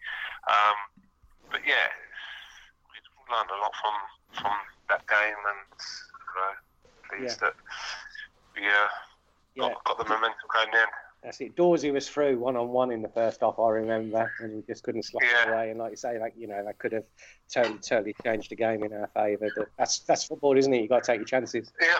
Um, 0.48 0.76
but 1.52 1.60
yeah, 1.68 1.92
we 2.88 2.96
learned 3.28 3.52
a 3.52 3.60
lot 3.60 3.76
from 3.76 3.96
from 4.32 4.56
that 4.88 5.04
game, 5.04 5.36
and 5.36 5.60
know, 6.34 6.52
pleased 7.08 7.40
that 7.40 7.54
we 8.56 8.66
uh, 8.66 9.68
got, 9.68 9.84
got 9.84 9.98
the 9.98 10.04
momentum 10.04 10.48
going 10.52 10.68
in. 10.68 10.90
That's 11.22 11.40
it. 11.40 11.54
Dawsey 11.54 11.92
was 11.92 12.08
through 12.08 12.38
one 12.38 12.56
on 12.56 12.68
one 12.68 12.90
in 12.90 13.00
the 13.00 13.08
first 13.08 13.42
half, 13.42 13.58
I 13.58 13.68
remember, 13.68 14.32
and 14.40 14.56
we 14.56 14.62
just 14.62 14.82
couldn't 14.82 15.04
slot 15.04 15.22
it 15.22 15.48
away. 15.48 15.70
And 15.70 15.78
like 15.78 15.92
you 15.92 15.96
say, 15.96 16.18
like 16.18 16.34
you 16.36 16.48
know, 16.48 16.64
that 16.64 16.78
could 16.78 16.92
have 16.92 17.04
totally, 17.52 17.78
totally 17.78 18.16
changed 18.24 18.50
the 18.50 18.56
game 18.56 18.82
in 18.82 18.92
our 18.92 19.08
favour. 19.14 19.48
But 19.56 19.68
that's 19.78 20.00
that's 20.00 20.24
football, 20.24 20.56
isn't 20.56 20.72
it? 20.72 20.80
You've 20.80 20.90
got 20.90 21.04
to 21.04 21.12
take 21.12 21.18
your 21.18 21.26
chances. 21.26 21.72
Yeah, 21.80 21.98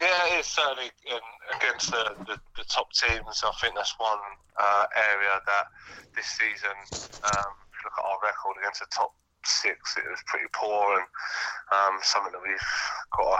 yeah, 0.00 0.34
it 0.34 0.40
is 0.40 0.46
certainly 0.46 0.90
in, 1.06 1.20
against 1.56 1.90
the, 1.90 2.14
the, 2.26 2.38
the 2.56 2.64
top 2.64 2.92
teams. 2.92 3.42
I 3.44 3.52
think 3.60 3.74
that's 3.76 3.94
one 3.98 4.18
uh, 4.58 4.84
area 5.12 5.40
that 5.46 5.66
this 6.16 6.26
season, 6.26 6.74
um, 7.22 7.52
if 7.70 7.78
you 7.78 7.84
look 7.84 7.98
at 7.98 8.04
our 8.04 8.18
record 8.22 8.56
against 8.60 8.80
the 8.80 8.86
top 8.90 9.14
six, 9.44 9.96
it 9.96 10.10
was 10.10 10.20
pretty 10.26 10.46
poor, 10.52 10.98
and 10.98 11.06
um, 11.72 12.00
something 12.02 12.32
that 12.32 12.42
we've 12.42 12.58
got 13.16 13.38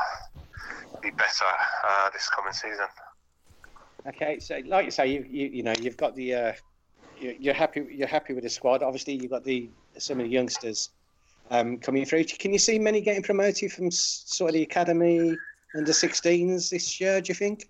to 0.95 1.01
be 1.01 1.11
better 1.11 1.51
uh, 1.89 2.11
this 2.11 2.29
coming 2.29 2.53
season. 2.53 2.87
Okay, 4.07 4.39
so 4.39 4.61
like 4.67 4.85
you 4.85 4.91
say, 4.91 5.07
you 5.07 5.27
you, 5.29 5.49
you 5.49 5.63
know 5.63 5.75
you've 5.81 5.97
got 5.97 6.15
the 6.15 6.35
uh, 6.35 6.53
you, 7.19 7.37
you're 7.39 7.55
happy 7.55 7.87
you're 7.91 8.09
happy 8.09 8.35
with 8.35 8.45
the 8.45 8.51
squad. 8.51 8.83
Obviously, 8.83 9.15
you've 9.15 9.31
got 9.31 9.45
the 9.45 9.71
some 9.99 10.21
of 10.21 10.27
the 10.27 10.31
youngsters 10.31 10.91
um, 11.51 11.79
coming 11.79 12.05
through. 12.05 12.25
Can 12.25 12.53
you 12.53 12.59
see 12.59 12.79
many 12.79 13.01
getting 13.01 13.23
promoted 13.23 13.73
from 13.73 13.91
sort 13.91 14.51
of 14.51 14.55
the 14.55 14.63
academy 14.63 15.37
under 15.77 15.93
16s 15.93 16.71
this 16.71 17.01
year? 17.01 17.21
Do 17.21 17.31
you 17.31 17.35
think? 17.35 17.69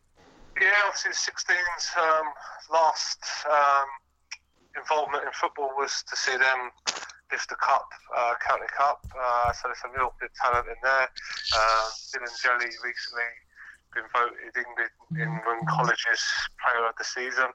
Yeah, 0.60 0.68
obviously 0.86 1.12
the 1.12 1.54
16s 1.54 1.96
um, 1.98 2.26
last 2.72 3.18
um, 3.50 3.86
involvement 4.76 5.24
in 5.24 5.32
football 5.32 5.70
was 5.76 6.04
to 6.08 6.16
see 6.16 6.36
them 6.36 6.70
lift 7.32 7.48
the 7.48 7.56
cup, 7.56 7.88
uh, 8.14 8.34
county 8.46 8.68
cup. 8.76 9.00
Uh, 9.18 9.52
so 9.52 9.68
there's 9.68 9.80
some 9.80 9.92
real 9.96 10.14
good 10.20 10.30
talent 10.40 10.66
in 10.68 10.76
there. 10.82 11.08
Uh, 11.56 11.88
Dylan 12.12 12.30
Jelly 12.42 12.70
recently 12.84 13.30
been 13.94 14.04
voted 14.12 14.52
England, 14.56 14.92
England 15.16 15.68
College's 15.68 16.24
Player 16.60 16.86
of 16.88 16.96
the 16.96 17.04
Season. 17.04 17.48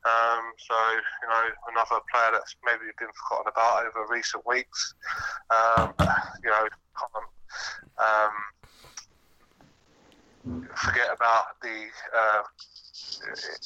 Um, 0.00 0.56
so 0.56 0.74
you 0.96 1.28
know 1.28 1.44
another 1.68 2.00
player 2.08 2.32
that's 2.32 2.56
maybe 2.64 2.88
been 2.96 3.12
forgotten 3.12 3.52
about 3.52 3.84
over 3.84 4.08
recent 4.08 4.46
weeks. 4.46 4.94
Um, 5.52 5.92
you 6.42 6.48
know, 6.48 6.64
can't, 6.96 7.28
um, 8.00 8.34
forget 10.72 11.12
about 11.12 11.60
the 11.60 11.92
uh, 12.16 12.42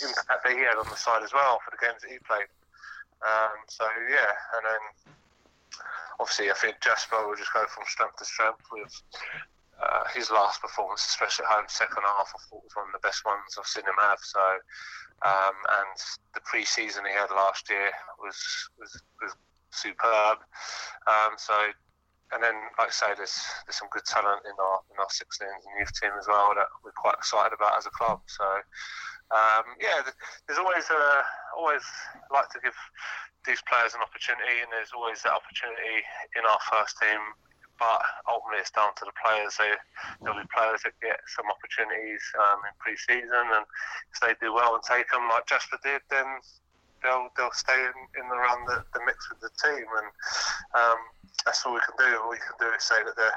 impact 0.03 0.43
that 0.43 0.53
he 0.53 0.59
had 0.59 0.75
on 0.75 0.91
the 0.91 0.97
side 0.99 1.23
as 1.23 1.33
well 1.33 1.61
for 1.63 1.71
the 1.71 1.79
games 1.79 2.03
that 2.03 2.11
he 2.11 2.19
played. 2.27 2.51
Um, 3.23 3.57
so 3.69 3.87
yeah, 4.11 4.35
and 4.59 4.63
then 4.67 4.83
obviously 6.19 6.51
I 6.51 6.55
think 6.55 6.81
Jasper 6.83 7.27
will 7.27 7.37
just 7.37 7.53
go 7.55 7.65
from 7.67 7.85
strength 7.87 8.17
to 8.19 8.25
strength 8.25 8.67
with 8.73 8.91
uh, 9.81 10.05
his 10.15 10.31
last 10.31 10.61
performance, 10.61 11.07
especially 11.07 11.47
at 11.47 11.53
home 11.53 11.65
second 11.69 12.03
half. 12.03 12.31
I 12.35 12.39
thought 12.51 12.63
was 12.63 12.77
one 12.77 12.87
of 12.91 12.95
the 12.95 13.07
best 13.07 13.25
ones 13.25 13.57
I've 13.59 13.67
seen 13.67 13.85
him 13.85 13.99
have. 14.01 14.19
So 14.23 14.43
um, 15.23 15.57
and 15.83 15.97
the 16.35 16.41
pre-season 16.45 17.05
he 17.07 17.13
had 17.13 17.31
last 17.31 17.71
year 17.71 17.91
was 18.19 18.37
was, 18.79 19.03
was 19.23 19.37
superb. 19.71 20.39
Um, 21.07 21.35
so 21.37 21.55
and 22.33 22.43
then, 22.43 22.57
like 22.79 22.91
I 22.91 22.97
say, 22.97 23.11
there's 23.15 23.37
there's 23.67 23.79
some 23.79 23.93
good 23.95 24.05
talent 24.05 24.43
in 24.43 24.57
our 24.59 24.79
in 24.91 24.99
our 24.99 25.11
16s 25.13 25.39
and 25.45 25.75
youth 25.79 25.95
team 25.95 26.11
as 26.19 26.27
well 26.27 26.51
that 26.59 26.67
we're 26.83 26.97
quite 26.97 27.15
excited 27.15 27.55
about 27.55 27.79
as 27.79 27.87
a 27.87 27.95
club. 27.95 28.27
So 28.27 28.45
um, 29.31 29.79
yeah, 29.79 30.03
there's 30.47 30.59
always 30.59 30.89
uh, 30.91 31.23
always 31.57 31.85
like 32.35 32.51
to 32.51 32.61
give 32.61 32.77
these 33.47 33.63
players 33.71 33.95
an 33.95 34.03
opportunity, 34.03 34.61
and 34.65 34.73
there's 34.73 34.91
always 34.97 35.23
that 35.23 35.37
opportunity 35.37 36.03
in 36.35 36.43
our 36.43 36.61
first 36.73 36.99
team. 36.99 37.21
But 37.79 38.01
ultimately, 38.31 38.63
it's 38.63 38.71
down 38.71 38.95
to 39.03 39.05
the 39.05 39.17
players. 39.19 39.59
They, 39.59 39.75
there'll 40.23 40.39
be 40.39 40.47
players 40.55 40.87
that 40.87 40.95
get 41.03 41.19
some 41.35 41.51
opportunities 41.51 42.23
um, 42.39 42.63
in 42.63 42.75
pre-season, 42.79 43.45
and 43.51 43.67
if 44.15 44.19
they 44.23 44.39
do 44.39 44.55
well 44.55 44.79
and 44.79 44.85
take 44.87 45.11
them 45.11 45.27
like 45.27 45.51
Jasper 45.51 45.83
did, 45.83 46.01
then 46.07 46.27
they'll 47.03 47.29
they'll 47.37 47.53
stay 47.53 47.77
in, 47.77 47.99
in 48.15 48.31
run, 48.31 48.63
the, 48.71 48.87
the 48.95 49.03
mix 49.03 49.27
with 49.27 49.43
the 49.43 49.53
team, 49.59 49.85
and 49.85 50.09
um, 50.79 51.01
that's 51.43 51.67
all 51.67 51.75
we 51.75 51.83
can 51.83 51.99
do. 51.99 52.15
All 52.23 52.31
we 52.31 52.39
can 52.39 52.55
do 52.63 52.71
is 52.71 52.87
say 52.87 53.03
that 53.03 53.19
there 53.19 53.37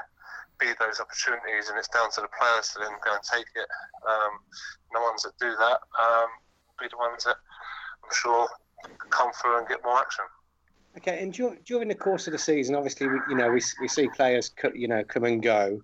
be 0.58 0.74
those 0.78 0.98
opportunities, 0.98 1.68
and 1.68 1.78
it's 1.78 1.90
down 1.90 2.10
to 2.14 2.20
the 2.22 2.32
players 2.34 2.74
to 2.74 2.82
then 2.82 2.94
go 3.02 3.14
and 3.14 3.22
take 3.22 3.46
it. 3.54 3.68
Um, 4.06 4.38
the 4.92 5.00
ones 5.00 5.22
that 5.22 5.34
do 5.38 5.50
that 5.50 5.78
um, 5.98 6.30
be 6.80 6.86
the 6.90 6.98
ones 6.98 7.24
that 7.24 7.36
I'm 8.02 8.14
sure 8.14 8.48
come 9.10 9.30
through 9.32 9.58
and 9.58 9.68
get 9.68 9.82
more 9.84 9.98
action. 9.98 10.24
Okay, 10.98 11.22
and 11.22 11.32
dur- 11.32 11.58
during 11.64 11.86
the 11.86 11.94
course 11.94 12.26
of 12.26 12.32
the 12.32 12.38
season, 12.38 12.74
obviously, 12.74 13.06
we, 13.06 13.20
you 13.30 13.36
know, 13.36 13.50
we, 13.52 13.60
we 13.80 13.86
see 13.86 14.08
players, 14.08 14.50
you 14.74 14.88
know, 14.88 15.04
come 15.04 15.22
and 15.22 15.40
go. 15.40 15.80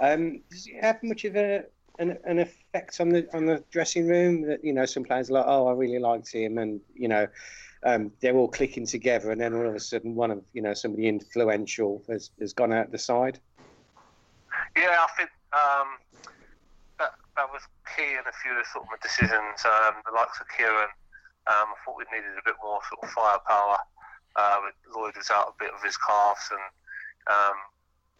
Um, 0.00 0.40
does 0.50 0.68
it 0.68 0.80
have 0.80 1.02
much 1.02 1.24
of 1.24 1.34
a 1.34 1.64
an, 1.98 2.16
an 2.24 2.38
effect 2.38 3.00
on 3.00 3.08
the 3.08 3.26
on 3.34 3.44
the 3.44 3.64
dressing 3.72 4.06
room? 4.06 4.42
That 4.42 4.64
you 4.64 4.72
know, 4.72 4.86
some 4.86 5.02
players 5.02 5.30
are 5.30 5.34
like, 5.34 5.46
oh, 5.48 5.66
I 5.66 5.72
really 5.72 5.98
liked 5.98 6.32
him, 6.32 6.58
and 6.58 6.80
you 6.94 7.08
know, 7.08 7.26
um, 7.82 8.12
they're 8.20 8.36
all 8.36 8.46
clicking 8.46 8.86
together, 8.86 9.32
and 9.32 9.40
then 9.40 9.52
all 9.52 9.66
of 9.66 9.74
a 9.74 9.80
sudden, 9.80 10.14
one 10.14 10.30
of 10.30 10.44
you 10.52 10.62
know 10.62 10.74
somebody 10.74 11.08
influential 11.08 12.04
has, 12.08 12.30
has 12.38 12.52
gone 12.52 12.72
out 12.72 12.92
the 12.92 12.98
side. 12.98 13.40
Yeah, 14.76 14.96
I 15.00 15.08
think 15.18 15.30
um, 15.52 15.88
that 17.00 17.10
that 17.36 17.50
was 17.50 17.62
key 17.96 18.12
in 18.12 18.22
a 18.28 18.34
few 18.44 18.52
of 18.52 18.64
sort 18.66 18.84
of 18.84 18.90
my 18.90 18.98
decisions. 19.02 19.58
Um, 19.64 19.94
the 20.06 20.12
likes 20.14 20.40
of 20.40 20.46
Kieran, 20.56 20.88
um, 21.50 21.66
I 21.66 21.76
thought 21.84 21.98
we 21.98 22.04
needed 22.14 22.38
a 22.38 22.44
bit 22.44 22.54
more 22.62 22.78
sort 22.88 23.02
of 23.02 23.10
firepower. 23.10 23.78
With 24.36 24.76
Lloyd 24.96 25.16
was 25.16 25.30
out 25.30 25.54
a 25.54 25.58
bit 25.58 25.72
of 25.74 25.82
his 25.82 25.96
calves, 25.96 26.48
and 26.50 26.66
um, 27.28 27.56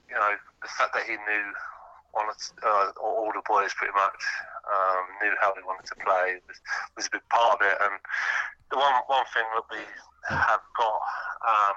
you 0.09 0.15
know 0.15 0.33
the 0.63 0.69
fact 0.69 0.95
that 0.95 1.05
he 1.05 1.17
knew 1.17 1.47
one 2.13 2.29
of, 2.29 2.37
uh, 2.63 2.93
all 3.01 3.33
the 3.33 3.43
boys 3.49 3.73
pretty 3.75 3.97
much 3.97 4.21
um, 4.69 5.05
knew 5.25 5.33
how 5.41 5.53
they 5.55 5.65
wanted 5.65 5.89
to 5.89 5.97
play 6.05 6.37
was, 6.47 6.61
was 6.97 7.07
a 7.09 7.17
big 7.17 7.25
part 7.33 7.57
of 7.57 7.61
it. 7.65 7.77
And 7.81 7.97
the 8.71 8.77
one 8.77 8.95
one 9.09 9.25
thing 9.33 9.49
that 9.57 9.67
we 9.73 9.81
have 10.29 10.61
got 10.77 11.01
um, 11.49 11.77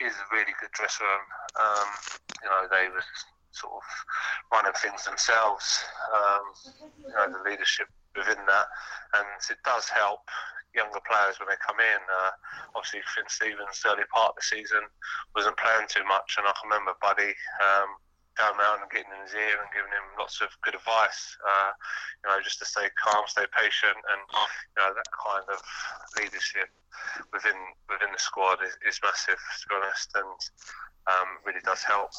is 0.00 0.14
a 0.16 0.26
really 0.34 0.56
good 0.60 0.72
dressing 0.72 1.06
room. 1.06 1.26
Um, 1.60 1.88
you 2.42 2.48
know, 2.48 2.62
they 2.72 2.88
were 2.88 3.04
sort 3.52 3.76
of 3.76 3.86
running 4.50 4.76
things 4.80 5.04
themselves. 5.04 5.84
Um, 6.10 6.44
you 7.06 7.12
know, 7.12 7.28
the 7.28 7.44
leadership 7.48 7.88
within 8.16 8.40
that, 8.48 8.66
and 9.14 9.28
it 9.50 9.60
does 9.64 9.88
help 9.88 10.24
younger 10.74 11.00
players 11.04 11.38
when 11.38 11.48
they 11.48 11.60
come 11.60 11.78
in. 11.80 12.00
Uh, 12.08 12.32
obviously, 12.74 13.00
Finn 13.12 13.28
Stevens, 13.28 13.82
early 13.84 14.08
part 14.12 14.34
of 14.34 14.36
the 14.40 14.46
season, 14.46 14.84
wasn't 15.36 15.56
playing 15.56 15.88
too 15.88 16.04
much, 16.04 16.36
and 16.36 16.48
I 16.48 16.52
can 16.56 16.68
remember 16.68 16.96
Buddy 17.00 17.32
um, 17.60 17.96
going 18.36 18.56
around 18.56 18.80
and 18.80 18.90
getting 18.90 19.12
in 19.12 19.22
his 19.24 19.36
ear 19.36 19.60
and 19.60 19.68
giving 19.72 19.92
him 19.92 20.06
lots 20.16 20.40
of 20.40 20.48
good 20.64 20.74
advice. 20.74 21.36
Uh, 21.44 21.72
you 22.22 22.26
know, 22.28 22.38
just 22.40 22.58
to 22.60 22.66
stay 22.66 22.88
calm, 22.96 23.24
stay 23.28 23.44
patient, 23.52 23.96
and 23.96 24.20
you 24.32 24.76
know 24.80 24.90
that 24.96 25.08
kind 25.12 25.46
of 25.52 25.60
leadership 26.16 26.68
within 27.32 27.56
within 27.88 28.12
the 28.12 28.20
squad 28.20 28.58
is, 28.64 28.76
is 28.88 29.00
massive, 29.02 29.40
to 29.40 29.64
be 29.68 29.74
honest, 29.76 30.08
and 30.16 30.38
um, 31.08 31.28
really 31.44 31.62
does 31.64 31.82
help. 31.82 32.10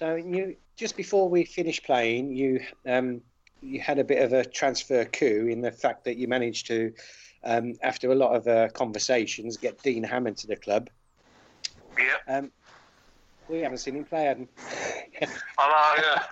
So 0.00 0.14
you 0.16 0.56
just 0.76 0.96
before 0.96 1.28
we 1.28 1.44
finished 1.44 1.84
playing, 1.84 2.32
you 2.32 2.60
um, 2.86 3.20
you 3.60 3.80
had 3.80 3.98
a 3.98 4.04
bit 4.04 4.22
of 4.22 4.32
a 4.32 4.44
transfer 4.44 5.04
coup 5.04 5.46
in 5.50 5.60
the 5.60 5.72
fact 5.72 6.04
that 6.04 6.16
you 6.16 6.28
managed 6.28 6.66
to, 6.68 6.92
um, 7.44 7.74
after 7.82 8.10
a 8.12 8.14
lot 8.14 8.34
of 8.34 8.46
uh, 8.46 8.68
conversations, 8.68 9.56
get 9.56 9.82
Dean 9.82 10.02
Hammond 10.02 10.36
to 10.38 10.46
the 10.46 10.56
club. 10.56 10.90
Yeah. 11.98 12.36
Um, 12.36 12.50
we 13.48 13.60
haven't 13.60 13.78
seen 13.78 13.96
him 13.96 14.04
play, 14.04 14.24
hadn't 14.24 14.48
I 15.58 15.96
know, 15.96 16.02
yeah. 16.02 16.22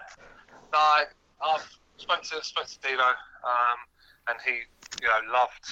No, 0.72 1.04
I've 1.46 1.78
spoke 1.96 2.22
to 2.22 2.44
spoke 2.44 2.66
to 2.66 2.78
Dino, 2.80 3.02
um, 3.02 3.78
and 4.28 4.38
he, 4.44 4.52
you 5.02 5.08
know, 5.08 5.32
loved 5.32 5.66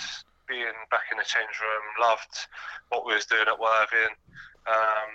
being 0.49 0.75
back 0.91 1.05
in 1.13 1.19
the 1.19 1.25
change 1.25 1.61
room, 1.61 2.09
loved 2.09 2.49
what 2.89 3.07
we 3.07 3.15
was 3.15 3.27
doing 3.27 3.45
at 3.47 3.59
Worthing, 3.59 4.15
um, 4.67 5.11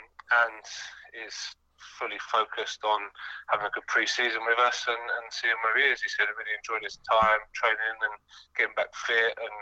and 0.46 0.64
is 1.26 1.56
fully 1.98 2.20
focused 2.32 2.84
on 2.84 3.00
having 3.50 3.68
a 3.68 3.74
good 3.74 3.86
pre-season 3.88 4.42
with 4.46 4.60
us 4.60 4.86
and, 4.88 4.98
and 4.98 5.26
seeing 5.30 5.58
where 5.64 5.78
he 5.78 5.90
is. 5.90 6.02
He 6.02 6.10
said 6.10 6.28
he 6.30 6.36
really 6.38 6.58
enjoyed 6.58 6.84
his 6.84 7.00
time 7.10 7.42
training 7.54 7.98
and 8.02 8.16
getting 8.58 8.76
back 8.76 8.94
fit, 8.94 9.38
and 9.38 9.56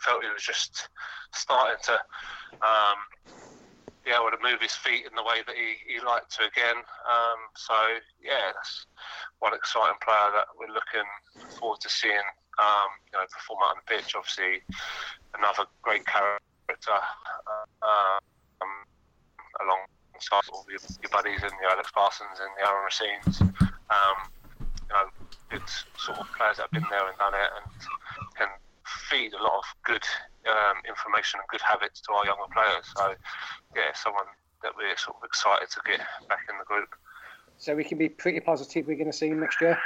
felt 0.00 0.24
he 0.24 0.32
was 0.32 0.44
just 0.44 0.88
starting 1.32 1.80
to. 1.90 1.96
Um, 2.60 2.98
be 4.04 4.16
able 4.16 4.32
to 4.32 4.40
move 4.40 4.60
his 4.64 4.72
feet 4.72 5.04
in 5.04 5.12
the 5.12 5.22
way 5.22 5.44
that 5.44 5.54
he, 5.54 5.76
he 5.84 6.00
liked 6.00 6.32
to 6.32 6.48
again. 6.48 6.80
Um, 7.04 7.40
so 7.52 7.76
yeah, 8.16 8.48
that's 8.56 8.86
one 9.40 9.52
exciting 9.52 10.00
player 10.00 10.32
that 10.40 10.48
we're 10.56 10.72
looking 10.72 11.04
forward 11.60 11.80
to 11.84 11.90
seeing. 11.90 12.24
Um, 12.56 12.90
you 13.12 13.20
know, 13.20 13.24
perform 13.28 13.60
out 13.60 13.76
on 13.76 13.80
the 13.84 13.88
pitch. 13.92 14.16
Obviously, 14.16 14.64
another 15.36 15.68
great 15.82 16.06
character 16.06 16.40
uh, 16.96 17.68
um, 17.84 18.20
alongside 20.20 20.52
all 20.52 20.66
your, 20.68 20.80
your 21.00 21.10
buddies 21.10 21.42
and 21.42 21.52
the 21.52 21.66
Alex 21.70 21.90
Parsons 21.92 22.40
and 22.40 22.50
the 22.56 22.62
Aaron 22.68 22.84
Racines. 22.84 23.40
Um, 23.40 24.18
you 24.60 24.92
know, 24.92 25.06
good 25.48 25.68
sort 25.96 26.18
of 26.18 26.26
players 26.36 26.56
that 26.56 26.68
have 26.68 26.74
been 26.74 26.86
there 26.90 27.06
and 27.08 27.16
done 27.18 27.34
it 27.34 27.50
and 27.56 27.66
can 28.36 28.48
feed 29.08 29.32
a 29.32 29.42
lot 29.42 29.58
of 29.58 29.64
good 29.84 30.04
um, 30.48 30.76
information 30.88 31.40
and 31.40 31.48
good 31.48 31.62
habits 31.62 32.00
to 32.02 32.12
our 32.12 32.26
younger 32.26 32.50
players. 32.52 32.84
So, 32.96 33.14
yeah, 33.74 33.94
someone 33.94 34.28
that 34.62 34.72
we're 34.76 34.96
sort 34.96 35.16
of 35.16 35.24
excited 35.24 35.70
to 35.70 35.80
get 35.86 36.00
back 36.28 36.44
in 36.50 36.58
the 36.58 36.64
group. 36.64 36.94
So 37.56 37.74
we 37.74 37.84
can 37.84 37.98
be 37.98 38.08
pretty 38.08 38.40
positive 38.40 38.86
we're 38.86 38.96
going 38.96 39.10
to 39.10 39.16
see 39.16 39.28
him 39.28 39.40
next 39.40 39.60
year. 39.60 39.78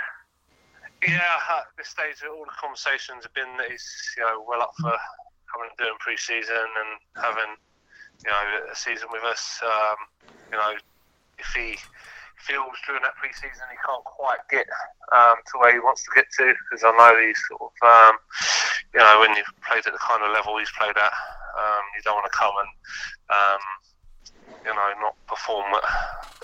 Yeah, 1.07 1.37
at 1.51 1.68
this 1.76 1.89
stage, 1.89 2.24
all 2.24 2.45
the 2.47 2.57
conversations 2.59 3.24
have 3.24 3.35
been 3.35 3.51
that 3.59 3.70
he's 3.70 3.85
you 4.16 4.24
know 4.24 4.43
well 4.49 4.62
up 4.62 4.72
for 4.80 4.95
coming 5.53 5.68
and 5.68 5.76
doing 5.76 5.99
pre-season 6.01 6.55
and 6.57 6.91
having 7.22 7.59
you 8.24 8.30
know 8.30 8.72
a 8.72 8.76
season 8.76 9.08
with 9.12 9.22
us. 9.24 9.60
Um, 9.62 9.96
you 10.52 10.58
know, 10.58 10.72
if 11.38 11.48
he 11.54 11.76
feels 12.40 12.76
during 12.86 13.00
that 13.02 13.14
pre-season 13.16 13.64
he 13.70 13.78
can't 13.86 14.04
quite 14.04 14.42
get 14.50 14.66
um, 15.14 15.38
to 15.48 15.58
where 15.58 15.72
he 15.72 15.78
wants 15.80 16.02
to 16.04 16.10
get 16.14 16.26
to, 16.36 16.52
because 16.66 16.82
I 16.84 16.92
know 16.92 17.14
he's 17.20 17.40
sort 17.48 17.62
of 17.62 17.74
um, 17.84 18.14
you 18.92 19.00
know 19.00 19.20
when 19.20 19.36
you've 19.36 19.54
played 19.64 19.86
at 19.86 19.92
the 19.92 20.02
kind 20.02 20.22
of 20.24 20.32
level 20.32 20.58
he's 20.58 20.72
played 20.78 20.96
at, 20.96 21.14
um, 21.56 21.84
you 21.96 22.02
don't 22.02 22.18
want 22.18 22.28
to 22.28 22.36
come 22.36 22.54
and 22.58 22.72
um, 23.30 23.62
you 24.66 24.74
know 24.74 24.88
not 25.00 25.16
perform 25.28 25.68
at 25.74 25.84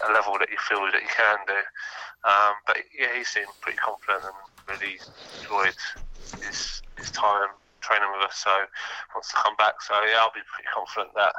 a 0.09 0.13
level 0.13 0.37
that 0.39 0.49
you 0.49 0.59
feel 0.69 0.85
that 0.89 1.03
you 1.03 1.13
can 1.13 1.39
do. 1.47 1.61
Um, 2.25 2.55
but 2.67 2.77
yeah, 2.93 3.17
he 3.17 3.25
seemed 3.25 3.53
pretty 3.61 3.79
confident 3.79 4.25
and 4.25 4.37
really 4.69 5.01
enjoyed 5.37 5.77
his 6.45 6.81
his 6.97 7.11
time 7.11 7.53
training 7.81 8.09
with 8.17 8.29
us. 8.29 8.37
So 8.37 8.51
wants 9.15 9.31
to 9.31 9.37
come 9.37 9.57
back. 9.57 9.83
So 9.83 9.95
yeah, 10.09 10.21
I'll 10.21 10.35
be 10.37 10.45
pretty 10.49 10.69
confident 10.73 11.15
that 11.15 11.35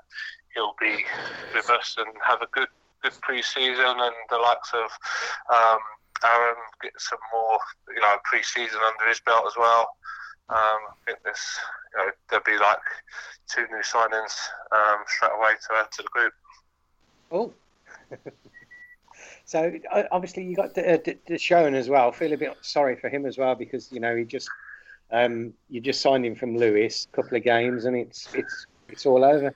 he'll 0.53 0.75
be 0.79 1.05
with 1.53 1.69
us 1.69 1.95
and 1.97 2.09
have 2.23 2.41
a 2.41 2.47
good 2.51 2.67
good 3.01 3.13
pre-season 3.21 3.97
and 3.97 4.15
the 4.29 4.37
likes 4.37 4.71
of 4.73 4.89
um, 5.49 5.79
Aaron 6.23 6.55
get 6.83 6.93
some 6.97 7.17
more 7.33 7.57
you 7.93 8.01
know 8.01 8.15
pre-season 8.23 8.77
under 8.77 9.09
his 9.09 9.19
belt 9.21 9.45
as 9.47 9.53
well. 9.57 9.95
Um, 10.49 10.79
I 10.91 10.95
think 11.05 11.23
this 11.23 11.59
you 11.93 11.99
know 11.99 12.11
there'll 12.29 12.45
be 12.45 12.57
like 12.57 12.83
two 13.47 13.65
new 13.71 13.81
signings 13.81 14.33
um, 14.71 15.03
straight 15.07 15.31
away 15.37 15.53
to 15.67 15.75
add 15.79 15.91
to 15.93 16.03
the 16.03 16.09
group. 16.09 16.33
Oh. 17.31 17.53
so 19.45 19.71
obviously 20.11 20.43
you 20.43 20.55
got 20.55 20.75
the, 20.75 20.93
uh, 20.93 20.97
the, 21.03 21.17
the 21.27 21.75
as 21.75 21.89
well. 21.89 22.11
Feel 22.11 22.33
a 22.33 22.37
bit 22.37 22.57
sorry 22.61 22.95
for 22.95 23.09
him 23.09 23.25
as 23.25 23.37
well 23.37 23.55
because 23.55 23.91
you 23.91 23.99
know 23.99 24.15
he 24.15 24.23
just 24.23 24.49
um, 25.11 25.53
you 25.69 25.81
just 25.81 26.01
signed 26.01 26.25
him 26.25 26.35
from 26.35 26.57
Lewes, 26.57 27.07
a 27.11 27.15
couple 27.15 27.37
of 27.37 27.43
games, 27.43 27.85
and 27.85 27.95
it's 27.95 28.33
it's 28.33 28.65
it's 28.89 29.05
all 29.05 29.23
over. 29.23 29.53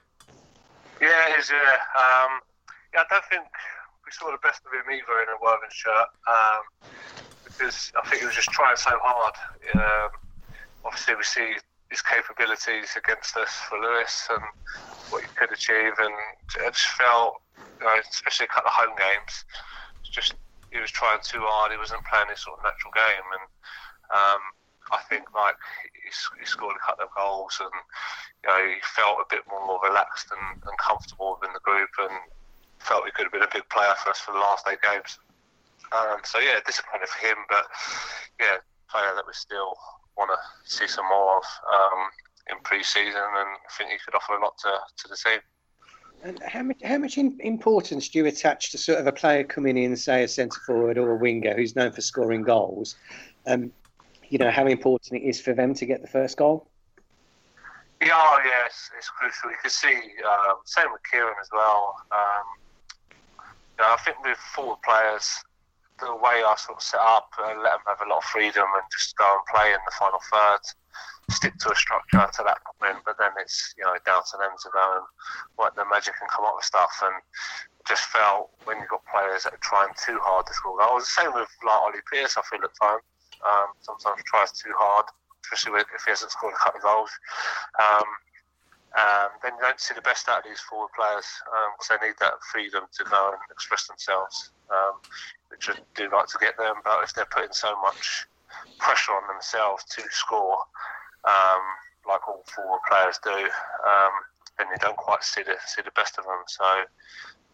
Yeah, 1.00 1.38
is. 1.38 1.50
Yeah, 1.50 1.56
um, 1.56 2.40
yeah. 2.92 3.00
I 3.00 3.04
don't 3.08 3.24
think 3.26 3.44
we 4.04 4.12
saw 4.12 4.30
the 4.30 4.38
best 4.42 4.62
of 4.64 4.72
him 4.72 4.86
either 4.90 5.22
in 5.22 5.28
a 5.28 5.42
Worthing 5.42 5.68
shirt 5.70 6.08
um, 6.28 6.62
because 7.44 7.92
I 7.96 8.08
think 8.08 8.20
he 8.20 8.26
was 8.26 8.34
just 8.34 8.50
trying 8.50 8.76
so 8.76 8.92
hard. 9.02 9.34
Um, 9.74 10.10
obviously, 10.84 11.14
we 11.16 11.24
see 11.24 11.54
his 11.90 12.02
capabilities 12.02 12.96
against 12.96 13.36
us 13.36 13.52
for 13.68 13.78
Lewes 13.78 14.28
and 14.30 14.42
what 15.10 15.22
he 15.22 15.28
could 15.36 15.52
achieve, 15.52 15.92
and 15.98 16.14
I 16.60 16.70
just 16.70 16.88
felt, 16.98 17.40
you 17.80 17.86
know, 17.86 17.94
especially 18.10 18.44
a 18.44 18.48
couple 18.48 18.68
of 18.68 18.74
home 18.74 18.96
games, 18.96 19.44
just 20.10 20.34
he 20.72 20.80
was 20.80 20.90
trying 20.90 21.20
too 21.22 21.40
hard. 21.40 21.72
He 21.72 21.78
wasn't 21.78 22.04
playing 22.04 22.28
his 22.28 22.40
sort 22.40 22.58
of 22.58 22.64
natural 22.64 22.92
game, 22.92 23.26
and 23.32 23.44
um, 24.12 24.42
I 24.92 25.02
think 25.08 25.32
like 25.34 25.56
he, 25.92 26.46
scored 26.46 26.76
a 26.76 26.84
couple 26.84 27.04
of 27.04 27.14
goals, 27.16 27.58
and 27.60 27.74
you 28.42 28.48
know 28.48 28.60
he 28.74 28.80
felt 28.82 29.18
a 29.18 29.26
bit 29.28 29.42
more 29.48 29.80
relaxed 29.82 30.28
and, 30.30 30.62
and 30.62 30.78
comfortable 30.78 31.38
within 31.40 31.54
the 31.54 31.60
group, 31.60 31.90
and 31.98 32.14
felt 32.78 33.04
he 33.04 33.12
could 33.12 33.26
have 33.26 33.32
been 33.32 33.42
a 33.42 33.52
big 33.52 33.68
player 33.68 33.94
for 34.02 34.10
us 34.10 34.20
for 34.20 34.32
the 34.32 34.38
last 34.38 34.66
eight 34.70 34.82
games. 34.82 35.18
Um, 35.92 36.18
so 36.24 36.38
yeah, 36.38 36.58
disappointed 36.66 37.08
for 37.08 37.26
him, 37.26 37.36
but 37.48 37.66
yeah, 38.40 38.58
player 38.90 39.12
that 39.14 39.26
we 39.26 39.32
still 39.32 39.74
want 40.16 40.30
to 40.30 40.38
see 40.64 40.86
some 40.86 41.06
more 41.08 41.38
of 41.38 41.44
um, 41.72 42.00
in 42.50 42.62
pre-season, 42.62 43.14
and 43.14 43.50
I 43.58 43.70
think 43.76 43.90
he 43.90 43.98
could 44.04 44.14
offer 44.14 44.34
a 44.34 44.42
lot 44.42 44.58
to, 44.58 44.70
to 44.70 45.08
the 45.08 45.16
team. 45.16 45.40
And 46.22 46.42
how 46.42 46.62
much 46.62 46.80
how 46.82 46.98
much 46.98 47.18
importance 47.18 48.08
do 48.08 48.18
you 48.18 48.26
attach 48.26 48.70
to 48.70 48.78
sort 48.78 48.98
of 48.98 49.06
a 49.06 49.12
player 49.12 49.44
coming 49.44 49.76
in, 49.76 49.96
say 49.96 50.24
a 50.24 50.28
centre 50.28 50.60
forward 50.66 50.96
or 50.98 51.12
a 51.12 51.16
winger 51.16 51.54
who's 51.54 51.76
known 51.76 51.92
for 51.92 52.00
scoring 52.00 52.42
goals? 52.42 52.96
Um, 53.46 53.70
you 54.28 54.38
know 54.38 54.50
how 54.50 54.66
important 54.66 55.20
it 55.20 55.26
is 55.26 55.40
for 55.40 55.54
them 55.54 55.74
to 55.74 55.86
get 55.86 56.02
the 56.02 56.08
first 56.08 56.36
goal. 56.36 56.68
Yeah, 58.00 58.12
oh, 58.12 58.38
yeah, 58.44 58.66
it's, 58.66 59.08
crucial. 59.08 59.50
You 59.50 59.56
can 59.62 59.70
see 59.70 59.96
um, 60.28 60.56
same 60.64 60.92
with 60.92 61.00
Kieran 61.10 61.34
as 61.40 61.48
well. 61.50 61.96
Um, 62.12 62.44
you 63.40 63.80
know, 63.80 63.88
I 63.88 63.96
think 64.04 64.22
with 64.22 64.36
forward 64.36 64.78
players, 64.84 65.42
the 66.00 66.14
way 66.14 66.44
I 66.44 66.54
sort 66.58 66.76
of 66.76 66.82
set 66.82 67.00
up, 67.00 67.30
uh, 67.40 67.56
let 67.56 67.80
them 67.80 67.88
have 67.88 68.04
a 68.04 68.08
lot 68.08 68.18
of 68.18 68.24
freedom 68.24 68.64
and 68.68 68.84
just 68.92 69.16
go 69.16 69.24
and 69.24 69.40
play 69.48 69.72
in 69.72 69.80
the 69.86 69.92
final 69.96 70.20
third, 70.30 70.60
stick 71.32 71.56
to 71.56 71.72
a 71.72 71.76
structure 71.76 72.20
to 72.20 72.42
that 72.44 72.60
point. 72.76 73.00
But 73.06 73.16
then 73.18 73.32
it's 73.40 73.74
you 73.78 73.84
know 73.84 73.96
down 74.04 74.20
to 74.28 74.36
them 74.36 74.52
to 74.60 74.68
go 74.72 75.00
and 75.00 75.06
work 75.56 75.74
their 75.74 75.88
magic 75.88 76.14
and 76.20 76.28
come 76.28 76.44
up 76.44 76.52
with 76.56 76.68
stuff. 76.68 77.00
And 77.00 77.16
just 77.88 78.04
felt 78.12 78.50
when 78.64 78.76
you've 78.76 78.90
got 78.90 79.00
players 79.08 79.44
that 79.44 79.54
are 79.54 79.64
trying 79.64 79.94
too 79.96 80.18
hard 80.20 80.44
to 80.46 80.52
score 80.52 80.76
goals. 80.76 81.08
The 81.08 81.22
same 81.22 81.32
with 81.32 81.48
like 81.64 81.80
Ollie 81.80 82.04
Pearce. 82.12 82.36
I 82.36 82.42
feel 82.42 82.60
at 82.60 82.76
times 82.76 83.02
um, 83.44 83.74
sometimes 83.80 84.22
tries 84.24 84.52
too 84.52 84.72
hard, 84.76 85.06
especially 85.44 85.80
if 85.80 86.04
he 86.04 86.10
hasn't 86.10 86.30
scored 86.30 86.54
a 86.54 86.58
couple 86.58 86.78
of 86.78 86.84
goals. 86.84 87.10
Um, 87.80 88.08
um, 88.96 89.28
then 89.42 89.52
you 89.56 89.60
don't 89.60 89.80
see 89.80 89.94
the 89.94 90.00
best 90.00 90.28
out 90.28 90.38
of 90.38 90.44
these 90.44 90.60
forward 90.60 90.88
players 90.96 91.26
because 91.76 91.88
they 91.90 92.06
need 92.06 92.16
that 92.20 92.40
freedom 92.50 92.84
to 92.96 93.04
go 93.04 93.28
and 93.28 93.40
express 93.50 93.86
themselves, 93.86 94.52
um, 94.70 94.96
which 95.50 95.68
I 95.68 95.74
do 95.94 96.08
like 96.10 96.28
to 96.28 96.38
get 96.40 96.56
them. 96.56 96.76
But 96.82 97.04
if 97.04 97.12
they're 97.12 97.28
putting 97.28 97.52
so 97.52 97.76
much 97.82 98.24
pressure 98.78 99.12
on 99.12 99.28
themselves 99.28 99.84
to 99.84 100.02
score, 100.10 100.56
um, 101.24 101.62
like 102.08 102.26
all 102.26 102.44
forward 102.48 102.80
players 102.88 103.18
do, 103.22 103.36
um, 103.84 104.14
then 104.56 104.68
you 104.72 104.78
don't 104.80 104.96
quite 104.96 105.22
see 105.22 105.42
the 105.42 105.56
see 105.66 105.82
the 105.82 105.90
best 105.92 106.16
of 106.16 106.24
them. 106.24 106.42
So 106.46 106.64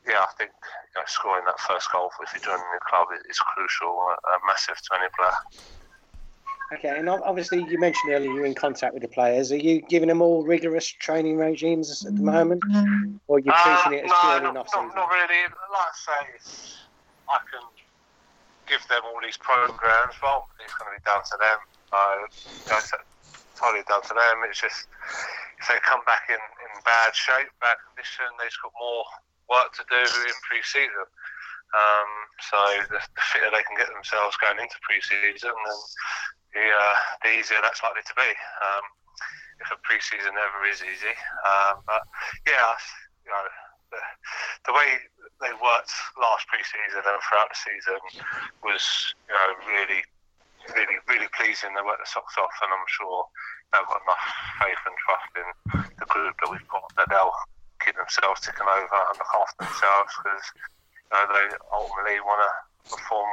yeah, 0.07 0.21
I 0.21 0.33
think 0.39 0.51
you 0.95 1.01
know, 1.01 1.05
scoring 1.07 1.45
that 1.47 1.61
first 1.61 1.91
goal 1.93 2.11
if 2.23 2.33
you're 2.35 2.43
joining 2.43 2.67
the 2.73 2.81
club 2.89 3.09
is 3.29 3.39
crucial, 3.39 3.97
uh, 4.11 4.39
massive 4.47 4.77
to 4.77 4.91
any 4.99 5.09
player. 5.17 5.39
Okay, 6.75 6.99
and 6.99 7.09
obviously 7.09 7.65
you 7.69 7.79
mentioned 7.79 8.13
earlier 8.13 8.33
you're 8.33 8.47
in 8.47 8.55
contact 8.55 8.95
with 8.95 9.03
the 9.03 9.09
players. 9.09 9.53
Are 9.53 9.61
you 9.61 9.83
giving 9.83 10.09
them 10.09 10.23
all 10.23 10.43
rigorous 10.43 10.87
training 10.89 11.37
regimes 11.37 12.05
at 12.07 12.17
the 12.17 12.23
moment, 12.23 12.65
or 13.29 13.37
are 13.37 13.41
you 13.41 13.53
treating 13.53 13.99
it 13.99 14.05
as 14.07 14.11
uh, 14.11 14.41
no, 14.41 14.41
purely 14.41 14.55
not, 14.57 14.67
not, 14.73 14.95
not 14.97 15.09
really. 15.13 15.43
Like 15.45 15.93
I 15.93 15.93
say, 15.93 16.21
it's, 16.35 16.89
I 17.29 17.39
can 17.51 17.61
give 18.67 18.81
them 18.89 19.05
all 19.05 19.21
these 19.21 19.37
programs, 19.37 20.17
but 20.17 20.33
ultimately 20.33 20.65
it's 20.65 20.75
going 20.81 20.89
to 20.89 20.97
be 20.97 21.05
down 21.05 21.21
to 21.21 21.37
them. 21.37 21.59
Uh, 21.93 22.25
it's 22.73 22.89
entirely 23.53 23.85
down 23.85 24.01
to 24.09 24.15
them. 24.17 24.41
It's 24.49 24.61
just 24.61 24.89
if 25.61 25.69
they 25.69 25.77
come 25.85 26.01
back 26.09 26.25
in, 26.33 26.41
in 26.41 26.71
bad 26.89 27.13
shape, 27.13 27.53
bad 27.61 27.77
condition, 27.85 28.25
they've 28.41 28.59
got 28.65 28.73
more 28.81 29.05
work 29.49 29.73
to 29.79 29.85
do 29.91 30.03
in 30.03 30.37
pre-season. 30.47 31.07
Um, 31.73 32.11
so 32.53 32.59
the, 32.93 33.01
the 33.01 33.25
fitter 33.33 33.49
they 33.49 33.65
can 33.65 33.81
get 33.81 33.89
themselves 33.89 34.37
going 34.37 34.61
into 34.61 34.77
pre-season, 34.85 35.57
and 35.57 35.81
the, 36.53 36.67
uh, 36.69 36.97
the 37.25 37.31
easier 37.33 37.65
that's 37.65 37.81
likely 37.81 38.05
to 38.05 38.17
be. 38.17 38.31
Um, 38.61 38.85
if 39.61 39.73
a 39.73 39.79
pre-season 39.81 40.35
ever 40.37 40.61
is 40.69 40.83
easy, 40.83 41.15
um, 41.47 41.81
but 41.87 42.03
yeah, 42.45 42.77
you 43.25 43.31
know, 43.31 43.47
the, 43.95 44.01
the 44.69 44.75
way 44.75 45.01
they 45.41 45.55
worked 45.65 45.95
last 46.19 46.45
pre-season 46.51 47.03
and 47.03 47.21
throughout 47.25 47.49
the 47.49 47.59
season 47.59 48.01
was, 48.63 48.83
you 49.31 49.35
know, 49.35 49.49
really, 49.65 50.03
really, 50.75 50.99
really 51.09 51.31
pleasing. 51.35 51.73
They 51.73 51.83
worked 51.83 52.03
their 52.03 52.11
socks 52.11 52.37
off, 52.37 52.53
and 52.63 52.75
I'm 52.75 52.89
sure 52.91 53.27
they've 53.71 53.87
got 53.87 54.03
enough 54.03 54.27
faith 54.61 54.83
and 54.85 54.97
trust 55.03 55.31
in 55.41 55.49
the 55.99 56.09
group 56.11 56.35
that 56.43 56.51
we've 56.51 56.69
got 56.69 56.91
that 56.99 57.09
they'll 57.09 57.33
keep 57.85 57.97
themselves 57.97 58.41
ticking 58.41 58.67
over 58.67 58.99
and 59.11 59.15
look 59.19 59.33
after 59.35 59.59
themselves 59.67 60.13
because 60.19 60.45
you 60.57 61.11
know, 61.13 61.25
they 61.31 61.47
ultimately 61.71 62.19
want 62.23 62.41
to 62.43 62.51
perform 62.97 63.31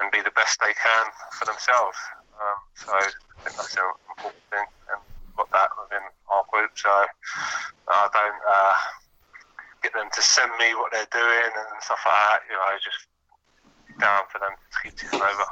and 0.00 0.10
be 0.10 0.20
the 0.20 0.34
best 0.34 0.60
they 0.60 0.74
can 0.74 1.06
for 1.38 1.44
themselves. 1.46 1.98
Um, 2.40 2.58
so 2.74 2.92
I 2.92 3.08
think 3.44 3.56
that's 3.56 3.76
an 3.76 3.84
important 4.16 4.44
thing, 4.50 4.66
and 4.90 5.00
got 5.36 5.50
that 5.52 5.70
within 5.76 6.04
our 6.32 6.44
group. 6.50 6.72
So 6.74 6.88
I 6.90 8.08
don't 8.12 8.42
uh, 8.48 8.74
get 9.82 9.92
them 9.92 10.08
to 10.12 10.22
send 10.22 10.50
me 10.58 10.74
what 10.74 10.92
they're 10.92 11.12
doing 11.12 11.52
and 11.54 11.82
stuff 11.82 12.00
like 12.04 12.14
that. 12.14 12.40
You 12.48 12.56
know, 12.56 12.64
I 12.64 12.78
just 12.82 13.06
down 14.00 14.22
for 14.32 14.38
them 14.38 14.52
to 14.56 14.76
keep 14.82 14.98
ticking 14.98 15.20
over. 15.20 15.48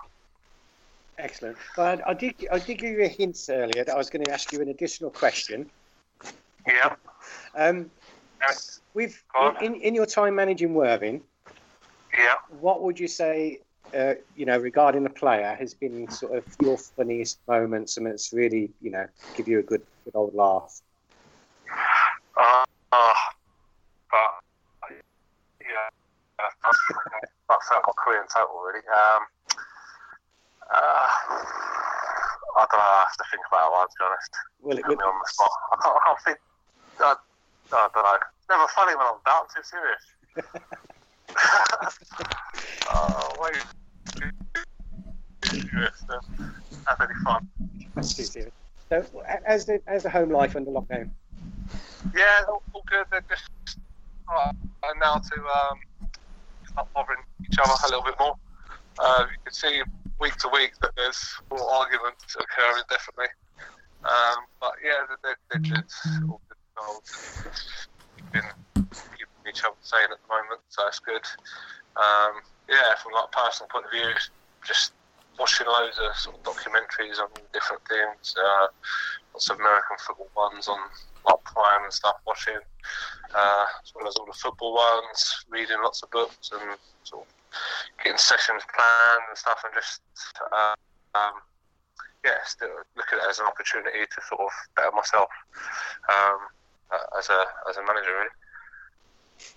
Excellent. 1.19 1.57
Well, 1.77 2.01
I 2.07 2.15
did 2.15 2.35
I 2.53 2.59
did 2.59 2.79
give 2.79 2.91
you 2.91 3.05
a 3.05 3.09
hint 3.09 3.39
earlier 3.49 3.85
that 3.85 3.91
I 3.91 3.99
was 3.99 4.09
going 4.09 4.25
to 4.25 4.33
ask 4.33 4.53
you 4.53 4.61
an 4.61 4.69
additional 4.69 5.11
question. 5.11 5.69
Yeah. 6.67 6.95
Um, 7.55 7.91
with 8.95 9.21
in, 9.61 9.75
in 9.77 9.95
your 9.95 10.07
time 10.07 10.35
managing 10.35 10.75
Worthing, 10.75 11.23
yeah, 12.17 12.35
what 12.61 12.83
would 12.83 12.99
you 12.99 13.09
say? 13.09 13.61
Uh, 13.97 14.15
you 14.37 14.45
know, 14.45 14.59
regarding 14.59 15.03
the 15.03 15.11
player, 15.11 15.57
has 15.59 15.73
been 15.73 16.09
sort 16.11 16.37
of 16.37 16.45
your 16.61 16.77
funniest 16.77 17.41
moments, 17.49 17.97
and 17.97 18.07
it's 18.07 18.33
really, 18.33 18.71
you 18.83 18.91
know, 18.91 19.07
give 19.35 19.49
you 19.49 19.59
a 19.59 19.63
good, 19.63 19.83
good 20.05 20.15
old 20.15 20.35
laugh. 20.35 20.81
Uh, 22.37 22.65
uh, 22.93 23.13
but 24.11 24.31
yeah, 25.61 25.89
that's, 26.39 26.79
that's 27.49 27.71
my 27.73 27.93
career 27.97 28.21
in 28.21 28.29
total, 28.29 28.61
really. 28.61 28.85
Um, 28.89 29.23
uh, 30.71 31.09
I 32.59 32.67
don't 32.71 32.79
know. 32.79 32.85
I 32.85 33.05
have 33.09 33.17
to 33.17 33.25
think 33.31 33.43
about 33.49 33.73
it. 33.73 33.89
To 33.89 33.97
be 33.99 34.05
honest. 34.05 34.33
Well, 34.61 34.79
it 34.79 34.85
Put 34.85 34.99
me 34.99 35.05
on 35.05 35.19
the 35.19 35.29
spot. 35.33 35.51
I 35.73 35.77
can't, 35.83 35.97
I 35.97 36.01
can't 36.07 36.21
think. 36.25 36.39
I, 37.01 37.15
I 37.73 37.89
don't 37.95 38.05
know. 38.05 38.19
It's 38.39 38.49
never 38.49 38.67
funny 38.75 38.95
when 38.95 39.07
I'm 39.07 39.17
about 39.21 39.49
too 39.55 39.63
serious. 39.63 40.03
oh 42.89 43.35
wait. 43.41 43.63
have 46.87 47.01
any 47.01 47.15
fun. 47.25 47.49
That's 47.95 48.15
too 48.15 48.25
serious. 48.25 48.53
So, 48.89 49.05
as 49.47 49.67
the 49.67 49.81
as 49.87 50.03
the 50.03 50.11
home 50.11 50.31
life 50.31 50.57
under 50.57 50.71
lockdown? 50.71 51.11
Yeah, 52.15 52.45
all, 52.49 52.63
all 52.73 52.83
good. 52.87 53.05
They're 53.11 53.25
just 53.29 53.51
uh, 54.35 54.53
now 55.01 55.15
to 55.15 55.41
um, 55.41 55.79
start 56.67 56.89
bothering 56.95 57.19
each 57.43 57.59
other 57.59 57.75
a 57.85 57.89
little 57.89 58.05
bit 58.05 58.15
more. 58.19 58.37
Uh, 58.99 59.27
you 59.31 59.37
can 59.45 59.53
see 59.53 59.83
week 60.21 60.37
to 60.37 60.49
week 60.49 60.73
that 60.81 60.93
there's 60.97 61.23
more 61.51 61.71
arguments 61.71 62.35
occurring, 62.35 62.83
definitely. 62.89 63.29
Um, 64.05 64.47
but 64.61 64.73
yeah, 64.83 65.05
they're, 65.23 65.37
they're 65.51 65.61
good. 65.61 65.85
Goals. 66.79 67.89
Keeping, 68.17 68.49
keeping 68.75 69.45
each 69.49 69.65
other 69.65 69.77
sane 69.83 70.11
at 70.13 70.19
the 70.23 70.29
moment, 70.29 70.61
so 70.69 70.83
that's 70.85 70.99
good. 70.99 71.25
Um, 71.97 72.43
yeah, 72.69 72.95
from 73.03 73.13
like 73.13 73.27
a 73.27 73.37
personal 73.37 73.69
point 73.69 73.87
of 73.87 73.91
view, 73.91 74.11
just 74.65 74.93
watching 75.39 75.67
loads 75.67 75.99
of 75.99 76.15
sort 76.17 76.37
of 76.37 76.43
documentaries 76.43 77.19
on 77.19 77.29
different 77.53 77.83
things, 77.89 78.35
uh, 78.39 78.67
lots 79.33 79.51
of 79.51 79.59
American 79.59 79.97
football 79.99 80.31
ones 80.37 80.69
on 80.69 80.79
like 81.27 81.43
Prime 81.45 81.85
and 81.85 81.93
stuff, 81.93 82.17
watching, 82.27 82.59
uh, 83.35 83.67
as 83.83 83.93
well 83.95 84.07
as 84.07 84.17
all 84.17 84.27
the 84.27 84.33
football 84.33 84.75
ones, 84.75 85.45
reading 85.49 85.79
lots 85.83 86.03
of 86.03 86.11
books 86.11 86.51
and 86.53 86.79
sort 87.05 87.25
of 87.25 87.29
getting 88.05 88.19
sessions 88.19 88.63
planned 88.75 89.25
and 89.29 89.39
stuff, 89.39 89.63
and 89.65 89.75
just 89.75 90.01
uh, 90.53 90.75
um, 91.15 91.41
yeah, 92.25 92.39
still 92.45 92.69
look 92.97 93.07
at 93.13 93.19
it 93.19 93.31
as 93.31 93.39
an 93.39 93.47
opportunity 93.47 94.05
to 94.05 94.19
sort 94.29 94.41
of 94.41 94.53
better 94.77 94.93
myself 94.95 95.31
um, 96.09 96.39
uh, 96.93 97.19
as 97.19 97.29
a 97.29 97.45
as 97.69 97.77
a 97.77 97.83
manager, 97.83 98.13
really. 98.13 98.31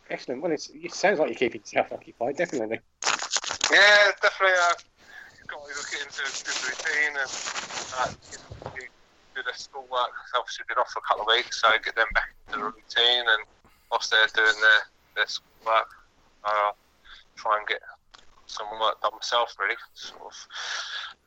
Excellent. 0.10 0.42
Well, 0.42 0.52
it's, 0.52 0.70
it 0.74 0.94
sounds 0.94 1.20
like 1.20 1.30
you're 1.30 1.38
keeping 1.38 1.62
yourself 1.62 1.92
occupied, 1.92 2.38
definitely. 2.38 2.80
Yeah, 3.72 4.12
definitely. 4.22 4.58
Uh, 4.58 4.74
got 5.48 5.68
to 5.68 5.92
get 5.92 6.06
into 6.08 6.22
a 6.24 6.32
good 6.48 6.60
routine 6.64 7.14
and 7.20 7.32
uh, 7.98 8.12
do 9.36 9.42
their 9.44 9.54
schoolwork. 9.56 10.12
Obviously, 10.36 10.66
been 10.68 10.78
off 10.78 10.92
for 10.92 11.00
a 11.00 11.08
couple 11.08 11.24
of 11.24 11.36
weeks, 11.36 11.62
so 11.62 11.68
get 11.84 11.96
them 11.96 12.08
back 12.14 12.36
into 12.48 12.60
the 12.60 12.66
routine. 12.66 13.26
And 13.28 13.44
whilst 13.92 14.12
they're 14.12 14.28
doing 14.36 14.56
their, 14.62 14.82
their 15.16 15.28
schoolwork, 15.28 15.90
I'll 16.46 16.78
try 17.36 17.58
and 17.58 17.68
get 17.68 17.82
some 18.46 18.68
work 18.80 19.02
done 19.02 19.12
myself, 19.14 19.56
really. 19.60 19.76
Sort 19.94 20.22
of, 20.22 20.36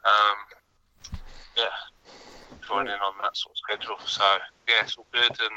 um, 0.05 0.39
yeah, 1.57 1.75
join 2.67 2.87
in 2.89 2.95
on 3.01 3.15
that 3.23 3.37
sort 3.37 3.53
of 3.55 3.59
schedule. 3.59 3.97
So, 4.07 4.25
yeah, 4.69 4.83
it's 4.83 4.97
all 4.97 5.07
good. 5.13 5.31
And 5.31 5.57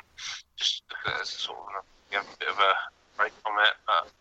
just 0.55 0.84
look 0.89 1.13
at 1.13 1.19
it 1.19 1.21
as 1.23 1.29
a 1.29 1.39
sort 1.39 1.57
of 1.77 1.84
you 2.11 2.17
have 2.17 2.27
a 2.27 2.38
bit 2.39 2.49
of 2.49 2.57
a 2.57 2.73
break 3.17 3.34
from 3.43 3.53
it, 3.59 3.73
but 3.85 4.11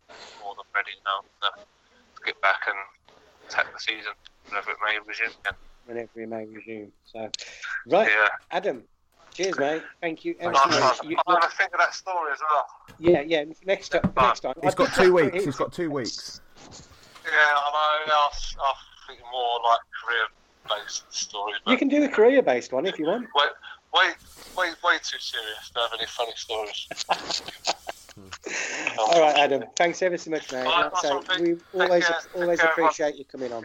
more 0.43 0.55
than 0.55 0.65
ready 0.75 0.93
now 1.05 1.23
to, 1.43 1.59
to 1.61 2.21
get 2.25 2.41
back 2.43 2.63
and 2.67 2.77
attack 3.49 3.73
the 3.73 3.79
season, 3.79 4.13
whenever 4.49 4.71
it 4.73 4.77
may 4.85 4.99
resume 5.07 5.31
again. 5.45 5.55
Whenever 5.87 6.11
we 6.17 6.27
may 6.27 6.47
resume. 6.47 6.91
So, 7.13 7.31
right, 7.87 8.09
Yeah. 8.09 8.29
Adam. 8.51 8.83
Cheers, 9.35 9.59
mate. 9.59 9.83
Thank 10.01 10.25
you. 10.25 10.35
ever 10.41 10.53
Nice 10.53 10.63
so 10.75 10.81
much. 10.81 10.99
one. 11.03 11.11
You- 11.11 11.19
I'll 11.27 11.39
have 11.41 11.53
a 11.53 11.55
think 11.57 11.73
of 11.75 11.79
that 11.79 11.93
story 11.95 12.33
as 12.33 12.39
well. 12.41 12.67
yeah, 12.99 13.21
yeah. 13.21 13.45
Next 13.67 13.91
time. 13.91 14.11
Next 14.17 14.41
time. 14.41 14.55
He's 14.63 14.75
got 14.75 14.95
two 14.95 15.13
weeks. 15.13 15.45
He's 15.45 15.57
got 15.57 15.73
two 15.75 15.91
weeks. 15.91 16.41
Yeah, 17.23 17.31
I 17.33 18.05
know. 18.07 18.13
I 18.15 18.29
was, 18.33 18.57
I 18.59 18.63
was 18.63 18.77
thinking 19.07 19.27
more 19.31 19.61
like 19.63 19.81
career-based 20.03 20.46
stories. 21.11 21.57
But 21.65 21.71
You 21.73 21.79
can 21.79 21.89
do 21.89 22.03
a 22.05 22.09
career-based 22.09 22.73
one 22.73 22.87
if 22.87 22.99
you 22.99 23.07
want. 23.07 23.27
Way, 23.35 23.45
way, 23.95 24.09
way, 24.57 24.71
way 24.85 24.97
too 25.03 25.19
serious 25.19 25.71
to 25.75 25.81
have 25.81 25.91
any 25.99 26.07
funny 26.07 26.33
stories. 26.37 26.89
All 28.99 29.21
right, 29.21 29.37
Adam. 29.37 29.65
Thanks 29.77 30.01
ever 30.03 30.17
so 30.17 30.31
much, 30.31 30.51
mate. 30.53 30.65
All 30.67 30.91
right, 30.91 30.93
Like 30.93 30.95
I 30.95 31.01
say, 31.01 31.11
nice 31.11 31.29
one, 31.29 31.43
we 31.43 31.53
Vic. 31.53 31.63
Always 31.75 32.07
care. 32.07 32.17
Take 32.33 32.43
always 32.43 32.61
care, 32.61 32.71
everyone. 32.71 32.91
appreciate 32.91 33.17
you 33.17 33.25
coming 33.27 33.53
on. 33.53 33.65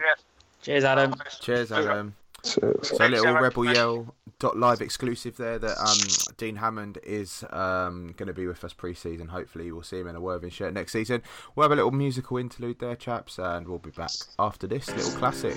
Cheers, 0.62 0.84
Adam. 0.84 1.14
Cheers, 1.40 1.72
Adam. 1.72 2.14
So, 2.42 2.78
so- 2.82 2.96
a 2.96 3.08
little 3.08 3.24
Thanks, 3.24 3.40
Rebel 3.42 3.64
Yell 3.72 4.14
dot 4.38 4.58
live 4.58 4.80
exclusive 4.82 5.36
there 5.36 5.58
that 5.60 5.78
um, 5.78 6.34
Dean 6.36 6.56
Hammond 6.56 6.98
is 7.04 7.44
um, 7.50 8.12
going 8.16 8.26
to 8.26 8.32
be 8.32 8.46
with 8.48 8.64
us 8.64 8.72
pre-season. 8.72 9.28
Hopefully, 9.28 9.70
we'll 9.70 9.84
see 9.84 10.00
him 10.00 10.08
in 10.08 10.16
a 10.16 10.20
Worthing 10.20 10.50
shirt 10.50 10.74
next 10.74 10.92
season. 10.92 11.22
We'll 11.54 11.62
have 11.64 11.72
a 11.72 11.76
little 11.76 11.92
musical 11.92 12.36
interlude 12.38 12.80
there, 12.80 12.96
chaps, 12.96 13.38
and 13.38 13.66
we'll 13.68 13.78
be 13.78 13.90
back 13.90 14.10
after 14.38 14.66
this 14.66 14.88
little 14.94 15.12
classic. 15.12 15.56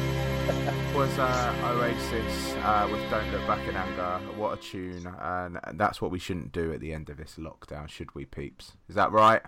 was 1.01 1.17
uh, 1.17 1.73
Oasis 1.79 2.53
uh, 2.57 2.87
with 2.91 3.01
"Don't 3.09 3.31
Look 3.31 3.47
Back 3.47 3.67
in 3.67 3.75
Anger." 3.75 4.19
What 4.37 4.59
a 4.59 4.61
tune, 4.61 5.07
and 5.19 5.59
that's 5.73 5.99
what 5.99 6.11
we 6.11 6.19
shouldn't 6.19 6.51
do 6.51 6.71
at 6.73 6.79
the 6.79 6.93
end 6.93 7.09
of 7.09 7.17
this 7.17 7.37
lockdown, 7.39 7.89
should 7.89 8.13
we, 8.13 8.25
peeps? 8.25 8.73
Is 8.87 8.93
that 8.93 9.11
right? 9.11 9.41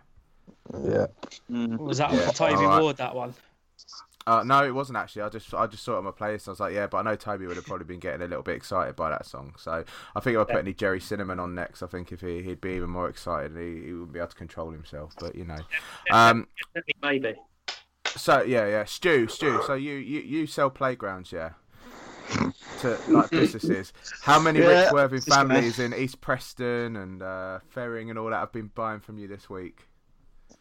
Yeah. 0.84 1.06
Was 1.78 2.00
that 2.00 2.12
Yeah, 2.12 2.32
Toby 2.32 2.56
alright. 2.56 2.82
Ward, 2.82 2.98
that 2.98 3.14
one? 3.14 3.36
Uh, 4.26 4.42
no, 4.44 4.66
it 4.66 4.72
wasn't 4.72 4.98
actually. 4.98 5.22
I 5.22 5.30
just 5.30 5.54
I 5.54 5.68
just 5.68 5.84
saw 5.84 5.94
it 5.94 5.98
on 6.00 6.06
my 6.06 6.10
playlist. 6.10 6.48
I 6.48 6.52
was 6.54 6.60
like, 6.60 6.74
yeah, 6.74 6.88
but 6.88 6.98
I 6.98 7.02
know 7.04 7.16
Toby 7.16 7.46
would 7.46 7.58
have 7.58 7.68
probably 7.68 7.86
been 7.86 8.00
getting 8.00 8.24
a 8.24 8.28
little 8.28 8.42
bit 8.42 8.56
excited 8.56 8.96
by 8.96 9.12
that 9.12 9.28
song. 9.28 9.54
So 9.60 9.84
I 10.16 10.20
think 10.22 10.34
if 10.36 10.42
I 10.42 10.46
put 10.46 10.54
Yeah. 10.56 10.60
any 10.62 10.74
Gerry 10.74 11.00
Cinnamon 11.02 11.40
on 11.40 11.54
next, 11.54 11.84
I 11.84 11.88
think 11.88 12.12
if 12.12 12.22
he 12.22 12.42
he'd 12.42 12.62
be 12.62 12.72
even 12.72 12.90
more 12.90 13.08
excited. 13.10 13.56
He, 13.56 13.86
he 13.86 13.94
wouldn't 13.94 14.14
be 14.14 14.18
able 14.18 14.30
to 14.30 14.36
control 14.36 14.72
himself. 14.72 15.14
But 15.20 15.36
you 15.36 15.46
know, 15.46 15.60
um, 16.10 16.48
Maybe. 17.04 17.36
So 18.16 18.44
yeah, 18.44 18.68
yeah, 18.68 18.86
Stu, 18.86 19.28
Stu. 19.28 19.62
So 19.66 19.74
you 19.74 19.94
you, 19.96 20.22
you 20.22 20.48
sell 20.48 20.70
playgrounds, 20.70 21.32
yeah? 21.32 21.52
To 22.82 22.98
like 23.08 23.30
businesses. 23.30 23.94
How 24.22 24.40
many 24.40 24.60
Yeah, 24.60 24.84
Rich 24.86 24.92
Worthing 24.94 25.22
families 25.22 25.80
in 25.80 25.94
East 25.94 26.22
Preston 26.22 26.96
and 26.96 27.22
uh, 27.22 27.60
Ferring 27.70 28.10
and 28.10 28.18
all 28.18 28.30
that 28.30 28.40
have 28.40 28.52
been 28.52 28.72
buying 28.74 29.00
from 29.00 29.18
you 29.18 29.28
this 29.28 29.50
week? 29.50 29.88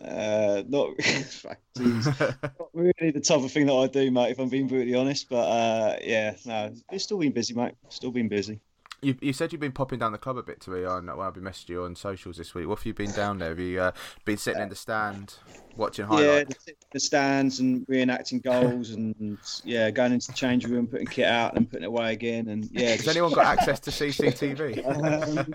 Uh, 0.01 0.63
not, 0.69 0.91
not 1.79 2.69
really 2.75 3.11
the 3.13 3.21
type 3.21 3.41
of 3.41 3.53
thing 3.53 3.67
that 3.67 3.75
I 3.75 3.87
do, 3.87 4.11
mate. 4.11 4.33
If 4.33 4.39
I'm 4.41 4.49
being 4.49 4.67
brutally 4.67 4.95
honest, 4.95 5.29
but 5.29 5.45
uh, 5.45 5.97
yeah, 6.03 6.35
no, 6.45 6.75
it's 6.91 7.05
still 7.05 7.19
been 7.19 7.33
busy, 7.33 7.55
mate. 7.55 7.75
Still 7.89 8.11
been 8.11 8.29
busy. 8.29 8.61
You, 9.03 9.17
you 9.21 9.33
said 9.33 9.53
you've 9.53 9.61
been 9.61 9.73
popping 9.73 9.99
down 9.99 10.13
the 10.13 10.19
club 10.19 10.37
a 10.39 10.43
bit 10.45 10.61
to 10.63 10.71
me 10.71 10.85
on. 10.85 11.07
Well, 11.07 11.23
I've 11.23 11.35
been 11.35 11.43
messaging 11.43 11.71
you 11.71 11.83
on 11.83 11.97
socials 11.97 12.37
this 12.37 12.55
week. 12.55 12.69
What 12.69 12.79
have 12.79 12.87
you 12.87 12.95
been 12.95 13.11
down 13.11 13.39
there? 13.41 13.49
Have 13.49 13.59
you 13.59 13.81
uh, 13.81 13.93
been 14.25 14.37
sitting 14.37 14.63
in 14.63 14.69
the 14.69 14.77
stand 14.77 15.35
watching 15.77 16.07
Yeah, 16.07 16.45
highlights? 16.45 16.65
the, 16.67 16.75
the 16.93 17.01
stands 17.01 17.59
and 17.59 17.85
reenacting 17.89 18.43
goals, 18.45 18.91
and 18.91 19.39
yeah, 19.65 19.91
going 19.91 20.13
into 20.13 20.29
the 20.29 20.35
change 20.35 20.67
room, 20.67 20.87
putting 20.87 21.09
kit 21.09 21.27
out 21.27 21.57
and 21.57 21.69
putting 21.69 21.83
it 21.83 21.89
away 21.89 22.13
again, 22.13 22.49
and 22.49 22.69
yeah. 22.71 22.91
Has 22.91 23.09
anyone 23.09 23.33
got 23.33 23.47
access 23.47 23.81
to 23.81 23.91
CCTV? 23.91 24.85
Um, 25.37 25.55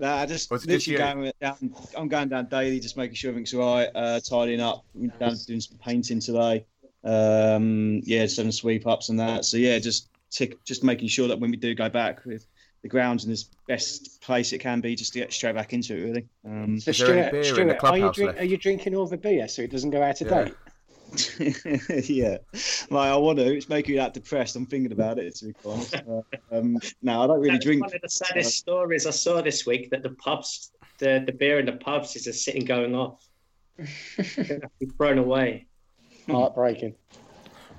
Nah, 0.00 0.16
I 0.16 0.24
just 0.26 0.48
just 0.50 0.66
literally 0.66 0.96
going 0.96 1.32
down. 1.42 1.74
I'm 1.94 2.08
going 2.08 2.30
down 2.30 2.48
daily, 2.48 2.80
just 2.80 2.96
making 2.96 3.16
sure 3.16 3.28
everything's 3.28 3.52
all 3.52 3.74
right, 3.74 3.90
uh, 3.94 4.18
tidying 4.20 4.60
up. 4.62 4.86
Down 5.18 5.36
doing 5.46 5.60
some 5.60 5.76
painting 5.76 6.20
today. 6.20 6.64
Um, 7.04 8.00
yeah, 8.04 8.22
just 8.24 8.38
having 8.38 8.50
sweep 8.50 8.86
ups 8.86 9.10
and 9.10 9.20
that. 9.20 9.44
So 9.44 9.58
yeah, 9.58 9.78
just 9.78 10.08
tick, 10.30 10.64
just 10.64 10.82
making 10.84 11.08
sure 11.08 11.28
that 11.28 11.38
when 11.38 11.50
we 11.50 11.58
do 11.58 11.74
go 11.74 11.90
back, 11.90 12.24
with 12.24 12.46
the 12.82 12.88
grounds 12.88 13.24
in 13.24 13.30
this 13.30 13.50
best 13.68 14.20
place 14.22 14.52
it 14.52 14.58
can 14.58 14.80
be, 14.80 14.94
just 14.94 15.12
to 15.12 15.18
get 15.18 15.32
straight 15.32 15.54
back 15.54 15.72
into 15.72 15.94
it. 15.96 16.02
Really. 16.02 16.26
Um, 16.44 16.80
So 16.80 16.92
Stuart, 16.92 17.44
Stuart, 17.44 17.84
are 17.84 17.98
you 17.98 18.12
drink, 18.12 18.38
are 18.38 18.44
you 18.44 18.56
drinking 18.56 18.94
all 18.94 19.06
the 19.06 19.18
beer 19.18 19.48
so 19.48 19.62
it 19.62 19.70
doesn't 19.70 19.90
go 19.90 20.02
out 20.02 20.20
of 20.20 20.26
Yeah. 20.28 20.44
date? 20.44 20.56
yeah, 22.08 22.36
like 22.90 23.10
I 23.10 23.16
want 23.16 23.38
to. 23.38 23.56
It's 23.56 23.68
making 23.68 23.94
me 23.94 23.98
that 23.98 24.14
depressed. 24.14 24.54
I'm 24.54 24.66
thinking 24.66 24.92
about 24.92 25.18
it. 25.18 25.34
To 25.36 25.46
be 25.46 25.54
honest, 25.64 25.94
uh, 25.94 26.20
um, 26.52 26.78
no, 27.02 27.22
I 27.22 27.26
don't 27.26 27.40
really 27.40 27.56
That's 27.56 27.64
drink. 27.64 27.82
One 27.82 27.94
of 27.94 28.00
the 28.00 28.08
saddest 28.08 28.58
stories 28.58 29.06
I 29.06 29.10
saw 29.10 29.42
this 29.42 29.66
week 29.66 29.90
that 29.90 30.04
the 30.04 30.10
pubs, 30.10 30.70
the, 30.98 31.22
the 31.26 31.32
beer 31.32 31.58
in 31.58 31.66
the 31.66 31.72
pubs 31.72 32.14
is 32.14 32.24
just 32.24 32.44
sitting 32.44 32.64
going 32.64 32.94
off. 32.94 33.26
Gonna 33.76 34.70
be 34.78 34.86
thrown 34.96 35.18
away. 35.18 35.66
Heartbreaking. 36.28 36.94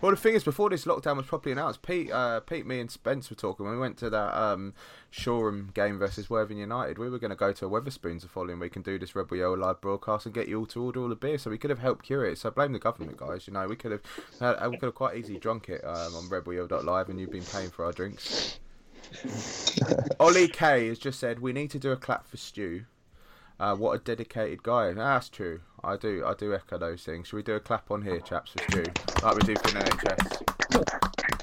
Well, 0.02 0.10
the 0.10 0.18
thing 0.18 0.34
is, 0.34 0.44
before 0.44 0.72
this 0.72 0.86
lockdown 0.86 1.18
was 1.18 1.28
properly 1.28 1.52
announced, 1.52 1.84
Pete, 1.84 2.11
uh, 2.11 2.40
Pete, 2.40 2.65
me, 2.65 2.80
and 2.80 2.90
Spence 2.90 3.30
were 3.30 3.36
talking 3.36 3.68
when 3.68 3.76
we 3.76 3.80
went 3.80 3.98
to 3.98 4.10
that 4.10 4.36
um, 4.36 4.73
Shoreham 5.11 5.69
game 5.76 5.99
versus 5.99 6.28
Worthing 6.28 6.57
United. 6.57 6.98
We 6.98 7.07
were 7.07 7.19
going 7.19 7.30
to 7.30 7.36
go 7.36 7.53
to 7.53 7.69
Wetherspoons 7.69 8.22
the 8.22 8.28
following 8.28 8.60
week 8.60 8.76
and 8.76 8.84
do 8.84 8.98
this 8.98 9.15
Rebel 9.15 9.38
Yell 9.38 9.56
live 9.56 9.80
broadcast 9.80 10.26
and 10.26 10.34
get 10.34 10.48
you 10.48 10.60
all 10.60 10.65
to 10.68 10.82
order 10.82 11.02
all 11.02 11.10
the 11.10 11.15
beer, 11.15 11.38
so 11.38 11.52
we 11.52 11.60
could 11.60 11.69
have 11.69 11.80
helped 11.80 12.06
cure 12.06 12.26
it. 12.26 12.40
So 12.40 12.49
blame 12.49 12.73
the 12.73 12.80
government, 12.80 13.18
guys. 13.18 13.45
You 13.45 13.53
know, 13.53 13.68
we 13.68 13.76
could 13.76 13.91
have, 13.91 14.02
uh, 14.41 14.69
we 14.72 14.78
could 14.78 14.88
have 14.88 14.95
quite 14.95 15.18
easily 15.18 15.38
drunk 15.38 15.69
it 15.69 15.84
um, 15.86 16.15
on 16.15 16.23
RebelYell.live, 16.30 17.10
and 17.10 17.19
you've 17.19 17.32
been 17.32 17.45
paying 17.45 17.69
for 17.69 17.86
our 17.86 17.91
drinks. 17.91 18.60
Ollie 20.19 20.48
K 20.48 20.88
has 20.88 20.98
just 20.98 21.19
said 21.19 21.40
we 21.40 21.53
need 21.53 21.69
to 21.72 21.80
do 21.80 21.91
a 21.91 21.98
clap 21.98 22.26
for 22.26 22.38
Stu. 22.38 22.86
Uh, 23.60 23.76
what 23.76 23.94
a 23.94 24.03
dedicated 24.03 24.64
guy. 24.64 24.91
That's 24.94 25.30
true. 25.30 25.61
I 25.84 25.98
do. 25.98 26.24
I 26.26 26.34
do 26.36 26.53
echo 26.53 26.78
those 26.78 27.03
things. 27.03 27.28
Should 27.28 27.38
we 27.38 27.44
do 27.44 27.56
a 27.56 27.60
clap 27.60 27.90
on 27.91 28.02
here, 28.02 28.20
chaps, 28.20 28.52
for 28.52 28.60
Stu, 28.72 28.84
like 29.24 29.36
we 29.36 29.41
do 29.41 29.56
for 29.56 29.72
the 29.72 29.80
NHS? 29.80 31.41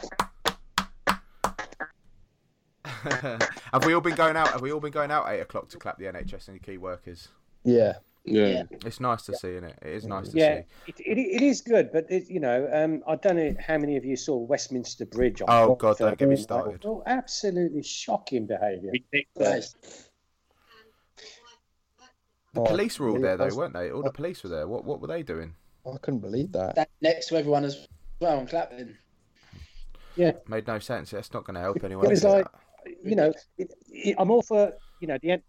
have 3.73 3.85
we 3.85 3.95
all 3.95 4.01
been 4.01 4.15
going 4.15 4.37
out? 4.37 4.49
Have 4.53 4.61
we 4.61 4.73
all 4.73 4.81
been 4.81 4.93
going 4.93 5.11
out 5.11 5.27
eight 5.29 5.41
o'clock 5.41 5.69
to 5.71 5.77
clap 5.79 5.99
the 5.99 6.05
NHS 6.07 6.49
and 6.49 6.57
the 6.57 6.61
key 6.65 6.79
workers? 6.79 7.29
Yeah. 7.65 7.95
Yeah. 8.25 8.65
It's 8.85 9.01
nice 9.01 9.23
to 9.23 9.35
see, 9.37 9.49
isn't 9.53 9.65
it? 9.65 9.79
It 9.81 9.89
is 9.89 10.05
nice 10.05 10.29
to 10.31 10.37
Yeah, 10.39 10.61
see. 10.61 10.93
it, 10.93 11.01
it, 11.01 11.19
it 11.19 11.43
is 11.43 11.63
good, 11.63 11.91
but 11.93 12.11
it, 12.11 12.29
you 12.29 12.41
know, 12.41 12.69
um, 12.73 13.03
I 13.07 13.17
don't 13.17 13.37
know 13.37 13.55
how 13.59 13.79
many 13.79 13.97
of 13.97 14.05
you 14.05 14.17
saw 14.17 14.37
Westminster 14.37 15.07
Bridge. 15.07 15.41
On 15.41 15.47
Oh, 15.49 15.75
God, 15.77 15.97
don't 15.99 16.19
get 16.19 16.29
me 16.29 16.35
night. 16.35 16.43
started. 16.43 16.83
Oh, 16.85 17.03
absolutely 17.07 17.83
shocking 17.83 18.47
behaviour. 18.47 18.93
The 22.65 22.71
police 22.71 22.99
were 22.99 23.09
all 23.09 23.21
there 23.21 23.37
though, 23.37 23.55
weren't 23.55 23.75
they? 23.75 23.91
All 23.91 24.03
the 24.03 24.11
police 24.11 24.43
were 24.43 24.51
there. 24.51 24.67
What 24.69 24.85
what 24.85 25.01
were 25.01 25.09
they 25.09 25.23
doing? 25.23 25.55
I 25.87 25.97
couldn't 25.99 26.21
believe 26.21 26.53
that. 26.53 26.75
That 26.75 26.91
next 27.01 27.29
to 27.29 27.37
everyone 27.37 27.65
as 27.65 27.89
well 28.21 28.39
and 28.39 28.49
clapping. 28.49 28.97
Yeah. 30.17 30.33
Made 30.49 30.67
no 30.67 30.79
sense. 30.79 31.11
That's 31.11 31.33
not 31.33 31.45
going 31.45 31.55
to 31.55 31.61
help 31.61 31.83
anyone. 31.85 32.05
It 32.05 32.11
was 32.11 32.19
is 32.19 32.25
like, 32.25 32.47
you 33.05 33.15
know, 33.15 33.33
it, 33.57 33.73
it, 33.89 34.17
I'm 34.19 34.31
all 34.31 34.43
for, 34.43 34.73
you 35.01 35.07
know, 35.07 35.17
the 35.23 35.41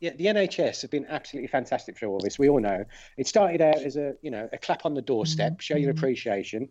yeah, 0.00 0.12
the 0.16 0.26
NHS 0.26 0.82
have 0.82 0.90
been 0.90 1.06
absolutely 1.06 1.48
fantastic 1.48 1.98
through 1.98 2.10
all 2.10 2.20
this. 2.20 2.38
We 2.38 2.48
all 2.48 2.60
know 2.60 2.84
it 3.16 3.26
started 3.26 3.60
out 3.60 3.78
as 3.78 3.96
a, 3.96 4.14
you 4.22 4.30
know, 4.30 4.48
a 4.52 4.58
clap 4.58 4.86
on 4.86 4.94
the 4.94 5.02
doorstep, 5.02 5.60
show 5.60 5.76
your 5.76 5.90
mm-hmm. 5.90 5.98
appreciation. 5.98 6.68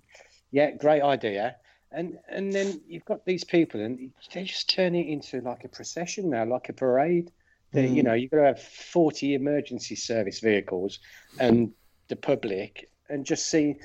Yeah, 0.52 0.72
great 0.72 1.02
idea. 1.02 1.58
And 1.92 2.18
and 2.30 2.54
then 2.54 2.82
you've 2.88 3.06
got 3.06 3.26
these 3.26 3.44
people, 3.44 3.82
and 3.82 4.12
they're 4.34 4.44
just 4.44 4.70
turn 4.70 4.96
it 4.96 5.08
into 5.08 5.42
like 5.42 5.64
a 5.66 5.70
procession 5.70 6.30
now, 6.30 6.46
like 6.46 6.70
a 6.70 6.74
parade. 6.74 7.32
They, 7.72 7.88
You 7.88 8.02
Mm. 8.02 8.06
know, 8.06 8.14
you've 8.14 8.32
got 8.32 8.38
to 8.38 8.44
have 8.46 8.62
40 8.62 9.34
emergency 9.34 9.96
service 9.96 10.40
vehicles 10.40 11.00
and 11.40 11.74
the 12.08 12.16
public, 12.16 12.90
and 13.10 13.26
just 13.26 13.48
see, 13.48 13.76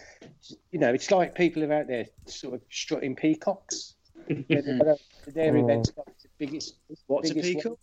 you 0.70 0.78
know, 0.78 0.92
it's 0.94 1.10
like 1.10 1.34
people 1.34 1.64
are 1.64 1.72
out 1.72 1.88
there 1.88 2.06
sort 2.26 2.54
of 2.54 2.62
strutting 2.70 3.16
peacocks. 3.16 3.94
They're- 4.28 4.62
they're- 4.62 4.96
Their 5.26 5.52
Mm. 5.52 5.62
events 5.64 5.90
got 5.90 6.06
the 6.06 6.28
biggest. 6.38 6.76
What's 7.06 7.30
a 7.30 7.34
biggest 7.34 7.54
peacock? 7.54 7.78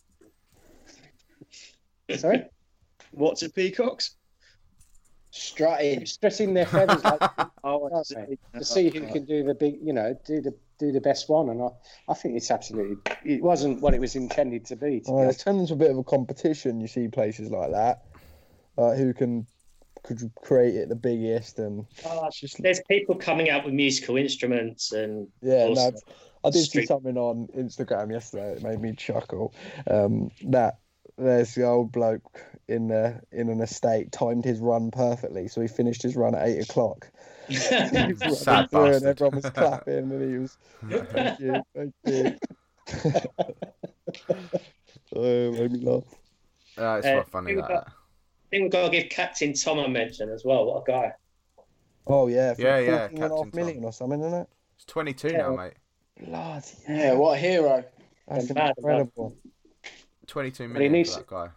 Sorry? 2.17 2.45
What's 3.11 3.43
a 3.43 3.49
peacocks? 3.49 4.15
Strutting. 5.31 6.05
Strutting 6.05 6.53
their 6.53 6.65
feathers 6.65 7.03
like 7.03 7.21
Oh, 7.63 7.89
I 7.93 8.03
see. 8.03 8.37
to 8.57 8.63
see 8.63 8.89
who 8.89 9.05
can 9.07 9.25
do 9.25 9.43
the 9.43 9.53
big, 9.53 9.77
you 9.83 9.93
know, 9.93 10.17
do 10.25 10.41
the 10.41 10.55
do 10.79 10.91
the 10.91 11.01
best 11.01 11.29
one. 11.29 11.49
And 11.49 11.61
I, 11.61 11.67
I 12.07 12.13
think 12.13 12.35
it's 12.35 12.49
absolutely. 12.49 12.97
It 13.25 13.41
wasn't 13.43 13.81
what 13.81 13.93
it 13.93 13.99
was 13.99 14.15
intended 14.15 14.65
to 14.67 14.75
be. 14.75 15.01
To 15.01 15.05
be 15.05 15.11
honest. 15.11 15.35
it's 15.35 15.43
turned 15.43 15.59
into 15.59 15.73
a 15.73 15.77
bit 15.77 15.91
of 15.91 15.97
a 15.97 16.03
competition. 16.03 16.81
You 16.81 16.87
see 16.87 17.07
places 17.07 17.51
like 17.51 17.71
that, 17.71 18.05
like 18.77 18.97
who 18.97 19.13
can 19.13 19.45
could 20.03 20.31
create 20.41 20.75
it 20.75 20.89
the 20.89 20.95
biggest 20.95 21.59
and 21.59 21.85
Oh, 22.05 22.29
there's 22.59 22.81
people 22.89 23.15
coming 23.15 23.49
out 23.49 23.65
with 23.65 23.73
musical 23.73 24.15
instruments 24.15 24.93
and 24.93 25.27
Yeah, 25.41 25.67
no, 25.67 25.91
I 26.43 26.49
did 26.51 26.65
see 26.65 26.85
something 26.85 27.17
on 27.17 27.47
Instagram 27.55 28.11
yesterday 28.11 28.53
It 28.53 28.63
made 28.63 28.79
me 28.79 28.93
chuckle. 28.93 29.53
Um, 29.87 30.31
that 30.47 30.79
there's 31.19 31.53
the 31.55 31.63
old 31.63 31.91
bloke 31.91 32.41
in 32.67 32.87
the 32.87 33.21
in 33.31 33.49
an 33.49 33.61
estate 33.61 34.11
timed 34.11 34.45
his 34.45 34.59
run 34.59 34.91
perfectly, 34.91 35.47
so 35.47 35.61
he 35.61 35.67
finished 35.67 36.01
his 36.03 36.15
run 36.15 36.35
at 36.35 36.47
eight 36.47 36.69
o'clock. 36.69 37.09
He 37.49 37.55
was 37.55 38.21
running 38.21 38.35
Sad 38.35 38.69
through 38.69 38.83
and 38.85 38.91
bastard. 38.93 39.07
everyone 39.21 39.35
was 39.41 39.49
clapping, 39.51 40.11
and 40.11 40.31
he 40.31 40.37
was, 40.37 40.57
"Thank 41.11 41.39
you, 41.39 41.61
thank 41.75 41.93
you." 42.05 42.37
oh, 45.15 45.51
made 45.51 45.71
me 45.71 45.79
laugh. 45.79 46.03
Uh, 46.77 46.97
it's 47.03 47.07
Uh, 47.07 47.23
funny 47.31 47.47
think 47.53 47.59
that. 47.61 47.71
about- 47.71 47.87
I 47.87 48.49
think 48.51 48.63
we've 48.63 48.71
got 48.71 48.85
to 48.85 48.89
give 48.99 49.09
Captain 49.09 49.53
Tom 49.53 49.77
a 49.79 49.87
mention 49.87 50.29
as 50.29 50.43
well. 50.43 50.65
What 50.65 50.81
a 50.87 50.91
guy. 50.91 51.13
Oh 52.07 52.27
yeah, 52.27 52.53
for 52.55 52.61
Yeah, 52.63 52.79
yeah, 52.79 53.07
14 53.09 53.15
and 53.15 53.17
a 53.17 53.21
half 53.21 53.29
Captain 53.29 53.51
Tom. 53.51 53.51
million 53.53 53.83
or 53.85 53.93
something, 53.93 54.19
isn't 54.21 54.33
it? 54.41 54.49
It's 54.75 54.85
22 54.85 55.33
now, 55.33 55.55
mate. 55.55 55.73
Bloody 56.19 56.67
Yeah, 56.87 57.13
what 57.13 57.33
a 57.37 57.37
hero. 57.39 57.83
That's 58.27 58.51
Mad, 58.51 58.73
incredible. 58.77 59.35
22 60.29 60.69
But 60.69 60.81
he 60.81 60.89
needs- 60.89 61.13
for 61.13 61.19
that 61.19 61.27
guy. 61.27 61.49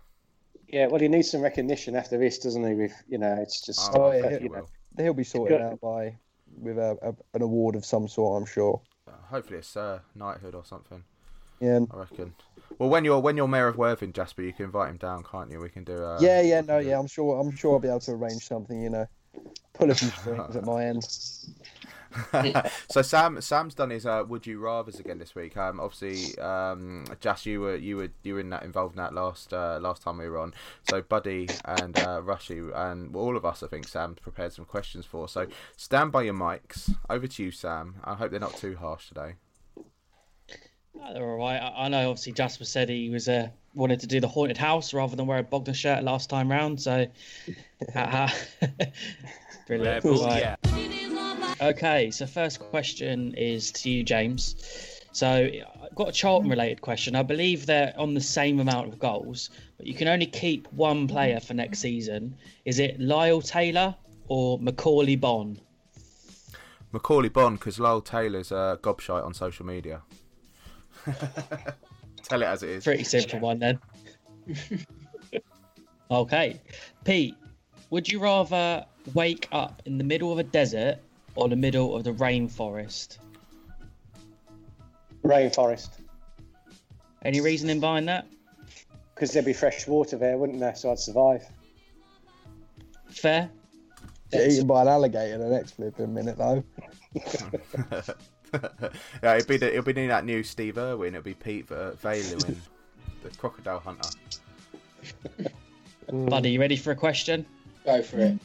Yeah, 0.69 0.87
well, 0.87 1.01
he 1.01 1.09
needs 1.09 1.31
some 1.31 1.43
recognition 1.43 1.95
after 1.95 2.17
this, 2.17 2.39
doesn't 2.39 2.67
he? 2.67 2.75
With 2.75 2.95
you 3.07 3.19
know, 3.19 3.35
it's 3.35 3.61
just. 3.61 3.91
Oh, 3.95 4.05
I 4.05 4.17
yeah, 4.17 4.39
he 4.39 4.45
you 4.45 4.49
know, 4.49 4.67
will. 4.97 5.05
He'll 5.05 5.15
be 5.15 5.25
sorted 5.25 5.59
Good. 5.59 5.65
out 5.65 5.81
by 5.83 6.17
with 6.59 6.79
a, 6.79 6.97
a, 7.03 7.37
an 7.37 7.43
award 7.43 7.77
of 7.77 7.85
some 7.85 8.09
sort, 8.09 8.41
I'm 8.41 8.47
sure. 8.47 8.81
Uh, 9.07 9.13
hopefully 9.29 9.59
it's 9.59 9.77
uh, 9.77 9.99
knighthood 10.15 10.55
or 10.55 10.65
something. 10.65 11.05
Yeah. 11.61 11.81
I 11.91 11.97
reckon. 11.99 12.35
Well, 12.79 12.89
when 12.89 13.05
you're 13.05 13.21
when 13.21 13.37
you're 13.37 13.49
mayor 13.49 13.69
of 13.69 13.77
Worthing, 13.77 14.13
Jasper, 14.15 14.43
you 14.43 14.53
can 14.55 14.65
invite 14.65 14.91
him 14.91 14.97
down, 14.97 15.25
can't 15.31 15.51
you? 15.51 15.61
We 15.61 15.69
can 15.69 15.85
do. 15.85 16.03
Uh, 16.03 16.19
yeah, 16.21 16.41
yeah, 16.41 16.63
no, 16.63 16.79
yeah. 16.79 16.99
I'm 16.99 17.07
sure. 17.07 17.39
I'm 17.39 17.55
sure 17.55 17.75
I'll 17.75 17.79
be 17.79 17.89
able 17.89 18.01
to 18.01 18.13
arrange 18.13 18.47
something. 18.47 18.81
You 18.81 18.91
know, 18.91 19.07
pull 19.75 19.91
a 19.91 19.95
few 19.95 20.09
strings 20.09 20.57
at 20.57 20.65
my 20.65 20.87
end. 20.87 21.03
so 22.91 23.03
Sam 23.03 23.41
Sam's 23.41 23.75
done 23.75 23.91
his 23.91 24.07
uh, 24.07 24.25
would 24.29 24.47
you 24.47 24.59
rather's 24.59 24.99
again 25.01 25.19
this 25.19 25.35
week. 25.35 25.57
Um, 25.57 25.81
obviously, 25.81 26.39
um, 26.39 27.05
Jas, 27.21 27.45
you 27.47 27.61
were 27.61 27.77
you 27.77 27.97
were 27.97 28.09
you 28.23 28.35
were 28.35 28.41
in 28.41 28.51
that 28.51 28.63
involved 28.63 28.95
in 28.95 28.99
that 29.03 29.15
last 29.15 29.53
uh, 29.53 29.79
last 29.81 30.03
time 30.03 30.19
we 30.19 30.29
were 30.29 30.39
on. 30.39 30.55
So 30.89 31.03
Buddy 31.03 31.49
and 31.65 31.99
uh, 32.01 32.21
Rushy 32.23 32.61
and 32.75 33.15
all 33.17 33.37
of 33.37 33.45
us, 33.45 33.63
I 33.63 33.67
think 33.69 33.87
Sam 33.89 34.15
prepared 34.15 34.53
some 34.53 34.65
questions 34.65 35.07
for. 35.07 35.29
So 35.29 35.47
stand 35.77 36.13
by 36.13 36.23
your 36.23 36.35
mics. 36.35 36.95
Over 37.11 37.27
to 37.27 37.43
you, 37.43 37.51
Sam. 37.51 37.97
I 38.05 38.15
hope 38.15 38.31
they're 38.31 38.41
not 38.41 38.57
too 38.57 38.77
harsh 38.77 39.09
today. 39.09 39.35
Oh, 40.95 41.15
They're 41.15 41.25
all 41.25 41.39
right. 41.39 41.57
I, 41.59 41.85
I 41.87 41.89
know. 41.89 42.11
Obviously, 42.11 42.33
Jasper 42.33 42.65
said 42.67 42.89
he 42.91 43.09
was 43.09 43.27
uh, 43.29 43.49
wanted 43.75 44.01
to 44.01 44.07
do 44.07 44.21
the 44.21 44.29
haunted 44.29 44.59
house 44.59 44.93
rather 44.93 45.17
than 45.17 45.27
wear 45.27 45.39
a 45.39 45.43
Bogdan 45.43 45.73
shirt 45.75 46.05
last 46.05 46.29
time 46.29 46.51
round. 46.51 46.81
So, 46.83 47.07
brilliant. 49.67 50.05
Rebel, 50.05 50.25
Right. 50.27 50.43
yeah. 50.43 51.02
Okay, 51.63 52.11
so 52.11 52.27
first 52.27 52.59
question 52.59 53.35
is 53.35 53.71
to 53.71 53.89
you, 53.89 54.03
James. 54.03 54.57
So 55.13 55.29
I've 55.29 55.95
got 55.95 56.09
a 56.09 56.13
Charlton 56.13 56.51
related 56.51 56.81
question. 56.81 57.15
I 57.15 57.23
believe 57.23 57.67
they're 57.67 57.95
on 57.97 58.15
the 58.15 58.21
same 58.21 58.59
amount 58.59 58.89
of 58.89 58.99
goals, 58.99 59.51
but 59.77 59.87
you 59.87 59.95
can 59.95 60.09
only 60.09 60.27
keep 60.27 60.67
one 60.73 61.07
player 61.07 61.39
for 61.39 61.55
next 61.55 61.79
season. 61.79 62.35
Is 62.65 62.81
it 62.81 62.99
Lyle 62.99 63.41
Taylor 63.41 63.95
or 64.27 64.59
Macauley 64.59 65.15
Bonne? 65.21 65.61
Macauley 66.93 67.33
Bonne, 67.33 67.55
because 67.55 67.79
Lyle 67.79 68.01
Taylor's 68.01 68.51
uh, 68.51 68.77
gobshite 68.83 69.25
on 69.25 69.33
social 69.33 69.65
media. 69.65 70.03
Tell 72.25 72.43
it 72.43 72.47
as 72.47 72.65
it 72.65 72.71
is. 72.71 72.85
Pretty 72.85 73.05
simple 73.05 73.39
one 73.39 73.61
then. 73.61 73.79
okay. 76.11 76.61
Pete, 77.05 77.37
would 77.91 78.11
you 78.11 78.19
rather 78.19 78.85
wake 79.15 79.47
up 79.53 79.81
in 79.87 79.97
the 79.97 80.05
middle 80.05 80.33
of 80.33 80.41
a 80.41 80.45
desert 80.45 80.99
or 81.35 81.49
the 81.49 81.57
middle 81.57 81.97
of 81.97 82.05
the 82.05 82.13
rainforest? 82.13 83.19
Rainforest, 85.25 85.91
Any 87.25 87.41
reasoning 87.41 87.81
behind 87.81 88.09
that? 88.09 88.27
because 89.15 89.35
there'd 89.35 89.45
be 89.47 89.53
fresh 89.53 89.87
water 89.87 90.17
there, 90.17 90.37
wouldn't 90.37 90.59
there? 90.59 90.75
So 90.75 90.91
I'd 90.91 90.99
survive. 90.99 91.47
Fair. 93.07 93.49
Get 94.33 94.51
eaten 94.51 94.67
by 94.67 94.83
an 94.83 94.89
alligator 94.89 95.39
the 95.39 95.49
next 95.49 95.73
flipping 95.73 96.13
minute 96.13 96.39
though. 96.39 96.65
yeah, 99.23 99.35
it'll 99.37 99.47
be 99.47 99.59
the, 99.59 99.69
it'll 99.71 99.85
be 99.85 99.93
that 99.93 100.25
new 100.25 100.43
Steve 100.43 100.77
Irwin. 100.77 101.15
It'll 101.15 101.23
be 101.23 101.35
Pete 101.35 101.71
uh, 101.71 101.93
Valewin, 101.93 102.57
the 103.23 103.31
crocodile 103.37 103.79
hunter. 103.79 104.09
Buddy, 106.11 106.51
you 106.51 106.61
ready 106.61 106.77
for 106.77 106.91
a 106.91 106.97
question? 106.97 107.47
Go 107.85 108.03
for 108.03 108.19
it. 108.19 108.39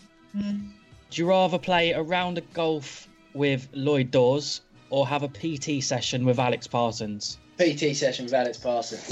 Do 1.09 1.21
you 1.21 1.27
rather 1.29 1.57
play 1.57 1.91
a 1.91 2.01
round 2.01 2.37
of 2.37 2.51
golf 2.53 3.07
with 3.33 3.67
Lloyd 3.73 4.11
Dawes 4.11 4.61
or 4.89 5.07
have 5.07 5.23
a 5.23 5.27
PT 5.29 5.83
session 5.83 6.25
with 6.25 6.39
Alex 6.39 6.67
Parsons? 6.67 7.37
PT 7.57 7.95
session 7.95 8.25
with 8.25 8.33
Alex 8.33 8.57
Parsons. 8.57 9.09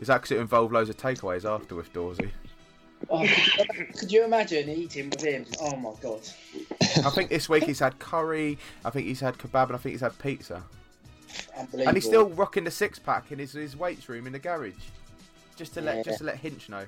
Is 0.00 0.06
that 0.08 0.16
because 0.22 0.30
it 0.30 0.38
involved 0.38 0.72
loads 0.72 0.88
of 0.88 0.96
takeaways 0.96 1.44
after 1.44 1.74
with 1.74 1.92
Dorsey? 1.92 2.30
oh, 3.10 3.26
could, 3.26 3.66
you, 3.76 3.84
could 3.98 4.12
you 4.12 4.24
imagine 4.24 4.68
eating 4.68 5.10
with 5.10 5.22
him? 5.22 5.44
Oh 5.60 5.76
my 5.76 5.92
god. 6.00 6.20
I 7.04 7.10
think 7.10 7.28
this 7.28 7.48
week 7.48 7.64
he's 7.64 7.80
had 7.80 7.98
curry. 7.98 8.56
I 8.84 8.90
think 8.90 9.06
he's 9.06 9.20
had 9.20 9.36
kebab, 9.36 9.66
and 9.66 9.74
I 9.74 9.78
think 9.78 9.92
he's 9.92 10.00
had 10.00 10.18
pizza. 10.18 10.62
Unbelievable. 11.56 11.88
And 11.88 11.96
he's 11.96 12.06
still 12.06 12.28
rocking 12.30 12.64
the 12.64 12.70
six 12.70 12.98
pack 12.98 13.30
in 13.30 13.38
his, 13.38 13.52
his 13.52 13.76
weights 13.76 14.08
room 14.08 14.26
in 14.26 14.32
the 14.32 14.38
garage, 14.38 14.72
just 15.56 15.74
to 15.74 15.80
let 15.80 15.96
Yeah. 15.96 16.02
just 16.02 16.18
to 16.18 16.24
let 16.24 16.42
Hinsh 16.42 16.68
know. 16.68 16.86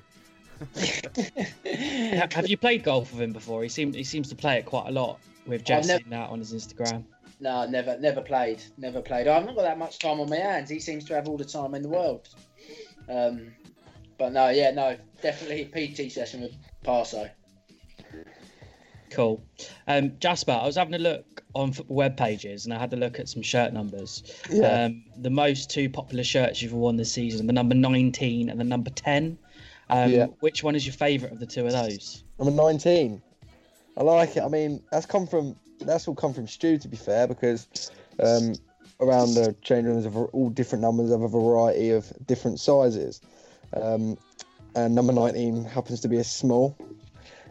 Ha- 0.75 2.27
have 2.31 2.47
you 2.47 2.57
played 2.57 2.83
golf 2.83 3.11
with 3.11 3.21
him 3.21 3.33
before? 3.33 3.63
He 3.63 3.69
seems 3.69 3.95
he 3.95 4.03
seems 4.03 4.29
to 4.29 4.35
play 4.35 4.57
it 4.57 4.65
quite 4.65 4.87
a 4.87 4.91
lot 4.91 5.19
with 5.45 5.63
Jesse 5.63 5.87
nev- 5.87 6.01
and 6.03 6.11
that 6.11 6.29
on 6.29 6.39
his 6.39 6.53
Instagram. 6.53 7.03
No, 7.39 7.65
never, 7.65 7.97
never 7.99 8.21
played, 8.21 8.63
never 8.77 9.01
played. 9.01 9.27
I've 9.27 9.45
not 9.45 9.55
got 9.55 9.63
that 9.63 9.77
much 9.77 9.99
time 9.99 10.19
on 10.19 10.29
my 10.29 10.37
hands. 10.37 10.69
He 10.69 10.79
seems 10.79 11.03
to 11.05 11.15
have 11.15 11.27
all 11.27 11.37
the 11.37 11.45
time 11.45 11.75
in 11.75 11.81
the 11.81 11.89
world. 11.89 12.29
Um, 13.09 13.53
but 14.17 14.31
no, 14.31 14.49
yeah, 14.49 14.71
no, 14.71 14.95
definitely 15.21 15.65
PT 15.65 16.11
session 16.11 16.41
with 16.41 16.55
Parso. 16.83 17.29
Cool. 19.09 19.43
Um, 19.87 20.13
Jasper, 20.19 20.53
I 20.53 20.65
was 20.65 20.75
having 20.75 20.95
a 20.95 20.99
look 20.99 21.43
on 21.53 21.71
football 21.71 21.97
web 21.97 22.17
pages 22.17 22.65
and 22.65 22.73
I 22.73 22.79
had 22.79 22.93
a 22.93 22.95
look 22.95 23.19
at 23.19 23.29
some 23.29 23.41
shirt 23.43 23.73
numbers. 23.73 24.23
Yeah. 24.49 24.85
Um, 24.85 25.03
the 25.17 25.29
most 25.29 25.69
two 25.69 25.89
popular 25.89 26.23
shirts 26.23 26.61
you've 26.61 26.73
worn 26.73 26.95
this 26.95 27.11
season, 27.11 27.45
the 27.45 27.53
number 27.53 27.75
19 27.75 28.49
and 28.49 28.59
the 28.59 28.63
number 28.63 28.89
10. 28.89 29.37
Um, 29.89 30.11
Yeah. 30.11 30.27
Which 30.39 30.63
one 30.63 30.75
is 30.75 30.85
your 30.85 30.93
favourite 30.93 31.33
of 31.33 31.39
the 31.39 31.45
two 31.45 31.65
of 31.65 31.71
those? 31.71 32.23
I'm 32.39 32.55
19. 32.55 33.21
I 33.95 34.03
like 34.03 34.37
it. 34.37 34.43
I 34.43 34.47
mean, 34.47 34.81
that's 34.91 35.05
come 35.05 35.27
from 35.27 35.55
that's 35.79 36.07
all 36.07 36.15
come 36.15 36.33
from 36.33 36.47
Stu 36.47 36.77
to 36.77 36.87
be 36.87 36.97
fair, 36.97 37.27
because 37.27 37.91
um, 38.19 38.55
around 38.99 39.33
the 39.33 39.55
change 39.61 39.85
rooms 39.85 40.05
of 40.05 40.15
all 40.15 40.49
different 40.49 40.81
numbers 40.81 41.11
of 41.11 41.21
a 41.21 41.27
variety 41.27 41.91
of 41.91 42.11
different 42.25 42.59
sizes. 42.59 43.21
Um, 43.75 44.17
and 44.75 44.95
number 44.95 45.13
19 45.13 45.65
happens 45.65 46.01
to 46.01 46.07
be 46.07 46.17
a 46.17 46.23
small, 46.23 46.75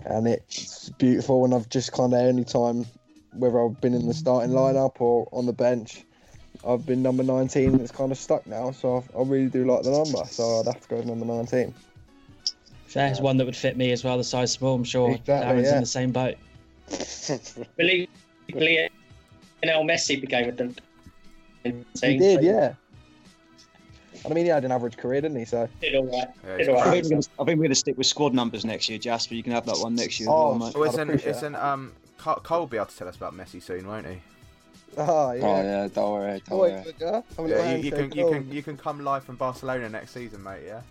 and 0.05 0.27
it's 0.27 0.89
beautiful. 0.91 1.45
And 1.45 1.55
I've 1.55 1.69
just 1.69 1.93
kind 1.93 2.13
of 2.13 2.21
any 2.21 2.45
time, 2.45 2.87
whether 3.33 3.65
I've 3.65 3.81
been 3.81 3.95
in 3.95 4.09
the 4.09 4.15
starting 4.15 4.51
lineup 4.51 5.01
or 5.01 5.29
on 5.33 5.47
the 5.47 5.53
bench, 5.53 6.05
I've 6.67 6.85
been 6.85 7.03
number 7.03 7.23
19. 7.23 7.81
It's 7.81 7.93
kind 7.93 8.11
of 8.11 8.19
stuck 8.19 8.47
now, 8.47 8.73
so 8.73 9.05
I, 9.15 9.19
I 9.19 9.23
really 9.23 9.49
do 9.49 9.65
like 9.65 9.83
the 9.83 9.91
number. 9.91 10.25
So 10.29 10.61
I'd 10.61 10.67
have 10.67 10.81
to 10.81 10.89
go 10.89 10.97
with 10.97 11.07
number 11.07 11.27
19. 11.27 11.73
There's 12.93 13.21
one 13.21 13.37
that 13.39 13.45
would 13.45 13.57
fit 13.57 13.77
me 13.77 13.93
as 13.93 14.05
well, 14.05 14.19
the 14.19 14.25
size 14.25 14.53
small. 14.53 14.75
I'm 14.75 14.85
sure 14.85 15.13
Exactly, 15.13 15.63
Darren's 15.63 15.69
yeah. 15.69 15.75
in 15.75 15.81
the 15.81 15.87
same 15.87 16.13
boat. 16.13 16.37
Believe, 17.77 18.09
Lionel 18.55 19.85
Messi 19.85 20.21
became 20.21 20.49
a 20.49 20.53
dun- 20.53 20.77
He 21.65 22.19
did, 22.19 22.43
yeah. 22.43 22.75
And 24.25 24.33
I 24.33 24.35
mean, 24.35 24.45
he 24.45 24.51
had 24.51 24.65
an 24.65 24.73
average 24.73 24.97
career, 24.97 25.21
didn't 25.21 25.39
he? 25.39 25.45
So 25.45 25.69
Did 25.81 25.95
all 25.97 26.05
right. 26.05 26.29
Yeah, 26.45 26.57
Did 26.57 26.59
he's 26.59 26.69
all 26.69 26.79
I 26.79 26.91
think, 26.91 27.05
we're 27.05 27.11
gonna, 27.11 27.23
I 27.41 27.45
think 27.45 27.49
we're 27.49 27.55
going 27.65 27.69
to 27.71 27.75
stick 27.75 27.99
with 27.99 28.07
squad 28.07 28.35
numbers 28.35 28.65
next 28.65 28.89
year, 28.89 28.99
Jasper. 28.99 29.35
You 29.35 29.43
can 29.43 29.53
have 29.53 29.67
that 29.67 29.79
one 29.79 29.95
next 29.95 30.21
year. 30.21 30.29
Oh, 30.31 30.51
well, 30.51 30.59
mate. 30.59 30.75
Well, 30.75 30.85
it's 30.85 30.95
I'd 30.95 31.03
an, 31.03 31.09
appreciate 31.09 31.31
it's 31.31 31.41
that. 31.41 31.47
an, 31.47 31.55
um, 31.57 31.93
Cole 32.19 32.37
Cole 32.37 32.61
will 32.61 32.67
be 32.69 32.77
able 32.77 32.87
to 32.87 32.97
tell 32.97 33.09
us 33.09 33.17
about 33.17 33.35
Messi 33.35 33.61
soon, 33.61 33.87
won't 33.89 34.07
he? 34.07 34.21
Oh 34.97 35.33
yeah. 35.33 35.45
Oh 35.45 35.63
yeah, 35.63 35.89
don't 35.89 36.13
worry, 36.13 36.43
don't 36.49 36.59
Wait, 36.59 36.73
worry. 36.73 36.83
Bugger. 36.85 37.13
Have 37.13 37.39
a 37.39 37.43
little 37.43 37.65
Yeah, 37.65 37.77
you, 37.77 37.83
you 37.83 37.91
can 37.91 38.13
you 38.13 38.31
can 38.31 38.53
you 38.53 38.63
can 38.63 38.77
come 38.77 39.03
live 39.03 39.25
from 39.25 39.37
Barcelona 39.37 39.89
next 39.89 40.13
season, 40.13 40.43
mate. 40.43 40.61
Yeah. 40.67 40.83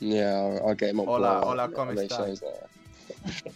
Yeah, 0.00 0.34
I'll, 0.34 0.68
I'll 0.68 0.74
get 0.74 0.90
him 0.90 1.00
on 1.00 1.06
Hola, 1.06 1.40
board. 1.40 1.44
hola, 1.44 1.62
I'll 1.62 1.68
¿cómo 1.70 1.94
estás? 1.94 2.28
he's 2.28 2.40
there. 2.40 3.52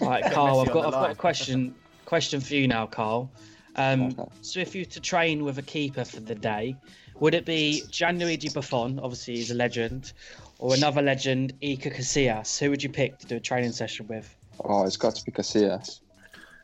All 0.00 0.08
right, 0.10 0.24
Carl, 0.32 0.60
I've 0.60 0.72
got, 0.72 0.86
I've 0.86 0.92
got 0.92 1.10
a 1.10 1.14
question 1.14 1.74
question 2.04 2.40
for 2.40 2.54
you 2.54 2.66
now, 2.66 2.86
Carl. 2.86 3.30
Um, 3.76 4.06
Okay. 4.18 4.24
so 4.42 4.60
if 4.60 4.74
you 4.74 4.80
were 4.82 4.90
to 4.90 5.00
train 5.00 5.44
with 5.44 5.58
a 5.58 5.62
keeper 5.62 6.04
for 6.04 6.20
the 6.20 6.34
day, 6.34 6.74
would 7.20 7.34
it 7.34 7.44
be 7.44 7.82
Gianluigi 7.90 8.52
Buffon, 8.52 8.98
obviously 8.98 9.36
he's 9.36 9.50
a 9.50 9.54
legend, 9.54 10.12
or 10.58 10.74
another 10.74 11.02
legend, 11.02 11.52
Iker 11.62 11.94
Casillas? 11.94 12.58
Who 12.58 12.70
would 12.70 12.82
you 12.82 12.88
pick 12.88 13.18
to 13.18 13.26
do 13.26 13.36
a 13.36 13.40
training 13.40 13.72
session 13.72 14.06
with? 14.08 14.34
Oh, 14.64 14.84
it's 14.84 14.96
got 14.96 15.14
to 15.16 15.24
be 15.24 15.30
Casillas. 15.30 16.00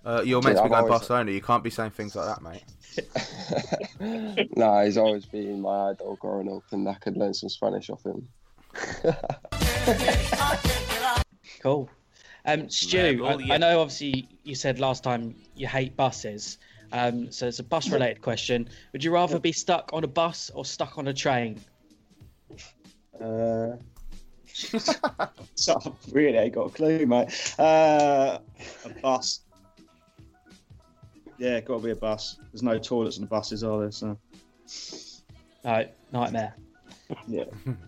Uh, 0.04 0.22
you're 0.24 0.40
Dude, 0.40 0.44
meant 0.46 0.56
to 0.58 0.62
be 0.62 0.64
I've 0.64 0.70
going 0.70 0.72
always- 0.84 0.90
Barcelona. 0.90 1.30
You 1.30 1.40
can't 1.40 1.62
be 1.62 1.70
saying 1.70 1.90
things 1.92 2.16
like 2.16 2.26
that, 2.26 2.42
mate. 2.42 2.64
nah, 4.56 4.82
he's 4.84 4.96
always 4.98 5.24
been 5.24 5.60
my 5.60 5.90
idol 5.90 6.16
growing 6.20 6.50
up, 6.50 6.64
and 6.72 6.88
I 6.88 6.94
could 6.94 7.16
learn 7.16 7.34
some 7.34 7.48
Spanish 7.48 7.90
off 7.90 8.04
him. 8.04 8.26
Cool. 11.64 11.88
Um, 12.44 12.68
Stu, 12.68 12.98
Level, 12.98 13.26
I, 13.26 13.42
yeah. 13.42 13.54
I 13.54 13.56
know 13.56 13.80
obviously 13.80 14.28
you 14.42 14.54
said 14.54 14.78
last 14.78 15.02
time 15.02 15.34
you 15.56 15.66
hate 15.66 15.96
buses. 15.96 16.58
Um, 16.92 17.32
so 17.32 17.48
it's 17.48 17.58
a 17.58 17.64
bus 17.64 17.88
related 17.88 18.20
question. 18.20 18.68
Would 18.92 19.02
you 19.02 19.12
rather 19.12 19.38
be 19.38 19.50
stuck 19.50 19.88
on 19.94 20.04
a 20.04 20.06
bus 20.06 20.50
or 20.54 20.66
stuck 20.66 20.98
on 20.98 21.08
a 21.08 21.14
train? 21.14 21.58
Uh, 23.18 23.76
so, 25.54 25.96
really, 26.12 26.38
I 26.38 26.50
got 26.50 26.66
a 26.66 26.70
clue, 26.70 27.06
mate. 27.06 27.54
Uh, 27.58 28.40
a 28.84 28.88
bus. 29.00 29.40
Yeah, 31.38 31.60
got 31.60 31.78
to 31.78 31.82
be 31.82 31.92
a 31.92 31.96
bus. 31.96 32.36
There's 32.52 32.62
no 32.62 32.78
toilets 32.78 33.16
on 33.16 33.22
the 33.22 33.28
buses, 33.28 33.64
are 33.64 33.80
there? 33.80 33.90
So, 33.90 34.18
No, 35.64 35.88
nightmare. 36.12 36.54
Yeah. 37.28 37.44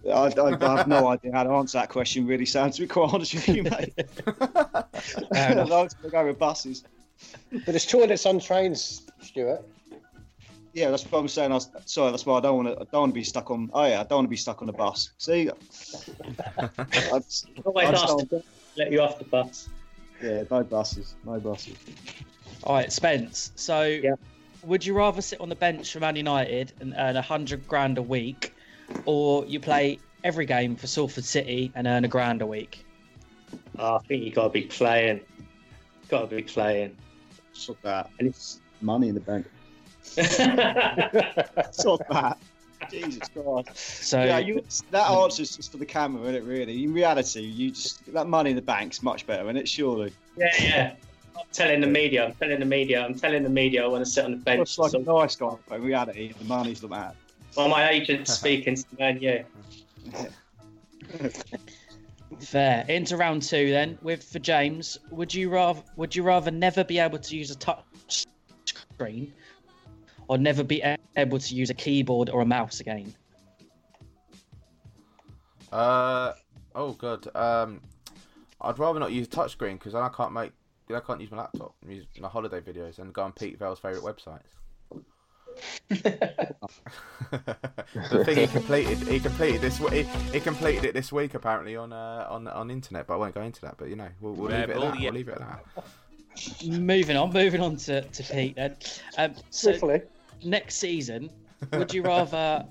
I, 0.07 0.11
I, 0.11 0.57
I 0.61 0.77
have 0.77 0.89
no 0.89 1.09
idea 1.09 1.33
how 1.33 1.45
to 1.45 1.51
answer 1.51 1.79
that 1.79 1.89
question, 1.89 2.27
really, 2.27 2.47
Sam, 2.47 2.71
to 2.71 2.81
be 2.83 2.87
quite 2.87 3.13
honest 3.13 3.35
with 3.35 3.49
you, 3.49 3.63
mate. 3.65 3.95
Fair 5.33 5.53
enough. 5.53 5.61
I'm 5.65 5.69
going 5.69 5.89
to 5.89 6.11
go 6.11 6.27
with 6.27 6.39
buses. 6.39 6.85
But 7.51 7.65
there's 7.67 7.87
toilets 7.87 8.27
on 8.27 8.41
trains, 8.41 9.03
Stuart. 9.21 9.65
Yeah, 10.75 10.91
that's 10.91 11.05
what 11.11 11.21
I'm 11.21 11.29
saying. 11.29 11.51
I 11.53 11.55
was, 11.55 11.71
sorry, 11.87 12.11
that's 12.11 12.27
why 12.27 12.37
I 12.37 12.41
don't 12.41 12.57
want 12.65 12.69
to. 12.69 12.75
I 12.75 12.85
don't 12.93 13.01
want 13.01 13.11
to 13.15 13.19
be 13.19 13.25
stuck 13.25 13.51
on. 13.51 13.71
Oh 13.73 13.87
yeah, 13.87 14.01
I 14.01 14.03
don't 14.03 14.19
want 14.19 14.27
to 14.27 14.31
be 14.31 14.37
stuck 14.37 14.61
on 14.61 14.69
a 14.69 14.73
bus. 14.75 15.11
See, 15.17 15.49
I 16.59 17.19
just, 17.21 17.49
Always 17.65 17.89
I 17.89 17.91
just 17.93 18.05
ask 18.05 18.17
don't- 18.19 18.29
to 18.31 18.43
let 18.77 18.93
you 18.93 19.01
off 19.01 19.19
the 19.19 19.25
bus. 19.25 19.71
yeah, 20.23 20.43
no 20.51 20.63
buses, 20.63 21.15
no 21.25 21.41
buses. 21.41 21.77
All 22.65 22.75
right, 22.75 22.93
Spence. 22.93 23.53
So, 23.57 23.85
Yeah. 23.85 24.17
would 24.65 24.85
you 24.85 24.93
rather 24.93 25.23
sit 25.23 25.41
on 25.41 25.49
the 25.49 25.55
bench 25.55 25.91
for 25.93 26.01
Man 26.01 26.17
United 26.17 26.75
and 26.81 26.95
earn 26.99 27.17
a 27.17 27.23
hundred 27.23 27.67
grand 27.67 27.97
a 27.97 28.03
week, 28.03 28.53
or 29.05 29.45
you 29.47 29.61
play 29.61 29.99
every 30.25 30.47
game 30.47 30.77
for 30.77 30.87
Salford 30.87 31.25
City 31.25 31.73
and 31.75 31.87
earn 31.87 32.05
a 32.05 32.09
grand 32.09 32.43
a 32.43 32.47
week? 32.47 32.85
Oh, 33.79 33.97
I 33.97 33.99
think 34.01 34.25
you 34.25 34.33
got 34.33 34.45
to 34.45 34.51
be 34.51 34.63
playing. 34.63 35.21
Got 36.09 36.31
to 36.31 36.37
be 36.37 36.43
playing. 36.43 36.97
Stop 37.53 37.77
that. 37.83 38.11
And 38.19 38.29
it's 38.29 38.61
Money 38.81 39.09
in 39.09 39.15
the 39.15 39.21
bank. 39.21 39.47
Stop 41.73 42.07
that. 42.11 42.39
Jesus 42.91 43.29
Christ. 43.31 43.77
So, 44.05 44.23
yeah, 44.23 44.39
you, 44.39 44.63
that 44.91 45.11
answer's 45.11 45.57
just 45.57 45.73
for 45.73 45.79
the 45.79 45.87
camera, 45.87 46.23
isn't 46.23 46.35
it? 46.37 46.45
Really. 46.45 46.85
In 46.85 46.93
reality, 46.93 47.41
you 47.41 47.71
just 47.71 48.13
that 48.13 48.27
money 48.27 48.51
in 48.51 48.57
the 48.57 48.63
bank's 48.63 49.03
much 49.03 49.27
better, 49.27 49.45
isn't 49.45 49.57
it? 49.57 49.69
Surely. 49.69 50.13
yeah, 50.37 50.51
yeah. 50.61 50.95
I'm 51.37 51.45
telling 51.53 51.81
the 51.81 51.87
media. 51.87 52.27
I'm 52.27 52.35
telling 52.35 52.61
the 52.61 52.67
media. 52.67 53.05
I'm 53.05 53.15
telling 53.19 53.43
the 53.43 53.49
media. 53.49 53.85
I 53.85 53.89
want 53.89 54.05
to 54.05 54.11
sit 54.11 54.25
on 54.25 54.31
the 54.33 54.37
bench. 54.37 54.59
Looks 54.59 54.79
like 54.79 54.91
So- 54.93 55.01
a 55.01 55.03
nice 55.03 55.37
guy, 55.37 55.55
but 55.69 55.77
in 55.77 55.85
reality, 55.85 56.33
the 56.39 56.45
money's 56.45 56.81
the 56.81 56.89
man. 56.89 57.13
Well, 57.57 57.69
my 57.69 57.89
agent's 57.89 58.33
speaking 58.39 58.77
to 58.77 58.85
Man 58.99 59.21
U. 59.21 59.45
fair. 62.41 62.85
Into 62.89 63.17
round 63.17 63.43
two 63.43 63.71
then. 63.71 63.99
With 64.03 64.23
for 64.23 64.39
James, 64.39 64.99
would 65.11 65.35
you 65.35 65.51
rather 65.51 65.83
would 65.97 66.15
you 66.15 66.23
rather 66.23 66.51
never 66.51 66.85
be 66.85 66.99
able 66.99 67.19
to 67.19 67.37
use 67.37 67.51
a 67.51 67.57
touch 67.57 68.27
screen, 68.65 69.33
or 70.29 70.39
never 70.39 70.63
be 70.63 70.83
able 71.17 71.39
to 71.39 71.55
use 71.55 71.71
a 71.71 71.75
keyboard 71.75 72.31
or 72.31 72.43
a 72.43 72.47
mouse 72.47 72.81
again? 72.81 73.15
Uh 75.73 76.33
oh, 76.75 76.93
good. 76.93 77.29
Um, 77.35 77.81
I'd 78.61 78.79
rather 78.79 79.01
not 79.01 79.13
use 79.13 79.27
a 79.27 79.31
touchscreen 79.31 79.75
because 79.75 79.93
then 79.93 80.03
I 80.03 80.09
can't 80.09 80.33
make. 80.33 80.53
I 80.95 81.01
can't 81.01 81.21
use 81.21 81.33
my 81.33 81.39
laptop 81.39 81.75
and 81.83 81.93
use 81.93 82.07
my 82.21 82.29
holiday 82.29 82.61
videos 82.61 83.01
and 83.01 83.13
go 83.13 83.23
on 83.23 83.33
Pete 83.33 83.59
Vale's 83.59 83.81
favourite 83.81 84.05
websites. 84.05 84.45
the 85.89 86.57
thing 88.25 88.37
he 88.37 88.47
completed, 88.47 88.99
he 89.09 89.21
completed 89.21 89.61
this. 89.61 89.79
He, 89.79 90.03
he 90.33 90.41
completed 90.41 90.85
it 90.85 90.95
this 90.95 91.13
week 91.13 91.35
apparently 91.35 91.77
on 91.77 91.93
uh, 91.93 92.27
on 92.29 92.47
on 92.49 92.71
internet, 92.71 93.07
but 93.07 93.15
I 93.15 93.17
won't 93.17 93.35
go 93.35 93.43
into 93.43 93.61
that. 93.63 93.77
But 93.79 93.89
you 93.89 93.97
know, 93.97 94.09
we'll, 94.21 94.35
we'll 94.35 94.51
leave 94.51 94.71
it 94.71 94.77
at 94.77 94.81
that. 94.81 95.01
yeah. 95.01 95.11
We'll 95.11 95.15
leave 95.15 95.29
it 95.29 95.39
at 95.41 95.41
that. 95.41 95.65
moving 96.81 97.17
on, 97.17 97.33
moving 97.33 97.61
on 97.61 97.77
to, 97.77 98.03
to 98.03 98.23
Pete 98.23 98.57
then. 98.57 98.77
Um, 99.19 99.35
so 99.51 99.71
Swiftly. 99.71 100.03
next 100.45 100.77
season, 100.77 101.31
would 101.73 101.93
you 101.93 102.03
rather 102.03 102.67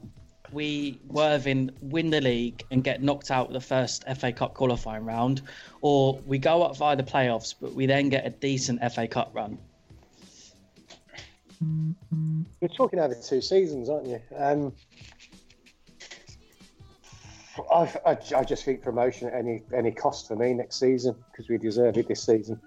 we 0.51 0.99
Worthing 1.07 1.71
win 1.81 2.09
the 2.09 2.21
league 2.21 2.63
and 2.71 2.83
get 2.83 3.01
knocked 3.01 3.31
out 3.31 3.47
of 3.47 3.53
the 3.53 3.61
first 3.61 4.05
FA 4.15 4.31
Cup 4.31 4.53
qualifying 4.53 5.05
round, 5.05 5.41
or 5.81 6.19
we 6.25 6.37
go 6.37 6.63
up 6.63 6.77
via 6.77 6.95
the 6.95 7.03
playoffs 7.03 7.53
but 7.59 7.73
we 7.73 7.85
then 7.85 8.09
get 8.09 8.25
a 8.25 8.29
decent 8.29 8.79
FA 8.93 9.07
Cup 9.07 9.31
run? 9.33 9.57
You're 11.61 12.69
talking 12.75 12.99
over 12.99 13.15
two 13.15 13.41
seasons, 13.41 13.89
aren't 13.89 14.07
you? 14.07 14.19
Um, 14.35 14.73
I, 17.71 17.89
I, 18.05 18.17
I 18.35 18.43
just 18.43 18.65
think 18.65 18.81
promotion 18.81 19.29
at 19.29 19.33
any 19.35 19.63
any 19.73 19.91
cost 19.91 20.27
for 20.27 20.35
me 20.35 20.53
next 20.53 20.77
season 20.79 21.15
because 21.31 21.47
we 21.49 21.57
deserve 21.57 21.97
it 21.97 22.07
this 22.07 22.23
season. 22.25 22.59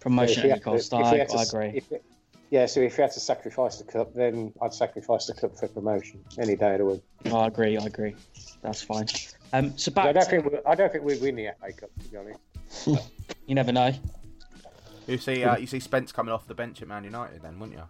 Promotion 0.00 0.44
at 0.44 0.50
any 0.50 0.60
cost. 0.60 0.92
we 0.92 0.98
I, 0.98 1.24
to- 1.24 1.38
I 1.38 1.42
agree. 1.42 1.72
if 1.74 1.90
it- 1.92 2.04
yeah, 2.50 2.66
so 2.66 2.80
if 2.80 2.98
you 2.98 3.02
had 3.02 3.12
to 3.12 3.20
sacrifice 3.20 3.76
the 3.78 3.84
cup, 3.84 4.12
then 4.12 4.52
I'd 4.60 4.74
sacrifice 4.74 5.26
the 5.26 5.34
cup 5.34 5.56
for 5.56 5.68
promotion 5.68 6.24
any 6.36 6.56
day 6.56 6.72
of 6.72 6.78
the 6.78 6.84
week. 6.84 7.02
I 7.32 7.46
agree. 7.46 7.78
I 7.78 7.84
agree. 7.86 8.16
That's 8.60 8.82
fine. 8.82 9.06
Um, 9.52 9.78
so 9.78 9.92
I 9.96 10.10
don't 10.12 10.24
to- 10.24 10.30
think 10.30 10.44
we, 10.50 10.58
I 10.66 10.74
don't 10.74 10.90
think 10.90 11.04
we'd 11.04 11.20
win 11.22 11.36
the 11.36 11.50
FA 11.60 11.72
Cup 11.72 11.90
to 12.02 12.08
be 12.08 12.16
honest. 12.16 12.40
you 13.46 13.54
never 13.54 13.70
know. 13.72 13.92
You 15.10 15.18
see, 15.18 15.42
uh, 15.44 15.56
you 15.56 15.66
see 15.66 15.80
Spence 15.80 16.12
coming 16.12 16.32
off 16.32 16.46
the 16.46 16.54
bench 16.54 16.80
at 16.82 16.88
Man 16.88 17.02
United, 17.04 17.42
then, 17.42 17.58
wouldn't 17.58 17.76
you? 17.78 17.84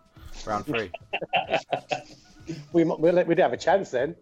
Round 0.46 0.64
three. 0.66 0.90
We 2.72 2.82
might- 2.82 2.98
we'll, 2.98 3.22
we'd 3.26 3.38
have 3.38 3.52
a 3.52 3.56
chance 3.56 3.90
then. 3.90 4.16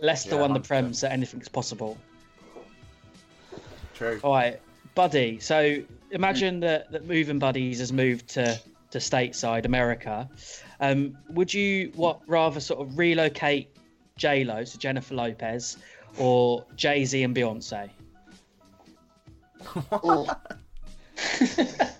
Leicester 0.00 0.36
Yeah, 0.36 0.42
won 0.42 0.52
the 0.52 0.60
Prem, 0.60 0.94
so 0.94 1.08
anything's 1.08 1.48
possible. 1.48 1.98
True. 3.94 4.20
All 4.22 4.32
right, 4.34 4.60
Buddy. 4.94 5.40
So 5.40 5.78
imagine 6.12 6.60
that 6.60 6.92
that 6.92 7.06
moving 7.06 7.40
buddies 7.40 7.80
has 7.80 7.92
moved 7.92 8.28
to 8.30 8.60
to 8.92 8.98
stateside 8.98 9.64
America. 9.64 10.28
Um, 10.78 11.18
would 11.30 11.52
you 11.52 11.90
what 11.96 12.20
rather 12.28 12.60
sort 12.60 12.86
of 12.86 12.96
relocate 12.96 13.74
J 14.16 14.44
Lo, 14.44 14.62
so 14.62 14.78
Jennifer 14.78 15.14
Lopez, 15.14 15.76
or 16.18 16.64
Jay 16.76 17.04
Z 17.04 17.20
and 17.24 17.34
Beyonce? 17.34 17.90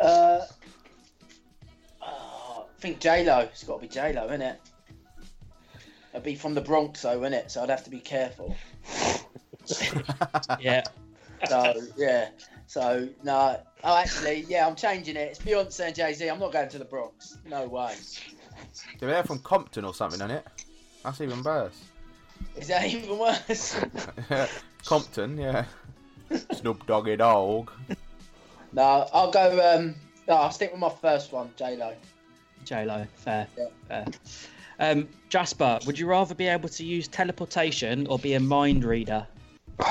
Uh, 0.00 0.40
oh, 2.02 2.66
I 2.68 2.80
think 2.80 3.00
J 3.00 3.24
Lo. 3.24 3.40
It's 3.40 3.64
got 3.64 3.76
to 3.76 3.82
be 3.82 3.88
J 3.88 4.12
Lo, 4.12 4.26
isn't 4.26 4.42
it? 4.42 4.60
It'd 6.12 6.24
be 6.24 6.36
from 6.36 6.54
the 6.54 6.60
Bronx, 6.60 7.02
though, 7.02 7.20
isn't 7.20 7.32
it? 7.32 7.50
So 7.50 7.62
I'd 7.62 7.70
have 7.70 7.84
to 7.84 7.90
be 7.90 8.00
careful. 8.00 8.56
yeah. 10.60 10.82
So 11.48 11.74
yeah. 11.96 12.28
So 12.66 13.08
no. 13.22 13.60
Oh, 13.82 13.96
actually, 13.96 14.44
yeah, 14.48 14.66
I'm 14.66 14.76
changing 14.76 15.16
it. 15.16 15.30
It's 15.30 15.38
Beyonce 15.38 15.86
and 15.86 15.94
Jay 15.94 16.12
Z. 16.14 16.28
I'm 16.28 16.38
not 16.38 16.52
going 16.52 16.68
to 16.70 16.78
the 16.78 16.84
Bronx. 16.84 17.38
No 17.48 17.66
way. 17.66 17.94
They're 19.00 19.24
from 19.24 19.40
Compton 19.40 19.84
or 19.84 19.94
something, 19.94 20.20
isn't 20.20 20.30
it? 20.30 20.46
That's 21.02 21.20
even 21.20 21.42
worse. 21.42 21.84
Is 22.56 22.68
that 22.68 22.86
even 22.86 23.18
worse? 23.18 23.80
Compton, 24.84 25.36
yeah. 25.38 25.64
Snoop 26.52 26.86
Doggy 26.86 27.16
Dogg. 27.16 27.70
No, 28.74 29.08
I'll 29.12 29.30
go. 29.30 29.74
Um, 29.74 29.94
no, 30.28 30.34
I'll 30.34 30.50
stick 30.50 30.72
with 30.72 30.80
my 30.80 30.90
first 30.90 31.32
one, 31.32 31.50
J 31.56 31.76
Lo. 31.76 31.94
J 32.64 32.84
Lo, 32.84 33.06
fair, 33.16 33.46
fair. 33.88 34.04
Um, 34.80 35.08
Jasper, 35.28 35.78
would 35.86 35.98
you 35.98 36.06
rather 36.06 36.34
be 36.34 36.48
able 36.48 36.68
to 36.68 36.84
use 36.84 37.08
teleportation 37.08 38.06
or 38.08 38.18
be 38.18 38.34
a 38.34 38.40
mind 38.40 38.84
reader? 38.84 39.26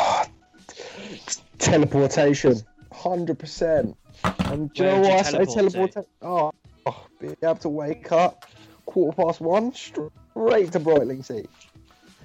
Teleportation, 1.60 2.62
hundred 2.92 3.40
percent. 3.40 3.96
And 4.24 4.74
do 4.74 4.84
you 4.84 4.90
know 4.90 5.00
would 5.00 5.06
you 5.06 5.14
why 5.14 5.20
I 5.20 5.24
say 5.24 5.32
teleport 5.32 5.94
teleportation? 5.94 6.06
Oh, 6.22 6.52
oh, 6.86 7.08
be 7.20 7.30
able 7.42 7.56
to 7.56 7.70
wake 7.70 8.12
up 8.12 8.46
quarter 8.86 9.16
past 9.16 9.40
one, 9.40 9.74
straight 9.74 10.72
to 10.74 10.80
Brightlingsea. 10.80 11.48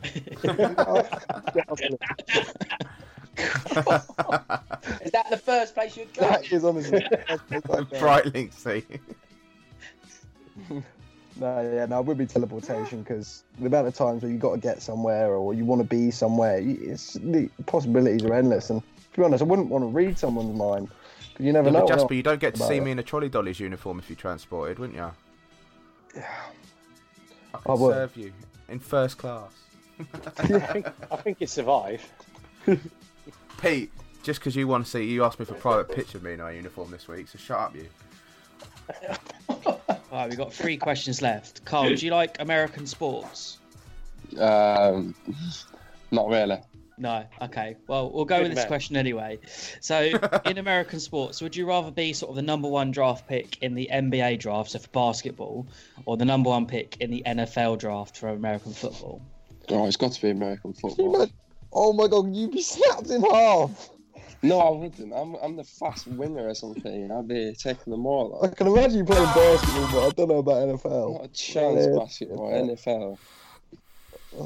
Is 5.02 5.10
that 5.12 5.26
the 5.30 5.36
first 5.36 5.74
place 5.74 5.96
you'd 5.96 6.12
go? 6.14 6.22
that 6.22 6.50
is 6.52 6.64
honestly. 6.64 7.04
Brightling 7.98 8.50
See. 8.56 8.84
No, 11.36 11.70
yeah, 11.72 11.86
no, 11.86 12.00
it 12.00 12.06
would 12.06 12.18
be 12.18 12.26
teleportation 12.26 13.02
because 13.02 13.44
the 13.60 13.66
amount 13.66 13.86
of 13.86 13.94
times 13.94 14.22
where 14.22 14.32
you 14.32 14.38
got 14.38 14.54
to 14.54 14.60
get 14.60 14.82
somewhere 14.82 15.34
or 15.34 15.54
you 15.54 15.64
want 15.64 15.80
to 15.80 15.86
be 15.86 16.10
somewhere, 16.10 16.58
it's 16.60 17.12
the 17.14 17.48
possibilities 17.66 18.24
are 18.24 18.34
endless. 18.34 18.70
And 18.70 18.82
to 19.12 19.18
be 19.20 19.24
honest, 19.24 19.42
I 19.42 19.46
wouldn't 19.46 19.68
want 19.68 19.82
to 19.82 19.88
read 19.88 20.18
someone's 20.18 20.56
mind 20.58 20.88
because 21.32 21.46
you 21.46 21.52
never 21.52 21.70
Yeah, 21.70 21.78
know. 21.80 21.86
but 21.86 21.94
Jasper, 21.96 22.14
you 22.14 22.22
don't 22.24 22.40
get 22.40 22.54
to 22.56 22.62
see 22.62 22.76
it. 22.78 22.82
me 22.82 22.90
in 22.90 22.98
a 22.98 23.04
Trolley 23.04 23.28
dolly's 23.28 23.60
uniform 23.60 24.00
if 24.00 24.10
you 24.10 24.16
transported, 24.16 24.80
wouldn't 24.80 24.96
you? 24.98 26.22
I 26.22 26.22
I 27.54 27.58
could 27.60 27.78
would. 27.78 27.92
serve 27.94 28.16
you 28.16 28.32
in 28.68 28.80
first 28.80 29.18
class. 29.18 29.52
I 30.00 30.42
think, 30.42 30.86
I 31.10 31.16
think 31.16 31.40
you'd 31.40 31.50
survive. 31.50 32.02
Pete, 33.58 33.90
just 34.22 34.40
because 34.40 34.56
you 34.56 34.66
want 34.66 34.84
to 34.84 34.90
see, 34.90 35.04
you 35.04 35.24
asked 35.24 35.38
me 35.38 35.44
for 35.44 35.54
a 35.54 35.58
private 35.58 35.94
picture 35.94 36.18
of 36.18 36.24
me 36.24 36.32
in 36.32 36.40
our 36.40 36.52
uniform 36.52 36.90
this 36.90 37.08
week, 37.08 37.28
so 37.28 37.38
shut 37.38 37.58
up, 37.58 37.76
you. 37.76 37.86
All 39.48 39.80
right, 40.12 40.28
we've 40.28 40.38
got 40.38 40.52
three 40.52 40.76
questions 40.76 41.20
left. 41.20 41.64
Carl, 41.64 41.94
do 41.94 42.06
you 42.06 42.12
like 42.12 42.40
American 42.40 42.86
sports? 42.86 43.58
Um, 44.38 45.14
not 46.10 46.28
really. 46.28 46.58
No. 46.96 47.24
Okay. 47.40 47.76
Well, 47.86 48.10
we'll 48.10 48.24
go 48.24 48.38
Good 48.38 48.42
with 48.44 48.50
this 48.52 48.62
man. 48.62 48.68
question 48.68 48.96
anyway. 48.96 49.38
So, 49.80 50.10
in 50.44 50.58
American 50.58 51.00
sports, 51.00 51.40
would 51.40 51.54
you 51.54 51.66
rather 51.66 51.90
be 51.90 52.12
sort 52.12 52.30
of 52.30 52.36
the 52.36 52.42
number 52.42 52.68
one 52.68 52.90
draft 52.90 53.28
pick 53.28 53.58
in 53.62 53.74
the 53.74 53.88
NBA 53.92 54.40
draft, 54.40 54.70
so 54.70 54.78
for 54.78 54.88
basketball, 54.88 55.66
or 56.06 56.16
the 56.16 56.24
number 56.24 56.50
one 56.50 56.66
pick 56.66 56.96
in 57.00 57.10
the 57.10 57.22
NFL 57.26 57.78
draft 57.78 58.16
for 58.16 58.28
American 58.28 58.72
football? 58.72 59.22
Oh, 59.68 59.86
it's 59.86 59.96
got 59.96 60.12
to 60.12 60.22
be 60.22 60.30
American 60.30 60.72
football. 60.72 61.28
Oh 61.72 61.92
my 61.92 62.08
god, 62.08 62.34
you'd 62.34 62.52
be 62.52 62.62
snapped 62.62 63.08
in 63.10 63.22
half. 63.22 63.90
No, 64.42 64.60
I 64.60 64.70
wouldn't. 64.70 65.12
I'm, 65.12 65.34
I'm 65.36 65.56
the 65.56 65.64
fast 65.64 66.06
winner 66.06 66.46
or 66.48 66.54
something. 66.54 67.10
I'd 67.10 67.26
be 67.26 67.54
taking 67.58 67.90
them 67.90 68.06
all. 68.06 68.40
I 68.44 68.48
can 68.48 68.68
imagine 68.68 68.98
you 68.98 69.04
playing 69.04 69.24
basketball, 69.24 69.88
but 69.92 70.06
I 70.06 70.10
don't 70.10 70.28
know 70.28 70.38
about 70.38 70.68
NFL. 70.68 71.12
Not 71.14 71.24
a 71.24 71.28
chance, 71.28 71.86
Yeah. 71.86 71.98
basketball, 71.98 72.52
NFL. 72.52 73.18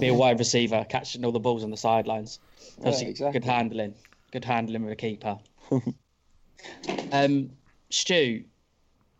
Be 0.01 0.09
a 0.09 0.15
wide 0.15 0.39
receiver, 0.39 0.87
catching 0.89 1.25
all 1.25 1.33
the 1.33 1.41
balls 1.41 1.63
on 1.63 1.71
the 1.71 1.77
sidelines. 1.77 2.39
Yeah, 2.81 2.89
exactly. 2.89 3.33
good 3.33 3.45
handling. 3.45 3.95
Good 4.31 4.45
handling 4.47 4.85
with 4.85 4.93
a 4.93 4.97
keeper. 4.97 5.39
um, 7.13 7.51
Stu, 7.91 8.45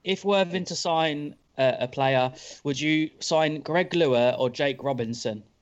if 0.05 0.25
Worthing 0.25 0.65
to 0.67 0.75
sign 0.75 1.35
a, 1.59 1.77
a 1.81 1.89
player, 1.89 2.33
would 2.65 2.81
you 2.81 3.11
sign 3.21 3.61
Greg 3.61 3.95
Luer 3.95 4.35
or 4.39 4.49
Jake 4.49 4.83
Robinson? 4.83 5.43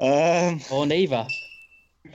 Um, 0.00 0.60
or 0.70 0.86
neither? 0.86 1.26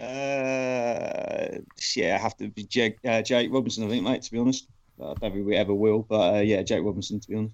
Uh, 0.02 1.60
yeah, 1.96 2.16
I 2.16 2.18
have 2.18 2.36
to 2.38 2.50
be 2.50 2.64
Jake, 2.64 2.98
uh, 3.06 3.22
Jake 3.22 3.54
Robinson, 3.54 3.86
I 3.86 3.90
think, 3.90 4.04
mate. 4.04 4.24
To 4.24 4.32
be 4.32 4.40
honest, 4.40 4.68
I 5.00 5.14
don't 5.20 5.20
think 5.20 5.46
we 5.46 5.56
ever 5.56 5.74
will, 5.74 6.02
but 6.02 6.36
uh, 6.36 6.40
yeah, 6.40 6.64
Jake 6.64 6.84
Robinson. 6.84 7.20
To 7.20 7.28
be 7.30 7.36
honest, 7.36 7.54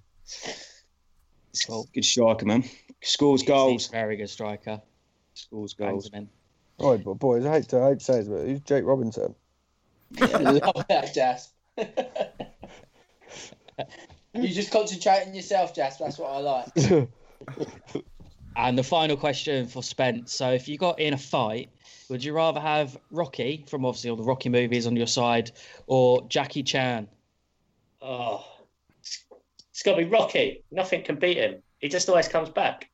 good 1.92 2.04
striker, 2.04 2.46
man. 2.46 2.64
Scores 3.02 3.42
goals. 3.42 3.88
Very 3.88 4.16
good 4.16 4.30
striker. 4.30 4.80
Scores 5.34 5.74
goals. 5.74 6.08
them 6.10 6.28
in. 6.78 6.84
Right, 6.84 7.04
but 7.04 7.14
boys, 7.14 7.44
I 7.44 7.52
hate 7.52 7.68
to, 7.68 7.82
I 7.82 7.90
hate 7.90 7.98
to 7.98 8.04
say 8.04 8.18
this, 8.18 8.28
but 8.28 8.46
who's 8.46 8.60
Jake 8.60 8.84
Robinson? 8.84 9.34
Love 10.20 10.84
that, 10.88 11.12
Jas. 11.14 11.52
you 14.34 14.48
just 14.48 14.70
concentrate 14.72 15.26
on 15.26 15.34
yourself, 15.34 15.74
Jas. 15.74 15.98
That's 15.98 16.18
what 16.18 16.30
I 16.30 16.38
like. 16.38 17.08
And 18.56 18.78
the 18.78 18.82
final 18.82 19.16
question 19.16 19.66
for 19.66 19.82
Spence. 19.82 20.34
So, 20.34 20.50
if 20.50 20.68
you 20.68 20.76
got 20.76 21.00
in 21.00 21.14
a 21.14 21.18
fight, 21.18 21.70
would 22.08 22.22
you 22.22 22.34
rather 22.34 22.60
have 22.60 22.96
Rocky 23.10 23.64
from 23.68 23.84
obviously 23.84 24.10
all 24.10 24.16
the 24.16 24.22
Rocky 24.22 24.48
movies 24.48 24.86
on 24.86 24.96
your 24.96 25.06
side, 25.06 25.52
or 25.86 26.26
Jackie 26.28 26.62
Chan? 26.62 27.08
Oh, 28.00 28.44
it's 29.00 29.82
got 29.82 29.96
to 29.96 30.04
be 30.04 30.10
Rocky. 30.10 30.62
Nothing 30.70 31.02
can 31.02 31.16
beat 31.16 31.38
him. 31.38 31.62
He 31.78 31.88
just 31.88 32.08
always 32.08 32.28
comes 32.28 32.50
back. 32.50 32.90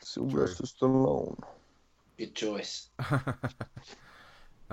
Sylvester 0.00 0.64
Stallone. 0.64 1.42
Good 2.18 2.34
choice. 2.34 2.88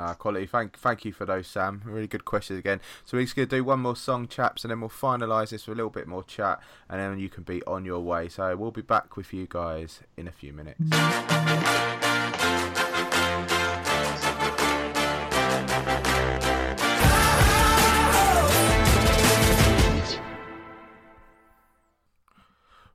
Ah, 0.04 0.16
quality. 0.16 0.48
Thank, 0.48 0.80
thank 0.80 1.06
you 1.06 1.14
for 1.14 1.26
those, 1.26 1.46
Sam. 1.46 1.84
Really 1.86 2.08
good 2.08 2.26
questions 2.26 2.58
again. 2.58 2.82
So 3.06 3.18
we're 3.18 3.24
just 3.24 3.36
gonna 3.36 3.46
do 3.46 3.64
one 3.64 3.82
more 3.82 3.96
song, 3.96 4.28
chaps, 4.28 4.64
and 4.64 4.72
then 4.72 4.82
we'll 4.82 4.90
finalise 4.90 5.50
this 5.52 5.68
with 5.68 5.76
a 5.76 5.78
little 5.78 5.92
bit 5.92 6.08
more 6.08 6.24
chat, 6.24 6.60
and 6.90 7.00
then 7.00 7.20
you 7.20 7.30
can 7.30 7.44
be 7.44 7.62
on 7.66 7.86
your 7.86 8.00
way. 8.00 8.28
So 8.28 8.56
we'll 8.56 8.72
be 8.72 8.82
back 8.82 9.16
with 9.16 9.32
you 9.32 9.46
guys 9.48 10.00
in 10.18 10.28
a 10.28 10.32
few 10.32 10.54
minutes. 10.54 12.01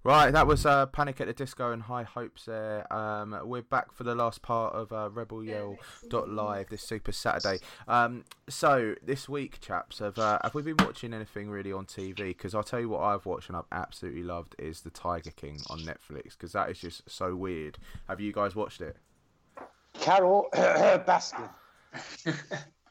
Right, 0.06 0.30
that 0.30 0.46
was 0.46 0.64
uh, 0.64 0.86
Panic 0.86 1.20
at 1.20 1.26
the 1.26 1.32
Disco 1.32 1.72
and 1.72 1.82
High 1.82 2.04
Hopes 2.04 2.44
there. 2.44 2.86
Um, 2.94 3.36
we're 3.42 3.62
back 3.62 3.92
for 3.92 4.04
the 4.04 4.14
last 4.14 4.40
part 4.40 4.72
of 4.72 4.92
uh, 4.92 5.10
Rebel 5.10 5.42
Yell 5.42 5.78
Live 6.28 6.68
this 6.68 6.82
Super 6.82 7.10
Saturday. 7.10 7.58
Um, 7.88 8.24
so 8.48 8.94
this 9.02 9.28
week, 9.28 9.60
chaps, 9.60 9.98
have 9.98 10.16
uh, 10.16 10.38
have 10.44 10.54
we 10.54 10.62
been 10.62 10.76
watching 10.78 11.12
anything 11.12 11.50
really 11.50 11.72
on 11.72 11.86
TV? 11.86 12.28
Because 12.28 12.54
I'll 12.54 12.62
tell 12.62 12.78
you 12.78 12.88
what 12.88 13.00
I've 13.00 13.26
watched 13.26 13.48
and 13.48 13.56
I've 13.58 13.64
absolutely 13.72 14.22
loved 14.22 14.54
is 14.60 14.82
the 14.82 14.90
Tiger 14.90 15.32
King 15.32 15.58
on 15.70 15.80
Netflix 15.80 16.34
because 16.34 16.52
that 16.52 16.70
is 16.70 16.78
just 16.78 17.02
so 17.10 17.34
weird. 17.34 17.76
Have 18.06 18.20
you 18.20 18.32
guys 18.32 18.54
watched 18.54 18.82
it? 18.82 18.98
Carol 19.94 20.46
Baskin. 20.54 21.50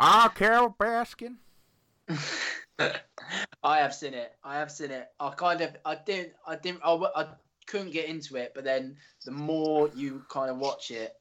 Ah, 0.02 0.30
Carole 0.36 0.76
Baskin. 0.78 1.38
I 3.64 3.78
have 3.80 3.94
seen 3.94 4.14
it. 4.14 4.34
I 4.44 4.56
have 4.56 4.72
seen 4.72 4.92
it. 4.92 5.08
I 5.20 5.30
kind 5.32 5.62
of, 5.62 5.76
I 5.86 5.96
didn't, 5.96 6.34
I 6.46 6.56
didn't, 6.56 6.82
I 6.84 7.28
couldn't 7.68 7.92
get 7.92 8.06
into 8.06 8.36
it. 8.36 8.52
But 8.54 8.64
then 8.64 8.98
the 9.26 9.32
more 9.32 9.90
you 9.96 10.26
kind 10.30 10.50
of 10.50 10.58
watch 10.58 10.92
it, 10.92 11.16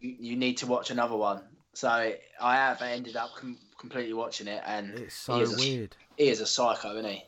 you, 0.00 0.16
you 0.18 0.36
need 0.36 0.58
to 0.58 0.66
watch 0.66 0.90
another 0.90 1.16
one. 1.16 1.42
So 1.74 1.88
I 1.88 2.54
have 2.54 2.82
ended 2.82 3.16
up 3.16 3.30
com- 3.36 3.58
completely 3.78 4.12
watching 4.12 4.46
it, 4.46 4.62
and 4.66 4.90
It's 4.98 5.14
so 5.14 5.36
he 5.36 5.42
is 5.42 5.52
a, 5.54 5.56
weird. 5.56 5.96
He 6.16 6.28
is 6.28 6.40
a 6.40 6.46
psycho, 6.46 6.92
isn't 6.98 7.10
he? 7.10 7.24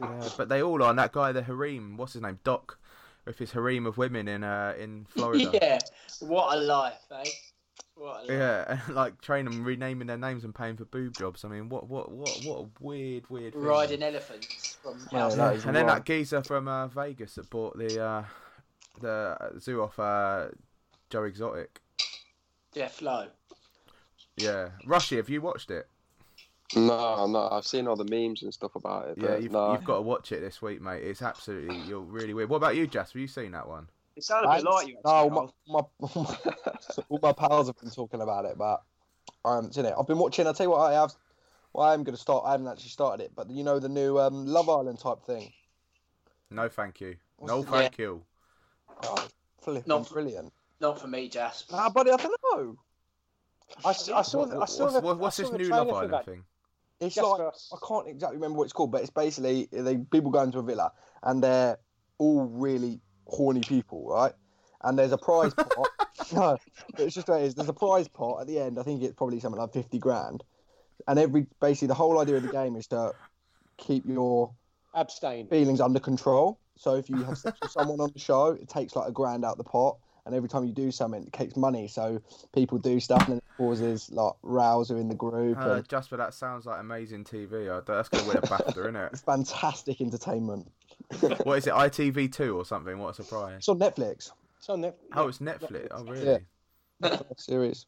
Yeah, 0.00 0.28
but 0.36 0.48
they 0.48 0.62
all 0.62 0.82
are. 0.82 0.90
And 0.90 0.98
that 0.98 1.12
guy, 1.12 1.32
the 1.32 1.42
harem, 1.42 1.96
what's 1.96 2.14
his 2.14 2.22
name, 2.22 2.38
Doc, 2.44 2.78
with 3.26 3.38
his 3.38 3.52
harem 3.52 3.86
of 3.86 3.98
women 3.98 4.26
in 4.28 4.42
uh, 4.42 4.74
in 4.78 5.04
Florida. 5.08 5.50
yeah. 5.62 5.78
What 6.20 6.56
a 6.56 6.60
life, 6.60 7.04
eh? 7.12 7.28
What. 8.02 8.28
Yeah, 8.28 8.64
and 8.86 8.96
like 8.96 9.20
train 9.20 9.44
them, 9.44 9.62
renaming 9.62 10.08
their 10.08 10.18
names 10.18 10.42
and 10.42 10.52
paying 10.52 10.76
for 10.76 10.84
boob 10.84 11.16
jobs. 11.16 11.44
I 11.44 11.48
mean, 11.48 11.68
what, 11.68 11.88
what, 11.88 12.10
what, 12.10 12.40
what 12.44 12.58
a 12.58 12.66
weird, 12.80 13.30
weird. 13.30 13.52
Thing. 13.52 13.62
Riding 13.62 14.02
elephants 14.02 14.76
from 14.82 14.98
Yeah, 15.12 15.18
house. 15.20 15.36
Yeah, 15.36 15.52
and 15.52 15.76
then 15.76 15.86
right. 15.86 15.94
that 15.94 16.04
geezer 16.04 16.42
from 16.42 16.66
uh, 16.66 16.88
Vegas 16.88 17.36
that 17.36 17.48
bought 17.48 17.78
the 17.78 18.04
uh, 18.04 18.24
the 19.00 19.36
zoo 19.60 19.82
off 19.82 20.00
uh, 20.00 20.46
Joe 21.10 21.22
Exotic. 21.22 21.80
Jeff 22.74 23.00
Lowe. 23.02 23.28
Yeah, 24.36 24.70
Rushy, 24.84 25.16
have 25.16 25.28
you 25.28 25.40
watched 25.40 25.70
it? 25.70 25.86
No, 26.74 27.26
no, 27.26 27.50
I've 27.52 27.66
seen 27.66 27.86
all 27.86 27.96
the 27.96 28.04
memes 28.04 28.42
and 28.42 28.52
stuff 28.52 28.74
about 28.74 29.10
it. 29.10 29.18
Yeah, 29.18 29.36
you've, 29.36 29.52
no. 29.52 29.72
you've 29.74 29.84
got 29.84 29.96
to 29.96 30.02
watch 30.02 30.32
it 30.32 30.40
this 30.40 30.60
week, 30.60 30.80
mate. 30.80 31.04
It's 31.04 31.22
absolutely 31.22 31.76
you're 31.82 32.00
really 32.00 32.34
weird. 32.34 32.48
What 32.48 32.56
about 32.56 32.74
you, 32.74 32.88
Jess? 32.88 33.12
Have 33.12 33.20
you 33.20 33.28
seen 33.28 33.52
that 33.52 33.68
one? 33.68 33.88
It 34.16 34.24
sounded 34.24 34.48
a 34.50 34.56
bit 34.56 34.64
like 34.64 34.86
you. 34.88 34.96
No, 35.04 35.10
actually, 35.10 35.52
my, 35.66 35.82
my, 36.06 37.00
all 37.08 37.18
my 37.22 37.32
pals 37.32 37.66
have 37.68 37.78
been 37.78 37.90
talking 37.90 38.20
about 38.20 38.44
it, 38.44 38.56
but 38.58 38.82
I 39.44 39.54
haven't 39.56 39.74
seen 39.74 39.84
it. 39.86 39.94
I've 39.98 40.06
been 40.06 40.18
watching. 40.18 40.46
I'll 40.46 40.54
tell 40.54 40.66
you 40.66 40.70
what 40.70 40.90
I 40.92 40.94
have. 40.94 41.12
Well, 41.72 41.86
I 41.88 41.94
am 41.94 42.04
going 42.04 42.14
to 42.14 42.20
start. 42.20 42.44
I 42.46 42.52
haven't 42.52 42.68
actually 42.68 42.90
started 42.90 43.24
it, 43.24 43.32
but 43.34 43.48
you 43.50 43.64
know 43.64 43.78
the 43.78 43.88
new 43.88 44.18
um, 44.18 44.46
Love 44.46 44.68
Island 44.68 44.98
type 44.98 45.24
thing. 45.26 45.50
No, 46.50 46.68
thank 46.68 47.00
you. 47.00 47.16
What's 47.38 47.50
no, 47.50 47.62
the- 47.62 47.70
thank 47.70 47.98
you. 47.98 48.22
Oh, 49.04 49.28
flipping 49.60 49.84
Not- 49.86 50.08
brilliant. 50.10 50.52
Not 50.80 51.00
for 51.00 51.06
me, 51.06 51.28
Jas. 51.28 51.64
Nah, 51.70 51.88
buddy, 51.90 52.10
I 52.10 52.16
don't 52.16 52.34
know. 52.52 52.76
I, 53.84 53.90
s- 53.90 54.10
I 54.10 54.20
saw, 54.22 54.40
What- 54.40 54.50
the, 54.50 54.58
I 54.60 54.64
saw 54.66 54.82
what's 54.84 54.94
the, 54.96 55.00
what- 55.00 55.18
what's 55.18 55.38
I 55.40 55.42
this 55.44 55.50
saw 55.50 55.56
the 55.56 55.62
new 55.62 55.70
Love 55.70 55.88
Island 55.90 56.12
that. 56.12 56.24
thing? 56.26 56.44
It's 57.00 57.14
Just 57.16 57.26
like 57.28 57.40
us. 57.40 57.72
I 57.72 57.86
can't 57.86 58.06
exactly 58.08 58.36
remember 58.36 58.58
what 58.58 58.64
it's 58.64 58.72
called, 58.72 58.92
but 58.92 59.00
it's 59.00 59.10
basically 59.10 59.68
they 59.72 59.96
people 59.96 60.30
go 60.30 60.42
into 60.42 60.58
a 60.58 60.62
villa 60.62 60.92
and 61.24 61.42
they're 61.42 61.78
all 62.18 62.44
really 62.44 63.00
horny 63.26 63.60
people, 63.60 64.06
right? 64.08 64.32
And 64.82 64.98
there's 64.98 65.12
a 65.12 65.18
prize 65.18 65.54
pot. 65.54 65.88
no, 66.32 66.56
but 66.90 67.00
it's 67.00 67.14
just 67.14 67.28
what 67.28 67.40
it 67.40 67.44
is. 67.44 67.54
There's 67.54 67.68
a 67.68 67.74
prize 67.74 68.08
pot 68.08 68.40
at 68.40 68.46
the 68.46 68.58
end. 68.58 68.78
I 68.78 68.82
think 68.82 69.02
it's 69.02 69.14
probably 69.14 69.40
something 69.40 69.60
like 69.60 69.72
fifty 69.72 69.98
grand. 69.98 70.42
And 71.08 71.18
every 71.18 71.46
basically 71.60 71.88
the 71.88 71.94
whole 71.94 72.20
idea 72.20 72.36
of 72.36 72.42
the 72.42 72.52
game 72.52 72.76
is 72.76 72.86
to 72.88 73.12
keep 73.76 74.04
your 74.06 74.52
abstain 74.94 75.46
feelings 75.46 75.80
under 75.80 76.00
control. 76.00 76.58
So 76.76 76.94
if 76.94 77.08
you 77.08 77.22
have 77.24 77.38
sex 77.38 77.58
with 77.60 77.70
someone 77.70 78.00
on 78.00 78.10
the 78.12 78.18
show, 78.18 78.48
it 78.48 78.68
takes 78.68 78.96
like 78.96 79.08
a 79.08 79.12
grand 79.12 79.44
out 79.44 79.56
the 79.56 79.64
pot. 79.64 79.98
And 80.24 80.36
every 80.36 80.48
time 80.48 80.64
you 80.64 80.72
do 80.72 80.92
something, 80.92 81.24
it 81.24 81.32
takes 81.32 81.56
money. 81.56 81.88
So 81.88 82.22
people 82.54 82.78
do 82.78 83.00
stuff 83.00 83.26
and 83.28 83.38
it 83.38 83.44
causes 83.56 84.08
like 84.12 84.34
rows 84.42 84.90
in 84.90 85.08
the 85.08 85.16
group. 85.16 85.58
Uh, 85.58 85.74
and 85.74 85.88
Jasper, 85.88 86.16
that 86.16 86.32
sounds 86.32 86.64
like 86.64 86.80
amazing 86.80 87.24
TV. 87.24 87.84
That's 87.84 88.08
going 88.08 88.24
to 88.24 88.28
win 88.28 88.36
a 88.38 88.42
BAFTA, 88.42 88.78
isn't 88.78 88.96
it? 88.96 89.10
it's 89.12 89.22
fantastic 89.22 90.00
entertainment. 90.00 90.70
What 91.44 91.58
is 91.58 91.66
it, 91.66 91.72
ITV2 91.74 92.54
or 92.56 92.64
something? 92.64 92.98
What 92.98 93.10
a 93.18 93.22
surprise. 93.22 93.56
It's 93.58 93.68
on 93.68 93.78
Netflix. 93.78 94.30
It's 94.58 94.68
on 94.68 94.80
Netflix. 94.82 94.94
Oh, 95.14 95.28
it's 95.28 95.38
Netflix. 95.38 95.88
Oh, 95.90 96.04
really? 96.04 96.46
Yeah. 97.02 97.18
Series. 97.36 97.86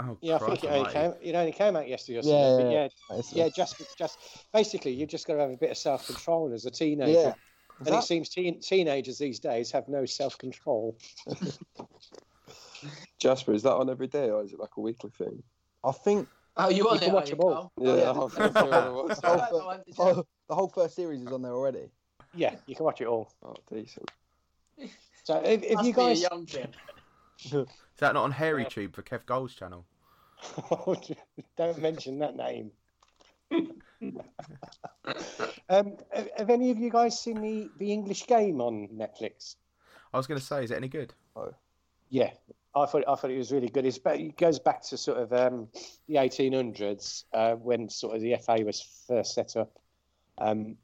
Oh, 0.00 0.16
Yeah, 0.20 0.36
I 0.36 0.38
think 0.38 0.64
it 0.64 0.68
only 0.70 0.92
came. 0.92 1.14
It 1.20 1.34
only 1.34 1.52
came 1.52 1.74
out 1.76 1.88
yesterday. 1.88 2.18
Or 2.18 2.22
Yeah, 2.22 2.48
something, 2.50 2.70
yeah, 2.70 2.88
but 3.08 3.16
yeah. 3.16 3.22
yeah, 3.32 3.44
yeah. 3.44 3.50
Just, 3.56 3.98
just 3.98 4.18
basically, 4.52 4.92
you've 4.92 5.08
just 5.08 5.26
got 5.26 5.34
to 5.34 5.40
have 5.40 5.50
a 5.50 5.56
bit 5.56 5.70
of 5.70 5.76
self 5.78 6.06
control 6.06 6.52
as 6.52 6.66
a 6.66 6.70
teenager. 6.70 7.10
Yeah. 7.10 7.34
And 7.78 7.86
that- 7.88 7.98
it 7.98 8.06
seems 8.06 8.28
teen, 8.28 8.60
teenagers 8.60 9.18
these 9.18 9.40
days 9.40 9.70
have 9.72 9.88
no 9.88 10.04
self 10.04 10.38
control. 10.38 10.96
Jasper, 13.18 13.52
is 13.52 13.62
that 13.64 13.74
on 13.74 13.90
every 13.90 14.06
day 14.06 14.30
or 14.30 14.44
is 14.44 14.52
it 14.52 14.60
like 14.60 14.76
a 14.76 14.80
weekly 14.80 15.10
thing? 15.10 15.42
I 15.84 15.92
think. 15.92 16.28
Oh, 16.56 16.68
you 16.68 16.88
on 16.88 16.94
You 16.94 17.00
can 17.00 17.08
it? 17.10 17.14
watch 17.14 17.26
are 17.26 17.30
you, 17.30 17.36
them 17.36 17.44
all. 17.46 17.52
Carl? 17.54 17.72
Yeah, 17.80 17.94
yeah. 17.96 18.10
I've 18.10 18.16
I've 18.40 18.54
never 18.54 18.92
watched 18.92 19.20
The 19.22 19.28
whole, 19.28 19.36
that. 19.36 19.50
fir- 19.50 19.84
the 19.88 19.94
whole- 20.14 20.26
the 20.48 20.54
whole 20.54 20.68
first 20.68 20.96
series 20.96 21.20
is 21.22 21.28
on 21.28 21.42
there 21.42 21.52
already. 21.52 21.90
Yeah, 22.38 22.54
you 22.66 22.76
can 22.76 22.84
watch 22.84 23.00
it 23.00 23.08
all. 23.08 23.32
Oh, 23.44 23.54
decent. 23.68 24.10
So 25.24 25.38
if, 25.44 25.64
if 25.64 25.82
you 25.82 25.92
guys, 25.92 26.22
young 26.22 26.46
Jim. 26.46 26.70
Is 27.44 27.66
that 27.98 28.14
not 28.14 28.24
on 28.24 28.30
Hairy 28.30 28.64
Tube 28.64 28.94
for 28.94 29.02
Kev 29.02 29.26
Gold's 29.26 29.54
channel? 29.54 29.84
don't 31.56 31.78
mention 31.78 32.18
that 32.20 32.36
name. 32.36 32.70
um, 35.68 35.96
have, 36.12 36.28
have 36.36 36.50
any 36.50 36.70
of 36.70 36.78
you 36.78 36.90
guys 36.90 37.18
seen 37.18 37.40
the, 37.40 37.68
the 37.78 37.92
English 37.92 38.26
game 38.26 38.60
on 38.60 38.88
Netflix? 38.88 39.56
I 40.12 40.16
was 40.16 40.26
going 40.26 40.38
to 40.38 40.46
say, 40.46 40.64
is 40.64 40.70
it 40.70 40.76
any 40.76 40.88
good? 40.88 41.12
Yeah, 42.10 42.30
I 42.74 42.86
thought 42.86 43.04
I 43.08 43.14
thought 43.16 43.30
it 43.30 43.38
was 43.38 43.52
really 43.52 43.68
good. 43.68 43.84
It's, 43.84 43.98
ba- 43.98 44.18
it 44.18 44.36
goes 44.36 44.58
back 44.58 44.82
to 44.88 44.96
sort 44.96 45.18
of 45.18 45.32
um, 45.32 45.68
the 46.08 46.16
1800s 46.16 47.24
uh, 47.32 47.54
when 47.54 47.88
sort 47.88 48.16
of 48.16 48.22
the 48.22 48.36
FA 48.36 48.58
was 48.64 49.04
first 49.06 49.34
set 49.34 49.56
up. 49.56 49.78
Um, 50.38 50.76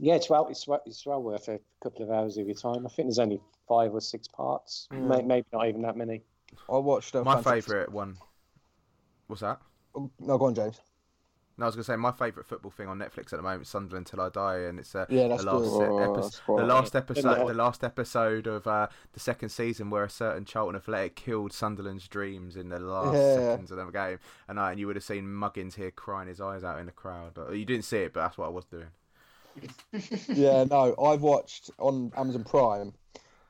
yeah, 0.00 0.14
it's 0.14 0.28
well 0.30 0.46
it's, 0.48 0.66
well- 0.66 0.82
it's 0.86 1.04
well 1.06 1.22
worth 1.22 1.48
a 1.48 1.60
couple 1.82 2.02
of 2.02 2.10
hours 2.10 2.36
of 2.38 2.46
your 2.46 2.56
time. 2.56 2.86
I 2.86 2.90
think 2.90 3.06
there's 3.08 3.18
only 3.18 3.40
five 3.68 3.92
or 3.94 4.00
six 4.00 4.26
parts, 4.26 4.88
Mm. 4.92 5.06
May, 5.08 5.22
maybe 5.22 5.46
not 5.52 5.68
even 5.68 5.82
that 5.82 5.96
many. 5.96 6.22
I 6.68 6.76
watched. 6.78 7.14
Uh, 7.14 7.22
My 7.22 7.40
favourite 7.42 7.92
one. 7.92 8.16
What's 9.28 9.42
that? 9.42 9.60
Oh, 9.94 10.10
No, 10.18 10.36
go 10.38 10.46
on, 10.46 10.54
James. 10.54 10.80
No, 11.56 11.66
I 11.66 11.68
was 11.68 11.74
going 11.76 11.84
to 11.84 11.92
say 11.92 11.96
my 11.96 12.10
favourite 12.12 12.46
football 12.48 12.70
thing 12.70 12.88
on 12.88 12.98
Netflix 12.98 13.32
at 13.32 13.36
the 13.36 13.42
moment 13.42 13.62
is 13.62 13.68
Sunderland 13.68 14.06
Till 14.06 14.20
I 14.22 14.30
Die, 14.30 14.58
and 14.60 14.78
it's 14.78 14.94
uh, 14.94 15.04
Yeah, 15.10 15.28
the 15.28 15.42
last 15.42 15.44
good. 15.44 15.82
e- 15.82 15.86
Oh, 15.90 15.98
epi- 16.12 16.20
that's 16.22 16.40
quite 16.40 16.56
the 16.60 16.66
last 16.66 16.96
episode, 16.96 17.48
the 17.48 17.54
last 17.54 17.84
episode 17.84 18.46
of 18.46 18.66
uh, 18.66 18.86
the 19.12 19.20
second 19.20 19.50
season 19.50 19.90
where 19.90 20.02
a 20.04 20.08
certain 20.10 20.46
Charlton 20.46 20.74
Athletic 20.76 21.16
killed 21.16 21.52
Sunderland's 21.52 22.08
dreams 22.08 22.56
in 22.56 22.70
the 22.70 22.78
last 22.80 23.14
Yeah. 23.14 23.34
seconds 23.34 23.70
of 23.70 23.76
the 23.76 23.84
game, 23.90 24.18
and 24.48 24.58
uh, 24.58 24.62
and 24.64 24.80
you 24.80 24.86
would 24.86 24.96
have 24.96 25.04
seen 25.04 25.26
Muggins 25.26 25.74
here 25.74 25.90
crying 25.90 26.28
his 26.28 26.40
eyes 26.40 26.64
out 26.64 26.78
in 26.78 26.86
the 26.86 26.92
crowd. 26.92 27.32
But 27.34 27.50
you 27.52 27.66
didn't 27.66 27.84
see 27.84 27.98
it, 27.98 28.14
but 28.14 28.20
that's 28.22 28.38
what 28.38 28.46
I 28.46 28.50
was 28.50 28.64
doing. 28.64 28.86
Yeah, 30.34 30.64
no, 30.64 30.94
I've 31.02 31.22
watched 31.22 31.70
on 31.78 32.12
Amazon 32.16 32.44
Prime. 32.44 32.92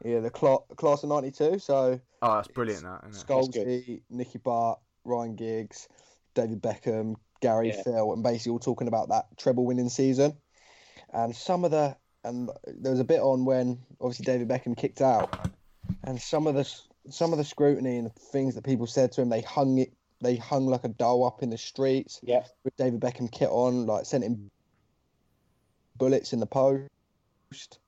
Yeah, 0.05 0.21
the 0.21 0.31
cla- 0.31 0.65
class 0.77 1.03
of 1.03 1.11
'92. 1.11 1.59
So 1.59 2.01
Oh, 2.23 2.35
that's 2.35 2.49
brilliant, 2.49 2.85
that 2.85 3.05
isn't 3.09 3.23
it? 3.23 3.27
Scholesy, 3.27 4.03
Nicky 4.11 4.39
Butt, 4.39 4.81
Ryan 5.05 5.37
Giggs, 5.37 5.89
David 6.35 6.63
Beckham, 6.63 7.17
Gary 7.41 7.69
Yeah. 7.69 7.83
Phil, 7.83 8.13
and 8.13 8.23
basically 8.23 8.53
all 8.53 8.59
talking 8.59 8.89
about 8.89 9.09
that 9.11 9.27
treble 9.37 9.65
winning 9.67 9.89
season. 9.89 10.37
And 11.13 11.35
some 11.35 11.65
of 11.65 11.71
the 11.71 11.97
and 12.25 12.51
there 12.67 12.93
was 12.93 13.01
a 13.01 13.05
bit 13.05 13.21
on 13.21 13.45
when 13.45 13.79
obviously 14.01 14.25
David 14.25 14.49
Beckham 14.49 14.77
kicked 14.77 15.01
out, 15.01 15.49
and 16.05 16.21
some 16.21 16.47
of 16.47 16.55
the 16.55 16.71
some 17.09 17.33
of 17.33 17.39
the 17.39 17.45
scrutiny 17.45 17.97
and 17.97 18.07
the 18.07 18.11
things 18.11 18.55
that 18.55 18.65
people 18.65 18.87
said 18.87 19.13
to 19.13 19.23
him, 19.23 19.29
they 19.31 19.41
hung 19.41 19.79
it, 19.79 19.93
they 20.21 20.37
hung 20.37 20.67
like 20.67 20.85
a 20.85 20.89
doll 20.89 21.25
up 21.25 21.43
in 21.43 21.51
the 21.51 21.59
streets 21.59 22.21
Yeah, 22.23 22.45
with 22.65 22.77
David 22.77 23.01
Beckham 23.01 23.31
kit 23.31 23.49
on, 23.49 23.87
like 23.87 24.05
sent 24.05 24.25
him 24.25 24.51
bullets 26.01 26.33
in 26.33 26.41
the 26.41 26.47
post. 26.47 27.79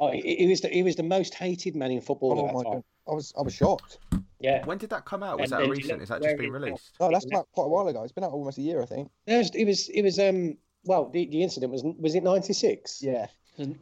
oh, 0.00 0.10
he, 0.10 0.36
he 0.36 0.46
was 0.48 0.60
the, 0.62 0.68
he 0.68 0.82
was 0.82 0.96
the 0.96 1.02
most 1.04 1.34
hated 1.34 1.76
man 1.76 1.92
in 1.92 2.00
football 2.00 2.40
Oh 2.40 2.48
at 2.48 2.54
my 2.54 2.62
time. 2.64 2.72
god, 2.72 2.84
I 3.08 3.14
was 3.14 3.32
I 3.38 3.42
was 3.42 3.54
shocked. 3.54 3.98
Yeah, 4.40 4.64
When 4.66 4.76
did 4.76 4.90
that 4.90 5.04
come 5.06 5.22
out? 5.22 5.38
Was 5.40 5.50
And 5.52 5.62
that 5.62 5.70
recent? 5.70 6.02
Is 6.02 6.08
that 6.10 6.20
just 6.22 6.36
been 6.36 6.50
released? 6.52 6.92
Oh, 7.00 7.10
that's 7.10 7.24
come 7.24 7.38
out 7.38 7.48
quite 7.52 7.64
a 7.64 7.68
while 7.68 7.88
ago. 7.88 8.02
It's 8.02 8.12
been 8.12 8.24
out 8.24 8.32
almost 8.32 8.58
a 8.58 8.62
year, 8.62 8.82
I 8.82 8.86
think. 8.86 9.10
it 9.26 9.36
was 9.38 9.50
it 9.54 9.64
was, 9.64 9.88
it 9.88 10.02
was 10.02 10.18
um 10.18 10.56
well 10.84 11.08
the, 11.08 11.26
the 11.26 11.42
incident 11.42 11.72
was 11.72 11.82
was 11.98 12.14
it 12.14 12.22
96 12.22 13.02
Yeah, 13.02 13.26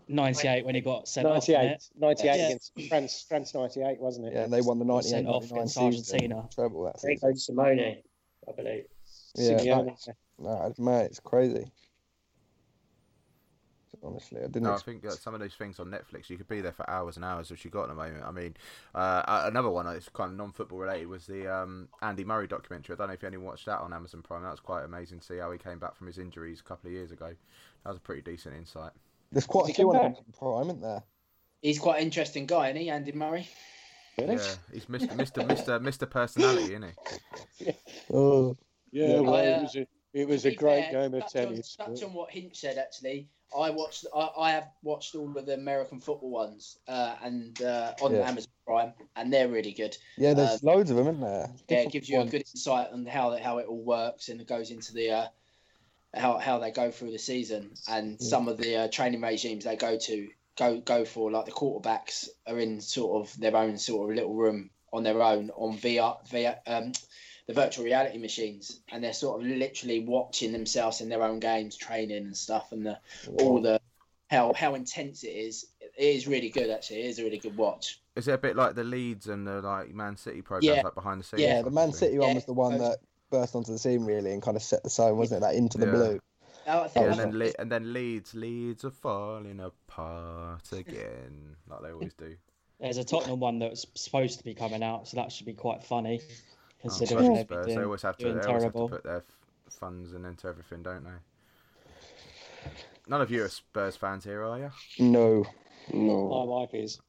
98 0.08 0.64
when 0.64 0.74
he 0.76 0.80
got 0.80 1.08
sent 1.08 1.26
off. 1.26 1.48
98 1.48 1.78
98 1.98 2.26
Yeah. 2.26 2.46
against 2.46 2.72
France 2.88 3.24
France 3.28 3.54
98 3.54 3.98
wasn't 4.00 4.26
it 4.28 4.34
yeah, 4.34 4.44
and 4.44 4.52
they 4.52 4.60
won 4.60 4.78
the 4.78 4.84
98 4.84 5.10
sent 5.10 5.26
off 5.26 5.50
against 5.50 5.74
season. 5.74 5.84
Argentina. 5.86 6.48
Treble 6.54 6.84
that 6.84 7.00
Rico 7.02 7.28
season. 7.32 7.36
Simone, 7.36 7.96
I 8.48 8.52
believe. 8.56 8.84
Yeah, 9.36 9.58
Simeone. 9.58 9.96
no, 10.38 10.72
mate, 10.78 11.06
it's 11.06 11.18
crazy. 11.20 11.66
Honestly, 14.04 14.38
I 14.40 14.46
didn't. 14.46 14.64
No, 14.64 14.74
I 14.74 14.78
think 14.78 15.02
that 15.02 15.12
some 15.12 15.34
of 15.34 15.40
those 15.40 15.54
things 15.54 15.80
on 15.80 15.86
Netflix, 15.86 16.28
you 16.28 16.36
could 16.36 16.48
be 16.48 16.60
there 16.60 16.72
for 16.72 16.88
hours 16.88 17.16
and 17.16 17.24
hours, 17.24 17.50
which 17.50 17.64
you 17.64 17.70
got 17.70 17.84
at 17.84 17.88
the 17.88 17.94
moment. 17.94 18.22
I 18.24 18.30
mean, 18.30 18.54
uh, 18.94 19.22
another 19.46 19.70
one 19.70 19.86
that's 19.86 20.08
kind 20.10 20.30
of 20.30 20.36
non-football 20.36 20.78
related 20.78 21.08
was 21.08 21.26
the 21.26 21.52
um, 21.52 21.88
Andy 22.02 22.24
Murray 22.24 22.46
documentary. 22.46 22.94
I 22.94 22.98
don't 22.98 23.08
know 23.08 23.14
if 23.14 23.22
you 23.22 23.28
anyone 23.28 23.46
watched 23.46 23.66
that 23.66 23.80
on 23.80 23.92
Amazon 23.92 24.22
Prime. 24.22 24.42
That 24.42 24.50
was 24.50 24.60
quite 24.60 24.84
amazing 24.84 25.20
to 25.20 25.24
see 25.24 25.38
how 25.38 25.50
he 25.52 25.58
came 25.58 25.78
back 25.78 25.96
from 25.96 26.06
his 26.06 26.18
injuries 26.18 26.60
a 26.60 26.68
couple 26.68 26.88
of 26.88 26.92
years 26.92 27.12
ago. 27.12 27.34
That 27.84 27.90
was 27.90 27.96
a 27.96 28.00
pretty 28.00 28.22
decent 28.22 28.54
insight. 28.56 28.92
There's 29.32 29.46
quite 29.46 29.62
a 29.62 29.70
Is 29.70 29.76
he 29.76 29.82
few 29.82 29.90
on? 29.90 29.96
Amazon 29.96 30.24
Prime, 30.38 30.66
isn't 30.66 30.82
there? 30.82 31.02
He's 31.62 31.78
quite 31.78 31.98
an 31.98 32.04
interesting 32.04 32.46
guy, 32.46 32.68
isn't 32.68 32.82
he, 32.82 32.90
Andy 32.90 33.12
Murray? 33.12 33.48
Really? 34.18 34.34
Yeah, 34.34 34.54
he's 34.72 34.84
Mr. 34.86 35.08
Mr. 35.16 35.46
Mr. 35.46 35.80
Mr. 35.80 36.08
Personality, 36.10 36.74
isn't 36.74 36.94
he? 37.58 37.72
Oh, 38.12 38.56
Yeah, 38.92 39.20
well, 39.20 39.34
I, 39.34 39.38
uh, 39.38 39.58
it 39.58 39.62
was 39.62 39.76
a, 39.76 39.86
it 40.14 40.26
was 40.28 40.46
a 40.46 40.54
great 40.54 40.84
fair, 40.90 41.08
game 41.10 41.14
of 41.20 41.30
tennis. 41.30 41.76
On, 41.78 41.86
touch 41.86 42.00
but- 42.00 42.06
on 42.06 42.14
what 42.14 42.30
Hinsh 42.30 42.56
said, 42.56 42.78
actually, 42.78 43.28
I 43.56 43.70
watched. 43.70 44.06
I, 44.14 44.30
I 44.38 44.50
have 44.52 44.68
watched 44.82 45.14
all 45.14 45.36
of 45.36 45.46
the 45.46 45.54
American 45.54 46.00
football 46.00 46.30
ones, 46.30 46.78
uh, 46.88 47.16
and 47.22 47.60
uh, 47.62 47.92
on 48.00 48.12
Yeah. 48.14 48.28
Amazon 48.28 48.50
Prime, 48.66 48.92
and 49.16 49.32
they're 49.32 49.48
really 49.48 49.72
good. 49.72 49.96
yeah. 50.16 50.32
There's 50.34 50.62
Uh, 50.64 50.72
loads 50.72 50.90
of 50.90 50.96
them, 50.96 51.08
isn't 51.08 51.20
there? 51.20 51.50
Yeah, 51.68 51.78
it 51.80 51.92
gives 51.92 52.08
you 52.08 52.20
a 52.20 52.24
good 52.24 52.44
insight 52.54 52.88
on 52.92 53.04
how 53.06 53.36
how 53.36 53.58
it 53.58 53.66
all 53.66 53.82
works, 53.82 54.28
and 54.28 54.40
it 54.40 54.46
goes 54.48 54.70
into 54.70 54.92
the 54.94 55.10
uh, 55.10 55.26
how 56.14 56.38
how 56.38 56.58
they 56.58 56.70
go 56.70 56.90
through 56.90 57.10
the 57.12 57.18
season, 57.18 57.72
and 57.88 58.20
some 58.20 58.48
of 58.48 58.56
the 58.58 58.76
uh, 58.76 58.88
training 58.88 59.20
regimes 59.20 59.64
they 59.64 59.76
go 59.76 59.98
to 59.98 60.28
go 60.56 60.80
go 60.80 61.04
for. 61.04 61.30
Like 61.30 61.44
the 61.44 61.52
quarterbacks 61.52 62.28
are 62.46 62.58
in 62.58 62.80
sort 62.80 63.22
of 63.28 63.38
their 63.40 63.56
own 63.56 63.78
sort 63.78 64.10
of 64.10 64.16
little 64.16 64.34
room 64.34 64.70
on 64.92 65.02
their 65.02 65.20
own 65.22 65.50
on 65.50 65.76
VR, 65.76 66.16
VR 66.28 66.56
um, 66.66 66.92
the 67.46 67.52
virtual 67.52 67.84
reality 67.84 68.18
machines, 68.18 68.80
and 68.90 69.02
they're 69.04 69.12
sort 69.12 69.40
of 69.40 69.46
literally 69.46 70.00
watching 70.00 70.52
themselves 70.52 71.00
in 71.00 71.08
their 71.08 71.22
own 71.22 71.40
games, 71.40 71.76
training 71.76 72.24
and 72.24 72.36
stuff, 72.36 72.72
and 72.72 72.86
the 72.86 72.98
all 73.38 73.60
the 73.60 73.80
how 74.30 74.52
how 74.54 74.74
intense 74.74 75.24
it 75.24 75.28
is. 75.28 75.66
It 75.80 75.92
is 76.16 76.26
really 76.26 76.48
good, 76.48 76.70
actually. 76.70 77.02
It 77.02 77.06
is 77.06 77.18
a 77.18 77.24
really 77.24 77.38
good 77.38 77.56
watch. 77.56 78.00
Is 78.16 78.26
it 78.28 78.32
a 78.32 78.38
bit 78.38 78.56
like 78.56 78.74
the 78.74 78.82
Leeds 78.84 79.28
and 79.28 79.46
the 79.46 79.60
like 79.60 79.94
Man 79.94 80.16
City 80.16 80.42
programs, 80.42 80.76
Yeah. 80.76 80.82
like 80.82 80.94
behind 80.94 81.20
the 81.20 81.24
scenes? 81.24 81.42
Yeah, 81.42 81.62
the 81.62 81.70
Man? 81.70 81.92
City 81.92 82.18
one 82.18 82.28
Yeah. 82.30 82.34
was 82.34 82.44
the 82.46 82.52
one 82.52 82.78
that 82.78 82.98
burst 83.30 83.54
onto 83.54 83.72
the 83.72 83.78
scene 83.78 84.04
really 84.04 84.32
and 84.32 84.42
kind 84.42 84.56
of 84.56 84.62
set 84.62 84.82
the 84.82 84.90
tone, 84.90 85.16
wasn't 85.18 85.38
it? 85.38 85.40
That 85.42 85.54
into 85.54 85.78
the 85.78 85.86
Yeah. 85.86 85.92
blue. 85.92 86.20
Oh, 86.66 86.70
I 86.70 86.82
Yeah, 86.82 86.88
think 86.88 87.06
and 87.06 87.18
then 87.20 87.38
Le- 87.38 87.52
and 87.58 87.70
then 87.70 87.92
Leeds, 87.92 88.34
Leeds 88.34 88.84
are 88.84 88.90
falling 88.90 89.60
apart 89.60 90.72
again, 90.72 91.56
like 91.68 91.82
they 91.82 91.90
always 91.92 92.14
do. 92.14 92.36
There's 92.80 92.96
a 92.96 93.04
Tottenham 93.04 93.38
one 93.40 93.58
that's 93.58 93.86
supposed 93.94 94.38
to 94.38 94.44
be 94.44 94.54
coming 94.54 94.82
out, 94.82 95.06
so 95.08 95.16
that 95.16 95.30
should 95.30 95.46
be 95.46 95.52
quite 95.52 95.82
funny. 95.84 96.20
Oh, 96.84 96.88
Considering 96.88 97.18
bloody 97.26 97.34
they've 97.34 97.46
Spurs, 97.46 97.66
doing, 97.66 97.78
they 97.78 97.84
always 97.84 98.02
have 98.02 98.16
to, 98.18 98.24
they 98.34 98.40
always 98.46 98.62
have 98.64 98.72
to 98.74 98.88
put 98.88 99.04
their 99.04 99.16
f- 99.16 99.24
funds 99.80 100.12
and 100.12 100.26
into 100.26 100.46
everything, 100.48 100.82
don't 100.82 101.04
they? 101.04 102.70
None 103.08 103.20
of 103.20 103.30
you 103.30 103.44
are 103.44 103.48
Spurs 103.48 103.96
fans 103.96 104.24
here, 104.24 104.42
are 104.44 104.58
you? 104.58 104.70
No. 104.98 105.44
No. 105.92 106.28
My 106.28 106.44
wife 106.44 106.70
is. 106.74 107.00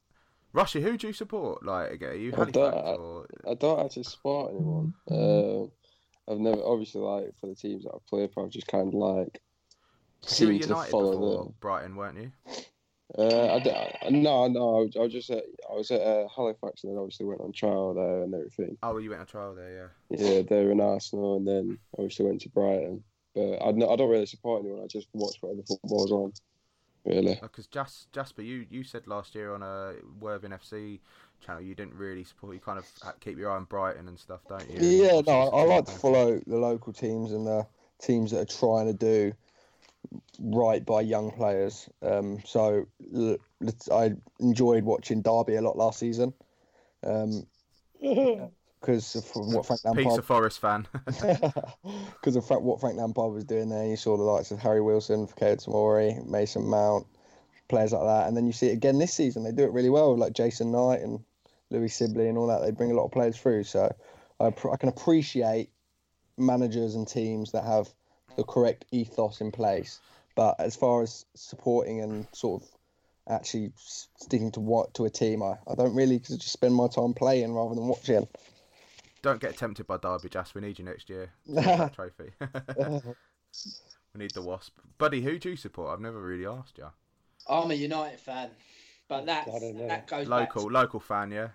Rushy, 0.54 0.82
who 0.82 0.98
do 0.98 1.08
you 1.08 1.14
support? 1.14 1.66
Like, 1.66 2.02
are 2.02 2.14
you 2.14 2.34
I 2.38 2.46
don't, 2.46 2.74
or? 2.74 3.28
I, 3.46 3.52
I 3.52 3.54
don't 3.56 3.86
actually 3.86 4.04
support 4.04 4.52
anyone. 4.54 4.94
Uh, 5.10 5.64
I've 6.32 6.40
never, 6.40 6.62
obviously, 6.64 7.02
like 7.02 7.36
for 7.40 7.48
the 7.48 7.56
teams 7.56 7.84
that 7.84 7.92
I've 7.94 8.06
played 8.08 8.32
for, 8.34 8.44
I've 8.46 8.52
just 8.52 8.68
kind 8.68 8.88
of 8.88 8.94
like 8.94 9.42
You 10.24 10.24
were 10.24 10.30
seemed 10.30 10.62
to 10.62 10.68
United 10.70 10.92
follow 10.92 11.12
before 11.12 11.44
them. 11.46 11.54
Brighton, 11.60 11.96
weren't 11.98 12.18
you? 12.18 12.32
Uh, 13.18 13.54
I, 13.56 13.60
d- 13.60 13.72
I- 13.72 14.10
no, 14.10 14.48
no, 14.48 14.78
I 14.78 14.82
was, 14.82 14.96
I 14.98 15.00
was 15.00 15.14
just 15.14 15.30
at, 15.30 15.44
I 15.72 15.74
was 15.76 15.90
at 15.92 16.02
uh, 16.02 16.28
Halifax 16.28 16.84
and 16.84 16.92
then 16.92 17.00
obviously 17.00 17.26
went 17.26 17.42
on 17.42 17.52
trial 17.54 17.94
there 17.94 18.24
and 18.24 18.34
everything. 18.34 18.78
Oh, 18.84 18.92
well, 18.94 19.00
you 19.02 19.10
went 19.10 19.22
on 19.22 19.28
trial 19.28 19.56
there, 19.56 19.92
yeah. 20.10 20.18
Yeah, 20.18 20.42
they 20.42 20.66
were 20.66 20.72
in 20.72 20.82
Arsenal 20.82 21.38
and 21.38 21.48
then 21.48 21.78
obviously 21.98 22.26
went 22.26 22.42
to 22.42 22.50
Brighton. 22.50 23.04
But 23.34 23.62
I, 23.62 23.70
I 23.70 23.96
don't 23.96 24.10
really 24.10 24.26
support 24.26 24.64
anyone. 24.64 24.84
I 24.84 24.88
just 24.88 25.08
watch 25.14 25.38
whatever 25.42 25.62
football's 25.64 26.12
on. 26.12 26.34
Really. 27.06 27.38
Because 27.42 27.68
Jas- 27.68 28.08
Jasper, 28.12 28.42
you, 28.42 28.66
you 28.70 28.84
said 28.84 29.08
last 29.08 29.36
year 29.36 29.54
on 29.54 29.62
a 29.62 29.94
Worthing 30.20 30.52
FC 30.52 31.00
channel 31.46 31.62
you 31.62 31.76
didn't 31.76 31.94
really 31.94 32.24
support. 32.24 32.56
You 32.56 32.60
kind 32.60 32.80
of 32.80 33.20
keep 33.20 33.38
your 33.38 33.52
eye 33.52 33.56
on 33.56 33.66
Brighton 33.66 34.08
and 34.08 34.18
stuff, 34.18 34.42
don't 34.50 34.70
you? 34.72 34.80
Yeah, 34.82 35.22
no, 35.26 35.34
I, 35.34 35.62
I 35.62 35.64
like 35.66 35.86
to 35.86 35.92
follow 35.92 36.42
the 36.48 36.58
local 36.58 36.92
teams 36.94 37.32
and 37.32 37.46
the 37.46 37.68
teams 38.02 38.32
that 38.32 38.40
are 38.40 38.46
trying 38.60 38.88
to 38.88 38.94
do 38.94 39.34
right 40.40 40.86
by 40.86 41.02
young 41.02 41.32
players. 41.32 41.90
Um, 42.02 42.40
so 42.46 42.88
I 43.92 44.12
enjoyed 44.40 44.84
watching 44.84 45.22
Derby 45.22 45.56
a 45.56 45.62
lot 45.62 45.78
last 45.78 46.00
season. 46.00 46.34
Um, 47.04 47.46
because 48.86 49.16
of 49.16 49.26
what 49.34 49.66
Frank 49.66 49.84
Lampard 49.84 50.06
Peter 50.06 50.22
Forest 50.22 50.60
fan. 50.60 50.88
because 51.06 52.36
of 52.36 52.46
Frank, 52.46 52.62
what 52.62 52.80
Frank 52.80 52.98
Lampard 52.98 53.34
was 53.34 53.44
doing 53.44 53.70
there. 53.70 53.86
You 53.88 53.96
saw 53.96 54.16
the 54.16 54.24
likes 54.24 54.52
of 54.52 54.60
Harry 54.60 54.82
Wilson, 54.82 55.28
Fikayo 55.28 55.64
Tomori, 55.64 56.26
Mason 56.28 56.68
Mount, 56.68 57.08
players 57.68 57.94
like 57.94 58.04
that, 58.04 58.28
and 58.28 58.38
then 58.38 58.46
you 58.46 58.54
see 58.54 58.68
it 58.68 58.74
again 58.74 59.00
this 59.00 59.14
season. 59.14 59.44
They 59.44 59.52
do 59.52 59.64
it 59.64 59.72
really 59.72 59.90
well, 59.90 60.16
like 60.16 60.34
Jason 60.34 60.72
Knight 60.72 61.02
and 61.02 61.20
Louis 61.72 61.90
Sibley 61.90 62.30
and 62.30 62.38
all 62.38 62.48
that. 62.48 62.62
They 62.62 62.72
bring 62.72 62.92
a 62.92 62.94
lot 62.94 63.06
of 63.06 63.12
players 63.12 63.38
through, 63.38 63.64
so 63.64 63.94
I, 64.40 64.52
pr- 64.52 64.72
I 64.72 64.78
can 64.78 64.90
appreciate 64.90 65.72
managers 66.38 66.96
and 66.96 67.08
teams 67.08 67.52
that 67.54 67.64
have 67.64 67.88
the 68.36 68.44
correct 68.44 68.86
ethos 68.92 69.42
in 69.42 69.52
place. 69.52 70.00
But 70.36 70.56
as 70.60 70.76
far 70.76 71.02
as 71.02 71.26
supporting 71.36 72.02
and 72.02 72.28
sort 72.34 72.62
of 72.62 72.70
actually 73.28 73.72
sticking 73.78 74.52
to 74.52 74.60
what 74.60 74.94
to 74.96 75.06
a 75.06 75.10
team, 75.10 75.42
I, 75.42 75.58
I 75.68 75.76
don't 75.76 75.96
really 75.96 76.20
'cause 76.20 76.34
I 76.34 76.38
just 76.38 76.52
spend 76.52 76.76
my 76.76 76.88
time 76.88 77.14
playing 77.14 77.54
rather 77.54 77.76
than 77.76 77.88
watching. 77.88 78.28
Don't 79.22 79.40
get 79.40 79.58
tempted 79.58 79.88
by 79.88 79.98
Derby, 79.98 80.30
Jas. 80.30 80.54
We 80.54 80.62
need 80.62 80.78
you 80.78 80.86
next 80.86 81.10
year. 81.10 81.32
to 81.46 81.54
win 81.54 81.64
that 81.66 81.94
trophy. 81.94 82.32
we 84.14 84.20
need 84.20 84.32
the 84.32 84.42
Wasp. 84.42 84.78
Buddy, 84.98 85.22
who 85.22 85.40
do 85.40 85.52
you 85.52 85.56
support? 85.56 85.94
I've 85.94 86.02
never 86.02 86.22
really 86.22 86.46
asked 86.46 86.78
you. 86.78 86.88
I'm 87.48 87.72
a 87.72 87.76
United 87.76 88.20
fan, 88.20 88.50
but 89.08 89.24
oh, 89.24 89.26
that 89.26 89.48
I 89.48 89.60
don't 89.60 89.76
know. 89.76 89.88
that 89.88 90.08
goes 90.08 90.28
back 90.28 90.56
Local, 90.56 90.72
local 90.72 91.00
fan, 91.00 91.32
yeah. 91.32 91.50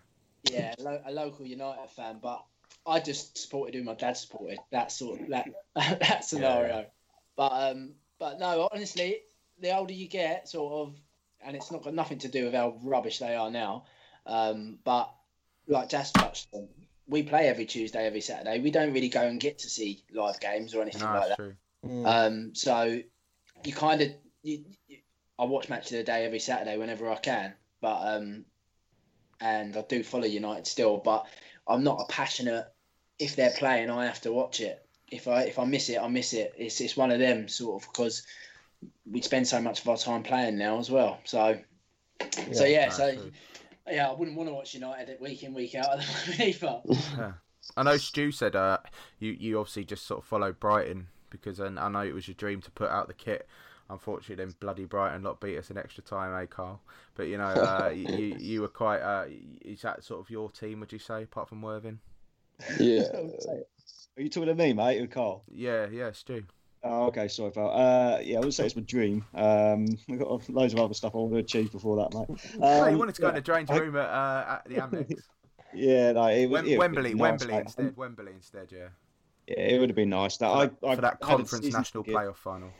yeah, 0.45 0.75
lo- 0.79 1.03
a 1.05 1.13
local 1.13 1.45
United 1.47 1.91
fan. 1.91 2.19
But 2.23 2.45
I 2.91 3.01
just 3.01 3.39
supported 3.39 3.75
who 3.75 3.85
my 3.85 3.95
dad 3.95 4.17
supported. 4.17 4.59
That 4.73 4.91
sort 4.91 5.21
of 5.21 5.29
that 5.29 5.49
that 5.75 6.25
scenario. 6.25 6.87
But 7.37 7.53
um, 7.53 7.93
but 8.19 8.39
no, 8.39 8.69
honestly, 8.73 9.19
the 9.61 9.77
older 9.77 9.95
you 9.95 10.09
get, 10.09 10.49
sort 10.49 10.73
of, 10.73 10.95
and 11.41 11.57
it's 11.57 11.71
not 11.71 11.83
got 11.85 11.95
nothing 11.95 12.19
to 12.19 12.29
do 12.29 12.45
with 12.45 12.55
how 12.55 12.79
rubbish 12.83 13.19
they 13.19 13.35
are 13.37 13.51
now. 13.51 13.85
Um, 14.27 14.79
but 14.85 15.11
like 15.67 15.89
Jas 15.89 16.11
touched 16.13 16.49
on, 16.53 16.69
we 17.07 17.23
play 17.23 17.49
every 17.49 17.67
Tuesday, 17.67 18.07
every 18.07 18.21
Saturday. 18.21 18.61
We 18.61 18.71
don't 18.71 18.93
really 18.93 19.09
go 19.09 19.23
and 19.23 19.41
get 19.41 19.61
to 19.61 19.71
see 19.71 20.05
live 20.13 20.41
games 20.41 20.75
or 20.75 20.83
anything 20.83 21.03
No, 21.03 21.13
like 21.13 21.21
it's 21.21 21.29
that. 21.29 21.37
true. 21.37 21.55
Um, 22.05 22.55
so 22.55 23.01
you 23.65 23.73
kind 23.73 24.01
of, 24.03 24.11
you, 24.43 24.65
you, 24.89 24.99
I 25.39 25.45
watch 25.45 25.69
match 25.69 25.87
of 25.87 25.97
the 25.97 26.03
day 26.03 26.25
every 26.25 26.41
Saturday 26.41 26.77
whenever 26.77 27.11
I 27.11 27.17
can, 27.17 27.55
but 27.81 28.17
um, 28.17 28.45
and 29.41 29.77
I 29.77 29.83
do 29.83 30.03
follow 30.03 30.27
United 30.27 30.67
still, 30.67 30.99
but 30.99 31.27
I'm 31.67 31.85
not 31.85 32.01
a 32.03 32.13
passionate. 32.13 32.67
If 33.21 33.37
they're 33.37 33.53
playing, 33.57 33.91
I 33.91 34.07
have 34.07 34.21
to 34.23 34.33
watch 34.33 34.61
it. 34.61 34.85
If 35.11 35.29
I 35.29 35.43
if 35.43 35.59
I 35.59 35.65
miss 35.65 35.89
it, 35.91 35.99
I 36.01 36.09
miss 36.09 36.33
it. 36.33 36.55
It's 36.57 36.81
it's 36.81 36.97
one 36.97 37.11
of 37.11 37.19
them 37.19 37.49
sort 37.49 37.83
of 37.83 37.89
because 37.89 38.27
we 39.11 39.21
spend 39.21 39.47
so 39.47 39.61
much 39.61 39.81
of 39.83 39.89
our 39.89 39.97
time 39.97 40.23
playing 40.23 40.57
now 40.57 40.79
as 40.79 40.91
well. 40.91 41.21
So 41.25 41.59
so 42.53 42.65
Yeah, 42.65 42.71
yeah, 42.71 42.89
so 42.89 43.13
true. 43.13 43.31
yeah, 43.91 44.09
I 44.09 44.13
wouldn't 44.13 44.37
want 44.37 44.49
to 44.49 44.55
watch 44.55 44.75
United 44.75 45.21
week 45.21 45.43
in 45.43 45.53
week 45.55 45.75
out 45.75 45.99
at 45.99 46.01
the 46.01 46.65
moment. 46.87 47.03
Yeah. 47.19 47.33
I 47.77 47.83
know 47.83 47.97
Stu 47.99 48.33
said 48.33 48.57
uh, 48.57 48.79
you 49.19 49.33
you 49.33 49.59
obviously 49.59 49.85
just 49.85 50.07
sort 50.07 50.21
of 50.23 50.27
followed 50.27 50.59
Brighton 50.59 51.09
because 51.29 51.61
and 51.61 51.79
I 51.79 51.89
know 51.89 52.01
it 52.01 52.15
was 52.15 52.27
your 52.27 52.35
dream 52.35 52.61
to 52.63 52.71
put 52.71 52.91
out 52.91 53.07
the 53.07 53.15
kit. 53.15 53.47
Unfortunately, 53.91 54.37
then 54.37 54.55
bloody 54.61 54.85
Brighton 54.85 55.25
lot 55.25 55.41
beat 55.41 55.59
us 55.59 55.69
in 55.71 55.77
extra 55.77 56.03
time, 56.05 56.41
eh, 56.41 56.47
Carl? 56.47 56.81
But 57.17 57.25
you 57.25 57.37
know, 57.39 57.45
uh, 57.45 57.91
you 57.95 58.07
you- 58.09 58.37
you 58.39 58.61
were 58.61 58.69
quite. 58.69 59.01
Uh, 59.01 59.27
is 59.63 59.83
that 59.83 60.05
sort 60.05 60.21
of 60.21 60.31
your 60.31 60.49
team? 60.51 60.79
Would 60.81 60.93
you 60.93 60.99
say, 61.01 61.25
apart 61.25 61.49
from 61.49 61.61
Worthing? 61.61 61.99
Yeah. 62.79 63.03
Are 64.17 64.23
you 64.23 64.29
talking 64.29 64.49
to 64.49 64.55
me, 64.55 64.73
mate, 64.73 65.01
or 65.01 65.07
Carl? 65.07 65.45
Yeah, 65.51 65.87
yeah, 65.91 66.13
Stu. 66.13 66.45
Oh, 66.83 67.07
okay, 67.07 67.29
sorry, 67.29 67.51
pal. 67.53 67.71
Uh, 67.71 68.21
yeah, 68.23 68.39
I 68.39 68.41
would 68.41 68.55
say 68.55 68.65
it's 68.67 68.75
my 68.77 68.83
dream. 68.83 69.25
Um, 69.35 69.87
I've 70.11 70.19
got 70.19 70.49
loads 70.49 70.73
of 70.73 70.81
other 70.81 70.95
stuff 70.95 71.15
I 71.15 71.19
want 71.19 71.33
to 71.33 71.39
achieve 71.39 71.71
before 71.73 71.97
that, 71.97 72.15
mate. 72.15 72.41
no, 72.59 72.85
Um, 72.87 72.93
you 72.93 72.99
wanted 72.99 73.15
to 73.17 73.21
go 73.23 73.29
in 73.29 73.35
yeah, 73.35 73.41
the 73.41 73.53
change 73.53 73.71
I- 73.71 73.77
room 73.79 73.97
at, 73.97 74.09
uh, 74.09 74.45
at 74.49 74.65
the 74.67 74.75
Amex. 74.77 75.21
Yeah, 75.75 76.13
no, 76.13 76.25
it, 76.27 76.47
would- 76.47 76.65
Wem- 76.65 76.67
it 76.67 76.79
Wembley, 76.79 77.15
nice, 77.15 77.21
Wembley 77.21 77.47
mate. 77.49 77.61
instead. 77.61 77.97
Wembley 77.97 78.33
instead, 78.33 78.73
yeah. 78.73 78.89
Yeah, 79.47 79.61
it 79.61 79.79
would 79.81 79.89
have 79.91 79.97
been 79.97 80.11
nice. 80.11 80.37
That 80.39 80.49
I, 80.51 80.69
For 80.69 80.97
that 80.97 81.05
had 81.05 81.05
a 81.05 81.17
conference 81.19 81.73
national 81.73 82.05
ticket. 82.05 82.19
playoff 82.19 82.37
final. 82.37 82.71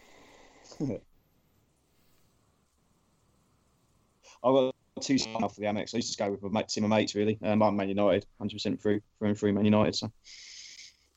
I 4.43 4.49
got 4.51 4.75
two 5.01 5.19
seasons 5.19 5.55
for 5.55 5.61
the 5.61 5.67
Amex. 5.67 5.95
I 5.95 5.99
used 5.99 6.17
to 6.17 6.25
go 6.25 6.31
with 6.31 6.43
my 6.43 6.61
mate, 6.61 6.69
team 6.69 6.85
of 6.85 6.91
mates, 6.91 7.15
really. 7.15 7.39
Um, 7.43 7.63
I'm 7.63 7.77
Man 7.77 7.89
United, 7.89 8.27
100% 8.41 8.81
through, 8.81 9.01
through 9.19 9.29
and 9.29 9.39
through 9.39 9.53
Man 9.53 9.65
United. 9.65 9.95
So. 9.95 10.11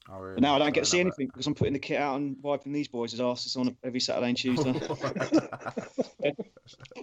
Oh, 0.09 0.19
really? 0.19 0.35
But 0.35 0.43
now 0.43 0.55
I 0.55 0.59
don't 0.59 0.73
get 0.73 0.83
to 0.83 0.89
see 0.89 0.99
anything 0.99 1.27
because 1.27 1.47
I'm 1.47 1.55
putting 1.55 1.73
the 1.73 1.79
kit 1.79 1.99
out 1.99 2.17
and 2.17 2.35
wiping 2.41 2.73
these 2.73 2.87
boys' 2.87 3.19
asses 3.19 3.55
on 3.55 3.75
every 3.83 3.99
Saturday 3.99 4.29
and 4.29 4.37
Tuesday. 4.37 4.79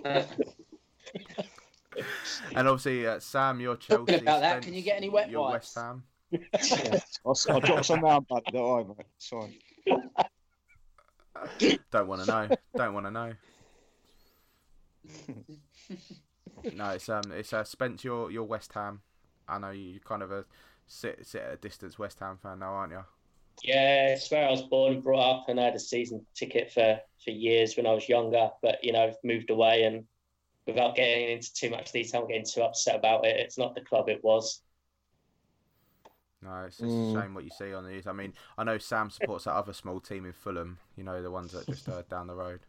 And 2.54 2.68
obviously, 2.68 3.06
uh, 3.06 3.20
Sam, 3.20 3.60
you're 3.60 3.76
Chelsea. 3.76 4.12
Talking 4.12 4.22
about 4.22 4.40
that, 4.40 4.62
can 4.62 4.74
you 4.74 4.82
get 4.82 4.96
any 4.96 5.08
wet 5.08 5.30
you're 5.30 5.40
wipes? 5.40 5.76
West 5.76 5.78
Ham. 5.78 6.02
I'll, 7.26 7.36
I'll 7.48 7.60
drop 7.60 7.84
some 7.84 8.00
round, 8.00 8.26
buddy. 8.28 8.50
Don't 8.52 8.62
worry, 8.62 8.84
mate. 8.84 9.06
Sorry. 9.18 9.58
Don't 11.90 12.06
want 12.06 12.24
to 12.24 12.26
know. 12.26 12.56
Don't 12.76 12.94
want 12.94 13.06
to 13.06 13.10
know. 13.10 13.32
No, 16.74 16.90
it's 16.90 17.08
um, 17.08 17.32
it's 17.32 17.52
uh, 17.52 17.64
Spence. 17.64 18.04
You're 18.04 18.30
you're 18.30 18.44
West 18.44 18.72
Ham. 18.72 19.00
I 19.48 19.58
know 19.58 19.70
you 19.70 19.82
you 19.94 20.00
kind 20.00 20.22
of 20.22 20.30
a 20.30 20.44
sit 20.86 21.26
sit 21.26 21.42
at 21.42 21.52
a 21.54 21.56
distance 21.56 21.98
West 21.98 22.18
Ham 22.20 22.38
fan 22.42 22.58
now, 22.60 22.72
aren't 22.72 22.92
you? 22.92 23.04
Yeah, 23.62 24.14
it's 24.14 24.30
where 24.30 24.46
I 24.46 24.50
was 24.50 24.62
born 24.62 24.94
and 24.94 25.02
brought 25.04 25.40
up, 25.40 25.48
and 25.48 25.60
I 25.60 25.64
had 25.64 25.74
a 25.74 25.78
season 25.80 26.24
ticket 26.34 26.72
for, 26.72 26.98
for 27.22 27.30
years 27.30 27.76
when 27.76 27.86
I 27.86 27.92
was 27.92 28.08
younger. 28.08 28.50
But 28.62 28.82
you 28.82 28.92
know, 28.92 29.04
I've 29.04 29.16
moved 29.22 29.50
away, 29.50 29.84
and 29.84 30.04
without 30.66 30.96
getting 30.96 31.30
into 31.30 31.52
too 31.52 31.70
much 31.70 31.92
detail, 31.92 32.22
I'm 32.22 32.28
getting 32.28 32.46
too 32.46 32.62
upset 32.62 32.96
about 32.96 33.26
it. 33.26 33.38
It's 33.38 33.58
not 33.58 33.74
the 33.74 33.82
club 33.82 34.08
it 34.08 34.24
was. 34.24 34.62
No, 36.42 36.64
it's, 36.66 36.80
it's 36.80 36.94
Mm. 36.94 37.10
a 37.10 37.20
shame 37.20 37.34
what 37.34 37.44
you 37.44 37.50
see 37.50 37.74
on 37.74 37.84
the 37.84 37.90
news. 37.90 38.06
I 38.06 38.12
mean, 38.12 38.32
I 38.56 38.64
know 38.64 38.78
Sam 38.78 39.10
supports 39.10 39.44
that 39.44 39.52
other 39.52 39.74
small 39.74 40.00
team 40.00 40.24
in 40.24 40.32
Fulham. 40.32 40.78
You 40.96 41.04
know, 41.04 41.22
the 41.22 41.30
ones 41.30 41.52
that 41.52 41.66
just 41.66 41.86
uh, 41.88 42.02
down 42.08 42.28
the 42.28 42.34
road. 42.34 42.60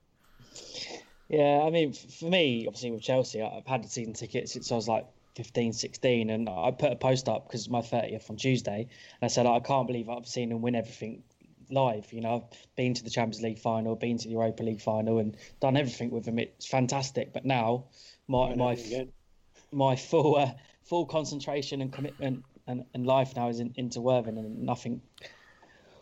Yeah, 1.31 1.63
I 1.65 1.69
mean, 1.69 1.93
for 1.93 2.25
me, 2.25 2.67
obviously 2.67 2.91
with 2.91 3.03
Chelsea, 3.03 3.41
I've 3.41 3.65
had 3.65 3.85
the 3.85 3.87
season 3.87 4.13
ticket 4.13 4.49
since 4.49 4.69
I 4.69 4.75
was 4.75 4.89
like 4.89 5.07
15, 5.37 5.71
16, 5.71 6.29
and 6.29 6.49
I 6.49 6.71
put 6.71 6.91
a 6.91 6.97
post 6.97 7.29
up 7.29 7.47
because 7.47 7.61
it's 7.61 7.69
my 7.69 7.79
30th 7.79 8.29
on 8.29 8.35
Tuesday, 8.35 8.81
and 8.81 8.89
I 9.21 9.27
said 9.27 9.45
I 9.45 9.61
can't 9.61 9.87
believe 9.87 10.09
I've 10.09 10.27
seen 10.27 10.49
them 10.49 10.61
win 10.61 10.75
everything 10.75 11.23
live. 11.69 12.11
You 12.11 12.19
know, 12.19 12.35
I've 12.35 12.57
been 12.75 12.93
to 12.95 13.03
the 13.05 13.09
Champions 13.09 13.41
League 13.41 13.59
final, 13.59 13.95
been 13.95 14.17
to 14.17 14.25
the 14.25 14.33
Europa 14.33 14.61
League 14.61 14.81
final, 14.81 15.19
and 15.19 15.37
done 15.61 15.77
everything 15.77 16.11
with 16.11 16.25
them. 16.25 16.37
It's 16.37 16.67
fantastic. 16.67 17.31
But 17.31 17.45
now, 17.45 17.85
my 18.27 18.53
my 18.53 18.77
my 19.71 19.95
full 19.95 20.35
uh, 20.35 20.51
full 20.83 21.05
concentration 21.05 21.79
and 21.79 21.93
commitment 21.93 22.43
and, 22.67 22.83
and 22.93 23.05
life 23.05 23.37
now 23.37 23.47
is 23.47 23.61
in, 23.61 23.73
into 23.77 24.01
Worthing, 24.01 24.37
and 24.37 24.63
nothing 24.63 25.01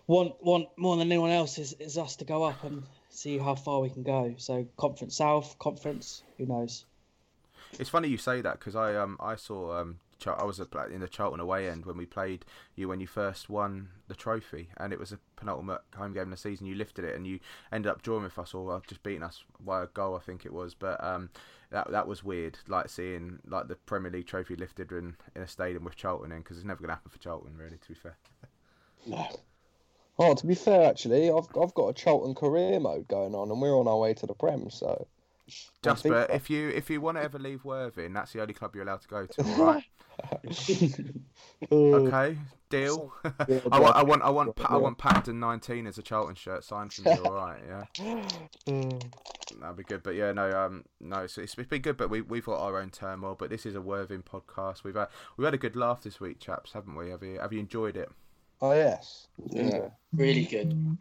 want 0.07 0.33
want 0.43 0.69
more 0.75 0.97
than 0.97 1.11
anyone 1.11 1.29
else 1.29 1.59
is, 1.59 1.73
is 1.73 1.99
us 1.99 2.15
to 2.15 2.25
go 2.25 2.41
up 2.41 2.63
and 2.63 2.81
see 3.09 3.37
how 3.37 3.55
far 3.55 3.81
we 3.81 3.89
can 3.89 4.03
go. 4.03 4.35
So 4.37 4.67
conference 4.77 5.17
south, 5.17 5.57
conference, 5.59 6.23
who 6.37 6.45
knows? 6.45 6.85
It's 7.77 7.89
funny 7.89 8.07
you 8.07 8.17
say 8.17 8.41
that 8.41 8.59
because 8.59 8.75
I 8.75 8.95
um 8.95 9.17
I 9.19 9.35
saw 9.35 9.79
um 9.79 9.99
Char- 10.19 10.39
I 10.39 10.43
was 10.43 10.59
at, 10.59 10.75
like, 10.75 10.91
in 10.91 10.99
the 10.99 11.07
Charlton 11.07 11.39
away 11.39 11.69
end 11.69 11.85
when 11.85 11.95
we 11.95 12.05
played 12.05 12.43
you 12.75 12.89
when 12.89 12.99
you 12.99 13.07
first 13.07 13.49
won 13.49 13.87
the 14.09 14.15
trophy 14.15 14.67
and 14.75 14.91
it 14.91 14.99
was 14.99 15.13
a 15.13 15.19
penultimate 15.37 15.79
home 15.95 16.13
game 16.13 16.23
of 16.23 16.31
the 16.31 16.37
season. 16.37 16.65
You 16.65 16.75
lifted 16.75 17.05
it 17.05 17.15
and 17.15 17.25
you 17.25 17.39
ended 17.71 17.89
up 17.89 18.01
drawing 18.01 18.23
with 18.23 18.37
us 18.37 18.53
or 18.53 18.75
uh, 18.75 18.81
just 18.85 19.01
beating 19.01 19.23
us 19.23 19.43
by 19.61 19.83
a 19.83 19.87
goal 19.87 20.15
I 20.15 20.19
think 20.19 20.45
it 20.45 20.53
was. 20.53 20.73
But 20.73 21.01
um 21.03 21.29
that 21.71 21.89
that 21.91 22.07
was 22.07 22.23
weird 22.23 22.57
like 22.67 22.89
seeing 22.89 23.39
like 23.47 23.67
the 23.67 23.75
Premier 23.75 24.11
League 24.11 24.27
trophy 24.27 24.55
lifted 24.55 24.91
in 24.91 25.15
in 25.35 25.41
a 25.41 25.47
stadium 25.47 25.83
with 25.83 25.95
Charlton 25.95 26.31
in 26.31 26.39
because 26.39 26.57
it's 26.57 26.65
never 26.65 26.79
going 26.79 26.89
to 26.89 26.95
happen 26.95 27.11
for 27.11 27.19
Charlton 27.19 27.55
really. 27.57 27.77
To 27.77 27.87
be 27.87 27.93
fair. 27.93 28.17
Oh, 30.21 30.35
to 30.35 30.45
be 30.47 30.53
fair, 30.55 30.87
actually, 30.89 31.29
I've 31.31 31.47
I've 31.59 31.73
got 31.73 31.87
a 31.87 31.93
Charlton 31.93 32.35
career 32.35 32.79
mode 32.79 33.07
going 33.07 33.33
on, 33.33 33.49
and 33.49 33.61
we're 33.61 33.77
on 33.77 33.87
our 33.87 33.97
way 33.97 34.13
to 34.15 34.25
the 34.25 34.33
Prem. 34.33 34.69
So, 34.69 35.07
Jasper, 35.81 36.25
think- 36.25 36.35
if 36.35 36.49
you 36.49 36.67
if 36.69 36.89
you 36.89 36.99
want 36.99 37.17
to 37.17 37.23
ever 37.23 37.39
leave 37.39 37.63
Worthing, 37.63 38.11
that's 38.11 38.33
the 38.33 38.41
only 38.41 38.53
club 38.53 38.75
you're 38.75 38.83
allowed 38.83 39.01
to 39.01 39.07
go 39.07 39.25
to. 39.25 39.43
All 39.43 39.65
right. 39.65 39.83
okay, 41.71 42.37
deal. 42.69 43.13
I 43.71 43.79
want 43.79 43.95
I 43.95 44.03
want 44.03 44.21
I 44.23 44.29
want 44.29 44.59
I 44.65 44.75
want 44.75 44.97
Pattenden 44.97 45.39
19 45.39 45.87
as 45.87 45.97
a 45.97 46.01
Charlton 46.01 46.35
shirt 46.35 46.65
signed 46.65 46.91
from 46.91 47.05
you. 47.05 47.23
All 47.23 47.33
right, 47.33 47.61
yeah. 47.97 48.89
That'd 49.61 49.77
be 49.77 49.83
good, 49.83 50.03
but 50.03 50.15
yeah, 50.15 50.33
no, 50.33 50.51
um, 50.51 50.83
no, 50.99 51.19
it's, 51.19 51.37
it's 51.37 51.55
been 51.55 51.81
good, 51.81 51.95
but 51.95 52.09
we 52.09 52.21
we've 52.21 52.45
got 52.45 52.59
our 52.59 52.77
own 52.77 52.89
turmoil. 52.89 53.35
But 53.39 53.49
this 53.49 53.65
is 53.65 53.75
a 53.75 53.81
Worthing 53.81 54.21
podcast. 54.23 54.83
We've 54.83 54.95
had 54.95 55.07
we've 55.37 55.45
had 55.45 55.53
a 55.53 55.57
good 55.57 55.77
laugh 55.77 56.01
this 56.01 56.19
week, 56.19 56.39
chaps, 56.39 56.73
haven't 56.73 56.95
we? 56.95 57.09
Have 57.09 57.23
you 57.23 57.39
have 57.39 57.53
you 57.53 57.59
enjoyed 57.61 57.95
it? 57.95 58.11
Oh 58.61 58.71
yes, 58.73 59.27
Yeah. 59.51 59.89
Really 60.13 60.45
good. 60.45 60.71
Mm. 60.71 60.97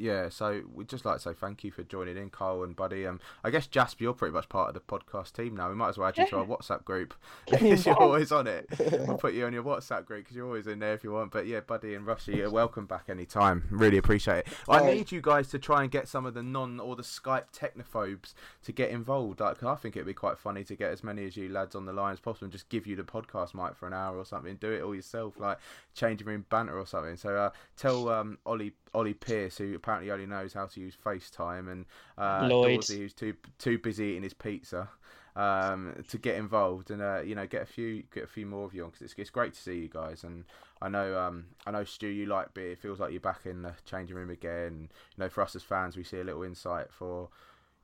Yeah, 0.00 0.30
so 0.30 0.62
we'd 0.72 0.88
just 0.88 1.04
like 1.04 1.16
to 1.16 1.20
say 1.20 1.32
thank 1.34 1.62
you 1.62 1.70
for 1.70 1.82
joining 1.82 2.16
in, 2.16 2.30
Carl 2.30 2.62
and 2.62 2.74
Buddy. 2.74 3.06
Um, 3.06 3.20
I 3.44 3.50
guess 3.50 3.66
Jasper, 3.66 4.02
you're 4.02 4.14
pretty 4.14 4.32
much 4.32 4.48
part 4.48 4.68
of 4.68 4.74
the 4.74 4.80
podcast 4.80 5.34
team 5.34 5.54
now. 5.54 5.68
We 5.68 5.74
might 5.74 5.90
as 5.90 5.98
well 5.98 6.08
add 6.08 6.16
you 6.16 6.26
to 6.26 6.38
our 6.38 6.46
WhatsApp 6.46 6.84
group 6.86 7.12
because 7.50 7.84
you're 7.86 8.00
always 8.00 8.32
on 8.32 8.46
it. 8.46 8.66
We'll 8.78 9.18
put 9.18 9.34
you 9.34 9.44
on 9.44 9.52
your 9.52 9.62
WhatsApp 9.62 10.06
group 10.06 10.24
because 10.24 10.34
you're 10.34 10.46
always 10.46 10.66
in 10.66 10.78
there 10.78 10.94
if 10.94 11.04
you 11.04 11.12
want. 11.12 11.32
But 11.32 11.46
yeah, 11.46 11.60
Buddy 11.60 11.94
and 11.94 12.06
Rushy, 12.06 12.36
you're 12.36 12.50
welcome 12.50 12.86
back 12.86 13.10
anytime. 13.10 13.64
Really 13.70 13.98
appreciate 13.98 14.38
it. 14.38 14.48
I 14.70 14.82
need 14.86 15.12
you 15.12 15.20
guys 15.20 15.48
to 15.48 15.58
try 15.58 15.82
and 15.82 15.90
get 15.90 16.08
some 16.08 16.24
of 16.24 16.32
the 16.32 16.42
non 16.42 16.80
or 16.80 16.96
the 16.96 17.02
Skype 17.02 17.52
technophobes 17.54 18.32
to 18.64 18.72
get 18.72 18.88
involved. 18.88 19.40
Like, 19.40 19.62
I 19.62 19.74
think 19.74 19.96
it'd 19.96 20.06
be 20.06 20.14
quite 20.14 20.38
funny 20.38 20.64
to 20.64 20.74
get 20.74 20.92
as 20.92 21.04
many 21.04 21.26
as 21.26 21.36
you 21.36 21.50
lads 21.50 21.74
on 21.74 21.84
the 21.84 21.92
line 21.92 22.14
as 22.14 22.20
possible 22.20 22.46
and 22.46 22.52
just 22.52 22.70
give 22.70 22.86
you 22.86 22.96
the 22.96 23.02
podcast 23.02 23.54
mic 23.54 23.76
for 23.76 23.86
an 23.86 23.92
hour 23.92 24.16
or 24.16 24.24
something. 24.24 24.56
Do 24.56 24.72
it 24.72 24.82
all 24.82 24.94
yourself, 24.94 25.38
like 25.38 25.58
changing 25.94 26.26
room 26.26 26.46
banter 26.48 26.78
or 26.78 26.86
something. 26.86 27.18
So 27.18 27.36
uh, 27.36 27.50
tell 27.76 28.08
um, 28.08 28.38
Ollie 28.46 28.72
Ollie 28.94 29.14
Pearce, 29.14 29.58
who 29.58 29.78
apparently 29.90 30.10
only 30.12 30.26
knows 30.26 30.52
how 30.52 30.66
to 30.66 30.80
use 30.80 30.94
FaceTime, 31.04 31.70
and 31.70 31.84
uh, 32.16 32.46
Lloyd. 32.48 32.76
Dorsey, 32.76 32.98
who's 32.98 33.12
too 33.12 33.34
too 33.58 33.78
busy 33.78 34.04
eating 34.06 34.22
his 34.22 34.34
pizza. 34.34 34.88
Um, 35.36 35.94
to 36.08 36.18
get 36.18 36.34
involved 36.34 36.90
and 36.90 37.00
uh, 37.00 37.20
you 37.20 37.36
know 37.36 37.46
get 37.46 37.62
a 37.62 37.66
few 37.66 38.02
get 38.12 38.24
a 38.24 38.26
few 38.26 38.46
more 38.46 38.64
of 38.64 38.74
you 38.74 38.82
on 38.82 38.90
because 38.90 39.02
it's, 39.02 39.14
it's 39.16 39.30
great 39.30 39.54
to 39.54 39.60
see 39.60 39.76
you 39.76 39.88
guys 39.88 40.24
and 40.24 40.44
I 40.82 40.88
know 40.88 41.16
um, 41.16 41.46
I 41.64 41.70
know 41.70 41.84
Stu 41.84 42.08
you 42.08 42.26
like 42.26 42.52
beer 42.52 42.72
it 42.72 42.80
feels 42.80 42.98
like 42.98 43.12
you're 43.12 43.20
back 43.20 43.46
in 43.46 43.62
the 43.62 43.72
changing 43.84 44.16
room 44.16 44.28
again 44.28 44.88
you 45.16 45.22
know 45.22 45.28
for 45.28 45.42
us 45.42 45.54
as 45.54 45.62
fans 45.62 45.96
we 45.96 46.02
see 46.02 46.18
a 46.18 46.24
little 46.24 46.42
insight 46.42 46.88
for 46.90 47.28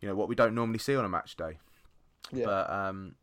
you 0.00 0.08
know 0.08 0.16
what 0.16 0.28
we 0.28 0.34
don't 0.34 0.56
normally 0.56 0.80
see 0.80 0.96
on 0.96 1.04
a 1.04 1.08
match 1.08 1.36
day 1.36 1.58
Yeah. 2.32 2.46
but 2.46 2.68
um, 2.68 3.14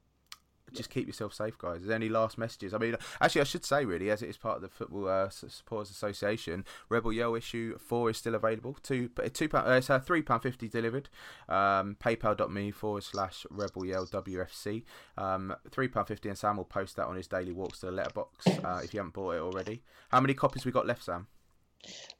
just 0.73 0.89
keep 0.89 1.07
yourself 1.07 1.33
safe, 1.33 1.57
guys. 1.57 1.81
Is 1.81 1.87
there 1.87 1.95
any 1.95 2.09
last 2.09 2.37
messages? 2.37 2.73
I 2.73 2.77
mean, 2.77 2.95
actually, 3.21 3.41
I 3.41 3.45
should 3.45 3.65
say, 3.65 3.85
really, 3.85 4.09
as 4.09 4.21
it 4.21 4.29
is 4.29 4.37
part 4.37 4.57
of 4.57 4.61
the 4.61 4.69
Football 4.69 5.07
uh, 5.07 5.29
Supporters 5.29 5.89
Association, 5.91 6.65
Rebel 6.89 7.13
Yell 7.13 7.35
issue 7.35 7.77
four 7.77 8.09
is 8.09 8.17
still 8.17 8.35
available. 8.35 8.77
Two, 8.83 9.09
two 9.33 9.49
pound, 9.49 9.67
uh, 9.67 9.73
it's 9.73 9.89
uh, 9.89 9.99
three 9.99 10.21
pound 10.21 10.43
fifty 10.43 10.67
delivered. 10.67 11.09
Um, 11.47 11.97
PayPal.me 11.99 12.71
forward 12.71 13.03
slash 13.03 13.45
Rebel 13.49 13.85
Yell 13.85 14.05
WFC. 14.07 14.83
Um, 15.17 15.55
three 15.71 15.87
pound 15.87 16.07
fifty, 16.07 16.29
and 16.29 16.37
Sam 16.37 16.57
will 16.57 16.65
post 16.65 16.95
that 16.97 17.07
on 17.07 17.15
his 17.15 17.27
daily 17.27 17.51
walks 17.51 17.79
to 17.79 17.87
the 17.87 17.91
letterbox 17.91 18.47
uh, 18.47 18.81
if 18.83 18.93
you 18.93 18.99
haven't 18.99 19.13
bought 19.13 19.35
it 19.35 19.41
already. 19.41 19.83
How 20.09 20.19
many 20.19 20.33
copies 20.33 20.65
we 20.65 20.71
got 20.71 20.87
left, 20.87 21.03
Sam? 21.03 21.27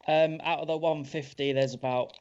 Um, 0.08 0.42
out 0.44 0.60
of 0.60 0.68
the 0.68 0.78
150, 0.78 1.54
there's 1.54 1.74
about 1.74 2.14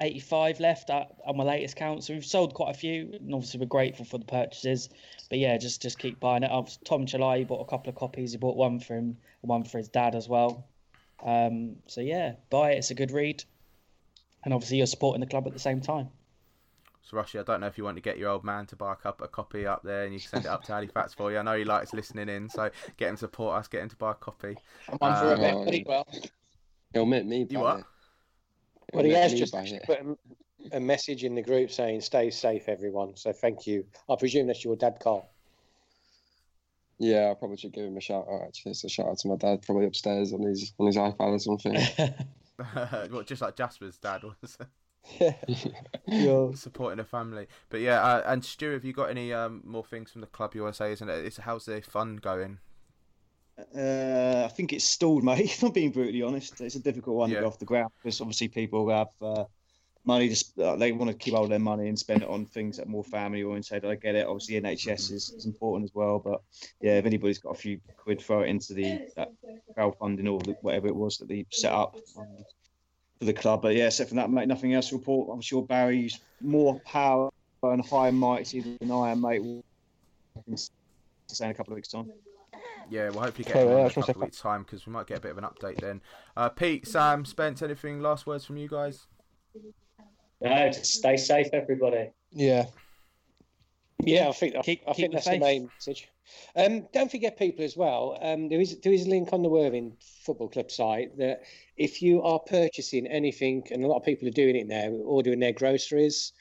85 0.00 0.60
left 0.60 0.90
at, 0.90 1.12
on 1.26 1.36
my 1.36 1.44
latest 1.44 1.76
count. 1.76 2.04
So 2.04 2.12
we've 2.14 2.24
sold 2.24 2.54
quite 2.54 2.70
a 2.74 2.78
few, 2.78 3.10
and 3.14 3.32
obviously 3.34 3.60
we're 3.60 3.66
grateful 3.66 4.04
for 4.04 4.18
the 4.18 4.24
purchases. 4.24 4.88
But 5.30 5.38
yeah, 5.38 5.56
just 5.58 5.82
just 5.82 5.98
keep 5.98 6.20
buying 6.20 6.42
it. 6.42 6.50
I've, 6.50 6.76
Tom 6.84 7.06
Chalai 7.06 7.46
bought 7.46 7.60
a 7.66 7.70
couple 7.70 7.88
of 7.90 7.96
copies. 7.96 8.32
He 8.32 8.38
bought 8.38 8.56
one 8.56 8.78
for 8.80 8.94
him, 8.96 9.16
one 9.40 9.64
for 9.64 9.78
his 9.78 9.88
dad 9.88 10.14
as 10.14 10.28
well. 10.28 10.66
Um, 11.24 11.76
so 11.86 12.00
yeah, 12.00 12.34
buy 12.50 12.72
it. 12.72 12.78
It's 12.78 12.90
a 12.90 12.94
good 12.94 13.10
read, 13.10 13.42
and 14.44 14.52
obviously 14.52 14.78
you're 14.78 14.86
supporting 14.86 15.20
the 15.20 15.26
club 15.26 15.46
at 15.46 15.52
the 15.52 15.58
same 15.58 15.80
time. 15.80 16.08
So, 17.02 17.16
Rushy, 17.16 17.38
I 17.38 17.44
don't 17.44 17.60
know 17.60 17.68
if 17.68 17.78
you 17.78 17.84
want 17.84 17.96
to 17.98 18.02
get 18.02 18.18
your 18.18 18.30
old 18.30 18.42
man 18.42 18.66
to 18.66 18.74
buy 18.74 18.94
a, 18.94 18.96
cup, 18.96 19.22
a 19.22 19.28
copy 19.28 19.64
up 19.64 19.84
there 19.84 20.02
and 20.02 20.12
you 20.12 20.18
can 20.18 20.28
send 20.28 20.44
it 20.44 20.48
up 20.48 20.64
to 20.64 20.72
Halifax 20.72 21.14
for 21.14 21.30
you. 21.30 21.38
I 21.38 21.42
know 21.42 21.56
he 21.56 21.64
likes 21.64 21.94
listening 21.94 22.28
in, 22.28 22.48
so 22.48 22.68
get 22.96 23.10
him 23.10 23.14
to 23.14 23.20
support 23.20 23.56
us, 23.60 23.68
get 23.68 23.82
him 23.82 23.88
to 23.90 23.96
buy 23.96 24.10
a 24.10 24.14
copy. 24.14 24.56
I'm 24.88 24.98
on 25.00 25.16
for 25.16 25.32
a 25.34 25.36
bit, 25.38 25.54
Um, 25.54 25.64
but 25.64 25.74
he 25.74 25.84
well. 25.86 26.06
He'll 26.92 27.06
make 27.06 27.24
me 27.24 27.46
You 27.48 27.58
buy 27.58 27.62
what? 27.62 27.78
it. 27.78 27.84
But 28.92 29.04
he 29.04 29.12
has 29.12 29.34
just 29.34 29.54
put 29.84 30.00
a, 30.00 30.16
a 30.72 30.80
message 30.80 31.24
in 31.24 31.34
the 31.34 31.42
group 31.42 31.70
saying 31.70 32.00
"Stay 32.00 32.30
safe, 32.30 32.68
everyone." 32.68 33.16
So 33.16 33.32
thank 33.32 33.66
you. 33.66 33.84
I 34.08 34.16
presume 34.16 34.46
that's 34.46 34.64
your 34.64 34.76
dad, 34.76 34.98
Carl. 35.00 35.28
Yeah, 36.98 37.30
I 37.30 37.34
probably 37.34 37.58
should 37.58 37.72
give 37.72 37.84
him 37.84 37.96
a 37.96 38.00
shout 38.00 38.26
out. 38.30 38.42
Actually, 38.46 38.72
it's 38.72 38.84
a 38.84 38.88
shout 38.88 39.06
out 39.06 39.18
to 39.18 39.28
my 39.28 39.36
dad, 39.36 39.62
probably 39.62 39.86
upstairs 39.86 40.32
on 40.32 40.42
his 40.42 40.72
on 40.78 40.86
his 40.86 40.96
iPad 40.96 41.20
or 41.20 41.38
something. 41.38 41.76
well, 43.12 43.22
just 43.22 43.42
like 43.42 43.56
Jasper's 43.56 43.98
dad 43.98 44.22
was. 44.22 44.58
Yeah. 46.08 46.50
supporting 46.54 46.96
the 46.96 47.04
family. 47.04 47.46
But 47.68 47.80
yeah, 47.80 48.02
uh, 48.02 48.22
and 48.26 48.44
Stu, 48.44 48.72
have 48.72 48.84
you 48.84 48.92
got 48.92 49.08
any 49.08 49.32
um, 49.32 49.62
more 49.64 49.84
things 49.84 50.10
from 50.10 50.20
the 50.20 50.26
club 50.26 50.52
you 50.56 50.62
want 50.62 50.74
to 50.74 50.78
say? 50.78 50.90
Isn't 50.90 51.08
it? 51.08 51.24
It's, 51.24 51.36
how's 51.36 51.66
the 51.66 51.80
fun 51.80 52.16
going? 52.16 52.58
Uh, 53.58 54.42
I 54.44 54.48
think 54.48 54.72
it's 54.72 54.84
stalled, 54.84 55.24
mate. 55.24 55.40
If 55.44 55.62
I'm 55.62 55.72
being 55.72 55.90
brutally 55.90 56.22
honest, 56.22 56.60
it's 56.60 56.74
a 56.74 56.80
difficult 56.80 57.16
one 57.16 57.30
Yeah. 57.30 57.36
to 57.36 57.40
get 57.42 57.46
off 57.46 57.58
the 57.58 57.64
ground 57.64 57.90
because 58.02 58.20
obviously 58.20 58.48
people 58.48 58.88
have 58.90 59.08
uh, 59.22 59.44
money. 60.04 60.28
To, 60.28 60.64
uh, 60.64 60.76
they 60.76 60.92
want 60.92 61.10
to 61.10 61.16
keep 61.16 61.34
of 61.34 61.48
their 61.48 61.58
money 61.58 61.88
and 61.88 61.98
spend 61.98 62.22
it 62.22 62.28
on 62.28 62.44
things 62.44 62.76
that 62.76 62.86
are 62.86 62.90
more 62.90 63.04
family 63.04 63.42
oriented. 63.42 63.84
I 63.84 63.94
get 63.94 64.14
it. 64.14 64.26
Obviously, 64.26 64.60
NHS 64.60 65.10
is, 65.10 65.32
is 65.36 65.46
important 65.46 65.84
as 65.84 65.94
well. 65.94 66.18
But 66.18 66.42
yeah, 66.82 66.98
if 66.98 67.06
anybody's 67.06 67.38
got 67.38 67.50
a 67.50 67.58
few 67.58 67.80
quid, 67.96 68.20
throw 68.20 68.42
it 68.42 68.48
into 68.48 68.74
the 68.74 69.00
that 69.16 69.32
crowdfunding 69.76 70.30
or 70.30 70.38
the- 70.40 70.56
whatever 70.60 70.86
it 70.88 70.96
was 70.96 71.16
that 71.18 71.28
they 71.28 71.46
set 71.50 71.72
up 71.72 71.96
um, 72.18 72.26
for 73.18 73.24
the 73.24 73.32
club. 73.32 73.62
But 73.62 73.74
yeah, 73.74 73.86
except 73.86 74.10
for 74.10 74.16
that, 74.16 74.30
mate, 74.30 74.48
nothing 74.48 74.74
else 74.74 74.90
to 74.90 74.96
report. 74.96 75.30
I'm 75.32 75.40
sure 75.40 75.62
Barry's 75.62 76.20
more 76.42 76.78
power 76.80 77.30
and 77.62 77.84
higher 77.84 78.12
mighty 78.12 78.60
than 78.60 78.90
I 78.90 79.12
am, 79.12 79.22
mate. 79.22 79.42
We'll 79.42 79.62
say 81.28 81.46
in 81.46 81.50
a 81.50 81.54
couple 81.54 81.72
of 81.72 81.76
weeks' 81.76 81.88
time. 81.88 82.10
Yeah, 82.90 83.10
we'll 83.10 83.22
hopefully 83.22 83.44
get 83.44 83.56
Okay, 83.56 83.62
him 83.64 83.68
yeah, 83.68 83.74
in 83.74 83.80
a 83.80 83.84
was 83.84 83.94
gonna 83.94 84.06
say 84.06 84.12
couple 84.12 84.22
of 84.22 84.26
weeks' 84.28 84.40
time 84.40 84.62
because 84.62 84.86
we 84.86 84.92
might 84.92 85.06
get 85.06 85.18
a 85.18 85.20
bit 85.20 85.32
of 85.32 85.38
an 85.38 85.44
update 85.44 85.80
then. 85.80 86.00
Uh, 86.36 86.48
Pete, 86.48 86.86
Sam, 86.86 87.24
Spence, 87.24 87.62
anything? 87.62 88.00
Last 88.00 88.26
words 88.26 88.44
from 88.44 88.56
you 88.56 88.68
guys? 88.68 89.06
No, 90.40 90.68
just 90.68 90.92
stay 90.92 91.16
safe, 91.16 91.48
everybody. 91.52 92.10
Yeah. 92.30 92.66
Yeah, 94.04 94.28
I 94.28 94.32
think 94.32 94.54
I, 94.56 94.60
Keep- 94.60 94.82
I 94.86 94.92
keep 94.92 94.96
think 94.96 95.10
the 95.12 95.16
that's 95.16 95.28
the 95.28 95.38
main 95.38 95.70
message. 95.74 96.08
Um, 96.54 96.86
don't 96.92 97.10
forget, 97.10 97.38
people, 97.38 97.64
as 97.64 97.76
well. 97.76 98.18
Um, 98.20 98.48
there 98.48 98.60
is 98.60 98.78
there 98.80 98.92
is 98.92 99.06
a 99.06 99.08
link 99.08 99.32
on 99.32 99.42
the 99.42 99.48
Worthing 99.48 99.96
Football 100.24 100.48
Club 100.48 100.70
site 100.70 101.16
that 101.18 101.42
if 101.76 102.02
you 102.02 102.22
are 102.22 102.40
purchasing 102.40 103.06
anything, 103.06 103.66
and 103.70 103.84
a 103.84 103.86
lot 103.86 103.96
of 103.96 104.04
people 104.04 104.28
are 104.28 104.32
doing 104.32 104.56
it 104.56 104.66
now, 104.66 104.88
ordering 104.88 105.40
their 105.40 105.52
groceries 105.52 106.32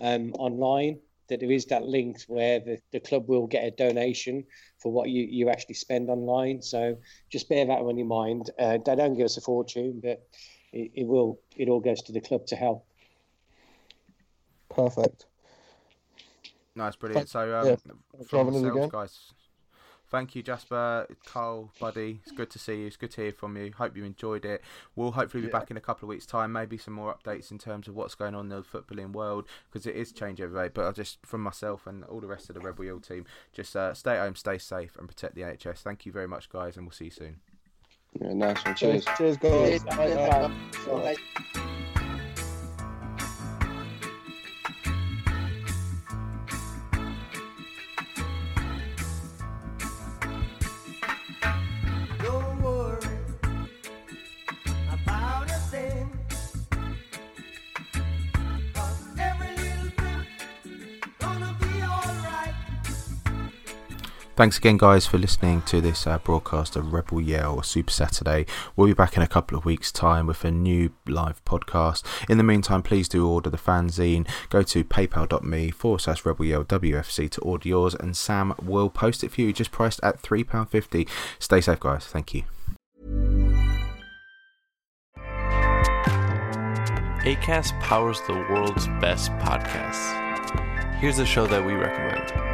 um, 0.00 0.32
online, 0.34 0.98
that 1.28 1.40
there 1.40 1.52
is 1.52 1.66
that 1.66 1.84
link 1.84 2.18
where 2.26 2.58
the, 2.58 2.78
the 2.92 3.00
club 3.00 3.28
will 3.28 3.46
get 3.46 3.64
a 3.64 3.70
donation 3.70 4.44
for 4.84 4.92
what 4.92 5.08
you, 5.08 5.24
you 5.24 5.48
actually 5.48 5.74
spend 5.74 6.10
online. 6.10 6.60
So 6.60 6.98
just 7.30 7.48
bear 7.48 7.64
that 7.64 7.78
on 7.78 7.96
your 7.96 8.06
mind. 8.06 8.50
Uh, 8.58 8.76
they 8.84 8.94
don't 8.94 9.16
give 9.16 9.24
us 9.24 9.38
a 9.38 9.40
fortune, 9.40 10.00
but 10.02 10.28
it, 10.74 10.90
it 10.94 11.06
will. 11.06 11.40
It 11.56 11.70
all 11.70 11.80
goes 11.80 12.02
to 12.02 12.12
the 12.12 12.20
club 12.20 12.46
to 12.48 12.56
help. 12.56 12.86
Perfect. 14.68 15.24
Nice, 16.76 16.96
brilliant. 16.96 17.30
So, 17.30 17.40
um, 17.58 17.66
yeah, 17.66 17.76
from 17.76 17.98
driving 18.28 18.48
us 18.50 18.56
ourselves, 18.56 18.76
again. 18.76 18.88
guys. 18.92 19.32
Thank 20.14 20.36
you, 20.36 20.44
Jasper, 20.44 21.08
Carl, 21.26 21.72
Buddy. 21.80 22.20
It's 22.22 22.30
good 22.30 22.48
to 22.50 22.58
see 22.60 22.82
you. 22.82 22.86
It's 22.86 22.96
good 22.96 23.10
to 23.10 23.20
hear 23.22 23.32
from 23.32 23.56
you. 23.56 23.72
Hope 23.76 23.96
you 23.96 24.04
enjoyed 24.04 24.44
it. 24.44 24.62
We'll 24.94 25.10
hopefully 25.10 25.40
be 25.40 25.48
Yeah. 25.48 25.58
back 25.58 25.72
in 25.72 25.76
a 25.76 25.80
couple 25.80 26.06
of 26.06 26.10
weeks' 26.10 26.24
time. 26.24 26.52
Maybe 26.52 26.78
some 26.78 26.94
more 26.94 27.12
updates 27.12 27.50
in 27.50 27.58
terms 27.58 27.88
of 27.88 27.96
what's 27.96 28.14
going 28.14 28.32
on 28.36 28.44
in 28.44 28.48
the 28.50 28.62
footballing 28.62 29.10
world 29.10 29.48
because 29.72 29.88
it 29.88 29.96
is 29.96 30.12
changing 30.12 30.44
every 30.44 30.68
day. 30.68 30.70
But 30.72 30.86
I 30.86 30.92
just, 30.92 31.18
from 31.26 31.40
myself 31.40 31.88
and 31.88 32.04
all 32.04 32.20
the 32.20 32.28
rest 32.28 32.48
of 32.48 32.54
the 32.54 32.60
Rebel 32.60 32.84
Yell 32.84 33.00
team, 33.00 33.26
just 33.52 33.74
uh, 33.74 33.92
stay 33.92 34.12
at 34.12 34.20
home, 34.20 34.36
stay 34.36 34.56
safe, 34.56 34.96
and 35.00 35.08
protect 35.08 35.34
the 35.34 35.40
NHS. 35.42 35.78
Thank 35.78 36.06
you 36.06 36.12
very 36.12 36.28
much, 36.28 36.48
guys, 36.48 36.76
and 36.76 36.86
we'll 36.86 36.92
see 36.92 37.06
you 37.06 37.10
soon. 37.10 37.40
Yeah, 38.20 38.34
nice 38.34 38.64
one. 38.64 38.76
Cheers, 38.76 39.04
Cheers. 39.16 39.18
cheers, 39.18 39.36
guys. 39.38 39.82
Bye, 39.82 40.14
bye. 40.14 41.16
Don't 41.56 42.03
Thanks 64.36 64.58
again, 64.58 64.78
guys, 64.78 65.06
for 65.06 65.16
listening 65.16 65.62
to 65.62 65.80
this 65.80 66.08
uh, 66.08 66.18
broadcast 66.18 66.74
of 66.74 66.92
Rebel 66.92 67.20
Yell 67.20 67.62
Super 67.62 67.92
Saturday. 67.92 68.46
We'll 68.74 68.88
be 68.88 68.92
back 68.92 69.16
in 69.16 69.22
a 69.22 69.28
couple 69.28 69.56
of 69.56 69.64
weeks' 69.64 69.92
time 69.92 70.26
with 70.26 70.44
a 70.44 70.50
new 70.50 70.90
live 71.06 71.44
podcast. 71.44 72.02
In 72.28 72.36
the 72.36 72.42
meantime, 72.42 72.82
please 72.82 73.08
do 73.08 73.28
order 73.28 73.48
the 73.48 73.56
fanzine. 73.56 74.28
Go 74.50 74.64
to 74.64 74.82
paypal.me 74.82 75.70
forward 75.70 76.00
slash 76.00 76.26
Rebel 76.26 76.46
WFC 76.46 77.30
to 77.30 77.40
order 77.42 77.68
yours, 77.68 77.94
and 77.94 78.16
Sam 78.16 78.54
will 78.60 78.90
post 78.90 79.22
it 79.22 79.30
for 79.30 79.40
you, 79.40 79.52
just 79.52 79.70
priced 79.70 80.00
at 80.02 80.20
£3.50. 80.20 81.08
Stay 81.38 81.60
safe, 81.60 81.78
guys. 81.78 82.04
Thank 82.04 82.34
you. 82.34 82.42
ACAST 87.24 87.80
powers 87.80 88.20
the 88.26 88.34
world's 88.50 88.88
best 89.00 89.30
podcasts. 89.34 90.20
Here's 90.96 91.20
a 91.20 91.24
show 91.24 91.46
that 91.46 91.64
we 91.64 91.74
recommend. 91.74 92.53